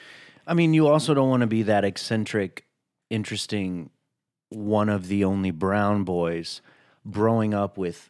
I 0.45 0.53
mean, 0.53 0.74
you 0.74 0.88
also 0.88 1.13
don't 1.13 1.30
want 1.30 1.41
to 1.41 1.47
be 1.47 1.63
that 1.63 1.84
eccentric, 1.84 2.65
interesting, 3.09 3.89
one 4.49 4.88
of 4.89 5.07
the 5.07 5.24
only 5.26 5.51
brown 5.51 6.03
boys 6.03 6.61
growing 7.09 7.53
up 7.53 7.78
with 7.78 8.09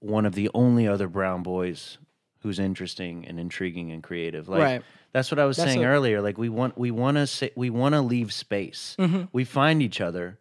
one 0.00 0.24
of 0.24 0.34
the 0.34 0.48
only 0.54 0.86
other 0.88 1.08
brown 1.08 1.42
boys 1.42 1.98
who's 2.42 2.58
interesting 2.58 3.26
and 3.26 3.40
intriguing 3.40 3.90
and 3.90 4.02
creative. 4.02 4.48
Like 4.48 4.62
Right. 4.62 4.82
that's 5.12 5.30
what 5.30 5.40
I 5.40 5.44
was 5.44 5.56
That's 5.56 5.70
saying 5.72 5.84
a- 5.84 5.88
earlier. 5.88 6.22
Like 6.22 6.38
we 6.38 6.48
want 6.48 6.78
we 6.78 6.90
want 6.92 7.16
to 7.16 7.26
say 7.26 7.50
we 7.56 7.68
want 7.68 7.94
to 7.94 8.00
leave 8.00 8.32
space. 8.32 8.94
Mm-hmm. 8.98 9.24
We 9.32 9.44
find 9.44 9.82
each 9.82 10.00
other, 10.00 10.38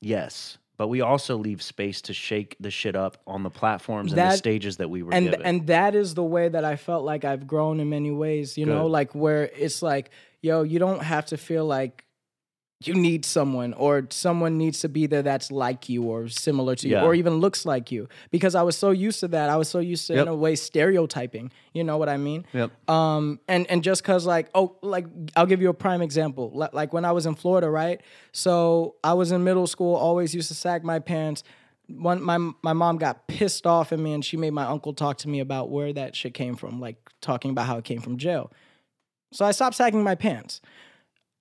yes, 0.00 0.58
but 0.82 0.88
we 0.88 1.00
also 1.00 1.36
leave 1.36 1.62
space 1.62 2.02
to 2.02 2.12
shake 2.12 2.56
the 2.58 2.68
shit 2.68 2.96
up 2.96 3.16
on 3.24 3.44
the 3.44 3.50
platforms 3.50 4.12
and 4.12 4.20
the 4.20 4.36
stages 4.36 4.78
that 4.78 4.90
we 4.90 5.04
were 5.04 5.14
and 5.14 5.26
given. 5.26 5.46
and 5.46 5.68
that 5.68 5.94
is 5.94 6.14
the 6.14 6.24
way 6.24 6.48
that 6.48 6.64
I 6.64 6.74
felt 6.74 7.04
like 7.04 7.24
I've 7.24 7.46
grown 7.46 7.78
in 7.78 7.88
many 7.88 8.10
ways, 8.10 8.58
you 8.58 8.66
know, 8.66 8.88
like 8.88 9.14
where 9.14 9.44
it's 9.44 9.80
like, 9.80 10.10
yo, 10.40 10.64
you 10.64 10.80
don't 10.80 11.04
have 11.04 11.26
to 11.26 11.36
feel 11.36 11.64
like 11.64 12.04
you 12.86 12.94
need 12.94 13.24
someone 13.24 13.72
or 13.74 14.06
someone 14.10 14.58
needs 14.58 14.80
to 14.80 14.88
be 14.88 15.06
there 15.06 15.22
that's 15.22 15.50
like 15.50 15.88
you 15.88 16.02
or 16.04 16.28
similar 16.28 16.74
to 16.76 16.88
you 16.88 16.94
Yeah. 16.96 17.04
or 17.04 17.14
even 17.14 17.34
looks 17.34 17.64
like 17.66 17.90
you 17.92 18.08
because 18.30 18.54
I 18.54 18.62
was 18.62 18.76
so 18.76 18.90
used 18.90 19.20
to 19.20 19.28
that. 19.28 19.50
I 19.50 19.56
was 19.56 19.68
so 19.68 19.78
used 19.78 20.06
to 20.08 20.14
Yep. 20.14 20.22
in 20.22 20.28
a 20.28 20.34
way 20.34 20.54
stereotyping, 20.56 21.52
you 21.72 21.84
know 21.84 21.96
what 21.96 22.08
I 22.08 22.16
mean? 22.16 22.44
yep. 22.52 22.70
Um, 22.88 23.40
and 23.48 23.66
and 23.70 23.82
just 23.82 24.04
cause 24.04 24.26
like 24.26 24.48
oh 24.54 24.76
like 24.82 25.06
I'll 25.36 25.46
give 25.46 25.60
you 25.62 25.68
a 25.70 25.74
prime 25.74 26.02
example. 26.02 26.50
Li- 26.54 26.68
Like 26.72 26.92
when 26.92 27.04
I 27.04 27.12
was 27.12 27.26
in 27.26 27.34
Florida, 27.34 27.68
right? 27.70 28.00
So 28.32 28.96
I 29.04 29.12
was 29.14 29.32
in 29.32 29.44
middle 29.44 29.66
school, 29.66 29.94
always 29.94 30.34
used 30.34 30.48
to 30.48 30.54
sag 30.54 30.84
my 30.84 30.98
pants. 30.98 31.42
One 31.88 32.22
my 32.22 32.38
my 32.62 32.72
mom 32.72 32.96
got 32.98 33.26
pissed 33.26 33.66
off 33.66 33.92
at 33.92 33.98
me 33.98 34.12
and 34.14 34.24
she 34.24 34.36
made 34.36 34.52
my 34.52 34.64
uncle 34.64 34.94
talk 34.94 35.18
to 35.18 35.28
me 35.28 35.40
about 35.40 35.68
where 35.70 35.92
that 35.92 36.14
shit 36.16 36.32
came 36.34 36.56
from, 36.56 36.80
like 36.80 36.96
talking 37.20 37.50
about 37.50 37.66
how 37.66 37.76
it 37.78 37.84
came 37.84 38.00
from 38.00 38.16
jail. 38.16 38.50
So 39.32 39.44
I 39.44 39.50
stopped 39.52 39.76
sagging 39.76 40.02
my 40.02 40.14
pants. 40.14 40.60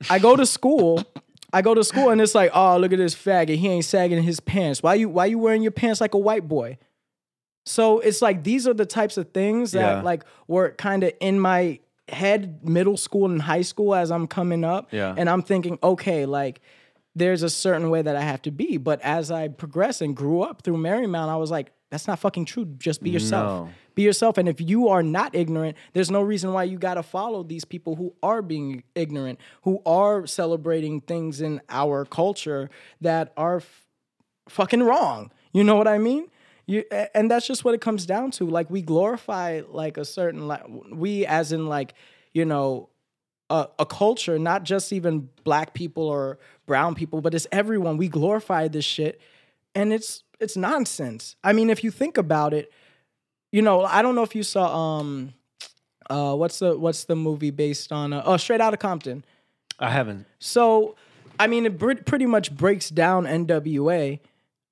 I 0.09 0.17
go 0.19 0.35
to 0.35 0.45
school. 0.45 1.03
I 1.53 1.61
go 1.61 1.73
to 1.73 1.83
school 1.83 2.09
and 2.09 2.21
it's 2.21 2.33
like, 2.35 2.51
oh, 2.53 2.77
look 2.77 2.93
at 2.93 2.97
this 2.97 3.13
faggot. 3.15 3.57
He 3.57 3.67
ain't 3.67 3.85
sagging 3.85 4.23
his 4.23 4.39
pants. 4.39 4.81
Why 4.81 4.95
you 4.95 5.09
why 5.09 5.25
you 5.25 5.37
wearing 5.37 5.61
your 5.61 5.71
pants 5.71 5.99
like 6.01 6.13
a 6.13 6.17
white 6.17 6.47
boy? 6.47 6.77
So 7.65 7.99
it's 7.99 8.21
like 8.21 8.43
these 8.43 8.67
are 8.67 8.73
the 8.73 8.85
types 8.85 9.17
of 9.17 9.31
things 9.33 9.71
that 9.73 9.97
Yeah. 9.97 10.01
like 10.01 10.23
were 10.47 10.71
kind 10.71 11.03
of 11.03 11.13
in 11.19 11.39
my 11.39 11.79
head 12.09 12.67
middle 12.67 12.97
school 12.97 13.25
and 13.25 13.41
high 13.41 13.61
school 13.61 13.93
as 13.95 14.11
I'm 14.11 14.27
coming 14.27 14.63
up. 14.63 14.89
Yeah. 14.91 15.13
And 15.17 15.29
I'm 15.29 15.41
thinking, 15.41 15.77
okay, 15.83 16.25
like 16.25 16.61
there's 17.15 17.43
a 17.43 17.49
certain 17.49 17.89
way 17.89 18.01
that 18.01 18.15
I 18.15 18.21
have 18.21 18.41
to 18.43 18.51
be. 18.51 18.77
But 18.77 19.01
as 19.01 19.29
I 19.31 19.49
progressed 19.49 20.01
and 20.01 20.15
grew 20.15 20.41
up 20.41 20.61
through 20.63 20.77
Marymount, 20.77 21.27
I 21.29 21.35
was 21.35 21.51
like, 21.51 21.71
that's 21.91 22.07
not 22.07 22.19
fucking 22.19 22.45
true. 22.45 22.65
Just 22.77 23.03
be 23.03 23.09
yourself. 23.09 23.67
No. 23.67 23.73
Be 23.93 24.03
yourself. 24.03 24.37
And 24.37 24.47
if 24.47 24.61
you 24.61 24.87
are 24.87 25.03
not 25.03 25.35
ignorant, 25.35 25.75
there's 25.91 26.09
no 26.09 26.21
reason 26.21 26.53
why 26.53 26.63
you 26.63 26.79
got 26.79 26.93
to 26.93 27.03
follow 27.03 27.43
these 27.43 27.65
people 27.65 27.97
who 27.97 28.15
are 28.23 28.41
being 28.41 28.83
ignorant, 28.95 29.39
who 29.63 29.81
are 29.85 30.25
celebrating 30.25 31.01
things 31.01 31.41
in 31.41 31.59
our 31.69 32.05
culture 32.05 32.69
that 33.01 33.33
are 33.35 33.57
f- 33.57 33.85
fucking 34.47 34.81
wrong. 34.81 35.31
You 35.51 35.65
know 35.65 35.75
what 35.75 35.87
I 35.87 35.97
mean? 35.97 36.29
You, 36.65 36.85
and 37.13 37.29
that's 37.29 37.45
just 37.45 37.65
what 37.65 37.73
it 37.73 37.81
comes 37.81 38.05
down 38.05 38.31
to. 38.31 38.45
Like 38.45 38.69
we 38.69 38.81
glorify 38.81 39.61
like 39.67 39.97
a 39.97 40.05
certain 40.05 40.47
like 40.47 40.63
we 40.89 41.25
as 41.25 41.51
in 41.51 41.67
like 41.67 41.93
you 42.33 42.45
know 42.45 42.87
a, 43.49 43.67
a 43.79 43.85
culture, 43.85 44.39
not 44.39 44.63
just 44.63 44.93
even 44.93 45.29
black 45.43 45.73
people 45.73 46.03
or 46.03 46.39
brown 46.65 46.95
people, 46.95 47.19
but 47.19 47.33
it's 47.33 47.47
everyone. 47.51 47.97
We 47.97 48.07
glorify 48.07 48.69
this 48.69 48.85
shit, 48.85 49.19
and 49.75 49.93
it's 49.93 50.23
it's 50.39 50.57
nonsense. 50.57 51.35
I 51.43 51.53
mean, 51.53 51.69
if 51.69 51.83
you 51.83 51.91
think 51.91 52.17
about 52.17 52.53
it, 52.53 52.71
you 53.51 53.61
know, 53.61 53.83
I 53.83 54.01
don't 54.01 54.15
know 54.15 54.23
if 54.23 54.35
you 54.35 54.43
saw 54.43 54.99
um, 54.99 55.33
uh, 56.09 56.35
what's 56.35 56.59
the 56.59 56.77
what's 56.77 57.05
the 57.05 57.15
movie 57.15 57.51
based 57.51 57.91
on? 57.91 58.13
Uh, 58.13 58.23
oh, 58.25 58.37
Straight 58.37 58.61
Outta 58.61 58.77
Compton. 58.77 59.23
I 59.79 59.89
haven't. 59.89 60.27
So, 60.39 60.95
I 61.39 61.47
mean, 61.47 61.65
it 61.65 61.77
br- 61.77 61.95
pretty 62.05 62.27
much 62.27 62.55
breaks 62.55 62.89
down 62.89 63.25
NWA. 63.25 64.19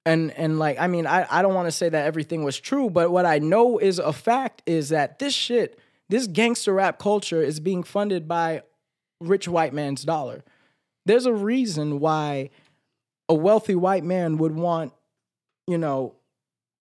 And, 0.05 0.31
and 0.31 0.59
like, 0.59 0.79
I 0.79 0.87
mean, 0.87 1.05
I, 1.05 1.27
I 1.29 1.41
don't 1.41 1.53
want 1.53 1.67
to 1.67 1.71
say 1.71 1.89
that 1.89 2.05
everything 2.05 2.43
was 2.43 2.59
true, 2.59 2.89
but 2.89 3.11
what 3.11 3.25
I 3.25 3.39
know 3.39 3.77
is 3.79 3.99
a 3.99 4.13
fact 4.13 4.61
is 4.65 4.89
that 4.89 5.19
this 5.19 5.33
shit, 5.33 5.79
this 6.07 6.25
gangster 6.25 6.73
rap 6.73 6.99
culture 6.99 7.41
is 7.41 7.59
being 7.59 7.83
funded 7.83 8.27
by 8.27 8.63
rich 9.19 9.47
white 9.47 9.73
man's 9.73 10.03
dollar. 10.03 10.43
There's 11.05 11.25
a 11.25 11.33
reason 11.33 11.99
why 11.99 12.49
a 13.29 13.33
wealthy 13.33 13.75
white 13.75 14.03
man 14.03 14.37
would 14.37 14.53
want, 14.55 14.91
you 15.67 15.77
know, 15.77 16.15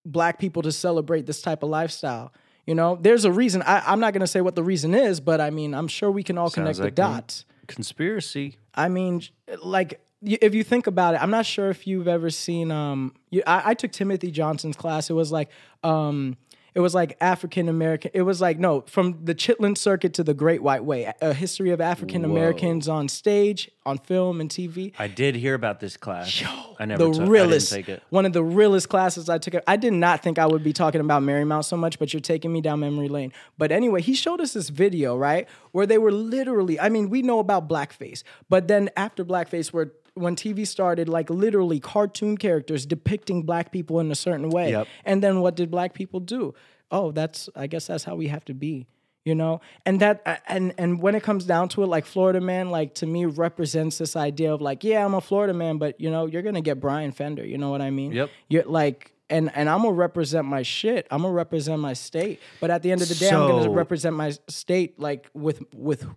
black 0.05 0.39
people 0.39 0.63
to 0.63 0.71
celebrate 0.71 1.25
this 1.25 1.41
type 1.41 1.63
of 1.63 1.69
lifestyle. 1.69 2.33
You 2.65 2.75
know, 2.75 2.97
there's 2.99 3.25
a 3.25 3.31
reason. 3.31 3.61
I, 3.61 3.83
I'm 3.85 3.99
not 3.99 4.13
going 4.13 4.21
to 4.21 4.27
say 4.27 4.41
what 4.41 4.55
the 4.55 4.63
reason 4.63 4.93
is, 4.93 5.19
but 5.19 5.39
I 5.39 5.49
mean, 5.49 5.73
I'm 5.73 5.87
sure 5.87 6.11
we 6.11 6.23
can 6.23 6.37
all 6.37 6.49
connect 6.49 6.77
Sounds 6.77 6.77
the 6.77 6.83
like 6.85 6.93
me. 6.93 7.15
dots. 7.15 7.45
Conspiracy. 7.67 8.57
I 8.75 8.89
mean, 8.89 9.21
like 9.63 10.01
if 10.21 10.53
you 10.53 10.63
think 10.63 10.87
about 10.87 11.13
it, 11.13 11.21
I'm 11.21 11.31
not 11.31 11.45
sure 11.45 11.69
if 11.69 11.87
you've 11.87 12.07
ever 12.07 12.29
seen. 12.29 12.71
Um, 12.71 13.15
you, 13.29 13.41
I, 13.47 13.71
I 13.71 13.73
took 13.73 13.91
Timothy 13.91 14.31
Johnson's 14.31 14.75
class. 14.75 15.09
It 15.09 15.13
was 15.13 15.31
like, 15.31 15.49
um, 15.83 16.37
It 16.73 16.79
was 16.79 16.93
like 16.93 17.17
African 17.19 17.67
American. 17.67 18.11
It 18.13 18.23
was 18.23 18.41
like 18.41 18.59
no, 18.59 18.81
from 18.81 19.23
the 19.23 19.35
Chitlin 19.35 19.77
Circuit 19.77 20.13
to 20.15 20.23
the 20.23 20.33
Great 20.33 20.61
White 20.61 20.83
Way, 20.83 21.11
a 21.21 21.33
history 21.33 21.71
of 21.71 21.81
African 21.81 22.25
Americans 22.25 22.87
on 22.87 23.07
stage, 23.07 23.69
on 23.85 23.97
film, 23.97 24.39
and 24.41 24.49
TV. 24.49 24.93
I 24.99 25.07
did 25.07 25.35
hear 25.35 25.53
about 25.53 25.79
this 25.79 25.97
class. 25.97 26.43
I 26.79 26.85
never 26.85 27.05
the 27.05 27.13
took, 27.13 27.29
realest, 27.29 27.73
I 27.73 27.77
didn't 27.77 27.87
take 27.87 27.95
it. 27.97 28.03
one 28.09 28.25
of 28.25 28.33
the 28.33 28.43
realest 28.43 28.89
classes 28.89 29.29
I 29.29 29.37
took. 29.37 29.55
I 29.67 29.75
did 29.75 29.93
not 29.93 30.23
think 30.23 30.39
I 30.39 30.45
would 30.45 30.63
be 30.63 30.73
talking 30.73 31.01
about 31.01 31.23
Marymount 31.23 31.65
so 31.65 31.75
much, 31.75 31.99
but 31.99 32.13
you're 32.13 32.21
taking 32.21 32.53
me 32.53 32.61
down 32.61 32.79
memory 32.79 33.09
lane. 33.09 33.33
But 33.57 33.71
anyway, 33.71 34.01
he 34.01 34.13
showed 34.13 34.39
us 34.39 34.53
this 34.53 34.69
video, 34.69 35.17
right, 35.17 35.47
where 35.71 35.85
they 35.85 35.97
were 35.97 36.11
literally. 36.11 36.79
I 36.79 36.89
mean, 36.89 37.09
we 37.09 37.21
know 37.21 37.39
about 37.39 37.67
blackface, 37.67 38.23
but 38.47 38.67
then 38.67 38.89
after 38.95 39.25
blackface, 39.25 39.73
where 39.73 39.91
when 40.19 40.35
TV 40.35 40.67
started, 40.67 41.09
like 41.09 41.29
literally 41.29 41.79
cartoon 41.79 42.37
characters 42.37 42.85
depicting 42.85 43.43
black 43.43 43.71
people 43.71 43.99
in 43.99 44.11
a 44.11 44.15
certain 44.15 44.49
way. 44.49 44.71
Yep. 44.71 44.87
And 45.05 45.23
then 45.23 45.41
what 45.41 45.55
did 45.55 45.71
black 45.71 45.93
people 45.93 46.19
do? 46.19 46.53
Oh, 46.91 47.11
that's 47.11 47.49
I 47.55 47.67
guess 47.67 47.87
that's 47.87 48.03
how 48.03 48.15
we 48.15 48.27
have 48.27 48.45
to 48.45 48.53
be. 48.53 48.87
You 49.25 49.35
know, 49.35 49.61
and 49.85 49.99
that 49.99 50.21
uh, 50.25 50.37
and 50.47 50.73
and 50.77 51.01
when 51.01 51.13
it 51.13 51.21
comes 51.21 51.45
down 51.45 51.69
to 51.69 51.83
it, 51.83 51.87
like 51.87 52.05
Florida 52.05 52.41
man, 52.41 52.71
like 52.71 52.95
to 52.95 53.05
me 53.05 53.25
represents 53.25 53.97
this 53.97 54.15
idea 54.15 54.53
of 54.53 54.61
like, 54.61 54.83
yeah, 54.83 55.05
I'm 55.05 55.13
a 55.13 55.21
Florida 55.21 55.53
man, 55.53 55.77
but 55.77 55.99
you 55.99 56.09
know, 56.09 56.25
you're 56.25 56.41
gonna 56.41 56.61
get 56.61 56.79
Brian 56.79 57.11
Fender. 57.11 57.45
You 57.45 57.57
know 57.57 57.69
what 57.69 57.81
I 57.81 57.91
mean? 57.91 58.13
Yep. 58.13 58.29
You're 58.47 58.63
like, 58.63 59.13
and 59.29 59.51
and 59.55 59.69
I'm 59.69 59.81
gonna 59.81 59.91
represent 59.91 60.47
my 60.47 60.63
shit. 60.63 61.05
I'm 61.11 61.21
gonna 61.21 61.33
represent 61.33 61.79
my 61.79 61.93
state. 61.93 62.39
But 62.59 62.71
at 62.71 62.81
the 62.81 62.91
end 62.91 63.01
of 63.01 63.09
the 63.09 63.15
day, 63.15 63.29
I'm 63.29 63.47
gonna 63.47 63.69
represent 63.69 64.15
my 64.15 64.31
state 64.47 64.99
like 64.99 65.29
with 65.33 65.61
with 65.75 66.07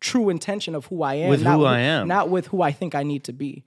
true 0.00 0.28
intention 0.30 0.74
of 0.74 0.86
who 0.86 1.02
I 1.02 1.14
am. 1.14 1.28
With 1.30 1.42
not 1.42 1.54
who 1.54 1.58
with- 1.60 1.68
I 1.68 1.80
am. 1.80 2.08
not 2.08 2.28
with 2.30 2.46
who 2.48 2.62
I 2.62 2.72
think 2.72 2.94
I 2.94 3.02
need 3.02 3.24
to 3.24 3.32
be. 3.32 3.64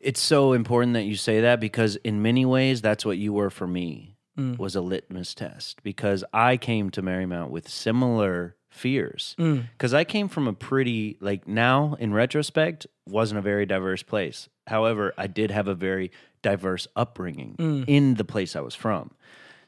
It's 0.00 0.20
so 0.20 0.52
important 0.52 0.92
that 0.94 1.04
you 1.04 1.16
say 1.16 1.40
that 1.40 1.60
because 1.60 1.96
in 1.96 2.22
many 2.22 2.44
ways 2.46 2.80
that's 2.80 3.04
what 3.04 3.18
you 3.18 3.32
were 3.32 3.50
for 3.50 3.66
me 3.66 4.14
Mm. 4.38 4.56
was 4.56 4.76
a 4.76 4.80
litmus 4.80 5.34
test 5.34 5.82
because 5.82 6.22
I 6.32 6.56
came 6.56 6.90
to 6.90 7.02
Marymount 7.02 7.50
with 7.50 7.68
similar 7.68 8.54
fears 8.70 9.34
Mm. 9.38 9.64
because 9.72 9.92
I 9.92 10.04
came 10.04 10.28
from 10.28 10.46
a 10.46 10.52
pretty 10.52 11.16
like 11.20 11.48
now 11.48 11.96
in 11.98 12.12
retrospect 12.14 12.86
wasn't 13.08 13.38
a 13.40 13.42
very 13.42 13.66
diverse 13.66 14.04
place. 14.04 14.48
However, 14.68 15.12
I 15.18 15.26
did 15.26 15.50
have 15.50 15.66
a 15.66 15.74
very 15.74 16.12
diverse 16.42 16.86
upbringing 16.94 17.56
Mm. 17.58 17.84
in 17.88 18.14
the 18.14 18.24
place 18.24 18.54
I 18.54 18.60
was 18.60 18.76
from. 18.76 19.10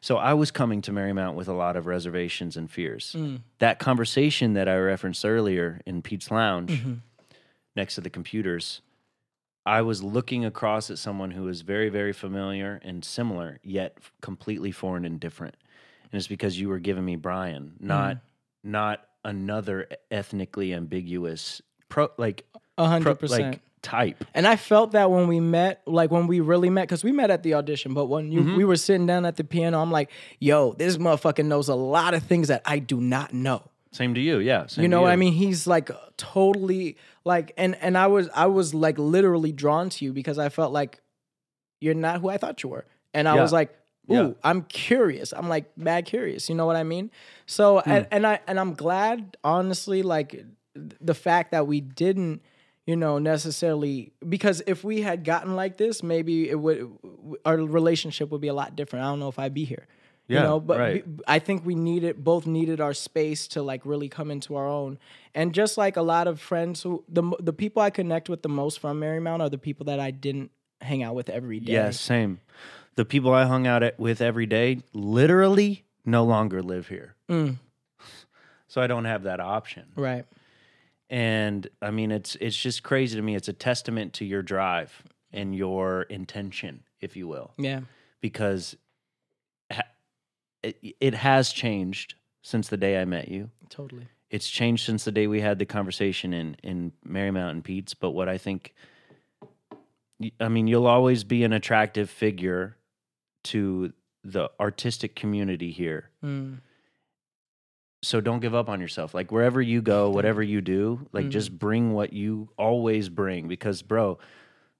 So 0.02 0.16
I 0.16 0.32
was 0.34 0.50
coming 0.50 0.80
to 0.82 0.92
Marymount 0.92 1.34
with 1.34 1.48
a 1.48 1.52
lot 1.52 1.76
of 1.76 1.86
reservations 1.86 2.56
and 2.56 2.70
fears. 2.70 3.14
Mm. 3.18 3.42
That 3.58 3.78
conversation 3.78 4.54
that 4.54 4.68
I 4.68 4.76
referenced 4.78 5.24
earlier 5.24 5.80
in 5.86 6.00
Pete's 6.02 6.30
Lounge 6.30 6.70
Mm-hmm. 6.70 6.94
next 7.76 7.96
to 7.96 8.00
the 8.00 8.10
computers, 8.10 8.80
I 9.66 9.82
was 9.82 10.02
looking 10.02 10.44
across 10.44 10.90
at 10.90 10.98
someone 10.98 11.32
who 11.32 11.42
was 11.42 11.60
very, 11.60 11.90
very 11.90 12.12
familiar 12.14 12.80
and 12.82 13.04
similar, 13.04 13.58
yet 13.62 13.94
f- 13.98 14.10
completely 14.22 14.72
foreign 14.72 15.04
and 15.04 15.20
different. 15.20 15.54
And 16.10 16.18
it's 16.18 16.26
because 16.28 16.58
you 16.58 16.68
were 16.70 16.78
giving 16.78 17.04
me 17.04 17.16
Brian, 17.16 17.74
not 17.78 18.18
not 18.64 19.06
another 19.24 19.86
ethnically 20.10 20.72
ambiguous 20.74 21.60
pro 21.90 22.08
like 22.16 22.46
hundred 22.78 23.16
percent. 23.16 23.60
Type. 23.82 24.24
And 24.34 24.46
I 24.46 24.56
felt 24.56 24.92
that 24.92 25.10
when 25.10 25.26
we 25.28 25.40
met, 25.40 25.82
like 25.86 26.10
when 26.10 26.26
we 26.26 26.40
really 26.40 26.68
met, 26.70 26.82
because 26.82 27.02
we 27.04 27.12
met 27.12 27.30
at 27.30 27.42
the 27.42 27.54
audition, 27.54 27.94
but 27.94 28.06
when 28.06 28.30
you, 28.30 28.40
Mm-hmm. 28.42 28.56
we 28.56 28.64
were 28.64 28.76
sitting 28.76 29.06
down 29.06 29.24
at 29.24 29.36
the 29.36 29.44
piano, 29.44 29.80
I'm 29.80 29.90
like, 29.90 30.10
yo, 30.38 30.72
this 30.74 30.96
motherfucker 30.98 31.44
knows 31.44 31.68
a 31.68 31.74
lot 31.74 32.12
of 32.14 32.22
things 32.22 32.48
that 32.48 32.62
I 32.64 32.78
do 32.78 33.00
not 33.00 33.32
know. 33.32 33.62
Same 33.92 34.14
to 34.14 34.20
you, 34.20 34.38
yeah. 34.38 34.66
Same 34.66 34.82
You 34.82 34.88
know 34.88 35.00
what 35.00 35.10
I 35.10 35.16
mean? 35.16 35.32
He's 35.32 35.66
like 35.66 35.90
totally 36.16 36.96
like 37.24 37.52
and 37.56 37.74
and 37.76 37.96
I 37.98 38.06
was 38.06 38.28
I 38.34 38.46
was 38.46 38.72
like 38.74 38.98
literally 38.98 39.50
drawn 39.52 39.88
to 39.90 40.04
you 40.04 40.12
because 40.12 40.38
I 40.38 40.48
felt 40.48 40.72
like 40.72 41.00
you're 41.80 41.94
not 41.94 42.20
who 42.20 42.28
I 42.28 42.36
thought 42.38 42.62
you 42.62 42.68
were. 42.68 42.84
And 43.14 43.28
I 43.28 43.34
Yeah. 43.34 43.42
was 43.42 43.52
like, 43.52 43.70
ooh, 44.10 44.14
Yeah. 44.14 44.30
I'm 44.44 44.62
curious. 44.62 45.32
I'm 45.32 45.48
like 45.48 45.76
mad 45.76 46.04
curious. 46.04 46.48
You 46.48 46.54
know 46.54 46.66
what 46.66 46.76
I 46.76 46.84
mean? 46.84 47.10
So 47.46 47.80
Hmm. 47.80 47.90
and, 47.90 48.06
and 48.12 48.26
I 48.26 48.40
and 48.46 48.60
I'm 48.60 48.74
glad 48.74 49.36
honestly 49.42 50.02
like 50.02 50.44
the 50.74 51.14
fact 51.14 51.50
that 51.50 51.66
we 51.66 51.80
didn't 51.80 52.42
you 52.90 52.96
know 52.96 53.18
necessarily 53.20 54.12
because 54.28 54.62
if 54.66 54.82
we 54.82 55.02
had 55.02 55.22
gotten 55.22 55.54
like 55.54 55.76
this 55.76 56.02
maybe 56.02 56.50
it 56.50 56.58
would 56.58 56.90
our 57.44 57.56
relationship 57.56 58.30
would 58.30 58.40
be 58.40 58.48
a 58.48 58.54
lot 58.54 58.74
different. 58.74 59.04
I 59.04 59.08
don't 59.08 59.20
know 59.20 59.28
if 59.28 59.38
I'd 59.38 59.54
be 59.54 59.64
here. 59.64 59.86
Yeah, 60.26 60.38
you 60.38 60.42
know, 60.44 60.60
but 60.60 60.78
right. 60.78 61.16
be- 61.16 61.22
I 61.28 61.38
think 61.38 61.64
we 61.64 61.76
needed 61.76 62.24
both 62.24 62.46
needed 62.46 62.80
our 62.80 62.92
space 62.92 63.46
to 63.48 63.62
like 63.62 63.86
really 63.86 64.08
come 64.08 64.32
into 64.32 64.56
our 64.56 64.66
own. 64.66 64.98
And 65.36 65.54
just 65.54 65.78
like 65.78 65.96
a 65.96 66.02
lot 66.02 66.26
of 66.26 66.40
friends 66.40 66.82
who 66.82 67.04
the 67.08 67.22
the 67.38 67.52
people 67.52 67.80
I 67.80 67.90
connect 67.90 68.28
with 68.28 68.42
the 68.42 68.48
most 68.48 68.80
from 68.80 69.00
Marymount 69.00 69.40
are 69.40 69.48
the 69.48 69.58
people 69.58 69.86
that 69.86 70.00
I 70.00 70.10
didn't 70.10 70.50
hang 70.80 71.04
out 71.04 71.14
with 71.14 71.28
every 71.28 71.60
day. 71.60 71.74
Yeah, 71.74 71.90
same. 71.90 72.40
The 72.96 73.04
people 73.04 73.32
I 73.32 73.44
hung 73.44 73.68
out 73.68 73.84
at, 73.84 74.00
with 74.00 74.20
every 74.20 74.46
day 74.46 74.82
literally 74.92 75.84
no 76.04 76.24
longer 76.24 76.60
live 76.60 76.88
here. 76.88 77.14
Mm. 77.28 77.58
So 78.66 78.80
I 78.80 78.88
don't 78.88 79.04
have 79.04 79.24
that 79.24 79.38
option. 79.38 79.84
Right. 79.94 80.26
And 81.10 81.68
I 81.82 81.90
mean 81.90 82.12
it's 82.12 82.36
it's 82.36 82.56
just 82.56 82.82
crazy 82.82 83.16
to 83.16 83.22
me. 83.22 83.34
It's 83.34 83.48
a 83.48 83.52
testament 83.52 84.14
to 84.14 84.24
your 84.24 84.42
drive 84.42 85.02
and 85.32 85.54
your 85.54 86.02
intention, 86.02 86.84
if 87.00 87.16
you 87.16 87.26
will. 87.28 87.52
Yeah. 87.58 87.80
Because 88.20 88.76
it, 90.62 90.94
it 91.00 91.14
has 91.14 91.52
changed 91.52 92.14
since 92.42 92.68
the 92.68 92.76
day 92.76 93.00
I 93.00 93.04
met 93.04 93.28
you. 93.28 93.50
Totally. 93.68 94.06
It's 94.30 94.48
changed 94.48 94.86
since 94.86 95.04
the 95.04 95.12
day 95.12 95.26
we 95.26 95.40
had 95.40 95.58
the 95.58 95.66
conversation 95.66 96.32
in 96.32 96.56
in 96.62 96.92
Marymount 97.06 97.50
and 97.50 97.64
Pete's. 97.64 97.94
But 97.94 98.10
what 98.10 98.28
I 98.28 98.38
think, 98.38 98.74
i 100.38 100.48
mean, 100.48 100.66
you'll 100.68 100.86
always 100.86 101.24
be 101.24 101.42
an 101.44 101.52
attractive 101.52 102.08
figure 102.08 102.76
to 103.44 103.92
the 104.22 104.50
artistic 104.60 105.16
community 105.16 105.70
here. 105.72 106.10
Mm. 106.24 106.58
So 108.02 108.20
don't 108.20 108.40
give 108.40 108.54
up 108.54 108.68
on 108.68 108.80
yourself. 108.80 109.12
Like 109.14 109.30
wherever 109.30 109.60
you 109.60 109.82
go, 109.82 110.10
whatever 110.10 110.42
you 110.42 110.60
do, 110.62 111.06
like 111.12 111.26
Mhm. 111.26 111.30
just 111.30 111.58
bring 111.58 111.92
what 111.92 112.12
you 112.12 112.48
always 112.56 113.08
bring. 113.10 113.46
Because, 113.46 113.82
bro, 113.82 114.18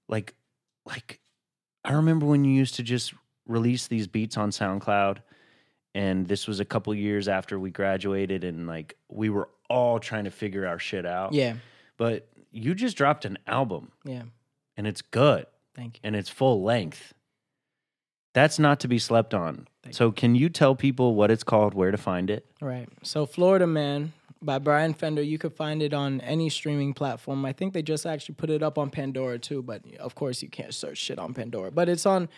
like, 0.08 0.34
like 0.86 1.20
I 1.84 1.92
remember 1.92 2.26
when 2.26 2.44
you 2.44 2.52
used 2.52 2.76
to 2.76 2.82
just 2.82 3.12
release 3.46 3.86
these 3.88 4.06
beats 4.06 4.36
on 4.36 4.50
SoundCloud 4.50 5.18
and 5.94 6.28
this 6.28 6.46
was 6.46 6.60
a 6.60 6.64
couple 6.64 6.94
years 6.94 7.26
after 7.28 7.58
we 7.58 7.70
graduated 7.70 8.44
and 8.44 8.66
like 8.66 8.96
we 9.08 9.28
were 9.28 9.48
all 9.68 9.98
trying 9.98 10.24
to 10.24 10.30
figure 10.30 10.66
our 10.66 10.78
shit 10.78 11.04
out 11.04 11.32
Yeah. 11.32 11.56
but 11.96 12.28
you 12.52 12.74
just 12.74 12.96
dropped 12.96 13.24
an 13.24 13.38
album 13.46 13.90
Yeah. 14.04 14.22
and 14.76 14.86
it's 14.86 15.02
good 15.02 15.46
Thank 15.74 15.96
you. 15.96 16.00
and 16.04 16.14
it's 16.14 16.28
full 16.28 16.62
length 16.62 17.12
that's 18.32 18.58
not 18.58 18.80
to 18.80 18.88
be 18.88 18.98
slept 18.98 19.34
on 19.34 19.66
Thank 19.82 19.94
so 19.94 20.10
can 20.10 20.34
you 20.34 20.48
tell 20.48 20.74
people 20.74 21.14
what 21.14 21.30
it's 21.30 21.44
called 21.44 21.74
where 21.74 21.90
to 21.90 21.98
find 21.98 22.30
it 22.30 22.46
Right. 22.60 22.88
So 23.02 23.26
Florida 23.26 23.66
Man 23.66 24.12
by 24.42 24.58
Brian 24.58 24.94
Fender, 24.94 25.20
you 25.22 25.36
could 25.36 25.52
find 25.52 25.82
it 25.82 25.92
on 25.92 26.20
any 26.22 26.48
streaming 26.48 26.94
platform. 26.94 27.44
I 27.44 27.52
think 27.52 27.74
they 27.74 27.82
just 27.82 28.06
actually 28.06 28.36
put 28.36 28.48
it 28.48 28.62
up 28.62 28.78
on 28.78 28.88
Pandora 28.88 29.38
too, 29.38 29.62
but 29.62 29.82
of 29.98 30.14
course 30.14 30.42
you 30.42 30.48
can't 30.48 30.72
search 30.74 30.96
shit 30.96 31.18
on 31.18 31.34
Pandora. 31.34 31.70
But 31.70 31.90
it's 31.90 32.06
on 32.06 32.28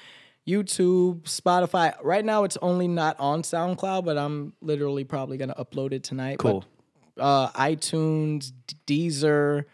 YouTube, 0.47 1.23
Spotify. 1.23 1.95
Right 2.03 2.25
now 2.25 2.43
it's 2.43 2.57
only 2.61 2.89
not 2.89 3.19
on 3.21 3.43
SoundCloud, 3.43 4.05
but 4.05 4.19
I'm 4.19 4.53
literally 4.61 5.05
probably 5.05 5.37
gonna 5.37 5.55
upload 5.55 5.93
it 5.93 6.03
tonight. 6.03 6.39
But, 6.39 6.43
cool 6.43 6.65
uh, 7.19 7.51
iTunes, 7.51 8.53
Deezer, 8.87 9.65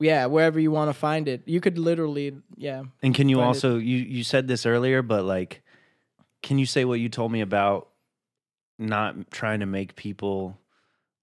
yeah, 0.00 0.26
wherever 0.26 0.58
you 0.60 0.70
want 0.70 0.88
to 0.88 0.94
find 0.94 1.28
it. 1.28 1.42
You 1.46 1.60
could 1.60 1.78
literally, 1.78 2.36
yeah. 2.56 2.84
and 3.02 3.14
can 3.14 3.28
you 3.28 3.36
find 3.36 3.44
it. 3.44 3.48
also 3.48 3.76
you 3.76 3.98
you 3.98 4.24
said 4.24 4.48
this 4.48 4.66
earlier 4.66 5.02
but 5.02 5.24
like 5.24 5.62
can 6.42 6.58
you 6.58 6.66
say 6.66 6.84
what 6.84 7.00
you 7.00 7.08
told 7.08 7.32
me 7.32 7.40
about 7.40 7.88
not 8.78 9.30
trying 9.30 9.60
to 9.60 9.66
make 9.66 9.94
people 9.96 10.58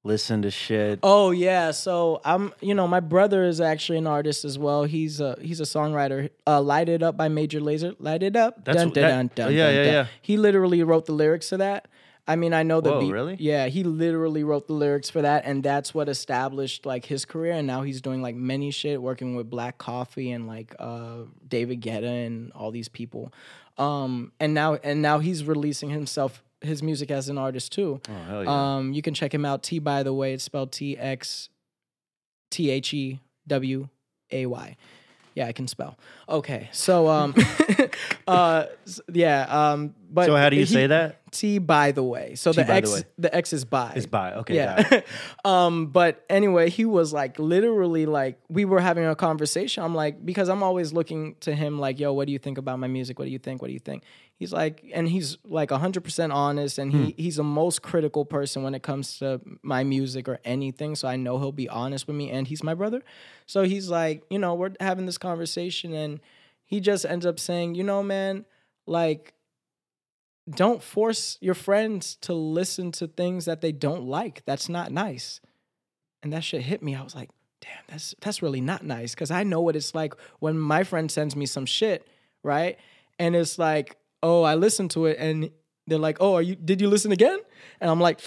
listen 0.03 0.41
to 0.41 0.49
shit 0.49 0.99
Oh 1.03 1.30
yeah, 1.32 1.72
so 1.72 2.22
I'm 2.26 2.53
you 2.62 2.74
know 2.74 2.88
my 2.88 2.99
brother 3.01 3.43
is 3.43 3.62
actually 3.62 3.97
an 3.99 4.07
artist 4.07 4.45
as 4.45 4.57
well. 4.57 4.84
He's 4.86 5.20
a 5.22 5.38
he's 5.41 5.59
a 5.59 5.64
songwriter. 5.66 6.30
Uh, 6.47 6.62
Light 6.62 6.89
It 6.89 7.03
Up 7.03 7.16
by 7.18 7.28
Major 7.28 7.59
Lazer. 7.59 7.95
Light 7.99 8.24
It 8.24 8.36
Up. 8.36 8.66
That's- 8.66 8.84
dun, 8.84 8.93
dun, 8.93 9.03
that- 9.03 9.36
dun, 9.36 9.47
dun, 9.47 9.53
yeah, 9.55 9.66
dun, 9.68 9.76
yeah, 9.76 9.84
dun. 9.84 9.93
yeah. 9.93 10.05
He 10.22 10.38
literally 10.38 10.82
wrote 10.84 11.05
the 11.05 11.14
lyrics 11.14 11.49
to 11.49 11.57
that. 11.57 11.88
I 12.28 12.36
mean, 12.36 12.53
I 12.53 12.63
know 12.63 12.82
the 12.82 12.91
Whoa, 12.91 12.99
beat. 12.99 13.11
really? 13.11 13.36
Yeah, 13.39 13.67
he 13.67 13.84
literally 13.84 14.43
wrote 14.43 14.67
the 14.67 14.74
lyrics 14.74 15.09
for 15.09 15.22
that, 15.22 15.43
and 15.45 15.63
that's 15.63 15.93
what 15.93 16.07
established 16.07 16.86
like 16.86 17.05
his 17.05 17.26
career. 17.26 17.53
And 17.53 17.65
now 17.67 17.82
he's 17.82 18.01
doing 18.01 18.22
like 18.22 18.36
many 18.36 18.72
shit, 18.72 19.01
working 19.01 19.36
with 19.36 19.49
Black 19.49 19.78
Coffee 19.78 20.32
and 20.32 20.47
like 20.47 20.76
uh, 20.80 21.24
David 21.47 21.82
Guetta 21.82 22.26
and 22.28 22.51
all 22.53 22.72
these 22.72 22.88
people. 22.89 23.34
Um, 23.78 24.32
and 24.39 24.53
now 24.53 24.76
and 24.76 25.01
now 25.01 25.19
he's 25.19 25.43
releasing 25.43 25.89
himself 25.89 26.43
his 26.61 26.84
music 26.84 27.09
as 27.09 27.28
an 27.28 27.39
artist 27.39 27.72
too. 27.72 27.99
oh 28.07 28.13
hell 28.28 28.43
yeah 28.43 28.76
Um, 28.76 28.93
you 28.93 29.01
can 29.01 29.13
check 29.15 29.34
him 29.34 29.43
out. 29.45 29.63
T 29.63 29.80
by 29.80 30.03
the 30.03 30.13
way, 30.13 30.34
it's 30.34 30.43
spelled 30.43 30.72
T 30.72 30.97
X 30.97 31.49
T 32.51 32.69
H 32.69 32.93
E 32.93 33.19
W 33.47 33.88
A 34.32 34.45
Y. 34.45 34.78
Yeah, 35.34 35.47
I 35.47 35.53
can 35.53 35.67
spell. 35.67 35.97
Okay, 36.28 36.69
so 36.74 37.07
um, 37.07 37.34
uh, 38.28 38.65
yeah, 39.13 39.45
um, 39.49 39.95
but 40.14 40.26
So 40.26 40.36
how 40.36 40.49
do 40.49 40.55
you 40.57 40.64
he- 40.66 40.74
say 40.74 40.88
that? 40.88 41.18
T 41.32 41.59
by 41.59 41.93
the 41.93 42.03
way. 42.03 42.36
So 42.36 42.51
the 42.51 42.64
the 42.66 42.74
X 42.74 42.91
way. 42.93 43.03
the 43.18 43.34
X 43.34 43.53
is 43.53 43.64
by. 43.64 43.93
Is 43.95 44.05
by. 44.05 44.34
Okay. 44.34 44.55
Yeah. 44.55 45.01
um, 45.45 45.88
but 45.88 46.26
anyway, 46.30 46.70
he 46.70 46.84
was 46.84 47.14
like 47.14 47.39
literally 47.39 48.05
like 48.05 48.38
we 48.49 48.66
were 48.66 48.82
having 48.82 49.05
a 49.05 49.16
conversation. 49.16 49.82
I'm 49.84 49.95
like, 49.95 50.26
because 50.26 50.49
I'm 50.49 50.62
always 50.62 50.91
looking 50.91 51.36
to 51.41 51.55
him 51.55 51.80
like, 51.80 51.99
yo, 52.01 52.12
what 52.12 52.28
do 52.28 52.34
you 52.34 52.39
think 52.39 52.57
about 52.57 52.80
my 52.80 52.88
music? 52.88 53.18
What 53.18 53.26
do 53.26 53.32
you 53.32 53.39
think? 53.39 53.62
What 53.62 53.70
do 53.70 53.74
you 53.74 53.80
think? 53.80 54.03
He's 54.36 54.51
like, 54.51 54.84
and 54.93 55.07
he's 55.07 55.38
like 55.45 55.70
100% 55.70 56.34
honest, 56.34 56.78
and 56.80 56.91
Hmm. 56.91 57.03
he 57.05 57.16
he's 57.18 57.38
the 57.38 57.43
most 57.43 57.82
critical 57.82 58.26
person 58.26 58.64
when 58.64 58.76
it 58.76 58.84
comes 58.84 59.20
to 59.20 59.39
my 59.62 59.84
music 59.86 60.28
or 60.28 60.39
anything. 60.43 60.95
So 60.95 61.07
I 61.07 61.16
know 61.16 61.38
he'll 61.39 61.51
be 61.53 61.70
honest 61.70 62.07
with 62.07 62.18
me, 62.18 62.30
and 62.32 62.45
he's 62.47 62.62
my 62.64 62.74
brother. 62.74 63.01
So 63.45 63.64
he's 63.64 63.88
like, 63.89 64.24
you 64.30 64.39
know, 64.39 64.53
we're 64.55 64.72
having 64.82 65.05
this 65.05 65.18
conversation, 65.20 65.93
and 65.93 66.20
he 66.66 66.82
just 66.82 67.05
ends 67.05 67.26
up 67.26 67.39
saying, 67.39 67.76
you 67.76 67.84
know, 67.86 68.01
man, 68.03 68.43
like 68.86 69.34
don't 70.49 70.81
force 70.81 71.37
your 71.41 71.53
friends 71.53 72.15
to 72.21 72.33
listen 72.33 72.91
to 72.93 73.07
things 73.07 73.45
that 73.45 73.61
they 73.61 73.71
don't 73.71 74.03
like. 74.03 74.43
That's 74.45 74.69
not 74.69 74.91
nice. 74.91 75.39
And 76.23 76.33
that 76.33 76.43
shit 76.43 76.61
hit 76.61 76.81
me. 76.83 76.95
I 76.95 77.03
was 77.03 77.15
like, 77.15 77.29
damn, 77.61 77.83
that's 77.87 78.15
that's 78.21 78.41
really 78.41 78.61
not 78.61 78.83
nice. 78.83 79.13
Cause 79.15 79.31
I 79.31 79.43
know 79.43 79.61
what 79.61 79.75
it's 79.75 79.95
like 79.95 80.13
when 80.39 80.57
my 80.57 80.83
friend 80.83 81.11
sends 81.11 81.35
me 81.35 81.45
some 81.45 81.65
shit, 81.65 82.07
right? 82.43 82.77
And 83.19 83.35
it's 83.35 83.59
like, 83.59 83.97
oh, 84.23 84.43
I 84.43 84.55
listened 84.55 84.91
to 84.91 85.05
it 85.05 85.17
and 85.19 85.51
they're 85.87 85.99
like, 85.99 86.17
oh, 86.19 86.35
are 86.35 86.41
you 86.41 86.55
did 86.55 86.81
you 86.81 86.89
listen 86.89 87.11
again? 87.11 87.39
And 87.79 87.89
I'm 87.89 87.99
like, 87.99 88.19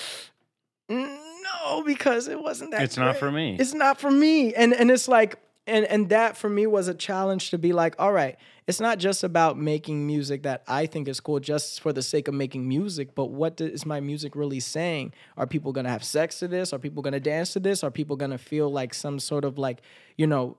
no, 0.88 1.82
because 1.84 2.28
it 2.28 2.40
wasn't 2.40 2.70
that 2.72 2.82
It's 2.82 2.96
not 2.96 3.16
for 3.16 3.30
me. 3.30 3.56
It's 3.58 3.74
not 3.74 3.98
for 3.98 4.10
me. 4.10 4.54
And 4.54 4.72
and 4.72 4.90
it's 4.90 5.08
like 5.08 5.38
and 5.66 5.84
and 5.86 6.08
that 6.10 6.36
for 6.36 6.48
me 6.48 6.66
was 6.66 6.88
a 6.88 6.94
challenge 6.94 7.50
to 7.50 7.58
be 7.58 7.72
like, 7.72 7.94
all 7.98 8.12
right, 8.12 8.36
it's 8.66 8.80
not 8.80 8.98
just 8.98 9.24
about 9.24 9.58
making 9.58 10.06
music 10.06 10.42
that 10.42 10.62
I 10.68 10.86
think 10.86 11.08
is 11.08 11.20
cool 11.20 11.40
just 11.40 11.80
for 11.80 11.92
the 11.92 12.02
sake 12.02 12.28
of 12.28 12.34
making 12.34 12.68
music, 12.68 13.14
but 13.14 13.26
what 13.26 13.60
is 13.60 13.86
my 13.86 14.00
music 14.00 14.36
really 14.36 14.60
saying? 14.60 15.12
Are 15.36 15.46
people 15.46 15.72
to 15.72 15.88
have 15.88 16.04
sex 16.04 16.38
to 16.40 16.48
this? 16.48 16.72
Are 16.72 16.78
people 16.78 17.02
to 17.02 17.20
dance 17.20 17.52
to 17.54 17.60
this? 17.60 17.82
Are 17.82 17.90
people 17.90 18.16
to 18.16 18.38
feel 18.38 18.70
like 18.70 18.94
some 18.94 19.18
sort 19.18 19.44
of 19.44 19.58
like, 19.58 19.80
you 20.16 20.26
know, 20.26 20.58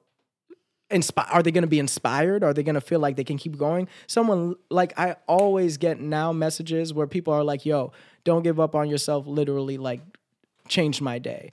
inspi- 0.92 1.28
are 1.32 1.42
they 1.42 1.52
going 1.52 1.64
to 1.64 1.68
be 1.68 1.80
inspired 1.80 2.44
are 2.44 2.54
they 2.54 2.62
going 2.62 2.76
to 2.76 2.82
feel 2.82 3.00
like 3.00 3.16
they 3.16 3.24
can 3.24 3.38
keep 3.38 3.58
going 3.58 3.88
someone 4.06 4.56
like 4.70 4.98
i 5.00 5.16
always 5.28 5.78
get 5.78 6.00
now 6.00 6.32
messages 6.32 6.94
where 6.94 7.08
people 7.08 7.34
are 7.34 7.44
like 7.44 7.66
yo 7.66 7.92
don't 8.24 8.44
give 8.44 8.60
up 8.60 8.76
on 8.76 8.88
yourself 8.88 9.26
literally 9.26 9.78
like 9.78 10.02
changed 10.68 11.02
my 11.02 11.18
day 11.18 11.52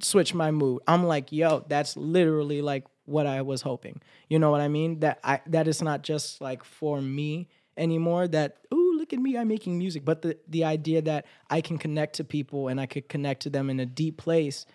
switch 0.00 0.34
my 0.34 0.50
mood. 0.50 0.82
I'm 0.86 1.06
like 1.06 1.32
yo 1.32 1.64
that's 1.68 1.96
literally 1.96 2.62
like 2.62 2.84
what 3.04 3.26
i 3.26 3.42
was 3.42 3.62
hoping. 3.62 4.00
You 4.28 4.38
know 4.38 4.50
what 4.50 4.60
i 4.60 4.68
mean? 4.68 5.00
That 5.00 5.18
i 5.24 5.40
that 5.46 5.68
is 5.68 5.82
not 5.82 6.02
just 6.02 6.40
like 6.40 6.64
for 6.64 7.00
me 7.00 7.48
anymore 7.76 8.26
that 8.26 8.56
ooh 8.74 8.96
look 8.98 9.12
at 9.12 9.20
me 9.20 9.36
i'm 9.36 9.48
making 9.48 9.78
music. 9.78 10.04
But 10.04 10.22
the 10.22 10.36
the 10.48 10.64
idea 10.64 11.02
that 11.02 11.26
i 11.50 11.60
can 11.60 11.78
connect 11.78 12.16
to 12.16 12.24
people 12.24 12.68
and 12.68 12.80
i 12.80 12.86
could 12.86 13.08
connect 13.08 13.42
to 13.42 13.50
them 13.50 13.70
in 13.70 13.80
a 13.80 13.86
deep 13.86 14.16
place 14.18 14.66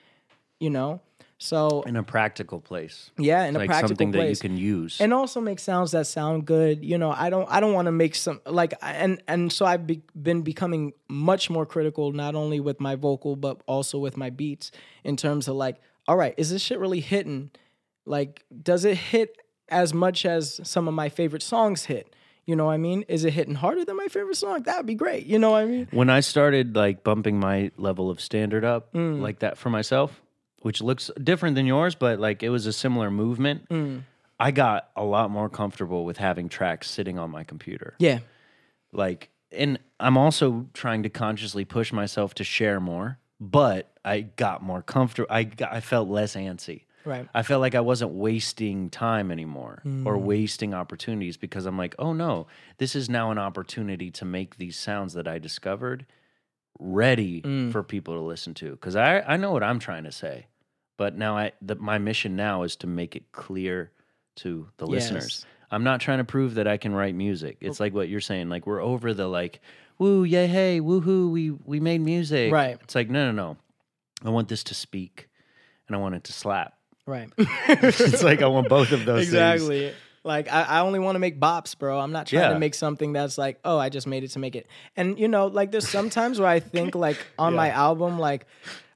you 0.59 0.69
know 0.69 1.01
so 1.43 1.81
In 1.85 1.97
a 1.97 2.03
practical 2.03 2.61
place. 2.61 3.11
yeah 3.17 3.43
in 3.45 3.55
a 3.55 3.59
like 3.59 3.67
practical 3.67 3.89
something 3.89 4.11
place 4.13 4.39
that 4.39 4.43
you 4.45 4.49
can 4.49 4.57
use. 4.57 5.01
and 5.01 5.13
also 5.13 5.41
make 5.41 5.59
sounds 5.59 5.91
that 5.91 6.07
sound 6.07 6.45
good 6.45 6.83
you 6.85 6.97
know 6.97 7.11
i 7.11 7.29
don't 7.29 7.47
i 7.51 7.59
don't 7.59 7.73
want 7.73 7.87
to 7.87 7.91
make 7.91 8.15
some 8.15 8.39
like 8.45 8.73
and 8.81 9.21
and 9.27 9.51
so 9.51 9.65
i've 9.65 9.85
be, 9.85 10.01
been 10.29 10.41
becoming 10.41 10.93
much 11.09 11.49
more 11.49 11.65
critical 11.65 12.11
not 12.13 12.33
only 12.33 12.59
with 12.61 12.79
my 12.79 12.95
vocal 12.95 13.35
but 13.35 13.61
also 13.67 13.97
with 13.99 14.15
my 14.15 14.29
beats 14.29 14.71
in 15.03 15.17
terms 15.17 15.47
of 15.49 15.55
like 15.55 15.77
all 16.07 16.15
right 16.15 16.33
is 16.37 16.49
this 16.49 16.61
shit 16.61 16.79
really 16.79 17.01
hitting 17.01 17.51
like 18.05 18.43
does 18.61 18.85
it 18.85 18.97
hit 18.97 19.37
as 19.69 19.93
much 19.93 20.25
as 20.25 20.59
some 20.63 20.87
of 20.87 20.93
my 20.93 21.09
favorite 21.09 21.43
songs 21.43 21.85
hit 21.85 22.15
you 22.45 22.55
know 22.55 22.65
what 22.65 22.71
i 22.73 22.77
mean 22.77 23.03
is 23.07 23.23
it 23.25 23.31
hitting 23.33 23.55
harder 23.55 23.83
than 23.85 23.95
my 23.97 24.07
favorite 24.07 24.35
song 24.37 24.61
that 24.63 24.77
would 24.77 24.85
be 24.85 24.95
great 24.95 25.25
you 25.25 25.37
know 25.39 25.51
what 25.51 25.63
i 25.63 25.65
mean 25.65 25.87
when 25.91 26.09
I 26.09 26.19
started 26.21 26.75
like 26.75 27.03
bumping 27.03 27.39
my 27.39 27.71
level 27.77 28.09
of 28.09 28.19
standard 28.21 28.63
up 28.65 28.93
Mm. 28.93 29.21
like 29.21 29.39
that 29.39 29.57
for 29.57 29.69
myself, 29.69 30.21
which 30.63 30.81
looks 30.81 31.09
different 31.23 31.55
than 31.55 31.65
yours, 31.65 31.93
but 31.95 32.19
like 32.19 32.41
it 32.43 32.49
was 32.49 32.65
a 32.65 32.73
similar 32.73 33.09
movement, 33.11 33.69
Mm. 33.69 34.03
I 34.39 34.51
got 34.51 34.89
a 34.95 35.03
lot 35.03 35.29
more 35.29 35.47
comfortable 35.49 36.03
with 36.03 36.17
having 36.17 36.49
tracks 36.49 36.89
sitting 36.89 37.17
on 37.19 37.29
my 37.29 37.43
computer. 37.43 37.93
yeah 37.99 38.19
Like, 38.91 39.29
and 39.51 39.79
I'm 39.99 40.17
also 40.17 40.67
trying 40.73 41.03
to 41.03 41.09
consciously 41.09 41.63
push 41.65 41.93
myself 41.93 42.33
to 42.35 42.43
share 42.43 42.79
more, 42.79 43.19
but 43.39 43.91
I 44.03 44.21
got 44.21 44.61
more 44.63 44.81
comfortable. 44.81 45.27
I 45.29 45.43
got, 45.43 45.71
I 45.71 45.79
felt 45.81 46.09
less 46.09 46.35
antsy. 46.35 46.81
right 47.05 47.27
I 47.35 47.43
felt 47.43 47.61
like 47.61 47.75
I 47.75 47.81
wasn't 47.81 48.11
wasting 48.11 48.89
time 48.89 49.31
anymore 49.31 49.81
or 50.05 50.15
Mm. 50.17 50.21
wasting 50.33 50.73
opportunities 50.73 51.37
because 51.37 51.65
I'm 51.65 51.77
like, 51.77 51.95
oh 51.99 52.13
no, 52.13 52.47
this 52.77 52.95
is 52.95 53.09
now 53.09 53.29
an 53.31 53.37
opportunity 53.37 54.09
to 54.11 54.25
make 54.25 54.55
these 54.57 54.77
sounds 54.77 55.13
that 55.13 55.27
I 55.27 55.37
discovered 55.39 56.05
ready 56.79 57.41
Mm. 57.41 57.71
for 57.71 57.83
people 57.83 58.13
to 58.15 58.21
listen 58.21 58.53
to. 58.55 58.71
Because 58.71 58.95
I, 58.95 59.19
I 59.21 59.37
know 59.37 59.51
what 59.51 59.63
I'm 59.63 59.79
trying 59.79 60.03
to 60.05 60.11
say, 60.11 60.47
but 60.97 61.17
now 61.17 61.37
I 61.37 61.51
the, 61.61 61.75
my 61.75 61.97
mission 61.97 62.35
now 62.35 62.63
is 62.63 62.75
to 62.77 62.87
make 62.87 63.15
it 63.15 63.31
clear 63.31 63.91
to 64.37 64.67
the 64.77 64.87
listeners. 64.87 65.45
I'm 65.71 65.83
not 65.83 66.01
trying 66.01 66.19
to 66.19 66.23
prove 66.23 66.55
that 66.55 66.67
I 66.67 66.77
can 66.77 66.93
write 66.93 67.15
music. 67.15 67.57
It's 67.61 67.79
like 67.79 67.93
what 67.93 68.07
you're 68.09 68.21
saying. 68.21 68.49
Like 68.49 68.67
we're 68.67 68.81
over 68.81 69.13
the 69.13 69.27
like, 69.27 69.59
woo, 69.97 70.23
yay, 70.23 70.45
hey, 70.47 70.79
woohoo, 70.81 71.29
we 71.31 71.51
we 71.51 71.79
made 71.79 72.01
music. 72.01 72.51
Right. 72.51 72.77
It's 72.83 72.95
like 72.95 73.09
no, 73.09 73.31
no, 73.31 73.31
no. 73.31 73.57
I 74.23 74.29
want 74.29 74.47
this 74.49 74.63
to 74.65 74.73
speak, 74.75 75.29
and 75.87 75.95
I 75.95 75.99
want 75.99 76.15
it 76.15 76.23
to 76.25 76.33
slap. 76.33 76.73
right 77.05 77.29
it's 77.37 78.23
like 78.23 78.41
I 78.41 78.47
want 78.47 78.69
both 78.69 78.91
of 78.91 79.03
those 79.05 79.23
things. 79.29 79.33
exactly. 79.33 79.93
Like 80.23 80.49
I, 80.49 80.61
I 80.63 80.79
only 80.79 80.99
want 80.99 81.15
to 81.15 81.19
make 81.19 81.37
bops, 81.39 81.77
bro. 81.77 81.99
I'm 81.99 82.13
not 82.13 82.27
trying 82.27 82.43
Yeah. 82.43 82.53
to 82.53 82.59
make 82.59 82.75
something 82.75 83.11
that's 83.11 83.37
like, 83.37 83.59
oh, 83.65 83.77
I 83.77 83.89
just 83.89 84.07
made 84.07 84.23
it 84.23 84.29
to 84.31 84.39
make 84.39 84.55
it. 84.55 84.67
And 84.95 85.19
you 85.19 85.27
know, 85.27 85.47
like 85.47 85.71
there's 85.71 85.87
sometimes 85.89 86.39
where 86.39 86.47
I 86.47 86.61
think 86.61 86.95
like 86.95 87.17
on 87.37 87.55
my 87.55 87.71
album, 87.71 88.17
like 88.19 88.45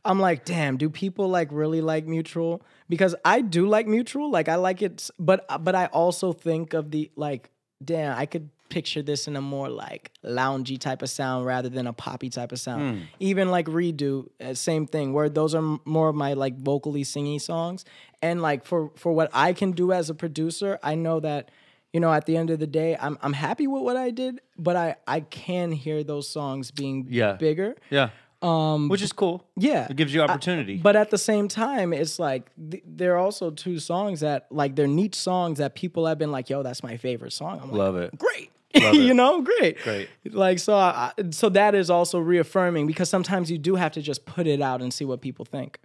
I'm 0.07 0.19
like, 0.19 0.45
damn, 0.45 0.77
do 0.77 0.89
people 0.89 1.27
like 1.27 1.49
really 1.51 1.81
like 1.81 2.05
Mutual? 2.07 2.61
Because 2.89 3.13
I 3.25 3.41
do 3.41 3.67
like 3.67 3.87
Mutual, 3.87 4.31
like 4.31 4.47
I 4.49 4.55
like 4.55 4.81
it, 4.81 5.09
but 5.19 5.45
but 5.63 5.75
I 5.75 5.85
also 5.87 6.31
think 6.33 6.73
of 6.73 6.91
the 6.91 7.11
like, 7.15 7.49
damn, 7.83 8.17
I 8.17 8.25
could 8.25 8.49
picture 8.69 9.01
this 9.01 9.27
in 9.29 9.35
a 9.37 9.41
more 9.41 9.69
like 9.69 10.11
loungy 10.25 10.77
type 10.77 11.01
of 11.01 11.09
sound 11.09 11.45
rather 11.45 11.69
than 11.69 11.87
a 11.87 11.93
poppy 11.93 12.29
type 12.29 12.51
of 12.51 12.59
sound. 12.59 13.07
Even 13.19 13.49
like 13.49 13.65
redo, 13.67 14.27
uh, 14.41 14.53
same 14.53 14.85
thing. 14.87 15.13
Where 15.13 15.29
those 15.29 15.55
are 15.55 15.79
more 15.85 16.09
of 16.09 16.15
my 16.15 16.33
like 16.33 16.57
vocally 16.57 17.03
singy 17.03 17.39
songs, 17.39 17.85
and 18.21 18.41
like 18.41 18.65
for 18.65 18.91
for 18.95 19.13
what 19.13 19.29
I 19.33 19.53
can 19.53 19.71
do 19.71 19.91
as 19.91 20.09
a 20.09 20.13
producer, 20.15 20.79
I 20.83 20.95
know 20.95 21.19
that 21.21 21.49
you 21.93 21.99
know 21.99 22.11
at 22.13 22.25
the 22.25 22.35
end 22.37 22.49
of 22.49 22.59
the 22.59 22.67
day, 22.67 22.97
I'm 22.99 23.17
I'm 23.21 23.33
happy 23.33 23.67
with 23.67 23.83
what 23.83 23.95
I 23.97 24.09
did, 24.11 24.41
but 24.57 24.75
I 24.75 24.95
I 25.07 25.19
can 25.21 25.71
hear 25.71 26.03
those 26.03 26.27
songs 26.29 26.71
being 26.71 27.07
Yeah. 27.09 27.33
bigger. 27.33 27.75
Yeah. 27.89 28.09
Um, 28.41 28.87
which 28.89 29.01
is 29.01 29.11
cool. 29.13 29.43
Yeah, 29.57 29.87
It 29.89 29.95
gives 29.97 30.13
you 30.13 30.21
opportunity. 30.21 30.77
but 30.77 30.95
at 30.95 31.09
the 31.09 31.17
same 31.17 31.47
time, 31.47 31.91
it's 31.91 32.19
like 32.19 32.51
th- 32.69 32.83
there 32.85 33.13
are 33.15 33.17
also 33.17 33.49
two 33.49 33.79
songs 33.79 34.19
that 34.19 34.45
like 34.51 34.75
they're 34.75 34.85
neat 34.87 35.15
songs 35.15 35.57
that 35.57 35.73
people 35.73 36.05
have 36.05 36.19
been 36.19 36.31
like, 36.31 36.47
"Yo, 36.49 36.61
that's 36.61 36.83
my 36.83 36.97
favorite 36.97 37.33
song." 37.33 37.59
I'm 37.61 37.69
like, 37.71 37.77
Love 37.77 37.95
it. 37.97 38.17
great. 38.17 38.51
You 38.93 39.15
know, 39.15 39.41
great. 39.41 39.81
Great. 39.81 40.07
Like 40.31 40.59
so, 40.59 40.75
I, 40.75 41.11
I- 41.17 41.29
so 41.31 41.49
that 41.49 41.73
is 41.73 41.89
also 41.89 42.19
reaffirming 42.19 42.85
because 42.85 43.09
sometimes 43.09 43.49
you 43.49 43.57
do 43.57 43.73
have 43.75 43.93
to 43.93 44.01
just 44.03 44.25
put 44.25 44.45
it 44.45 44.61
out 44.61 44.81
and 44.83 44.93
see 44.93 45.03
what 45.05 45.19
people 45.21 45.43
think, 45.45 45.79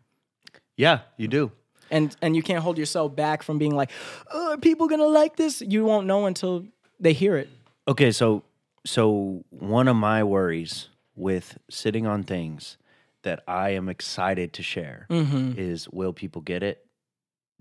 Yeah, 0.77 0.99
you 1.17 1.29
do. 1.29 1.53
and 1.91 2.15
and 2.21 2.37
you 2.37 2.43
can't 2.43 2.63
hold 2.63 2.77
yourself 2.77 3.17
back 3.17 3.43
from 3.43 3.57
being 3.57 3.75
like, 3.75 3.91
oh, 4.31 4.53
"Are 4.53 4.57
people 4.59 4.89
gonna 4.89 5.07
like 5.07 5.37
this?" 5.37 5.63
You 5.63 5.85
won't 5.87 6.07
know 6.07 6.27
until 6.27 6.67
they 7.01 7.15
hear 7.15 7.37
it. 7.39 7.49
Okay, 7.89 8.11
so 8.13 8.43
so 8.85 9.43
one 9.49 9.89
of 9.89 9.97
my 9.97 10.23
worries 10.23 10.89
with 11.15 11.59
sitting 11.71 12.07
on 12.07 12.23
things 12.23 12.77
that 13.23 13.43
I 13.47 13.71
am 13.71 13.89
excited 13.89 14.53
to 14.55 14.63
share 14.63 15.07
Mm-hmm. 15.11 15.53
is 15.59 15.89
will 15.89 16.13
people 16.13 16.43
get 16.43 16.63
it? 16.63 16.85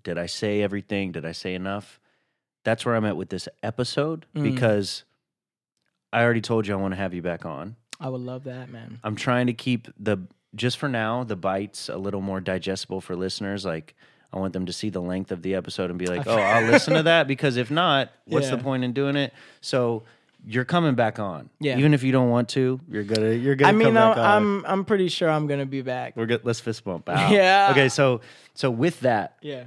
Did 0.03 0.17
I 0.17 0.25
say 0.25 0.61
everything? 0.61 1.11
Did 1.11 1.25
I 1.25 1.31
say 1.33 1.53
enough? 1.53 1.99
That's 2.63 2.85
where 2.85 2.95
I'm 2.95 3.05
at 3.05 3.17
with 3.17 3.29
this 3.29 3.47
episode 3.61 4.25
Mm. 4.35 4.43
because 4.43 5.03
I 6.13 6.23
already 6.23 6.41
told 6.41 6.67
you 6.67 6.73
I 6.73 6.77
want 6.77 6.93
to 6.93 6.97
have 6.97 7.13
you 7.13 7.21
back 7.21 7.45
on. 7.45 7.75
I 7.99 8.09
would 8.09 8.21
love 8.21 8.45
that, 8.45 8.69
man. 8.69 8.99
I'm 9.03 9.15
trying 9.15 9.47
to 9.47 9.53
keep 9.53 9.87
the 9.99 10.17
just 10.55 10.77
for 10.77 10.89
now 10.89 11.23
the 11.23 11.35
bites 11.37 11.87
a 11.87 11.97
little 11.97 12.19
more 12.21 12.41
digestible 12.41 12.99
for 12.99 13.15
listeners. 13.15 13.63
Like 13.63 13.95
I 14.33 14.39
want 14.39 14.53
them 14.53 14.65
to 14.65 14.73
see 14.73 14.89
the 14.89 14.99
length 15.01 15.31
of 15.31 15.41
the 15.43 15.55
episode 15.55 15.89
and 15.89 15.99
be 15.99 16.07
like, 16.07 16.25
"Oh, 16.27 16.35
I'll 16.37 16.65
listen 16.65 16.95
to 16.95 17.03
that." 17.03 17.27
Because 17.27 17.55
if 17.57 17.69
not, 17.71 18.11
what's 18.25 18.49
the 18.49 18.57
point 18.69 18.83
in 18.83 18.91
doing 18.93 19.15
it? 19.15 19.33
So 19.61 20.03
you're 20.45 20.65
coming 20.65 20.95
back 20.95 21.19
on, 21.19 21.49
Yeah. 21.59 21.77
Even 21.77 21.93
if 21.93 22.03
you 22.03 22.11
don't 22.11 22.29
want 22.29 22.49
to, 22.49 22.79
you're 22.89 23.03
gonna 23.03 23.31
you're 23.31 23.55
gonna. 23.55 23.69
I 23.69 23.71
mean, 23.73 23.87
come 23.87 23.93
back 23.95 24.17
I'm. 24.17 24.65
I'm 24.65 24.65
I'm 24.65 24.85
pretty 24.85 25.07
sure 25.09 25.29
I'm 25.29 25.47
gonna 25.47 25.65
be 25.65 25.81
back. 25.81 26.15
We're 26.17 26.25
good. 26.25 26.41
Let's 26.43 26.59
fist 26.59 26.83
bump 26.83 27.07
out. 27.09 27.31
Yeah. 27.31 27.69
Okay. 27.71 27.89
So 27.89 28.21
so 28.53 28.69
with 28.71 28.99
that, 29.01 29.37
Yeah. 29.41 29.65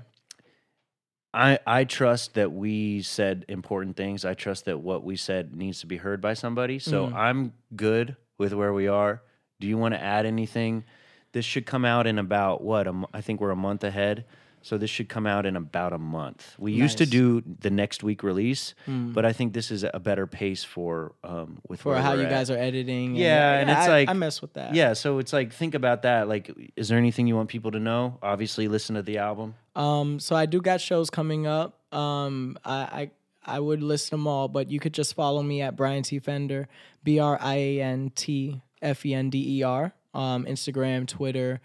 I 1.33 1.59
I 1.67 1.85
trust 1.85 2.35
that 2.35 2.53
we 2.53 3.03
said 3.03 3.45
important 3.49 3.97
things. 3.97 4.25
I 4.25 4.35
trust 4.35 4.67
that 4.67 4.79
what 4.81 5.03
we 5.05 5.17
said 5.17 5.55
needs 5.57 5.81
to 5.81 5.87
be 5.87 5.97
heard 5.97 6.21
by 6.21 6.35
somebody. 6.35 6.79
So 6.79 7.09
Mm. 7.09 7.15
I'm 7.15 7.53
good 7.75 8.17
with 8.39 8.53
where 8.53 8.73
we 8.73 8.89
are. 8.89 9.23
Do 9.61 9.67
you 9.67 9.77
want 9.79 9.95
to 9.95 10.01
add 10.03 10.27
anything? 10.27 10.85
This 11.33 11.45
should 11.45 11.67
come 11.67 11.85
out 11.85 12.07
in 12.07 12.19
about 12.19 12.63
what? 12.63 12.87
A 12.87 12.95
I 13.13 13.21
think 13.21 13.41
we're 13.41 13.51
a 13.51 13.57
month 13.57 13.83
ahead. 13.85 14.25
So 14.65 14.79
this 14.79 14.89
should 14.89 15.11
come 15.11 15.27
out 15.27 15.45
in 15.45 15.57
about 15.57 15.93
a 15.93 15.99
month. 15.99 16.55
We 16.59 16.73
used 16.73 16.97
to 16.99 17.05
do 17.07 17.43
the 17.61 17.69
next 17.69 18.03
week 18.03 18.23
release, 18.23 18.75
Mm. 18.89 19.13
but 19.13 19.27
I 19.27 19.33
think 19.35 19.53
this 19.53 19.71
is 19.71 19.85
a 19.85 20.01
better 20.01 20.27
pace 20.27 20.65
for 20.65 21.13
um 21.23 21.59
with 21.69 21.83
For 21.83 21.95
how 22.01 22.15
you 22.15 22.23
at. 22.23 22.31
guys 22.31 22.49
are 22.51 22.57
editing. 22.57 23.09
and- 23.11 23.17
Yeah, 23.19 23.59
and 23.61 23.69
it's 23.71 23.81
I, 23.81 23.89
like- 23.89 24.09
I 24.09 24.15
mess 24.15 24.41
with 24.41 24.55
that. 24.55 24.75
Yeah, 24.75 24.95
so 24.95 25.19
it's 25.19 25.35
like 25.35 25.53
think 25.53 25.75
about 25.75 26.01
that. 26.03 26.29
Like, 26.29 26.51
is 26.77 26.89
there 26.89 26.97
anything 26.99 27.27
you 27.27 27.37
want 27.37 27.51
people 27.51 27.73
to 27.73 27.79
know? 27.79 28.19
Obviously, 28.23 28.67
listen 28.67 28.97
to 28.97 29.03
the 29.03 29.19
album. 29.19 29.55
Um, 29.77 30.19
so 30.19 30.35
I 30.35 30.47
do 30.47 30.63
got 30.63 30.81
shows 30.81 31.11
coming 31.11 31.47
up. 31.47 31.79
Um, 31.95 32.57
I, 32.65 32.75
I 32.75 33.11
I 33.47 33.61
would 33.61 33.83
list 33.83 34.11
them 34.11 34.27
all, 34.27 34.49
but 34.49 34.71
you 34.71 34.81
could 34.81 34.95
just 34.95 35.13
follow 35.15 35.43
me 35.43 35.61
at 35.61 35.77
Brian 35.77 36.03
T 36.03 36.19
Fender, 36.21 36.69
B 37.03 37.19
R 37.19 37.37
I 37.39 37.57
A 37.57 37.81
N 37.83 38.13
T 38.15 38.63
F 38.81 39.05
E 39.05 39.13
N 39.13 39.29
D 39.29 39.59
E 39.59 39.63
R. 39.63 39.93
Um, 40.15 40.47
Instagram, 40.47 41.07
Twitter. 41.07 41.61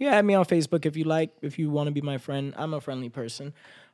Yeah, 0.00 0.14
add 0.16 0.24
me 0.24 0.34
on 0.34 0.46
Facebook 0.46 0.86
if 0.86 0.96
you 0.96 1.04
like. 1.04 1.30
If 1.42 1.58
you 1.58 1.70
want 1.70 1.88
to 1.88 1.92
be 1.92 2.00
my 2.00 2.16
friend, 2.16 2.54
I'm 2.56 2.72
a 2.72 2.80
friendly 2.80 3.10
person. 3.10 3.52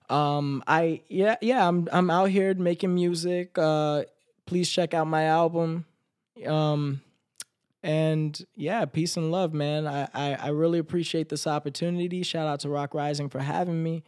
Um, 0.08 0.62
I 0.68 1.02
yeah 1.08 1.34
yeah 1.42 1.66
I'm 1.66 1.88
I'm 1.92 2.10
out 2.10 2.30
here 2.30 2.54
making 2.54 2.94
music. 2.94 3.58
Uh, 3.58 4.04
please 4.46 4.70
check 4.70 4.94
out 4.94 5.08
my 5.08 5.24
album. 5.24 5.84
Um, 6.46 7.00
and 7.82 8.40
yeah, 8.54 8.84
peace 8.84 9.16
and 9.16 9.32
love, 9.32 9.52
man. 9.52 9.86
I, 9.86 10.08
I, 10.14 10.34
I 10.34 10.48
really 10.48 10.78
appreciate 10.78 11.28
this 11.28 11.46
opportunity. 11.46 12.22
Shout 12.22 12.46
out 12.46 12.60
to 12.60 12.68
Rock 12.68 12.94
Rising 12.94 13.28
for 13.28 13.40
having 13.40 13.82
me. 13.82 14.04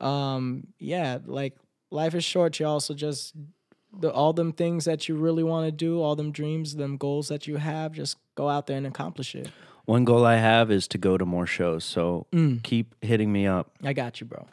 Um, 0.00 0.66
yeah, 0.78 1.18
like 1.26 1.56
life 1.90 2.14
is 2.14 2.24
short, 2.24 2.58
y'all. 2.58 2.80
So 2.80 2.92
just 2.94 3.34
the, 3.96 4.10
all 4.10 4.32
them 4.32 4.52
things 4.52 4.84
that 4.84 5.08
you 5.08 5.14
really 5.14 5.44
want 5.44 5.66
to 5.66 5.72
do, 5.72 6.02
all 6.02 6.16
them 6.16 6.32
dreams, 6.32 6.74
them 6.74 6.96
goals 6.96 7.28
that 7.28 7.46
you 7.46 7.56
have, 7.56 7.92
just 7.92 8.16
go 8.34 8.48
out 8.48 8.66
there 8.66 8.76
and 8.76 8.86
accomplish 8.86 9.34
it. 9.34 9.48
One 9.86 10.04
goal 10.04 10.24
I 10.26 10.36
have 10.36 10.70
is 10.70 10.86
to 10.88 10.98
go 10.98 11.16
to 11.16 11.24
more 11.24 11.46
shows. 11.46 11.84
So 11.84 12.26
Mm. 12.32 12.62
keep 12.62 12.94
hitting 13.02 13.32
me 13.32 13.46
up. 13.46 13.70
I 13.82 13.92
got 13.92 14.20
you, 14.20 14.26
bro. 14.26 14.46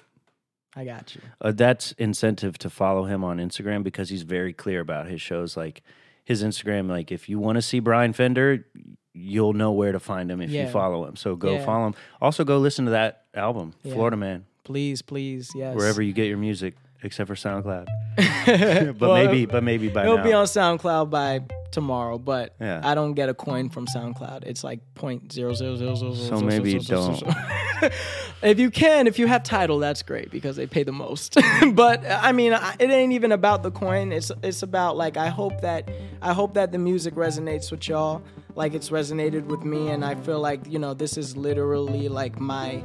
I 0.76 0.86
got 0.86 1.14
you. 1.16 1.22
Uh, 1.42 1.52
that's 1.52 1.92
incentive 1.94 2.58
to 2.60 2.70
follow 2.70 3.04
him 3.06 3.24
on 3.24 3.38
Instagram 3.38 3.84
because 3.84 4.10
he's 4.10 4.24
very 4.24 4.54
clear 4.54 4.80
about 4.80 5.08
his 5.08 5.22
shows. 5.22 5.56
Like 5.58 5.84
his 6.24 6.42
Instagram, 6.44 6.88
like 6.90 7.12
if 7.12 7.28
you 7.30 7.38
want 7.40 7.58
to 7.58 7.62
see 7.62 7.80
Brian 7.80 8.14
Fender, 8.14 8.66
you'll 9.14 9.54
know 9.54 9.72
where 9.72 9.92
to 9.92 10.00
find 10.00 10.32
him 10.32 10.42
if 10.42 10.50
you 10.50 10.68
follow 10.68 11.06
him. 11.06 11.16
So 11.16 11.36
go 11.36 11.54
Yeah. 11.54 11.66
follow 11.66 11.88
him. 11.88 11.96
Also, 12.22 12.44
go 12.44 12.58
listen 12.58 12.86
to 12.86 12.92
that 12.92 13.26
album, 13.36 13.74
Yeah. 13.84 13.94
Florida 13.94 14.18
Man, 14.18 14.46
Please, 14.64 15.02
please, 15.04 15.52
yes. 15.56 15.76
wherever 15.76 16.02
you 16.02 16.14
get 16.14 16.28
your 16.28 16.38
music, 16.38 16.76
except 17.04 17.28
for 17.28 17.36
SoundCloud. 17.36 17.86
but 18.98 19.00
Well, 19.00 19.14
maybe, 19.14 19.46
but 19.46 19.62
maybe 19.64 19.90
by 19.90 20.04
It'll 20.06 20.18
now. 20.18 20.24
be 20.24 20.34
on 20.34 20.46
SoundCloud 20.46 21.10
by 21.12 21.42
tomorrow, 21.74 22.18
but 22.18 22.56
Yeah. 22.62 22.80
I 22.84 22.96
don't 22.96 23.14
get 23.14 23.28
a 23.28 23.34
coin 23.34 23.70
from 23.70 23.88
SoundCloud. 23.88 24.44
It's 24.46 24.64
like 24.64 24.80
point 24.96 25.32
zero 25.34 25.54
zero 25.54 25.76
zero 25.76 25.96
zero. 25.96 26.14
So 26.14 26.40
maybe 26.40 26.72
you 26.72 26.80
don't. 26.80 27.22
if 28.42 28.60
you 28.60 28.70
can, 28.72 29.08
if 29.08 29.20
you 29.20 29.28
have 29.28 29.44
Tidal, 29.44 29.80
that's 29.80 30.04
great 30.04 30.32
because 30.32 30.56
they 30.56 30.68
pay 30.68 30.84
the 30.84 30.94
most. 30.94 31.36
but 31.74 32.06
I 32.06 32.32
mean, 32.32 32.54
it 32.80 32.90
ain't 32.90 33.12
even 33.12 33.32
about 33.32 33.64
the 33.64 33.72
coin. 33.72 34.12
It's 34.14 34.32
it's 34.42 34.64
about 34.64 34.96
like 34.96 35.18
I 35.18 35.28
hope 35.28 35.60
that 35.62 35.90
I 36.22 36.32
hope 36.34 36.54
that 36.54 36.72
the 36.72 36.78
music 36.78 37.16
resonates 37.16 37.72
with 37.72 37.88
y'all, 37.90 38.22
like 38.56 38.74
it's 38.74 38.90
resonated 38.90 39.46
with 39.46 39.66
me, 39.66 39.90
and 39.90 40.06
I 40.06 40.16
feel 40.16 40.40
like 40.40 40.62
you 40.70 40.80
know 40.80 40.94
this 40.94 41.18
is 41.18 41.36
literally 41.36 42.08
like 42.08 42.40
my, 42.40 42.82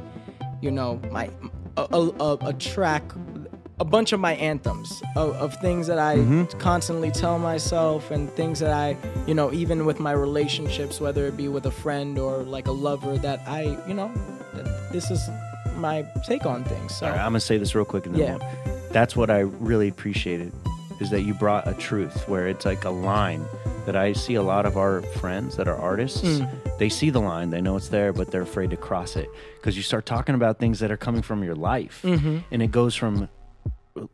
you 0.61 0.71
know, 0.71 0.99
my 1.11 1.29
a, 1.77 2.11
a, 2.19 2.37
a 2.47 2.53
track 2.53 3.03
a 3.79 3.85
bunch 3.85 4.11
of 4.11 4.19
my 4.19 4.33
anthems 4.35 5.01
of, 5.15 5.33
of 5.35 5.55
things 5.61 5.87
that 5.87 5.97
I 5.99 6.45
constantly 6.59 7.11
tell 7.11 7.39
myself 7.39 8.11
and 8.11 8.29
things 8.31 8.59
that 8.59 8.71
I, 8.73 8.97
you 9.25 9.33
know, 9.33 9.53
even 9.53 9.85
with 9.85 9.99
my 9.99 10.11
relationships, 10.11 10.99
whether 10.99 11.25
it 11.27 11.37
be 11.37 11.47
with 11.47 11.65
a 11.65 11.71
friend 11.71 12.19
or 12.19 12.43
like 12.43 12.67
a 12.67 12.71
lover, 12.73 13.17
that 13.19 13.39
I, 13.47 13.77
you 13.87 13.93
know, 13.93 14.11
that 14.53 14.91
this 14.91 15.09
is 15.11 15.29
my 15.77 16.05
take 16.25 16.45
on 16.45 16.63
things. 16.65 16.95
So 16.97 17.05
All 17.05 17.13
right, 17.13 17.19
I'm 17.21 17.31
gonna 17.31 17.39
say 17.39 17.57
this 17.57 17.73
real 17.73 17.85
quick 17.85 18.05
and 18.05 18.15
then 18.15 18.39
Yeah. 18.39 18.85
that's 18.91 19.15
what 19.15 19.29
I 19.29 19.39
really 19.39 19.87
appreciated 19.87 20.51
is 20.99 21.09
that 21.11 21.21
you 21.21 21.33
brought 21.33 21.65
a 21.65 21.73
truth 21.75 22.27
where 22.27 22.49
it's 22.49 22.65
like 22.65 22.83
a 22.83 22.89
line 22.89 23.45
that 23.85 23.95
I 23.95 24.11
see 24.11 24.35
a 24.35 24.43
lot 24.43 24.65
of 24.65 24.75
our 24.77 25.01
friends 25.01 25.55
that 25.55 25.69
are 25.69 25.77
artists. 25.77 26.21
Mm. 26.21 26.77
They 26.77 26.89
see 26.89 27.09
the 27.09 27.21
line, 27.21 27.49
they 27.51 27.61
know 27.61 27.77
it's 27.77 27.87
there, 27.87 28.11
but 28.11 28.29
they're 28.31 28.41
afraid 28.41 28.71
to 28.71 28.77
cross 28.77 29.15
it 29.15 29.29
because 29.55 29.77
you 29.77 29.83
start 29.83 30.05
talking 30.05 30.35
about 30.35 30.59
things 30.59 30.79
that 30.79 30.91
are 30.91 30.97
coming 30.97 31.21
from 31.21 31.41
your 31.45 31.55
life, 31.55 32.01
Mm-hmm. 32.03 32.39
and 32.51 32.61
it 32.61 32.71
goes 32.71 32.93
from 32.95 33.29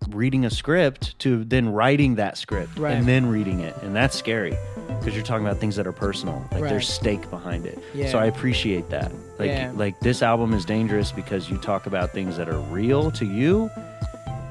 reading 0.10 0.45
a 0.45 0.49
script 0.49 1.18
to 1.19 1.43
then 1.43 1.69
writing 1.69 2.15
that 2.15 2.38
script 2.38 2.77
Right. 2.77 2.93
and 2.93 3.06
then 3.07 3.27
reading 3.27 3.60
it, 3.60 3.76
and 3.84 3.95
that's 3.95 4.15
scary 4.18 4.56
because 4.99 5.14
you're 5.15 5.23
talking 5.23 5.45
about 5.45 5.60
things 5.60 5.76
that 5.76 5.85
are 5.85 5.91
personal, 5.91 6.43
like 6.52 6.61
Right. 6.61 6.69
there's 6.69 6.88
stake 6.89 7.30
behind 7.30 7.65
it. 7.65 7.77
Yeah. 7.93 8.10
So 8.11 8.18
I 8.18 8.26
appreciate 8.26 8.89
that. 8.89 9.11
Like 9.38 9.49
Yeah. 9.49 9.72
like 9.76 9.99
this 9.99 10.22
album 10.23 10.53
is 10.53 10.65
dangerous 10.65 11.11
because 11.11 11.49
you 11.49 11.57
talk 11.57 11.85
about 11.85 12.11
things 12.11 12.38
that 12.38 12.49
are 12.49 12.57
real 12.60 13.11
to 13.11 13.26
you 13.26 13.69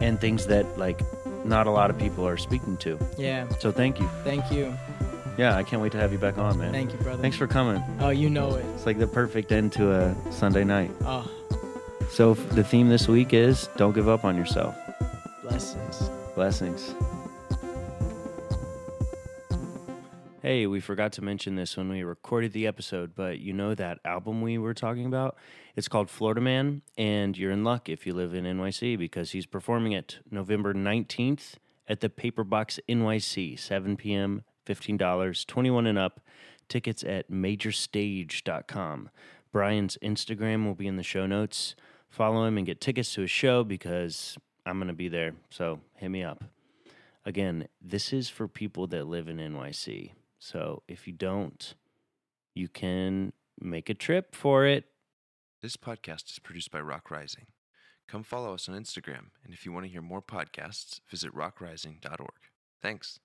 and 0.01 0.20
things 0.20 0.46
that 0.46 0.78
like 0.78 1.01
not 1.44 1.66
a 1.66 1.70
lot 1.70 1.90
of 1.90 1.98
people 1.98 2.26
are 2.26 2.36
speaking 2.36 2.76
to. 2.78 2.98
yeah, 3.18 3.46
So 3.59 3.70
thank 3.72 3.98
you. 4.01 4.09
thank 4.24 4.51
you, 4.52 4.72
Yeah, 5.36 5.56
I 5.56 5.62
can't 5.64 5.82
wait 5.82 5.90
to 5.92 5.98
have 5.98 6.12
you 6.12 6.18
back 6.18 6.38
on, 6.38 6.59
man. 6.59 6.70
thank 6.72 6.92
you, 6.92 6.98
brother. 6.98 7.20
Thanks 7.20 7.36
for 7.36 7.46
coming. 7.48 7.82
Oh, 8.01 8.10
you 8.10 8.30
know 8.30 8.55
it. 8.55 8.64
It's 8.76 8.86
like 8.86 8.98
the 8.98 9.06
perfect 9.09 9.51
end 9.52 9.72
to 9.72 9.92
a 9.92 10.14
Sunday 10.30 10.62
night. 10.64 10.90
Oh, 11.05 11.28
So 12.10 12.34
the 12.34 12.62
theme 12.62 12.88
this 12.88 13.09
week 13.09 13.32
is 13.34 13.68
don't 13.76 13.94
give 13.94 14.09
up 14.09 14.24
on 14.24 14.36
yourself. 14.36 14.76
Blessings. 15.44 16.10
Blessings. 16.34 16.94
Hey, 20.40 20.66
we 20.66 20.80
forgot 20.80 21.12
to 21.12 21.22
mention 21.22 21.54
this 21.54 21.76
when 21.76 21.88
we 21.88 22.02
recorded 22.02 22.52
the 22.52 22.66
episode, 22.66 23.14
but 23.14 23.38
you 23.40 23.52
know 23.52 23.74
that 23.74 23.98
album 24.04 24.40
we 24.40 24.56
were 24.56 24.74
talking 24.74 25.06
about? 25.06 25.36
It's 25.76 25.88
called 25.88 26.08
Florida 26.08 26.40
Man, 26.40 26.82
and 26.96 27.36
you're 27.36 27.50
in 27.50 27.62
luck 27.62 27.88
if 27.88 28.06
you 28.06 28.14
live 28.14 28.34
in 28.34 28.44
NYC 28.44 28.98
because 28.98 29.32
he's 29.32 29.46
performing 29.46 29.92
it 29.92 30.18
November 30.30 30.72
19th 30.72 31.54
at 31.88 32.00
the 32.00 32.08
Paperbox 32.08 32.78
NYC, 32.88 33.58
7 33.58 33.96
p.m., 33.96 34.44
$15, 34.66 35.46
21 35.46 35.86
and 35.86 35.98
up. 35.98 36.20
Tickets 36.68 37.04
at 37.04 37.30
majorstage.com. 37.30 39.10
Brian's 39.52 39.98
Instagram 40.02 40.64
will 40.64 40.74
be 40.74 40.86
in 40.86 40.96
the 40.96 41.02
show 41.02 41.26
notes. 41.26 41.74
Follow 42.08 42.46
him 42.46 42.56
and 42.56 42.66
get 42.66 42.80
tickets 42.80 43.12
to 43.14 43.20
his 43.20 43.30
show 43.30 43.62
because 43.62 44.38
I'm 44.66 44.78
going 44.78 44.88
to 44.88 44.94
be 44.94 45.08
there. 45.08 45.34
So 45.50 45.80
hit 45.96 46.10
me 46.10 46.22
up. 46.22 46.44
Again, 47.24 47.68
this 47.80 48.12
is 48.12 48.28
for 48.28 48.48
people 48.48 48.86
that 48.88 49.06
live 49.06 49.28
in 49.28 49.38
NYC. 49.38 50.12
So 50.38 50.82
if 50.88 51.06
you 51.06 51.12
don't, 51.12 51.74
you 52.54 52.68
can 52.68 53.32
make 53.60 53.88
a 53.88 53.94
trip 53.94 54.34
for 54.34 54.66
it. 54.66 54.84
This 55.62 55.76
podcast 55.76 56.30
is 56.30 56.38
produced 56.38 56.70
by 56.70 56.80
Rock 56.80 57.10
Rising. 57.10 57.46
Come 58.06 58.22
follow 58.22 58.52
us 58.52 58.68
on 58.68 58.78
Instagram, 58.78 59.30
and 59.42 59.54
if 59.54 59.64
you 59.64 59.72
want 59.72 59.86
to 59.86 59.90
hear 59.90 60.02
more 60.02 60.20
podcasts, 60.20 61.00
visit 61.10 61.34
rockrising.org. 61.34 62.28
Thanks. 62.82 63.18